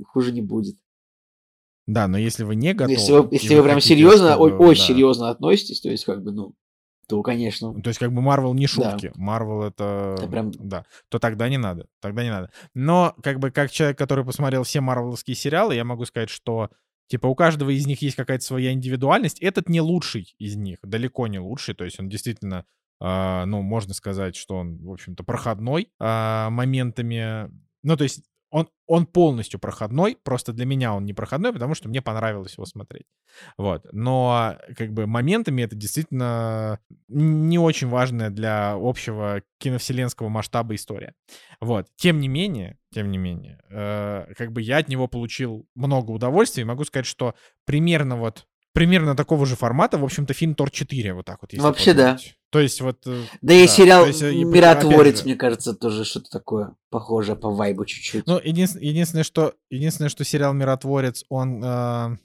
хуже 0.07 0.32
не 0.32 0.41
будет. 0.41 0.78
Да, 1.86 2.07
но 2.07 2.18
если 2.18 2.43
вы 2.43 2.55
не 2.55 2.74
готовы... 2.74 2.93
Если 2.93 3.12
вы, 3.12 3.28
если 3.32 3.55
вы, 3.55 3.64
прям 3.64 3.80
серьезно, 3.80 4.34
чтобы, 4.34 4.57
очень 4.57 4.82
да. 4.82 4.88
серьезно 4.88 5.30
относитесь, 5.30 5.82
то 5.82 5.89
есть, 5.89 6.05
как 6.05 6.24
бы, 6.24 6.32
ну, 6.32 6.55
то, 7.07 7.22
конечно. 7.22 7.80
То 7.82 7.89
есть, 7.89 7.99
как 7.99 8.12
бы 8.12 8.22
Марвел 8.22 8.55
не 8.55 8.66
шутки. 8.66 9.12
Марвел 9.14 9.62
да. 9.62 9.68
это... 9.68 10.16
это 10.18 10.28
прям... 10.28 10.51
Да. 10.57 10.86
То 11.10 11.20
тогда 11.20 11.47
не 11.47 11.60
надо. 11.60 11.86
Тогда 12.01 12.24
не 12.24 12.32
надо. 12.32 12.49
Но, 12.74 13.14
как 13.22 13.38
бы, 13.38 13.51
как 13.51 13.70
человек, 13.70 13.99
который 13.99 14.26
посмотрел 14.26 14.64
все 14.64 14.82
марвеловские 14.82 15.36
сериалы, 15.36 15.76
я 15.76 15.84
могу 15.84 16.05
сказать, 16.05 16.32
что 16.32 16.70
Типа 17.10 17.28
у 17.28 17.36
каждого 17.36 17.72
из 17.72 17.88
них 17.88 18.01
есть 18.01 18.16
какая-то 18.16 18.45
своя 18.45 18.72
индивидуальность. 18.72 19.39
Этот 19.39 19.68
не 19.68 19.82
лучший 19.82 20.36
из 20.38 20.55
них, 20.55 20.78
далеко 20.84 21.28
не 21.28 21.39
лучший. 21.39 21.74
То 21.74 21.84
есть 21.84 21.99
он 21.99 22.07
действительно 22.07 22.66
а, 23.01 23.45
ну, 23.45 23.62
можно 23.62 23.93
сказать, 23.93 24.36
что 24.36 24.57
он, 24.57 24.78
в 24.78 24.91
общем-то, 24.91 25.24
проходной 25.24 25.91
а, 25.99 26.49
моментами. 26.49 27.49
Ну, 27.82 27.97
то 27.97 28.03
есть 28.03 28.24
он, 28.52 28.70
он 28.88 29.06
полностью 29.06 29.60
проходной, 29.60 30.18
просто 30.24 30.54
для 30.54 30.66
меня 30.66 30.93
он 30.93 31.06
не 31.06 31.14
проходной, 31.14 31.54
потому 31.54 31.76
что 31.76 31.88
мне 31.88 32.02
понравилось 32.02 32.54
его 32.54 32.66
смотреть. 32.66 33.06
Вот. 33.58 33.86
Но 33.91 34.58
как 34.76 34.91
бы 34.91 35.06
моментами 35.06 35.62
это 35.62 35.76
действительно 35.76 36.80
не 37.08 37.60
очень 37.60 37.88
важная 37.88 38.30
для 38.30 38.74
общего 38.74 39.43
киновселенского 39.60 40.30
масштаба 40.30 40.76
история. 40.76 41.14
Вот. 41.62 41.88
Тем 41.95 42.20
не 42.20 42.28
менее, 42.28 42.78
тем 42.91 43.12
не 43.12 43.18
менее, 43.18 43.60
э, 43.70 44.34
как 44.36 44.52
бы 44.52 44.62
я 44.62 44.78
от 44.78 44.89
него 44.89 45.08
получил 45.08 45.68
много 45.76 46.12
удовольствия 46.12 46.62
и 46.62 46.66
могу 46.66 46.86
сказать, 46.86 47.06
что 47.06 47.36
примерно 47.66 48.18
вот 48.18 48.47
примерно 48.80 49.13
такого 49.13 49.45
же 49.45 49.57
формата, 49.57 49.97
в 49.97 50.05
общем-то, 50.05 50.34
фильм 50.34 50.55
Тор 50.55 50.71
4, 50.71 51.13
вот 51.13 51.25
так 51.25 51.39
вот. 51.41 51.51
Вообще 51.61 51.93
да. 51.93 52.17
То 52.49 52.61
есть 52.61 52.80
вот... 52.80 53.05
Э, 53.05 53.23
да, 53.41 53.49
да 53.49 53.53
и 53.53 53.67
сериал 53.67 54.05
есть, 54.05 54.21
э, 54.21 54.32
«Миротворец», 54.32 55.25
мне 55.25 55.36
кажется, 55.36 55.73
тоже 55.73 56.05
что-то 56.05 56.30
такое 56.32 56.75
похожее 56.89 57.36
по 57.36 57.49
вайбу 57.49 57.84
чуть-чуть. 57.84 58.25
Ну, 58.25 58.39
единственное, 58.41 58.86
единственное, 58.88 59.23
что, 59.25 59.53
единственное, 59.69 60.07
что 60.07 60.23
сериал 60.23 60.53
«Миротворец», 60.53 61.25
он... 61.27 61.61
Э, 61.61 62.17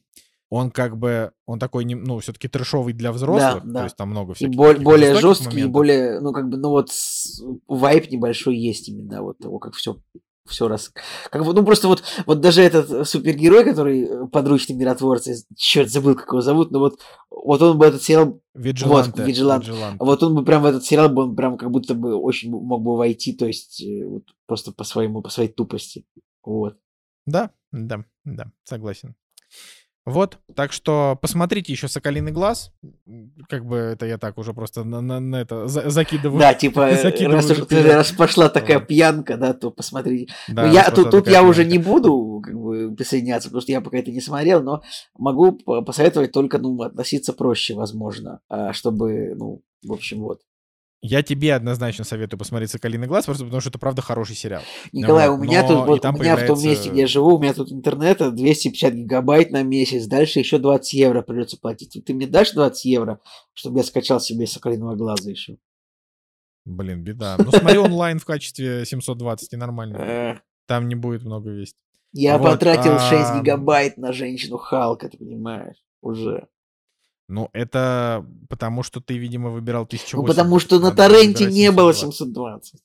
он 0.49 0.71
как 0.71 0.97
бы, 0.97 1.33
он 1.47 1.59
такой, 1.59 1.85
ну, 1.85 2.21
все-таки 2.21 2.47
трэшовый 2.47 2.93
для 2.93 3.11
взрослых, 3.11 3.65
да, 3.65 3.73
да. 3.73 3.79
то 3.81 3.85
есть 3.87 3.97
там 3.97 4.11
много 4.11 4.35
всяких. 4.35 4.55
И 4.55 4.57
боль, 4.57 4.79
более 4.79 5.17
жесткий, 5.17 5.47
моментов. 5.47 5.69
и 5.69 5.73
более, 5.73 6.21
ну, 6.21 6.33
как 6.33 6.49
бы, 6.49 6.57
ну, 6.57 6.69
вот 6.69 6.91
вайп 7.67 8.09
небольшой 8.13 8.57
есть 8.57 8.89
именно, 8.89 9.23
вот 9.23 9.39
того, 9.39 9.59
как 9.59 9.75
все 9.75 9.97
все 10.47 10.69
раз. 10.69 10.93
Как 11.31 11.45
бы, 11.45 11.55
ну 11.55 11.65
просто 11.65 11.89
вот, 11.89 12.03
вот 12.27 12.41
даже 12.41 12.63
этот 12.63 12.91
э, 12.91 13.05
супергерой, 13.05 13.65
который 13.65 14.03
э, 14.03 14.27
подручный 14.27 14.77
миротворец, 14.77 15.47
черт 15.57 15.91
забыл, 15.91 16.15
как 16.15 16.29
его 16.29 16.41
зовут, 16.41 16.71
но 16.71 16.81
вот, 16.81 17.01
вот 17.31 17.63
он 17.63 17.79
бы 17.79 17.87
этот 17.87 18.03
сериал... 18.03 18.41
Виджиланте. 18.55 19.11
Вот, 19.17 19.27
Виджилант. 19.27 19.67
Вот 19.99 20.23
он 20.23 20.35
бы 20.35 20.45
прям 20.45 20.63
в 20.63 20.67
этот 20.67 20.85
сериал 20.85 21.09
бы 21.09 21.23
он 21.23 21.37
прям 21.37 21.57
как 21.57 21.71
будто 21.71 21.95
бы 21.95 22.15
очень 22.15 22.51
мог 22.51 22.83
бы 22.83 22.97
войти, 22.97 23.33
то 23.33 23.47
есть 23.47 23.83
э, 23.83 24.05
вот, 24.05 24.25
просто 24.47 24.73
по 24.73 24.85
своему, 24.85 25.23
по 25.23 25.31
своей 25.31 25.49
тупости. 25.49 26.05
Вот. 26.43 26.77
Да, 27.27 27.51
да, 27.73 28.05
да, 28.25 28.53
согласен. 28.65 29.15
Вот, 30.07 30.39
так 30.55 30.73
что 30.73 31.19
посмотрите 31.21 31.73
еще 31.73 31.89
«Соколиный 31.89 32.31
глаз». 32.31 32.73
Как 33.49 33.65
бы 33.65 33.77
это 33.77 34.05
я 34.05 34.19
так 34.19 34.37
уже 34.37 34.53
просто 34.53 34.85
на, 34.85 35.01
на, 35.01 35.19
на 35.19 35.37
это 35.37 35.67
за, 35.67 35.89
закидываю. 35.89 36.39
Да, 36.39 36.53
типа, 36.53 36.91
раз, 37.21 37.51
уж, 37.51 37.71
раз 37.71 38.13
пошла 38.13 38.51
такая 38.51 38.81
вот. 38.81 38.89
пьянка, 38.89 39.39
да, 39.39 39.55
то 39.55 39.71
посмотрите. 39.71 40.31
Да, 40.49 40.67
я, 40.67 40.91
тут 40.91 41.11
тут 41.11 41.27
я 41.27 41.33
пьянка. 41.33 41.49
уже 41.49 41.65
не 41.65 41.79
буду 41.79 42.43
как 42.45 42.55
бы, 42.55 42.95
присоединяться, 42.95 43.49
потому 43.49 43.63
что 43.63 43.73
я 43.73 43.81
пока 43.81 43.97
это 43.97 44.11
не 44.11 44.21
смотрел, 44.21 44.63
но 44.63 44.83
могу 45.17 45.53
посоветовать 45.53 46.33
только, 46.33 46.59
ну, 46.59 46.83
относиться 46.83 47.33
проще, 47.33 47.73
возможно, 47.75 48.41
а, 48.51 48.75
чтобы, 48.75 49.35
ну, 49.37 49.63
в 49.83 49.93
общем, 49.93 50.21
вот. 50.21 50.41
Я 51.07 51.23
тебе 51.23 51.55
однозначно 51.55 52.03
советую 52.03 52.39
посмотреть 52.39 52.71
«Соколиный 52.71 53.07
глаз», 53.07 53.27
просто 53.27 53.45
потому 53.45 53.61
что 53.61 53.69
это, 53.69 53.79
правда, 53.79 54.01
хороший 54.01 54.35
сериал. 54.35 54.63
Николай, 54.91 55.29
вот. 55.29 55.35
у 55.35 55.43
меня 55.43 55.61
Но 55.61 55.69
тут, 55.69 55.77
вот, 55.87 56.03
у 56.03 56.09
меня 56.09 56.13
появляется... 56.19 56.45
в 56.45 56.57
том 56.57 56.65
месте, 56.65 56.89
где 56.89 57.01
я 57.03 57.07
живу, 57.07 57.37
у 57.37 57.39
меня 57.39 57.53
тут 57.53 57.71
интернета 57.71 58.31
250 58.31 58.95
гигабайт 58.95 59.51
на 59.51 59.63
месяц, 59.63 60.07
дальше 60.07 60.39
еще 60.39 60.57
20 60.57 60.95
евро 60.95 61.21
придется 61.21 61.59
платить. 61.61 62.03
Ты 62.07 62.15
мне 62.15 62.27
дашь 62.27 62.53
20 62.53 62.87
евро, 62.87 63.21
чтобы 63.53 63.81
я 63.81 63.85
скачал 63.85 64.19
себе 64.19 64.47
«Соколиного 64.47 64.97
глаза» 64.97 65.31
еще? 65.31 65.59
Блин, 66.65 67.05
беда. 67.05 67.37
Ну, 67.39 67.51
смотри 67.51 67.77
онлайн 67.77 68.19
в 68.19 68.25
качестве 68.25 68.87
720, 68.87 69.53
и 69.53 69.57
нормально. 69.57 70.41
Там 70.67 70.89
не 70.89 70.95
будет 70.95 71.23
много 71.23 71.51
вести. 71.51 71.77
Я 72.13 72.39
потратил 72.39 72.99
6 72.99 73.13
а, 73.13 73.41
гигабайт 73.41 73.99
на 73.99 74.15
женщину 74.15 74.57
Халка, 74.57 75.11
ты 75.11 75.19
понимаешь, 75.19 75.77
уже. 76.01 76.49
Ну, 77.29 77.49
это 77.53 78.27
потому, 78.49 78.83
что 78.83 79.01
ты, 79.01 79.17
видимо, 79.17 79.51
выбирал 79.51 79.85
1080. 79.85 80.15
Ну, 80.15 80.25
потому 80.27 80.59
что 80.59 80.79
на 80.79 80.91
торренте 80.91 81.47
не 81.47 81.71
было 81.71 81.95
720. 81.95 82.81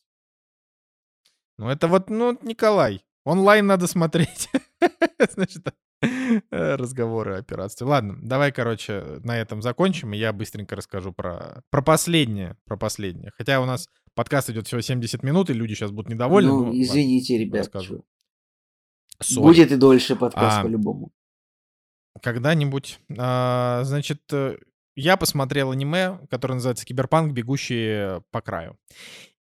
Ну, 1.58 1.68
это 1.68 1.88
вот, 1.90 2.10
ну, 2.10 2.38
Николай, 2.42 3.04
онлайн 3.26 3.68
надо 3.68 3.88
смотреть. 3.88 4.50
Значит, 5.34 5.68
э, 6.02 6.76
разговоры 6.76 7.40
о 7.40 7.44
пиратстве. 7.44 7.86
Ладно, 7.86 8.18
давай, 8.22 8.54
короче, 8.54 9.20
на 9.26 9.38
этом 9.38 9.62
закончим, 9.62 10.14
и 10.14 10.18
я 10.18 10.32
быстренько 10.32 10.78
расскажу 10.78 11.12
про, 11.12 11.62
про 11.70 11.82
последнее, 11.82 12.56
про 12.64 12.78
последнее. 12.78 13.32
Хотя 13.38 13.60
у 13.60 13.66
нас 13.66 13.90
подкаст 14.16 14.50
идет 14.52 14.68
всего 14.68 14.80
70 14.80 15.22
минут, 15.22 15.50
и 15.50 15.54
люди 15.54 15.74
сейчас 15.74 15.92
будут 15.92 16.10
недовольны. 16.10 16.50
Ну, 16.50 16.72
извините, 16.72 17.34
ладно, 17.34 17.44
ребят. 17.44 17.66
Расскажу. 17.66 18.06
Будет 19.36 19.74
и 19.74 19.76
дольше 19.76 20.16
подкаст 20.16 20.60
а, 20.60 20.64
по-любому 20.64 21.12
когда-нибудь. 22.22 23.00
А, 23.18 23.82
значит, 23.84 24.22
э, 24.32 24.58
я 24.96 25.18
посмотрел 25.18 25.72
аниме, 25.72 26.20
которое 26.30 26.56
называется 26.56 26.86
«Киберпанк. 26.86 27.34
Бегущие 27.34 28.24
по 28.32 28.42
краю». 28.42 28.78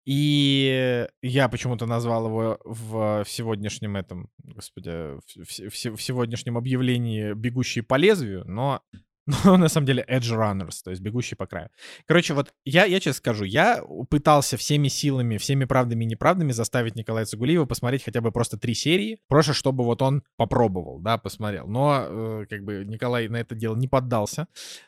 И 0.04 1.08
я 1.20 1.48
почему-то 1.48 1.86
назвал 1.86 2.26
его 2.28 2.60
в, 2.64 3.24
в 3.24 3.28
сегодняшнем 3.28 3.96
этом, 3.96 4.30
господи, 4.38 4.90
в, 4.90 5.68
в, 5.70 5.96
в 5.96 6.02
сегодняшнем 6.02 6.56
объявлении 6.56 7.32
«Бегущие 7.32 7.82
по 7.82 7.96
лезвию», 7.96 8.44
но 8.46 8.82
но 9.26 9.56
на 9.56 9.68
самом 9.68 9.86
деле 9.86 10.04
Edge 10.08 10.36
Runners, 10.36 10.82
то 10.84 10.90
есть 10.90 11.02
бегущие 11.02 11.36
по 11.36 11.46
краю. 11.46 11.68
Короче, 12.06 12.34
вот 12.34 12.54
я, 12.64 12.84
я 12.84 13.00
честно 13.00 13.18
скажу, 13.18 13.44
я 13.44 13.82
пытался 14.08 14.56
всеми 14.56 14.88
силами, 14.88 15.36
всеми 15.36 15.64
правдами 15.64 16.04
и 16.04 16.06
неправдами 16.06 16.52
заставить 16.52 16.94
Николая 16.94 17.24
Цугулиева 17.24 17.64
посмотреть 17.64 18.04
хотя 18.04 18.20
бы 18.20 18.30
просто 18.30 18.56
три 18.56 18.74
серии, 18.74 19.20
просто 19.28 19.52
чтобы 19.52 19.84
вот 19.84 20.00
он 20.00 20.22
попробовал, 20.36 21.00
да, 21.00 21.18
посмотрел. 21.18 21.66
Но 21.66 22.06
э, 22.08 22.46
как 22.48 22.64
бы 22.64 22.84
Николай 22.84 23.28
на 23.28 23.36
это 23.36 23.54
дело 23.54 23.74
не 23.76 23.88
поддался. 23.88 24.46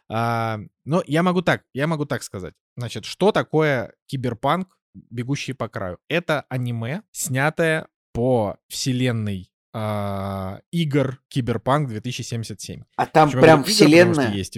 А, 0.09 0.61
но 0.85 1.03
я 1.07 1.23
могу 1.23 1.43
так, 1.43 1.65
я 1.75 1.87
могу 1.87 2.05
так 2.05 2.23
сказать. 2.23 2.55
Значит, 2.77 3.05
что 3.05 3.33
такое 3.33 3.95
киберпанк, 4.07 4.69
бегущие 4.95 5.55
по 5.55 5.69
краю? 5.69 5.99
Это 6.09 6.45
аниме, 6.49 7.03
снятое 7.11 7.89
по 8.13 8.57
вселенной 8.69 9.51
э, 9.75 10.61
игр 10.71 11.21
Киберпанк 11.29 11.89
2077. 11.89 12.83
А 12.97 13.07
там 13.07 13.29
Причем 13.29 13.41
прям 13.41 13.65
вселенная? 13.65 14.33
Есть 14.33 14.57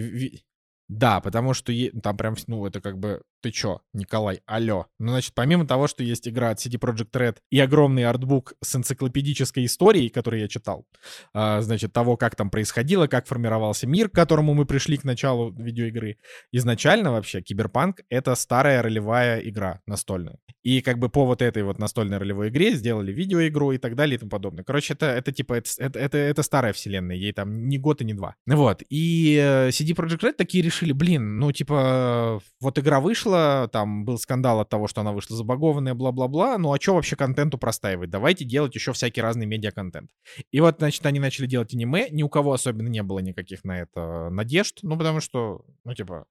да, 0.91 1.21
потому 1.21 1.55
что 1.55 1.73
там 2.03 2.17
прям, 2.17 2.35
ну, 2.49 2.67
это 2.67 2.81
как 2.81 2.99
бы, 2.99 3.23
ты 3.43 3.53
чё, 3.53 3.81
Николай, 3.93 4.41
алё. 4.45 4.87
Ну, 4.99 5.13
значит, 5.13 5.35
помимо 5.35 5.65
того, 5.65 5.87
что 5.87 6.03
есть 6.03 6.27
игра 6.27 6.51
от 6.51 6.59
CD 6.59 6.81
Projekt 6.81 7.13
Red 7.13 7.37
и 7.49 7.61
огромный 7.61 8.05
артбук 8.05 8.55
с 8.61 8.75
энциклопедической 8.75 9.67
историей, 9.67 10.09
который 10.09 10.41
я 10.41 10.49
читал, 10.49 10.89
а, 11.33 11.61
значит, 11.61 11.93
того, 11.93 12.17
как 12.17 12.35
там 12.35 12.51
происходило, 12.51 13.07
как 13.07 13.29
формировался 13.29 13.87
мир, 13.87 14.09
к 14.09 14.15
которому 14.15 14.53
мы 14.53 14.67
пришли 14.67 14.97
к 14.97 15.05
началу 15.05 15.53
видеоигры. 15.53 16.19
Изначально 16.51 17.13
вообще 17.13 17.41
Киберпанк— 17.41 18.01
это 18.11 18.35
старая 18.35 18.83
ролевая 18.83 19.39
игра 19.39 19.83
настольная. 19.87 20.41
И 20.65 20.81
как 20.81 20.99
бы 20.99 21.09
по 21.09 21.25
вот 21.25 21.41
этой 21.41 21.63
вот 21.63 21.79
настольной 21.79 22.19
ролевой 22.19 22.49
игре 22.49 22.73
сделали 22.73 23.13
видеоигру 23.13 23.71
и 23.71 23.79
так 23.79 23.95
далее 23.95 24.17
и 24.17 24.19
тому 24.19 24.31
подобное. 24.31 24.65
Короче, 24.65 24.95
это, 24.95 25.07
это 25.07 25.31
типа, 25.31 25.55
это, 25.55 25.71
это, 25.79 25.99
это, 26.01 26.19
это 26.19 26.43
старая 26.43 26.73
вселенная, 26.73 27.15
ей 27.15 27.33
там 27.33 27.69
ни 27.69 27.79
год 27.79 28.03
и 28.03 28.05
ни 28.05 28.13
два. 28.13 28.35
Вот. 28.47 28.83
И 28.91 29.39
э, 29.41 29.69
CD 29.69 29.95
Projekt 29.95 30.23
Red 30.23 30.33
такие 30.33 30.65
решили 30.65 30.80
решили, 30.81 30.93
блин, 30.93 31.39
ну, 31.39 31.53
типа, 31.53 32.41
вот 32.61 32.79
игра 32.79 33.01
вышла, 33.01 33.69
там 33.73 34.05
был 34.05 34.19
скандал 34.19 34.61
от 34.61 34.69
того, 34.69 34.89
что 34.89 35.01
она 35.03 35.13
вышла 35.13 35.37
забагованная, 35.37 35.95
бла-бла-бла, 35.95 36.59
ну, 36.59 36.73
а 36.73 36.81
что 36.81 36.95
вообще 36.95 37.17
контенту 37.17 37.59
простаивать? 37.59 38.11
Давайте 38.11 38.45
делать 38.45 38.75
еще 38.75 38.93
всякий 38.93 39.21
разный 39.21 39.47
медиа-контент. 39.47 40.11
И 40.51 40.61
вот, 40.61 40.77
значит, 40.79 41.05
они 41.07 41.21
начали 41.21 41.47
делать 41.47 41.75
аниме, 41.75 42.09
ни 42.11 42.23
у 42.23 42.29
кого 42.29 42.53
особенно 42.53 42.89
не 42.89 43.03
было 43.03 43.19
никаких 43.19 43.65
на 43.65 43.81
это 43.81 44.31
надежд, 44.31 44.79
ну, 44.83 44.97
потому 44.97 45.21
что, 45.21 45.65
ну, 45.85 45.95
типа, 45.95 46.27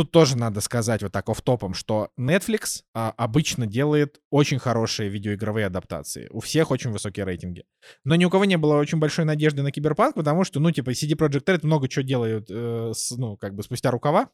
Тут 0.00 0.12
тоже 0.12 0.38
надо 0.38 0.62
сказать 0.62 1.02
вот 1.02 1.12
так 1.12 1.28
оф-топом, 1.28 1.74
что 1.74 2.08
Netflix 2.18 2.84
а, 2.94 3.12
обычно 3.18 3.66
делает 3.66 4.18
очень 4.30 4.58
хорошие 4.58 5.10
видеоигровые 5.10 5.66
адаптации. 5.66 6.26
У 6.30 6.40
всех 6.40 6.70
очень 6.70 6.90
высокие 6.90 7.26
рейтинги. 7.26 7.64
Но 8.04 8.14
ни 8.14 8.24
у 8.24 8.30
кого 8.30 8.46
не 8.46 8.56
было 8.56 8.78
очень 8.78 8.96
большой 8.96 9.26
надежды 9.26 9.60
на 9.60 9.70
Киберпанк, 9.70 10.14
потому 10.14 10.44
что, 10.44 10.58
ну, 10.58 10.70
типа, 10.70 10.92
CD 10.92 11.18
Projekt 11.18 11.44
Red 11.44 11.60
много 11.64 11.86
чего 11.86 12.02
делают, 12.02 12.46
э, 12.48 12.92
с, 12.94 13.14
ну, 13.14 13.36
как 13.36 13.54
бы 13.54 13.62
спустя 13.62 13.90
рукава. 13.90 14.30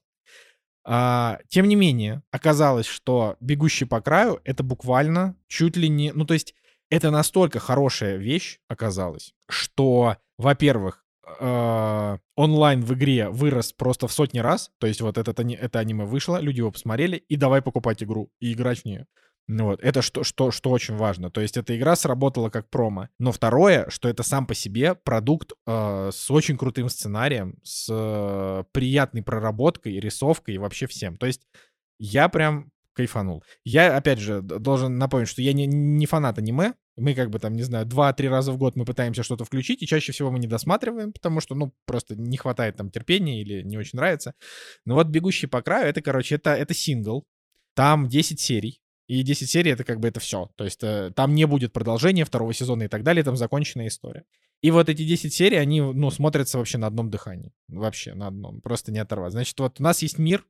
А, 0.84 1.40
тем 1.48 1.66
не 1.66 1.74
менее, 1.74 2.22
оказалось, 2.30 2.86
что 2.86 3.36
«Бегущий 3.40 3.86
по 3.86 4.00
краю»— 4.00 4.40
это 4.44 4.62
буквально 4.62 5.34
чуть 5.48 5.76
ли 5.76 5.88
не... 5.88 6.12
Ну, 6.12 6.24
то 6.26 6.34
есть 6.34 6.54
это 6.90 7.10
настолько 7.10 7.58
хорошая 7.58 8.18
вещь 8.18 8.60
оказалась, 8.68 9.34
что, 9.48 10.16
во-первых, 10.38 11.04
э, 11.40 12.18
онлайн 12.36 12.82
в 12.82 12.94
игре 12.94 13.28
вырос 13.28 13.72
просто 13.72 14.06
в 14.06 14.12
сотни 14.12 14.38
раз. 14.38 14.70
То 14.78 14.86
есть 14.86 15.00
вот 15.00 15.18
это, 15.18 15.30
это 15.30 15.78
аниме 15.78 16.04
вышло, 16.04 16.38
люди 16.40 16.58
его 16.58 16.70
посмотрели, 16.70 17.16
и 17.16 17.36
давай 17.36 17.62
покупать 17.62 18.02
игру 18.02 18.30
и 18.40 18.52
играть 18.52 18.82
в 18.82 18.84
нее. 18.84 19.06
Ну 19.48 19.66
вот, 19.66 19.80
это 19.80 20.02
что, 20.02 20.24
что, 20.24 20.50
что 20.50 20.70
очень 20.70 20.96
важно. 20.96 21.30
То 21.30 21.40
есть 21.40 21.56
эта 21.56 21.76
игра 21.76 21.94
сработала 21.94 22.50
как 22.50 22.68
промо. 22.68 23.08
Но 23.18 23.30
второе, 23.30 23.88
что 23.90 24.08
это 24.08 24.24
сам 24.24 24.44
по 24.46 24.54
себе 24.54 24.96
продукт 24.96 25.52
э, 25.66 26.10
с 26.12 26.30
очень 26.30 26.58
крутым 26.58 26.88
сценарием, 26.88 27.58
с 27.62 27.86
э, 27.88 28.64
приятной 28.72 29.22
проработкой, 29.22 30.00
рисовкой 30.00 30.56
и 30.56 30.58
вообще 30.58 30.88
всем. 30.88 31.16
То 31.16 31.26
есть 31.26 31.42
я 31.98 32.28
прям 32.28 32.72
кайфанул. 32.96 33.44
Я, 33.62 33.96
опять 33.96 34.18
же, 34.18 34.40
должен 34.40 34.96
напомнить, 34.96 35.28
что 35.28 35.42
я 35.42 35.52
не, 35.52 35.66
не 35.66 36.06
фанат 36.06 36.38
аниме. 36.38 36.72
Мы 36.96 37.14
как 37.14 37.28
бы 37.28 37.38
там, 37.38 37.54
не 37.54 37.62
знаю, 37.62 37.84
два-три 37.84 38.28
раза 38.28 38.52
в 38.52 38.56
год 38.56 38.74
мы 38.74 38.86
пытаемся 38.86 39.22
что-то 39.22 39.44
включить, 39.44 39.82
и 39.82 39.86
чаще 39.86 40.12
всего 40.12 40.30
мы 40.30 40.38
не 40.38 40.46
досматриваем, 40.46 41.12
потому 41.12 41.40
что, 41.40 41.54
ну, 41.54 41.74
просто 41.84 42.16
не 42.16 42.38
хватает 42.38 42.76
там 42.76 42.90
терпения 42.90 43.42
или 43.42 43.62
не 43.62 43.76
очень 43.76 43.98
нравится. 43.98 44.34
Но 44.86 44.94
вот 44.94 45.08
«Бегущий 45.08 45.46
по 45.46 45.60
краю»— 45.60 45.86
это, 45.88 46.00
короче, 46.00 46.36
это, 46.36 46.54
это 46.54 46.72
сингл. 46.72 47.26
Там 47.74 48.08
10 48.08 48.40
серий. 48.40 48.80
И 49.08 49.22
10 49.22 49.48
серий 49.48 49.70
это 49.70 49.84
как 49.84 50.00
бы 50.00 50.08
это 50.08 50.18
все. 50.18 50.50
То 50.56 50.64
есть 50.64 50.82
э, 50.82 51.12
там 51.14 51.34
не 51.34 51.46
будет 51.46 51.72
продолжения 51.72 52.24
второго 52.24 52.52
сезона 52.54 52.84
и 52.84 52.88
так 52.88 53.04
далее, 53.04 53.22
там 53.22 53.36
законченная 53.36 53.88
история. 53.88 54.24
И 54.62 54.70
вот 54.70 54.88
эти 54.88 55.04
10 55.04 55.32
серий, 55.32 55.58
они, 55.58 55.80
ну, 55.80 56.10
смотрятся 56.10 56.58
вообще 56.58 56.78
на 56.78 56.86
одном 56.86 57.10
дыхании. 57.10 57.52
Вообще 57.68 58.14
на 58.14 58.28
одном. 58.28 58.62
Просто 58.62 58.90
не 58.90 58.98
оторвать. 58.98 59.32
Значит, 59.32 59.58
вот 59.60 59.78
у 59.78 59.82
нас 59.82 60.00
есть 60.02 60.18
мир, 60.18 60.44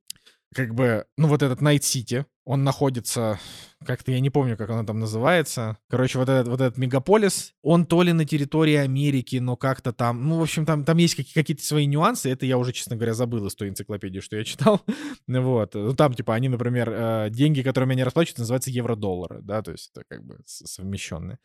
как 0.54 0.74
бы, 0.74 1.06
ну, 1.16 1.28
вот 1.28 1.42
этот 1.42 1.60
Night 1.60 1.84
City, 1.84 2.26
он 2.46 2.62
находится, 2.62 3.40
как-то 3.84 4.12
я 4.12 4.20
не 4.20 4.30
помню, 4.30 4.56
как 4.56 4.70
оно 4.70 4.84
там 4.84 5.00
называется. 5.00 5.78
Короче, 5.90 6.16
вот 6.18 6.28
этот, 6.28 6.46
вот 6.46 6.60
этот 6.60 6.78
мегаполис, 6.78 7.54
он 7.60 7.86
то 7.86 8.02
ли 8.02 8.12
на 8.12 8.24
территории 8.24 8.76
Америки, 8.76 9.36
но 9.36 9.56
как-то 9.56 9.92
там, 9.92 10.28
ну, 10.28 10.38
в 10.38 10.42
общем, 10.42 10.64
там, 10.64 10.84
там 10.84 10.96
есть 10.98 11.16
какие-то 11.16 11.64
свои 11.64 11.86
нюансы. 11.86 12.30
Это 12.30 12.46
я 12.46 12.56
уже, 12.56 12.72
честно 12.72 12.94
говоря, 12.94 13.14
забыл 13.14 13.44
из 13.48 13.56
той 13.56 13.68
энциклопедии, 13.68 14.20
что 14.20 14.36
я 14.36 14.44
читал. 14.44 14.80
вот. 15.26 15.74
Ну, 15.74 15.92
там, 15.94 16.14
типа, 16.14 16.34
они, 16.36 16.48
например, 16.48 16.88
э, 16.88 17.30
деньги, 17.30 17.62
которыми 17.62 17.94
они 17.94 18.04
расплачиваются, 18.04 18.42
называются 18.42 18.70
евро-доллары, 18.70 19.40
да, 19.42 19.60
то 19.62 19.72
есть 19.72 19.90
это 19.92 20.04
как 20.08 20.24
бы 20.24 20.38
совмещенные. 20.44 21.38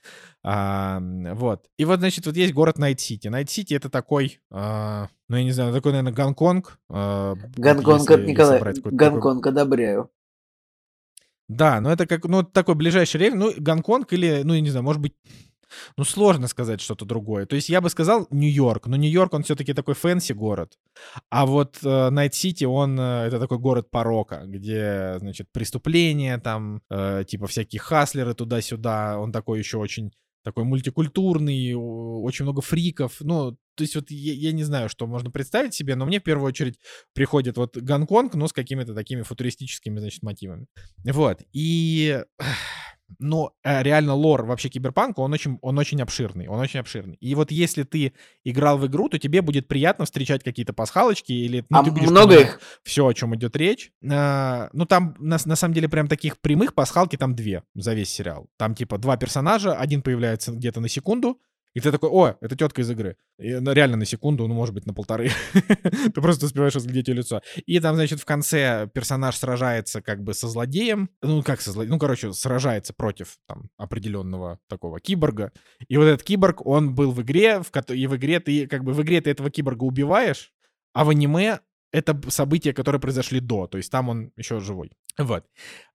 А, 0.44 1.02
вот. 1.34 1.65
И 1.78 1.86
вот, 1.86 1.99
значит, 1.99 2.28
вот 2.28 2.38
есть 2.38 2.53
город 2.53 2.78
Night 2.78 3.03
City. 3.03 3.28
Night 3.28 3.73
City — 3.73 3.76
это 3.76 3.90
такой, 3.90 4.40
а, 4.52 5.07
ну, 5.32 5.38
я 5.38 5.45
не 5.45 5.52
знаю, 5.52 5.72
такой, 5.72 5.94
наверное, 5.94 6.12
Гонконг. 6.12 6.78
А, 6.90 7.36
Гонконг, 7.56 8.10
Николай, 8.28 8.62
Гонконг 8.84 9.48
одобряю. 9.48 10.10
Да, 11.48 11.80
но 11.80 11.90
это 11.90 12.06
как, 12.06 12.26
ну, 12.26 12.44
такой 12.44 12.76
ближайший 12.76 13.22
рейв, 13.22 13.36
ну, 13.36 13.53
Гонконг 13.58 14.12
или, 14.12 14.41
ну, 14.44 14.53
я 14.53 14.60
не 14.60 14.70
знаю, 14.70 14.84
может 14.84 15.02
быть, 15.02 15.14
ну, 15.95 16.03
сложно 16.03 16.49
сказать 16.49 16.82
что-то 16.82 17.06
другое. 17.06 17.45
То 17.45 17.56
есть 17.56 17.70
я 17.70 17.80
бы 17.80 17.90
сказал 17.90 18.28
Нью-Йорк, 18.30 18.88
но 18.88 18.98
Нью-Йорк, 18.98 19.34
он 19.34 19.44
все-таки 19.44 19.74
такой 19.74 19.94
fancy 19.94 20.34
город. 20.34 20.78
А 21.30 21.45
вот 21.45 21.78
Night 21.82 22.23
City, 22.23 22.65
э, 22.66 22.68
он, 22.68 22.99
э, 22.99 23.28
это 23.28 23.40
такой 23.40 23.58
город 23.58 23.90
порока, 23.90 24.41
где, 24.45 25.16
значит, 25.20 25.48
преступления 25.53 26.40
там, 26.40 26.82
э, 26.90 27.24
типа 27.26 27.48
всякие 27.48 27.80
хаслеры 27.80 28.34
туда-сюда. 28.34 29.18
Он 29.18 29.32
такой 29.32 29.60
еще 29.60 29.78
очень 29.78 30.12
такой 30.43 30.63
мультикультурный, 30.63 31.73
очень 31.76 32.43
много 32.43 32.61
фриков. 32.61 33.18
Ну, 33.19 33.51
то 33.76 33.84
есть 33.84 33.95
вот 33.95 34.09
я, 34.09 34.34
я 34.34 34.51
не 34.51 34.63
знаю, 34.63 34.89
что 34.89 35.07
можно 35.07 35.31
представить 35.31 35.73
себе, 35.73 35.95
но 35.95 36.05
мне 36.05 36.19
в 36.19 36.23
первую 36.23 36.47
очередь 36.47 36.80
приходит 37.13 37.57
вот 37.57 37.77
Гонконг, 37.77 38.35
но 38.35 38.47
с 38.47 38.53
какими-то 38.53 38.93
такими 38.93 39.22
футуристическими, 39.22 39.99
значит, 39.99 40.23
мотивами. 40.23 40.68
Вот. 41.03 41.41
И 41.53 42.23
но 43.20 43.54
э, 43.64 43.84
реально 43.84 44.14
лор 44.14 44.46
вообще 44.46 44.70
киберпанка, 44.70 45.20
он 45.20 45.34
очень, 45.34 45.58
он 45.62 45.78
очень 45.78 46.02
обширный, 46.02 46.48
он 46.48 46.60
очень 46.60 46.80
обширный. 46.80 47.16
И 47.16 47.36
вот 47.36 47.52
если 47.52 47.84
ты 47.84 48.14
играл 48.44 48.78
в 48.78 48.88
игру, 48.88 49.10
то 49.10 49.20
тебе 49.20 49.42
будет 49.42 49.68
приятно 49.68 50.06
встречать 50.06 50.44
какие-то 50.44 50.74
пасхалочки 50.74 51.32
или 51.32 51.66
ну, 51.70 51.80
а 51.80 51.84
ты 51.84 51.92
будешь 51.92 52.10
много 52.10 52.40
их? 52.40 52.60
все, 52.84 53.08
о 53.08 53.14
чем 53.14 53.36
идет 53.36 53.56
речь. 53.56 53.92
А, 54.10 54.70
ну 54.74 54.86
там 54.86 55.16
на, 55.20 55.38
на 55.44 55.56
самом 55.56 55.74
деле 55.74 55.90
прям 55.90 56.08
таких 56.08 56.40
прямых 56.40 56.74
пасхалки 56.74 57.16
там 57.16 57.36
две 57.36 57.64
за 57.76 57.94
весь 57.94 58.10
сериал. 58.10 58.48
Там 58.58 58.76
типа 58.76 58.98
два 58.98 59.18
персонажа, 59.18 59.74
один 59.74 60.02
появляется 60.02 60.52
где-то 60.52 60.80
на 60.80 60.90
секунду, 60.90 61.40
и 61.73 61.80
ты 61.80 61.91
такой, 61.91 62.10
о, 62.10 62.35
это 62.41 62.56
тетка 62.56 62.81
из 62.81 62.91
игры. 62.91 63.18
И, 63.38 63.53
ну, 63.56 63.72
реально 63.72 63.98
на 63.98 64.06
секунду, 64.06 64.48
ну, 64.48 64.53
может 64.53 64.73
быть, 64.73 64.85
на 64.85 64.93
полторы. 64.93 65.31
ты 65.53 66.22
просто 66.22 66.45
успеваешь 66.45 66.76
разглядеть 66.76 67.07
ее 67.07 67.15
лицо. 67.15 67.41
И 67.65 67.80
там, 67.80 67.95
значит, 67.95 68.19
в 68.19 68.26
конце 68.26 68.89
персонаж 68.93 69.38
сражается 69.38 70.02
как 70.02 70.23
бы 70.23 70.34
со 70.34 70.48
злодеем. 70.48 71.10
Ну, 71.22 71.43
как 71.43 71.61
со 71.61 71.72
злодеем? 71.72 71.93
Ну, 71.93 71.99
короче, 71.99 72.34
сражается 72.34 72.93
против 72.93 73.38
там 73.48 73.69
определенного 73.77 74.60
такого 74.68 74.99
киборга. 74.99 75.53
И 75.88 75.98
вот 75.98 76.06
этот 76.06 76.23
киборг, 76.23 76.65
он 76.65 76.93
был 76.93 77.11
в 77.11 77.22
игре, 77.22 77.61
в 77.61 77.72
и 77.91 78.07
в 78.07 78.15
игре 78.18 78.39
ты, 78.39 78.68
как 78.68 78.84
бы, 78.84 78.93
в 78.93 79.02
игре 79.02 79.22
ты 79.22 79.30
этого 79.30 79.49
киборга 79.49 79.84
убиваешь, 79.84 80.53
а 80.93 81.06
в 81.06 81.10
аниме 81.10 81.60
это 81.91 82.19
события, 82.30 82.73
которые 82.73 83.02
произошли 83.02 83.39
до, 83.39 83.68
то 83.68 83.77
есть 83.77 83.91
там 83.91 84.10
он 84.10 84.31
еще 84.38 84.60
живой. 84.60 84.91
Вот. 85.18 85.45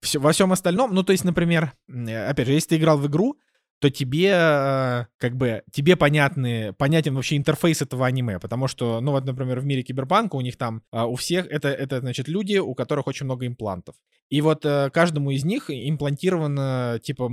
Все, 0.00 0.18
во 0.18 0.32
всем 0.32 0.52
остальном, 0.52 0.94
ну, 0.94 1.02
то 1.02 1.12
есть, 1.12 1.24
например, 1.24 1.72
опять 1.88 2.46
же, 2.46 2.52
если 2.52 2.70
ты 2.70 2.76
играл 2.76 2.98
в 2.98 3.06
игру, 3.06 3.38
то 3.78 3.90
тебе 3.90 4.30
э, 4.32 5.06
как 5.18 5.36
бы 5.36 5.62
тебе 5.70 5.96
понятны, 5.96 6.72
понятен 6.72 7.14
вообще 7.14 7.36
интерфейс 7.36 7.82
этого 7.82 8.06
аниме, 8.06 8.38
потому 8.38 8.68
что, 8.68 9.00
ну 9.00 9.12
вот, 9.12 9.24
например, 9.24 9.60
в 9.60 9.66
мире 9.66 9.82
киберпанка 9.82 10.36
у 10.36 10.40
них 10.40 10.56
там 10.56 10.82
а, 10.90 11.06
у 11.06 11.16
всех 11.16 11.46
это, 11.46 11.68
это 11.68 12.00
значит 12.00 12.28
люди, 12.28 12.56
у 12.56 12.74
которых 12.74 13.06
очень 13.06 13.26
много 13.26 13.46
имплантов. 13.46 13.96
И 14.30 14.40
вот 14.40 14.64
э, 14.64 14.90
каждому 14.90 15.30
из 15.30 15.44
них 15.44 15.70
имплантировано 15.70 17.00
типа 17.02 17.30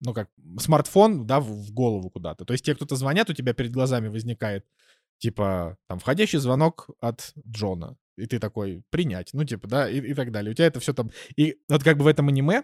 ну 0.00 0.14
как 0.14 0.28
смартфон, 0.58 1.26
да, 1.26 1.40
в, 1.40 1.72
голову 1.72 2.10
куда-то. 2.10 2.44
То 2.44 2.52
есть 2.52 2.64
те, 2.64 2.74
кто-то 2.74 2.96
звонят, 2.96 3.30
у 3.30 3.34
тебя 3.34 3.54
перед 3.54 3.72
глазами 3.72 4.08
возникает 4.08 4.64
типа 5.18 5.76
там 5.88 5.98
входящий 5.98 6.38
звонок 6.38 6.90
от 7.00 7.32
Джона. 7.46 7.96
И 8.16 8.26
ты 8.26 8.38
такой, 8.38 8.82
принять, 8.90 9.30
ну 9.34 9.44
типа, 9.44 9.68
да, 9.68 9.90
и, 9.90 10.00
и 10.00 10.14
так 10.14 10.32
далее. 10.32 10.52
У 10.52 10.54
тебя 10.54 10.66
это 10.66 10.80
все 10.80 10.94
там... 10.94 11.10
И 11.36 11.56
вот 11.68 11.84
как 11.84 11.98
бы 11.98 12.04
в 12.04 12.06
этом 12.06 12.28
аниме 12.28 12.62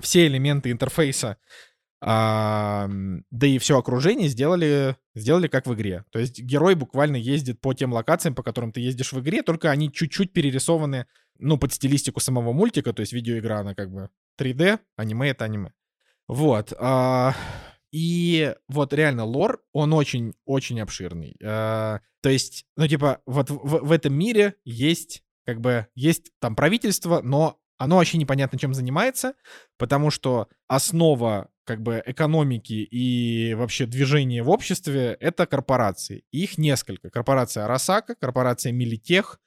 все 0.00 0.26
элементы 0.26 0.70
интерфейса 0.70 1.36
а, 2.04 2.88
да 3.30 3.46
и 3.46 3.58
все 3.58 3.78
окружение 3.78 4.28
сделали, 4.28 4.96
сделали 5.14 5.46
как 5.46 5.68
в 5.68 5.74
игре. 5.74 6.04
То 6.10 6.18
есть 6.18 6.40
герой 6.40 6.74
буквально 6.74 7.14
ездит 7.14 7.60
по 7.60 7.74
тем 7.74 7.92
локациям, 7.92 8.34
по 8.34 8.42
которым 8.42 8.72
ты 8.72 8.80
ездишь 8.80 9.12
в 9.12 9.20
игре, 9.20 9.42
только 9.42 9.70
они 9.70 9.92
чуть-чуть 9.92 10.32
перерисованы, 10.32 11.06
ну, 11.38 11.58
под 11.58 11.72
стилистику 11.72 12.18
самого 12.18 12.52
мультика, 12.52 12.92
то 12.92 13.00
есть 13.00 13.12
видеоигра, 13.12 13.60
она 13.60 13.76
как 13.76 13.92
бы 13.92 14.10
3D, 14.40 14.80
аниме— 14.96 15.28
это 15.30 15.44
аниме. 15.44 15.72
Вот. 16.26 16.72
А, 16.76 17.36
и 17.92 18.52
вот 18.66 18.92
реально 18.92 19.24
лор, 19.24 19.62
он 19.72 19.92
очень-очень 19.92 20.80
обширный. 20.80 21.36
А, 21.40 22.00
то 22.20 22.30
есть, 22.30 22.66
ну, 22.76 22.88
типа, 22.88 23.20
вот 23.26 23.48
в, 23.50 23.86
в 23.86 23.92
этом 23.92 24.12
мире 24.12 24.56
есть, 24.64 25.22
как 25.46 25.60
бы, 25.60 25.86
есть 25.94 26.32
там 26.40 26.56
правительство, 26.56 27.20
но 27.22 27.60
оно 27.82 27.96
вообще 27.96 28.18
непонятно 28.18 28.58
чем 28.58 28.74
занимается, 28.74 29.34
потому 29.76 30.10
что 30.10 30.48
основа 30.68 31.48
как 31.64 31.82
бы 31.82 32.02
экономики 32.06 32.86
и 32.90 33.54
вообще 33.54 33.86
движения 33.86 34.42
в 34.42 34.50
обществе— 34.50 35.16
это 35.20 35.46
корпорации. 35.46 36.24
Их 36.30 36.58
несколько. 36.58 37.10
Корпорация 37.10 37.64
Арасака, 37.64 38.14
корпорация 38.14 38.72
Милитех 38.72 39.40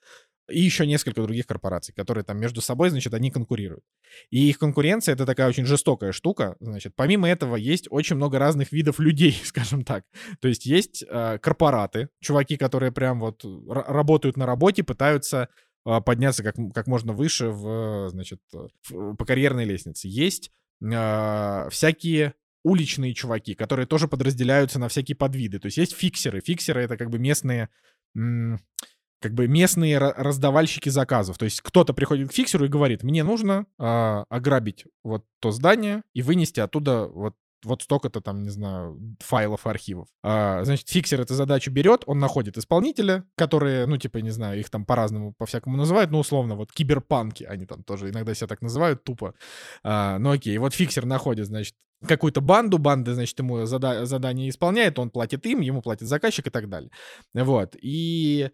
и 0.49 0.59
еще 0.59 0.85
несколько 0.85 1.21
других 1.23 1.47
корпораций, 1.47 1.93
которые 1.93 2.23
там 2.23 2.37
между 2.37 2.61
собой, 2.61 2.89
значит, 2.89 3.13
они 3.13 3.31
конкурируют. 3.31 3.83
И 4.29 4.49
их 4.49 4.59
конкуренция— 4.59 5.13
это 5.15 5.25
такая 5.25 5.47
очень 5.47 5.65
жестокая 5.65 6.11
штука. 6.11 6.55
Значит, 6.59 6.93
помимо 6.95 7.27
этого 7.27 7.55
есть 7.55 7.87
очень 7.89 8.15
много 8.15 8.37
разных 8.37 8.71
видов 8.71 8.99
людей, 8.99 9.39
скажем 9.43 9.83
так. 9.83 10.03
То 10.41 10.47
есть 10.47 10.65
есть 10.65 11.03
э, 11.07 11.39
корпораты, 11.39 12.09
чуваки, 12.21 12.57
которые 12.57 12.91
прям 12.91 13.19
вот 13.19 13.43
работают 13.67 14.37
на 14.37 14.45
работе, 14.45 14.83
пытаются 14.83 15.49
подняться 15.85 16.43
как, 16.43 16.55
как 16.73 16.87
можно 16.87 17.13
выше 17.13 17.49
в, 17.49 18.09
значит, 18.09 18.41
в, 18.51 19.15
по 19.15 19.25
карьерной 19.25 19.65
лестнице. 19.65 20.07
Есть 20.07 20.51
э, 20.81 21.69
всякие 21.69 22.33
уличные 22.63 23.13
чуваки, 23.13 23.53
которые 23.53 23.85
тоже 23.85 24.07
подразделяются 24.07 24.79
на 24.79 24.89
всякие 24.89 25.15
подвиды. 25.15 25.59
То 25.59 25.67
есть 25.67 25.77
есть 25.77 25.95
фиксеры. 25.95 26.41
Фиксеры— 26.41 26.81
это 26.83 26.97
как 26.97 27.09
бы 27.09 27.19
местные 27.19 27.69
как 29.21 29.33
бы 29.33 29.47
местные 29.47 29.97
раздавальщики 29.97 30.89
заказов. 30.89 31.37
То 31.37 31.45
есть 31.45 31.61
кто-то 31.61 31.93
приходит 31.93 32.29
к 32.29 32.33
фиксеру 32.33 32.65
и 32.65 32.69
говорит, 32.69 33.03
мне 33.03 33.23
нужно 33.23 33.65
э, 33.79 33.83
ограбить 34.29 34.85
вот 35.03 35.25
то 35.39 35.51
здание 35.51 36.03
и 36.13 36.21
вынести 36.21 36.59
оттуда 36.59 37.07
вот 37.07 37.35
вот 37.65 37.81
столько-то 37.81 38.21
там, 38.21 38.43
не 38.43 38.49
знаю, 38.49 38.99
файлов, 39.19 39.67
архивов. 39.67 40.07
А, 40.23 40.63
значит, 40.63 40.87
фиксер 40.89 41.21
эту 41.21 41.33
задачу 41.33 41.71
берет, 41.71 42.03
он 42.05 42.19
находит 42.19 42.57
исполнителя, 42.57 43.25
которые, 43.35 43.85
ну, 43.85 43.97
типа, 43.97 44.19
не 44.19 44.29
знаю, 44.29 44.59
их 44.59 44.69
там 44.69 44.85
по-разному, 44.85 45.33
по-всякому 45.37 45.77
называют, 45.77 46.11
ну, 46.11 46.19
условно, 46.19 46.55
вот 46.55 46.71
киберпанки, 46.71 47.43
они 47.43 47.65
там 47.65 47.83
тоже 47.83 48.09
иногда 48.09 48.33
себя 48.33 48.47
так 48.47 48.61
называют, 48.61 49.03
тупо. 49.03 49.33
А, 49.83 50.17
ну, 50.19 50.31
окей, 50.31 50.57
вот 50.57 50.73
фиксер 50.73 51.05
находит, 51.05 51.47
значит, 51.47 51.75
какую-то 52.05 52.41
банду, 52.41 52.77
банда, 52.77 53.13
значит, 53.13 53.37
ему 53.39 53.65
зада- 53.65 54.05
задание 54.05 54.49
исполняет, 54.49 54.99
он 54.99 55.09
платит 55.09 55.45
им, 55.45 55.61
ему 55.61 55.81
платит 55.81 56.07
заказчик 56.07 56.47
и 56.47 56.51
так 56.51 56.69
далее. 56.69 56.91
Вот, 57.33 57.75
и... 57.81 58.49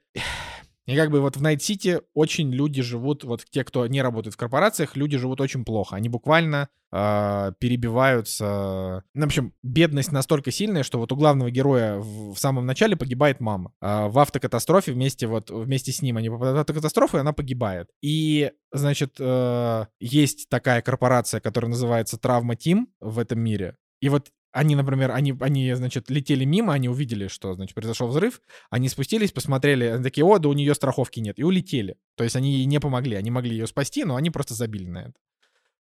И 0.91 0.95
как 0.97 1.09
бы 1.09 1.21
вот 1.21 1.37
в 1.37 1.41
Night 1.41 1.75
City 1.75 2.01
очень 2.13 2.51
люди 2.51 2.81
живут, 2.81 3.23
вот 3.23 3.45
те, 3.49 3.63
кто 3.63 3.87
не 3.87 4.01
работает 4.01 4.33
в 4.33 4.37
корпорациях, 4.37 4.97
люди 4.97 5.17
живут 5.17 5.39
очень 5.39 5.63
плохо. 5.63 5.95
Они 5.95 6.09
буквально 6.09 6.67
э, 6.91 7.53
перебиваются. 7.59 9.03
Ну, 9.13 9.21
в 9.21 9.25
общем, 9.25 9.53
бедность 9.63 10.11
настолько 10.11 10.51
сильная, 10.51 10.83
что 10.83 10.99
вот 10.99 11.13
у 11.13 11.15
главного 11.15 11.49
героя 11.49 11.97
в, 11.97 12.33
в 12.33 12.37
самом 12.37 12.65
начале 12.65 12.97
погибает 12.97 13.39
мама. 13.39 13.71
Э, 13.81 14.07
в 14.09 14.19
автокатастрофе 14.19 14.91
вместе 14.91 15.27
вот 15.27 15.49
вместе 15.49 15.93
с 15.93 16.01
ним 16.01 16.17
они 16.17 16.29
попадают 16.29 16.57
в 16.57 16.59
автокатастрофу, 16.59 17.15
и 17.15 17.21
она 17.21 17.31
погибает. 17.31 17.87
И, 18.01 18.51
значит, 18.73 19.15
э, 19.17 19.85
есть 20.01 20.49
такая 20.49 20.81
корпорация, 20.81 21.39
которая 21.39 21.69
называется 21.69 22.17
Trauma 22.17 22.57
Team 22.57 22.89
в 22.99 23.17
этом 23.17 23.39
мире. 23.39 23.77
И 24.01 24.09
вот 24.09 24.27
они, 24.51 24.75
например, 24.75 25.11
они, 25.11 25.35
они, 25.39 25.73
значит, 25.73 26.09
летели 26.09 26.45
мимо, 26.45 26.73
они 26.73 26.89
увидели, 26.89 27.27
что, 27.27 27.53
значит, 27.53 27.73
произошел 27.73 28.07
взрыв, 28.07 28.41
они 28.69 28.89
спустились, 28.89 29.31
посмотрели, 29.31 29.85
они 29.85 30.03
такие, 30.03 30.25
о, 30.25 30.37
да 30.37 30.49
у 30.49 30.53
нее 30.53 30.75
страховки 30.75 31.19
нет, 31.19 31.39
и 31.39 31.43
улетели. 31.43 31.97
То 32.15 32.23
есть 32.23 32.35
они 32.35 32.53
ей 32.53 32.65
не 32.65 32.79
помогли, 32.79 33.15
они 33.15 33.31
могли 33.31 33.51
ее 33.51 33.67
спасти, 33.67 34.03
но 34.03 34.15
они 34.15 34.29
просто 34.29 34.53
забили 34.53 34.87
на 34.87 34.97
это. 34.99 35.13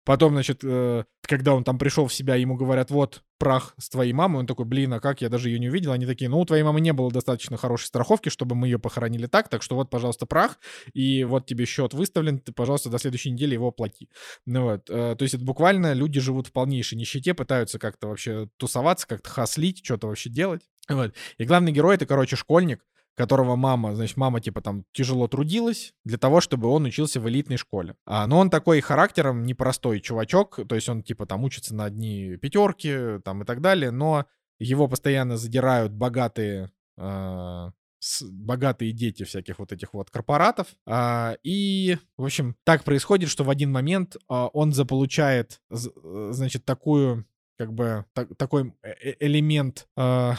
Потом, 0.10 0.32
значит, 0.32 0.62
э, 0.64 1.04
когда 1.22 1.54
он 1.54 1.64
там 1.64 1.78
пришел 1.78 2.08
в 2.08 2.14
себя, 2.16 2.34
ему 2.34 2.56
говорят, 2.56 2.90
вот 2.90 3.22
прах 3.38 3.76
с 3.78 3.90
твоей 3.90 4.12
мамой. 4.12 4.40
Он 4.40 4.48
такой, 4.48 4.66
блин, 4.66 4.92
а 4.92 5.00
как, 5.00 5.22
я 5.22 5.30
даже 5.30 5.50
ее 5.50 5.60
не 5.60 5.70
увидел. 5.70 5.92
Они 5.92 6.08
такие, 6.08 6.32
ну, 6.32 6.40
у 6.40 6.46
твоей 6.46 6.64
мамы 6.64 6.82
не 6.82 6.94
было 6.94 7.12
достаточно 7.12 7.58
хорошей 7.58 7.86
страховки, 7.86 8.30
чтобы 8.30 8.56
мы 8.56 8.66
ее 8.66 8.80
похоронили 8.80 9.28
так, 9.28 9.50
так 9.50 9.62
что 9.62 9.76
вот, 9.76 9.92
пожалуйста, 9.92 10.26
прах, 10.26 10.58
и 10.94 11.26
вот 11.26 11.46
тебе 11.46 11.66
счет 11.66 11.94
выставлен, 11.94 12.40
ты, 12.40 12.52
пожалуйста, 12.52 12.90
до 12.90 12.98
следующей 12.98 13.30
недели 13.30 13.54
его 13.54 13.68
оплати. 13.68 14.10
Ну 14.48 14.64
вот, 14.64 14.90
э, 14.90 15.16
то 15.16 15.22
есть 15.22 15.36
это 15.36 15.46
буквально 15.46 15.94
люди 15.94 16.20
живут 16.20 16.48
в 16.48 16.54
полнейшей 16.54 16.98
нищете, 16.98 17.36
пытаются 17.36 17.78
как-то 17.78 18.08
вообще 18.08 18.50
тусоваться, 18.58 19.08
как-то 19.08 19.30
хаслить, 19.30 19.86
что-то 19.86 20.08
вообще 20.08 20.32
делать. 20.32 20.64
Вот. 20.90 21.14
И 21.38 21.46
главный 21.46 21.72
герой— 21.72 21.94
это, 21.98 22.08
короче, 22.08 22.36
школьник, 22.36 22.84
которого 23.20 23.58
мама, 23.58 23.96
значит, 23.96 24.16
мама 24.16 24.40
типа 24.40 24.62
там 24.62 24.86
тяжело 24.94 25.28
трудилась 25.28 25.94
для 26.06 26.18
того, 26.18 26.40
чтобы 26.40 26.70
он 26.70 26.86
учился 26.86 27.20
в 27.20 27.28
элитной 27.28 27.58
школе. 27.58 27.98
А, 28.06 28.26
но 28.28 28.40
он 28.40 28.50
такой 28.50 28.80
характером 28.80 29.44
непростой 29.44 30.00
чувачок, 30.00 30.62
то 30.70 30.74
есть 30.74 30.88
он 30.88 31.04
типа 31.04 31.26
там 31.26 31.44
учится 31.44 31.76
на 31.76 31.84
одни 31.84 32.38
пятерки 32.38 33.20
там 33.26 33.42
и 33.42 33.46
так 33.46 33.60
далее, 33.60 33.92
но 33.92 34.26
его 34.58 34.88
постоянно 34.88 35.36
задирают 35.36 35.92
богатые 35.92 36.72
э, 36.98 37.72
с, 38.00 38.24
богатые 38.24 38.94
дети 38.94 39.24
всяких 39.24 39.60
вот 39.60 39.74
этих 39.74 39.94
вот 39.94 40.10
корпоратов. 40.10 40.68
А, 40.88 41.36
и, 41.44 41.98
в 42.16 42.24
общем, 42.24 42.56
так 42.64 42.86
происходит, 42.86 43.30
что 43.30 43.44
в 43.44 43.50
один 43.50 43.70
момент 43.70 44.16
а, 44.30 44.48
он 44.48 44.72
заполучает, 44.72 45.60
значит, 45.70 46.64
такую, 46.64 47.26
как 47.58 47.74
бы, 47.74 48.06
так, 48.14 48.34
такой 48.38 48.74
э, 48.82 48.92
э, 48.92 49.16
элемент... 49.20 49.90
А, 49.98 50.38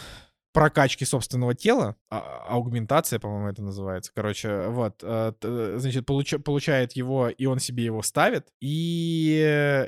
прокачки 0.53 1.05
собственного 1.05 1.55
тела, 1.55 1.97
а, 2.11 2.45
аугментация, 2.49 3.19
по-моему, 3.19 3.49
это 3.49 3.63
называется. 3.63 4.13
Короче, 4.15 4.69
вот, 4.69 5.01
э, 5.03 5.33
значит, 5.77 6.07
получ, 6.07 6.35
получает 6.45 6.93
его, 6.93 7.29
и 7.29 7.47
он 7.47 7.59
себе 7.59 7.85
его 7.85 8.03
ставит, 8.03 8.49
и 8.61 9.37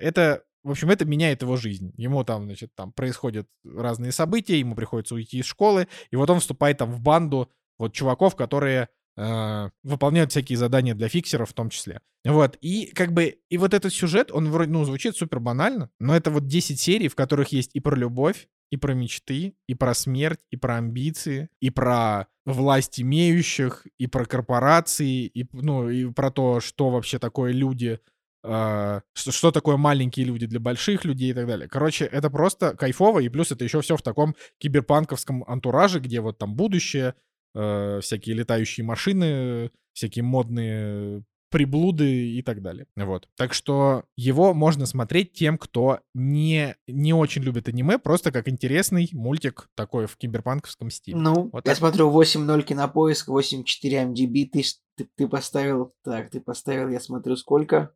это 0.01 0.45
в 0.65 0.71
общем, 0.71 0.91
это 0.91 1.05
меняет 1.05 1.43
его 1.43 1.57
жизнь. 1.57 1.93
Ему 1.97 2.23
там, 2.23 2.45
значит, 2.45 2.73
там 2.77 2.93
происходят 2.93 3.49
разные 3.65 4.13
события, 4.13 4.61
ему 4.61 4.77
приходится 4.77 5.17
уйти 5.17 5.39
из 5.39 5.45
школы, 5.45 5.89
и 6.11 6.17
вот 6.17 6.31
он 6.31 6.39
вступает 6.39 6.79
там 6.79 6.93
в 6.93 7.01
банду 7.01 7.51
вот 7.79 7.93
чуваков, 7.93 8.37
которые 8.37 8.89
э, 9.17 9.71
выполняют 9.83 10.31
всякие 10.31 10.59
задания 10.59 10.95
для 10.95 11.09
фиксеров 11.09 11.51
в 11.51 11.55
том 11.55 11.71
числе. 11.71 12.01
Вот, 12.25 12.57
и 12.61 12.87
как 12.95 13.13
бы, 13.13 13.39
и 13.49 13.59
вот 13.59 13.75
этот 13.75 13.93
сюжет, 13.93 14.31
он 14.31 14.51
вроде, 14.51 14.71
ну, 14.71 14.85
звучит 14.85 15.17
супер 15.17 15.41
банально, 15.41 15.91
но 15.99 16.15
это 16.15 16.31
вот 16.31 16.47
10 16.47 16.79
серий, 16.79 17.09
в 17.09 17.17
которых 17.17 17.49
есть 17.49 17.71
и 17.75 17.81
про 17.81 17.97
любовь, 17.97 18.49
и 18.73 18.77
про 18.77 18.95
мечты, 18.95 19.55
и 19.67 19.75
про 19.75 19.93
смерть, 19.93 20.41
и 20.51 20.57
про 20.57 20.77
амбиции, 20.77 21.51
и 21.61 21.69
про 21.71 22.27
власть 22.47 23.01
имеющих, 23.01 23.87
и 23.99 24.07
про 24.07 24.25
корпорации, 24.25 25.27
и, 25.27 25.47
ну, 25.53 25.91
и 25.91 26.11
про 26.11 26.31
то, 26.31 26.61
что 26.61 26.89
вообще 26.91 27.19
такое 27.19 27.53
люди, 27.53 28.01
э, 28.43 29.01
что, 29.13 29.31
что 29.33 29.51
такое 29.51 29.77
маленькие 29.77 30.25
люди 30.25 30.47
для 30.47 30.59
больших 30.59 31.05
людей 31.05 31.33
и 31.33 31.35
так 31.35 31.47
далее. 31.47 31.69
Короче, 31.69 32.07
это 32.07 32.31
просто 32.31 32.75
кайфово, 32.75 33.19
и 33.19 33.29
плюс 33.29 33.53
это 33.53 33.63
еще 33.65 33.83
все 33.83 33.97
в 33.97 34.03
таком 34.03 34.35
киберпанковском 34.59 35.45
антураже, 35.47 36.01
где 36.01 36.21
вот 36.21 36.39
там 36.39 36.55
будущее, 36.55 37.15
э, 37.55 38.01
всякие 38.01 38.37
летающие 38.37 38.85
машины, 38.85 39.71
всякие 39.93 40.23
модные 40.23 41.25
приблуды 41.53 42.31
и 42.31 42.43
так 42.43 42.63
далее. 42.63 42.87
Вот. 42.97 43.29
Так 43.37 43.53
что 43.53 44.05
его 44.17 44.55
можно 44.55 44.87
смотреть 44.87 45.35
тем, 45.35 45.59
кто 45.59 46.01
не, 46.15 46.75
не 46.89 47.13
очень 47.13 47.43
любит 47.43 47.69
аниме, 47.69 47.99
просто 47.99 48.33
как 48.33 48.49
интересный 48.49 49.09
мультик 49.13 49.69
такой 49.77 50.07
в 50.07 50.17
киберпанковском 50.17 50.91
стиле. 50.91 51.19
Ну, 51.19 51.51
вот 51.53 51.67
я 51.67 51.73
так. 51.73 51.77
смотрю 51.77 52.11
8.0 52.11 52.63
кинопоиск, 52.63 53.29
8.4 53.29 54.13
MDB, 54.13 54.47
ты, 54.47 54.65
ты, 54.97 55.09
ты 55.15 55.29
поставил, 55.29 55.95
так, 56.03 56.31
ты 56.31 56.41
поставил, 56.41 56.89
я 56.89 56.99
смотрю, 56.99 57.37
сколько? 57.37 57.95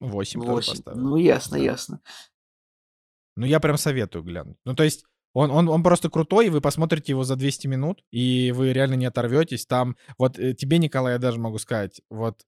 8, 0.00 0.40
8. 0.40 0.72
поставил. 0.72 1.00
Ну, 1.00 1.16
ясно, 1.16 1.58
да. 1.58 1.64
ясно. 1.64 2.00
Ну, 3.34 3.44
я 3.44 3.58
прям 3.60 3.76
советую 3.76 4.22
глянуть. 4.22 4.56
Ну, 4.64 4.74
то 4.74 4.84
есть, 4.84 5.04
он, 5.36 5.50
он, 5.50 5.68
он 5.68 5.82
просто 5.82 6.08
крутой, 6.08 6.46
и 6.46 6.50
вы 6.50 6.62
посмотрите 6.62 7.12
его 7.12 7.22
за 7.22 7.36
200 7.36 7.66
минут, 7.66 8.02
и 8.10 8.52
вы 8.52 8.72
реально 8.72 8.94
не 8.94 9.04
оторветесь. 9.04 9.66
Там, 9.66 9.96
вот 10.16 10.38
э, 10.38 10.54
тебе, 10.54 10.78
Николай, 10.78 11.12
я 11.12 11.18
даже 11.18 11.38
могу 11.38 11.58
сказать, 11.58 12.00
вот 12.08 12.40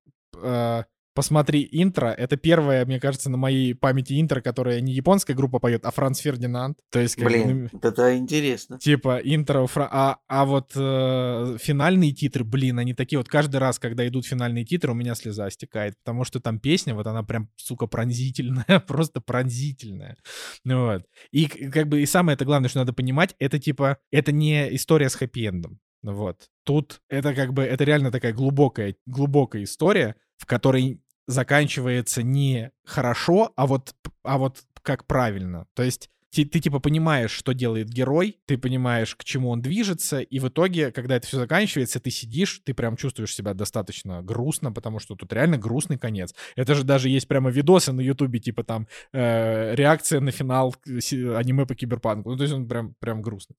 э, 0.43 0.85
посмотри 1.19 1.69
интро. 1.73 2.11
Это 2.11 2.36
первое, 2.36 2.86
мне 2.86 3.01
кажется, 3.01 3.28
на 3.28 3.36
моей 3.36 3.74
памяти 3.74 4.20
интро, 4.20 4.40
которое 4.40 4.81
не 4.81 4.93
японская 4.93 5.35
группа 5.35 5.59
поет, 5.59 5.85
а 5.85 5.90
Франц 5.90 6.20
Фердинанд. 6.20 6.78
То 6.93 7.01
есть, 7.01 7.16
как, 7.16 7.27
блин, 7.27 7.69
ну, 7.73 7.81
это 7.82 8.16
интересно. 8.16 8.78
Типа 8.78 9.19
интро, 9.24 9.66
фра... 9.66 9.89
а, 9.90 10.19
а 10.28 10.45
вот 10.45 10.70
э, 10.77 11.57
финальные 11.61 12.12
титры, 12.12 12.45
блин, 12.45 12.78
они 12.78 12.95
такие 12.95 13.19
вот 13.19 13.28
каждый 13.28 13.57
раз, 13.57 13.81
когда 13.81 14.07
идут 14.07 14.27
финальные 14.27 14.65
титры, 14.65 14.93
у 14.93 14.95
меня 14.95 15.16
слеза 15.16 15.51
стекает, 15.51 15.97
потому 16.05 16.23
что 16.23 16.39
там 16.39 16.61
песня, 16.61 16.95
вот 16.95 17.09
она 17.09 17.24
прям, 17.24 17.51
сука, 17.57 17.89
пронзительная, 17.89 18.78
просто 18.86 19.20
пронзительная. 19.20 20.19
Ну 20.62 20.86
вот. 20.86 21.03
И 21.32 21.47
как 21.47 21.89
бы 21.89 22.01
и 22.01 22.07
самое 22.07 22.36
это 22.36 22.45
главное, 22.45 22.69
что 22.69 22.78
надо 22.78 22.93
понимать, 22.93 23.35
это 23.40 23.59
типа, 23.59 23.99
это 24.12 24.31
не 24.31 24.73
история 24.77 25.09
с 25.09 25.20
хэппи-эндом. 25.20 25.81
Вот. 26.05 26.49
Тут 26.62 27.01
это 27.09 27.35
как 27.35 27.55
бы, 27.55 27.65
это 27.65 27.82
реально 27.82 28.12
такая 28.12 28.32
глубокая, 28.32 28.95
глубокая 29.07 29.65
история, 29.65 30.15
в 30.36 30.47
которой 30.47 31.01
заканчивается 31.29 32.23
не 32.25 32.73
хорошо, 32.85 33.53
а 33.55 33.67
вот, 33.67 33.95
а 34.25 34.39
вот 34.39 34.65
как 34.83 35.07
правильно. 35.07 35.67
То 35.75 35.85
есть 35.85 36.11
ты, 36.31 36.45
ты 36.45 36.61
типа 36.61 36.79
понимаешь, 36.79 37.31
что 37.31 37.53
делает 37.53 37.89
герой, 37.89 38.39
ты 38.47 38.59
понимаешь, 38.59 39.15
к 39.17 39.25
чему 39.25 39.51
он 39.51 39.63
движется, 39.63 40.21
и 40.21 40.39
в 40.39 40.49
итоге, 40.49 40.93
когда 40.93 41.17
это 41.17 41.27
все 41.27 41.39
заканчивается, 41.39 42.01
ты 42.01 42.11
сидишь, 42.11 42.61
ты 42.65 42.75
прям 42.75 42.97
чувствуешь 42.97 43.35
себя 43.35 43.55
достаточно 43.55 44.23
грустно, 44.23 44.73
потому 44.73 44.99
что 44.99 45.15
тут 45.15 45.33
реально 45.33 45.59
грустный 45.59 45.99
конец. 45.99 46.35
Это 46.57 46.75
же 46.75 46.85
даже 46.85 47.09
есть 47.09 47.29
прямо 47.29 47.51
видосы 47.51 47.93
на 47.93 48.01
Ютубе, 48.01 48.41
типа 48.41 48.63
там 48.65 48.89
э, 49.13 49.75
реакция 49.75 50.21
на 50.21 50.31
финал 50.31 50.75
аниме 50.87 51.67
по 51.67 51.75
киберпанку. 51.75 52.31
Ну, 52.31 52.37
то 52.37 52.43
есть 52.43 52.55
он 52.55 52.69
прям, 52.69 52.95
прям 53.01 53.23
грустный. 53.23 53.57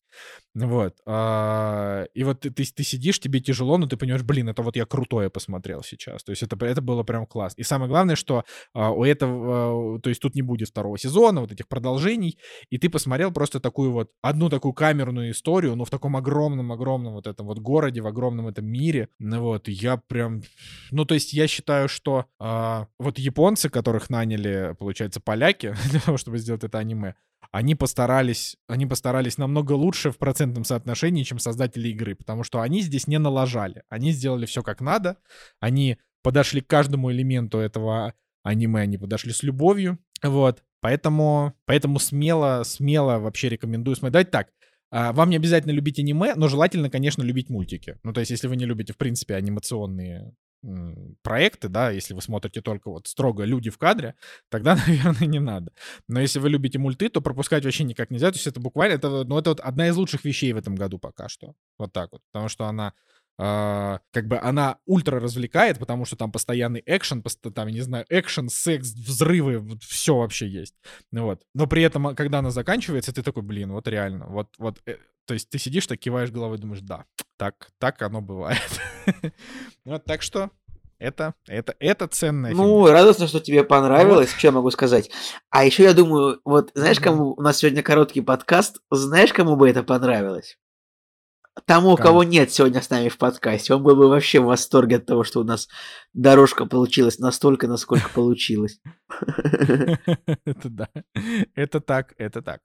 Вот. 0.53 0.95
А, 1.05 2.05
и 2.13 2.23
вот 2.23 2.41
ты, 2.41 2.51
ты, 2.51 2.65
ты 2.65 2.83
сидишь, 2.83 3.19
тебе 3.19 3.39
тяжело, 3.39 3.77
но 3.77 3.87
ты 3.87 3.97
понимаешь, 3.97 4.23
блин, 4.23 4.49
это 4.49 4.61
вот 4.61 4.75
я 4.75 4.85
крутое 4.85 5.29
посмотрел 5.29 5.83
сейчас. 5.83 6.23
То 6.23 6.31
есть 6.31 6.43
это, 6.43 6.63
это 6.65 6.81
было 6.81 7.03
прям 7.03 7.25
классно. 7.25 7.61
И 7.61 7.63
самое 7.63 7.89
главное, 7.89 8.15
что 8.15 8.43
а, 8.73 8.91
у 8.91 9.03
этого, 9.03 9.97
а, 9.97 9.99
то 9.99 10.09
есть 10.09 10.21
тут 10.21 10.35
не 10.35 10.41
будет 10.41 10.69
второго 10.69 10.97
сезона, 10.97 11.41
вот 11.41 11.51
этих 11.51 11.67
продолжений, 11.67 12.37
и 12.69 12.77
ты 12.77 12.89
посмотрел 12.89 13.31
просто 13.31 13.59
такую 13.59 13.91
вот, 13.91 14.11
одну 14.21 14.49
такую 14.49 14.73
камерную 14.73 15.31
историю, 15.31 15.75
но 15.75 15.85
в 15.85 15.89
таком 15.89 16.15
огромном-огромном 16.15 17.13
вот 17.13 17.27
этом 17.27 17.47
вот 17.47 17.59
городе, 17.59 18.01
в 18.01 18.07
огромном 18.07 18.47
этом 18.47 18.65
мире, 18.65 19.09
ну 19.19 19.41
вот, 19.41 19.67
я 19.67 19.97
прям, 19.97 20.41
ну, 20.91 21.05
то 21.05 21.13
есть 21.13 21.33
я 21.33 21.47
считаю, 21.47 21.87
что 21.87 22.25
а, 22.39 22.87
вот 22.99 23.19
японцы, 23.19 23.69
которых 23.69 24.09
наняли, 24.09 24.75
получается, 24.77 25.19
поляки 25.19 25.75
для 25.89 25.99
того, 25.99 26.17
чтобы 26.17 26.37
сделать 26.37 26.63
это 26.63 26.77
аниме, 26.77 27.15
они 27.51 27.73
постарались, 27.75 28.57
они 28.67 28.85
постарались 28.85 29.37
намного 29.37 29.73
лучше 29.73 30.11
в 30.11 30.17
процентном 30.17 30.63
соотношении, 30.63 31.23
чем 31.23 31.39
создатели 31.39 31.89
игры, 31.89 32.15
потому 32.15 32.43
что 32.43 32.61
они 32.61 32.81
здесь 32.81 33.07
не 33.07 33.17
налажали. 33.17 33.83
Они 33.89 34.11
сделали 34.11 34.45
все 34.45 34.61
как 34.61 34.81
надо, 34.81 35.17
они 35.59 35.97
подошли 36.21 36.61
к 36.61 36.67
каждому 36.67 37.11
элементу 37.11 37.57
этого 37.57 38.13
аниме, 38.43 38.81
они 38.81 38.97
подошли 38.97 39.31
с 39.31 39.41
любовью, 39.41 39.97
вот. 40.21 40.63
Поэтому, 40.81 41.53
поэтому 41.65 41.99
смело, 41.99 42.63
смело 42.63 43.19
вообще 43.19 43.49
рекомендую 43.49 43.95
смотреть. 43.95 44.31
Так, 44.31 44.49
а, 44.91 45.13
вам 45.13 45.29
не 45.29 45.35
обязательно 45.35 45.71
любить 45.71 45.99
аниме, 45.99 46.33
но 46.35 46.47
желательно, 46.47 46.89
конечно, 46.89 47.21
любить 47.21 47.49
мультики. 47.49 47.97
Ну, 48.03 48.13
то 48.13 48.21
есть, 48.21 48.31
если 48.31 48.47
вы 48.47 48.55
не 48.55 48.65
любите, 48.65 48.93
в 48.93 48.97
принципе, 48.97 49.35
анимационные 49.35 50.33
проекты, 51.21 51.69
да, 51.69 51.89
если 51.89 52.13
вы 52.13 52.21
смотрите 52.21 52.61
только 52.61 52.89
вот 52.89 53.07
строго 53.07 53.45
люди 53.45 53.69
в 53.69 53.77
кадре, 53.77 54.15
тогда, 54.49 54.75
наверное, 54.87 55.27
не 55.27 55.39
надо. 55.39 55.71
Но 56.07 56.19
если 56.19 56.39
вы 56.39 56.49
любите 56.49 56.79
мульты, 56.79 57.09
то 57.09 57.21
пропускать 57.21 57.63
вообще 57.63 57.83
никак 57.85 58.11
нельзя. 58.11 58.31
То 58.31 58.35
есть 58.35 58.47
это 58.47 58.59
буквально, 58.59 58.95
это, 58.95 59.23
ну, 59.23 59.37
это 59.37 59.51
вот 59.51 59.59
одна 59.61 59.87
из 59.87 59.95
лучших 59.95 60.25
вещей 60.25 60.51
в 60.53 60.57
этом 60.57 60.75
году 60.75 60.99
пока 60.99 61.29
что. 61.29 61.53
Вот 61.77 61.93
так 61.93 62.11
вот. 62.11 62.21
Потому 62.31 62.49
что 62.49 62.65
она 62.65 62.93
Uh, 63.39 63.99
как 64.11 64.27
бы 64.27 64.37
она 64.37 64.79
ультра 64.85 65.17
развлекает, 65.17 65.79
потому 65.79 66.03
что 66.03 66.17
там 66.17 66.29
постоянный 66.29 66.83
экшен, 66.85 67.23
там, 67.55 67.69
я 67.69 67.73
не 67.73 67.79
знаю, 67.79 68.05
экшен, 68.09 68.49
секс, 68.49 68.91
взрывы, 68.93 69.59
вот 69.59 69.81
все 69.81 70.17
вообще 70.17 70.45
есть. 70.45 70.75
Ну 71.13 71.23
вот. 71.23 71.43
Но 71.53 71.65
при 71.65 71.83
этом, 71.83 72.07
а, 72.07 72.15
когда 72.15 72.39
она 72.39 72.51
заканчивается, 72.51 73.13
ты 73.13 73.23
такой, 73.23 73.43
блин, 73.43 73.71
вот 73.71 73.87
реально, 73.87 74.27
вот, 74.27 74.49
вот, 74.57 74.81
э, 74.85 74.97
то 75.25 75.33
есть 75.35 75.49
ты 75.49 75.57
сидишь, 75.57 75.87
так 75.87 75.99
киваешь 75.99 76.31
головой, 76.31 76.57
думаешь, 76.57 76.81
да, 76.81 77.05
так, 77.37 77.69
так 77.77 78.01
оно 78.01 78.19
бывает. 78.19 78.81
вот, 79.85 80.03
так 80.03 80.21
что 80.21 80.49
это, 80.97 81.33
это, 81.47 81.75
это 81.79 82.07
ценное. 82.07 82.51
Ну, 82.53 82.83
фильм. 82.83 82.93
радостно, 82.93 83.27
что 83.27 83.39
тебе 83.39 83.63
понравилось, 83.63 84.31
вот. 84.31 84.37
что 84.37 84.47
я 84.47 84.51
могу 84.51 84.69
сказать. 84.69 85.09
А 85.49 85.63
еще 85.63 85.83
я 85.83 85.93
думаю, 85.93 86.41
вот 86.43 86.71
знаешь, 86.73 86.99
кому 86.99 87.35
у 87.37 87.41
нас 87.41 87.59
сегодня 87.59 87.83
короткий 87.83 88.19
подкаст, 88.19 88.81
знаешь, 88.91 89.31
кому 89.31 89.55
бы 89.55 89.69
это 89.69 89.81
понравилось? 89.81 90.57
Тому, 91.65 91.95
Кому? 91.95 91.97
кого 91.97 92.23
нет 92.23 92.51
сегодня 92.51 92.81
с 92.81 92.89
нами 92.89 93.09
в 93.09 93.17
подкасте, 93.17 93.73
он 93.73 93.83
был 93.83 93.95
бы 93.95 94.07
вообще 94.07 94.39
в 94.39 94.45
восторге 94.45 94.97
от 94.97 95.05
того, 95.05 95.23
что 95.23 95.41
у 95.41 95.43
нас 95.43 95.67
дорожка 96.13 96.65
получилась 96.65 97.19
настолько, 97.19 97.67
насколько 97.67 98.09
получилась. 98.09 98.79
Это 100.45 100.69
да. 100.69 100.89
Это 101.55 101.79
так, 101.79 102.13
это 102.17 102.41
так. 102.41 102.61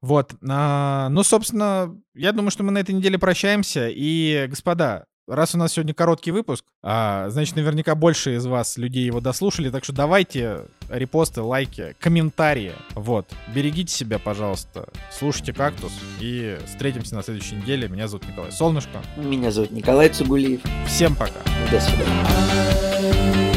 Вот. 0.00 0.34
А, 0.48 1.08
ну, 1.10 1.22
собственно, 1.22 1.94
я 2.14 2.32
думаю, 2.32 2.50
что 2.50 2.62
мы 2.62 2.72
на 2.72 2.78
этой 2.78 2.94
неделе 2.94 3.18
прощаемся. 3.18 3.88
И, 3.88 4.46
господа, 4.48 5.04
раз 5.30 5.54
у 5.54 5.58
нас 5.58 5.72
сегодня 5.72 5.94
короткий 5.94 6.30
выпуск, 6.30 6.64
а, 6.82 7.28
значит, 7.30 7.56
наверняка 7.56 7.94
больше 7.94 8.34
из 8.36 8.44
вас 8.46 8.76
людей 8.76 9.04
его 9.04 9.20
дослушали, 9.20 9.70
так 9.70 9.84
что 9.84 9.92
давайте 9.92 10.66
репосты, 10.88 11.40
лайки, 11.40 11.94
комментарии. 12.00 12.72
Вот. 12.94 13.30
Берегите 13.54 13.94
себя, 13.94 14.18
пожалуйста. 14.18 14.88
Слушайте 15.16 15.52
«Кактус» 15.52 15.92
и 16.20 16.58
встретимся 16.66 17.14
на 17.14 17.22
следующей 17.22 17.56
неделе. 17.56 17.88
Меня 17.88 18.08
зовут 18.08 18.28
Николай 18.28 18.52
Солнышко. 18.52 19.00
Меня 19.16 19.50
зовут 19.50 19.70
Николай 19.70 20.08
Цугулиев. 20.08 20.60
Всем 20.86 21.14
пока. 21.14 21.40
До 21.70 21.80
свидания. 21.80 23.49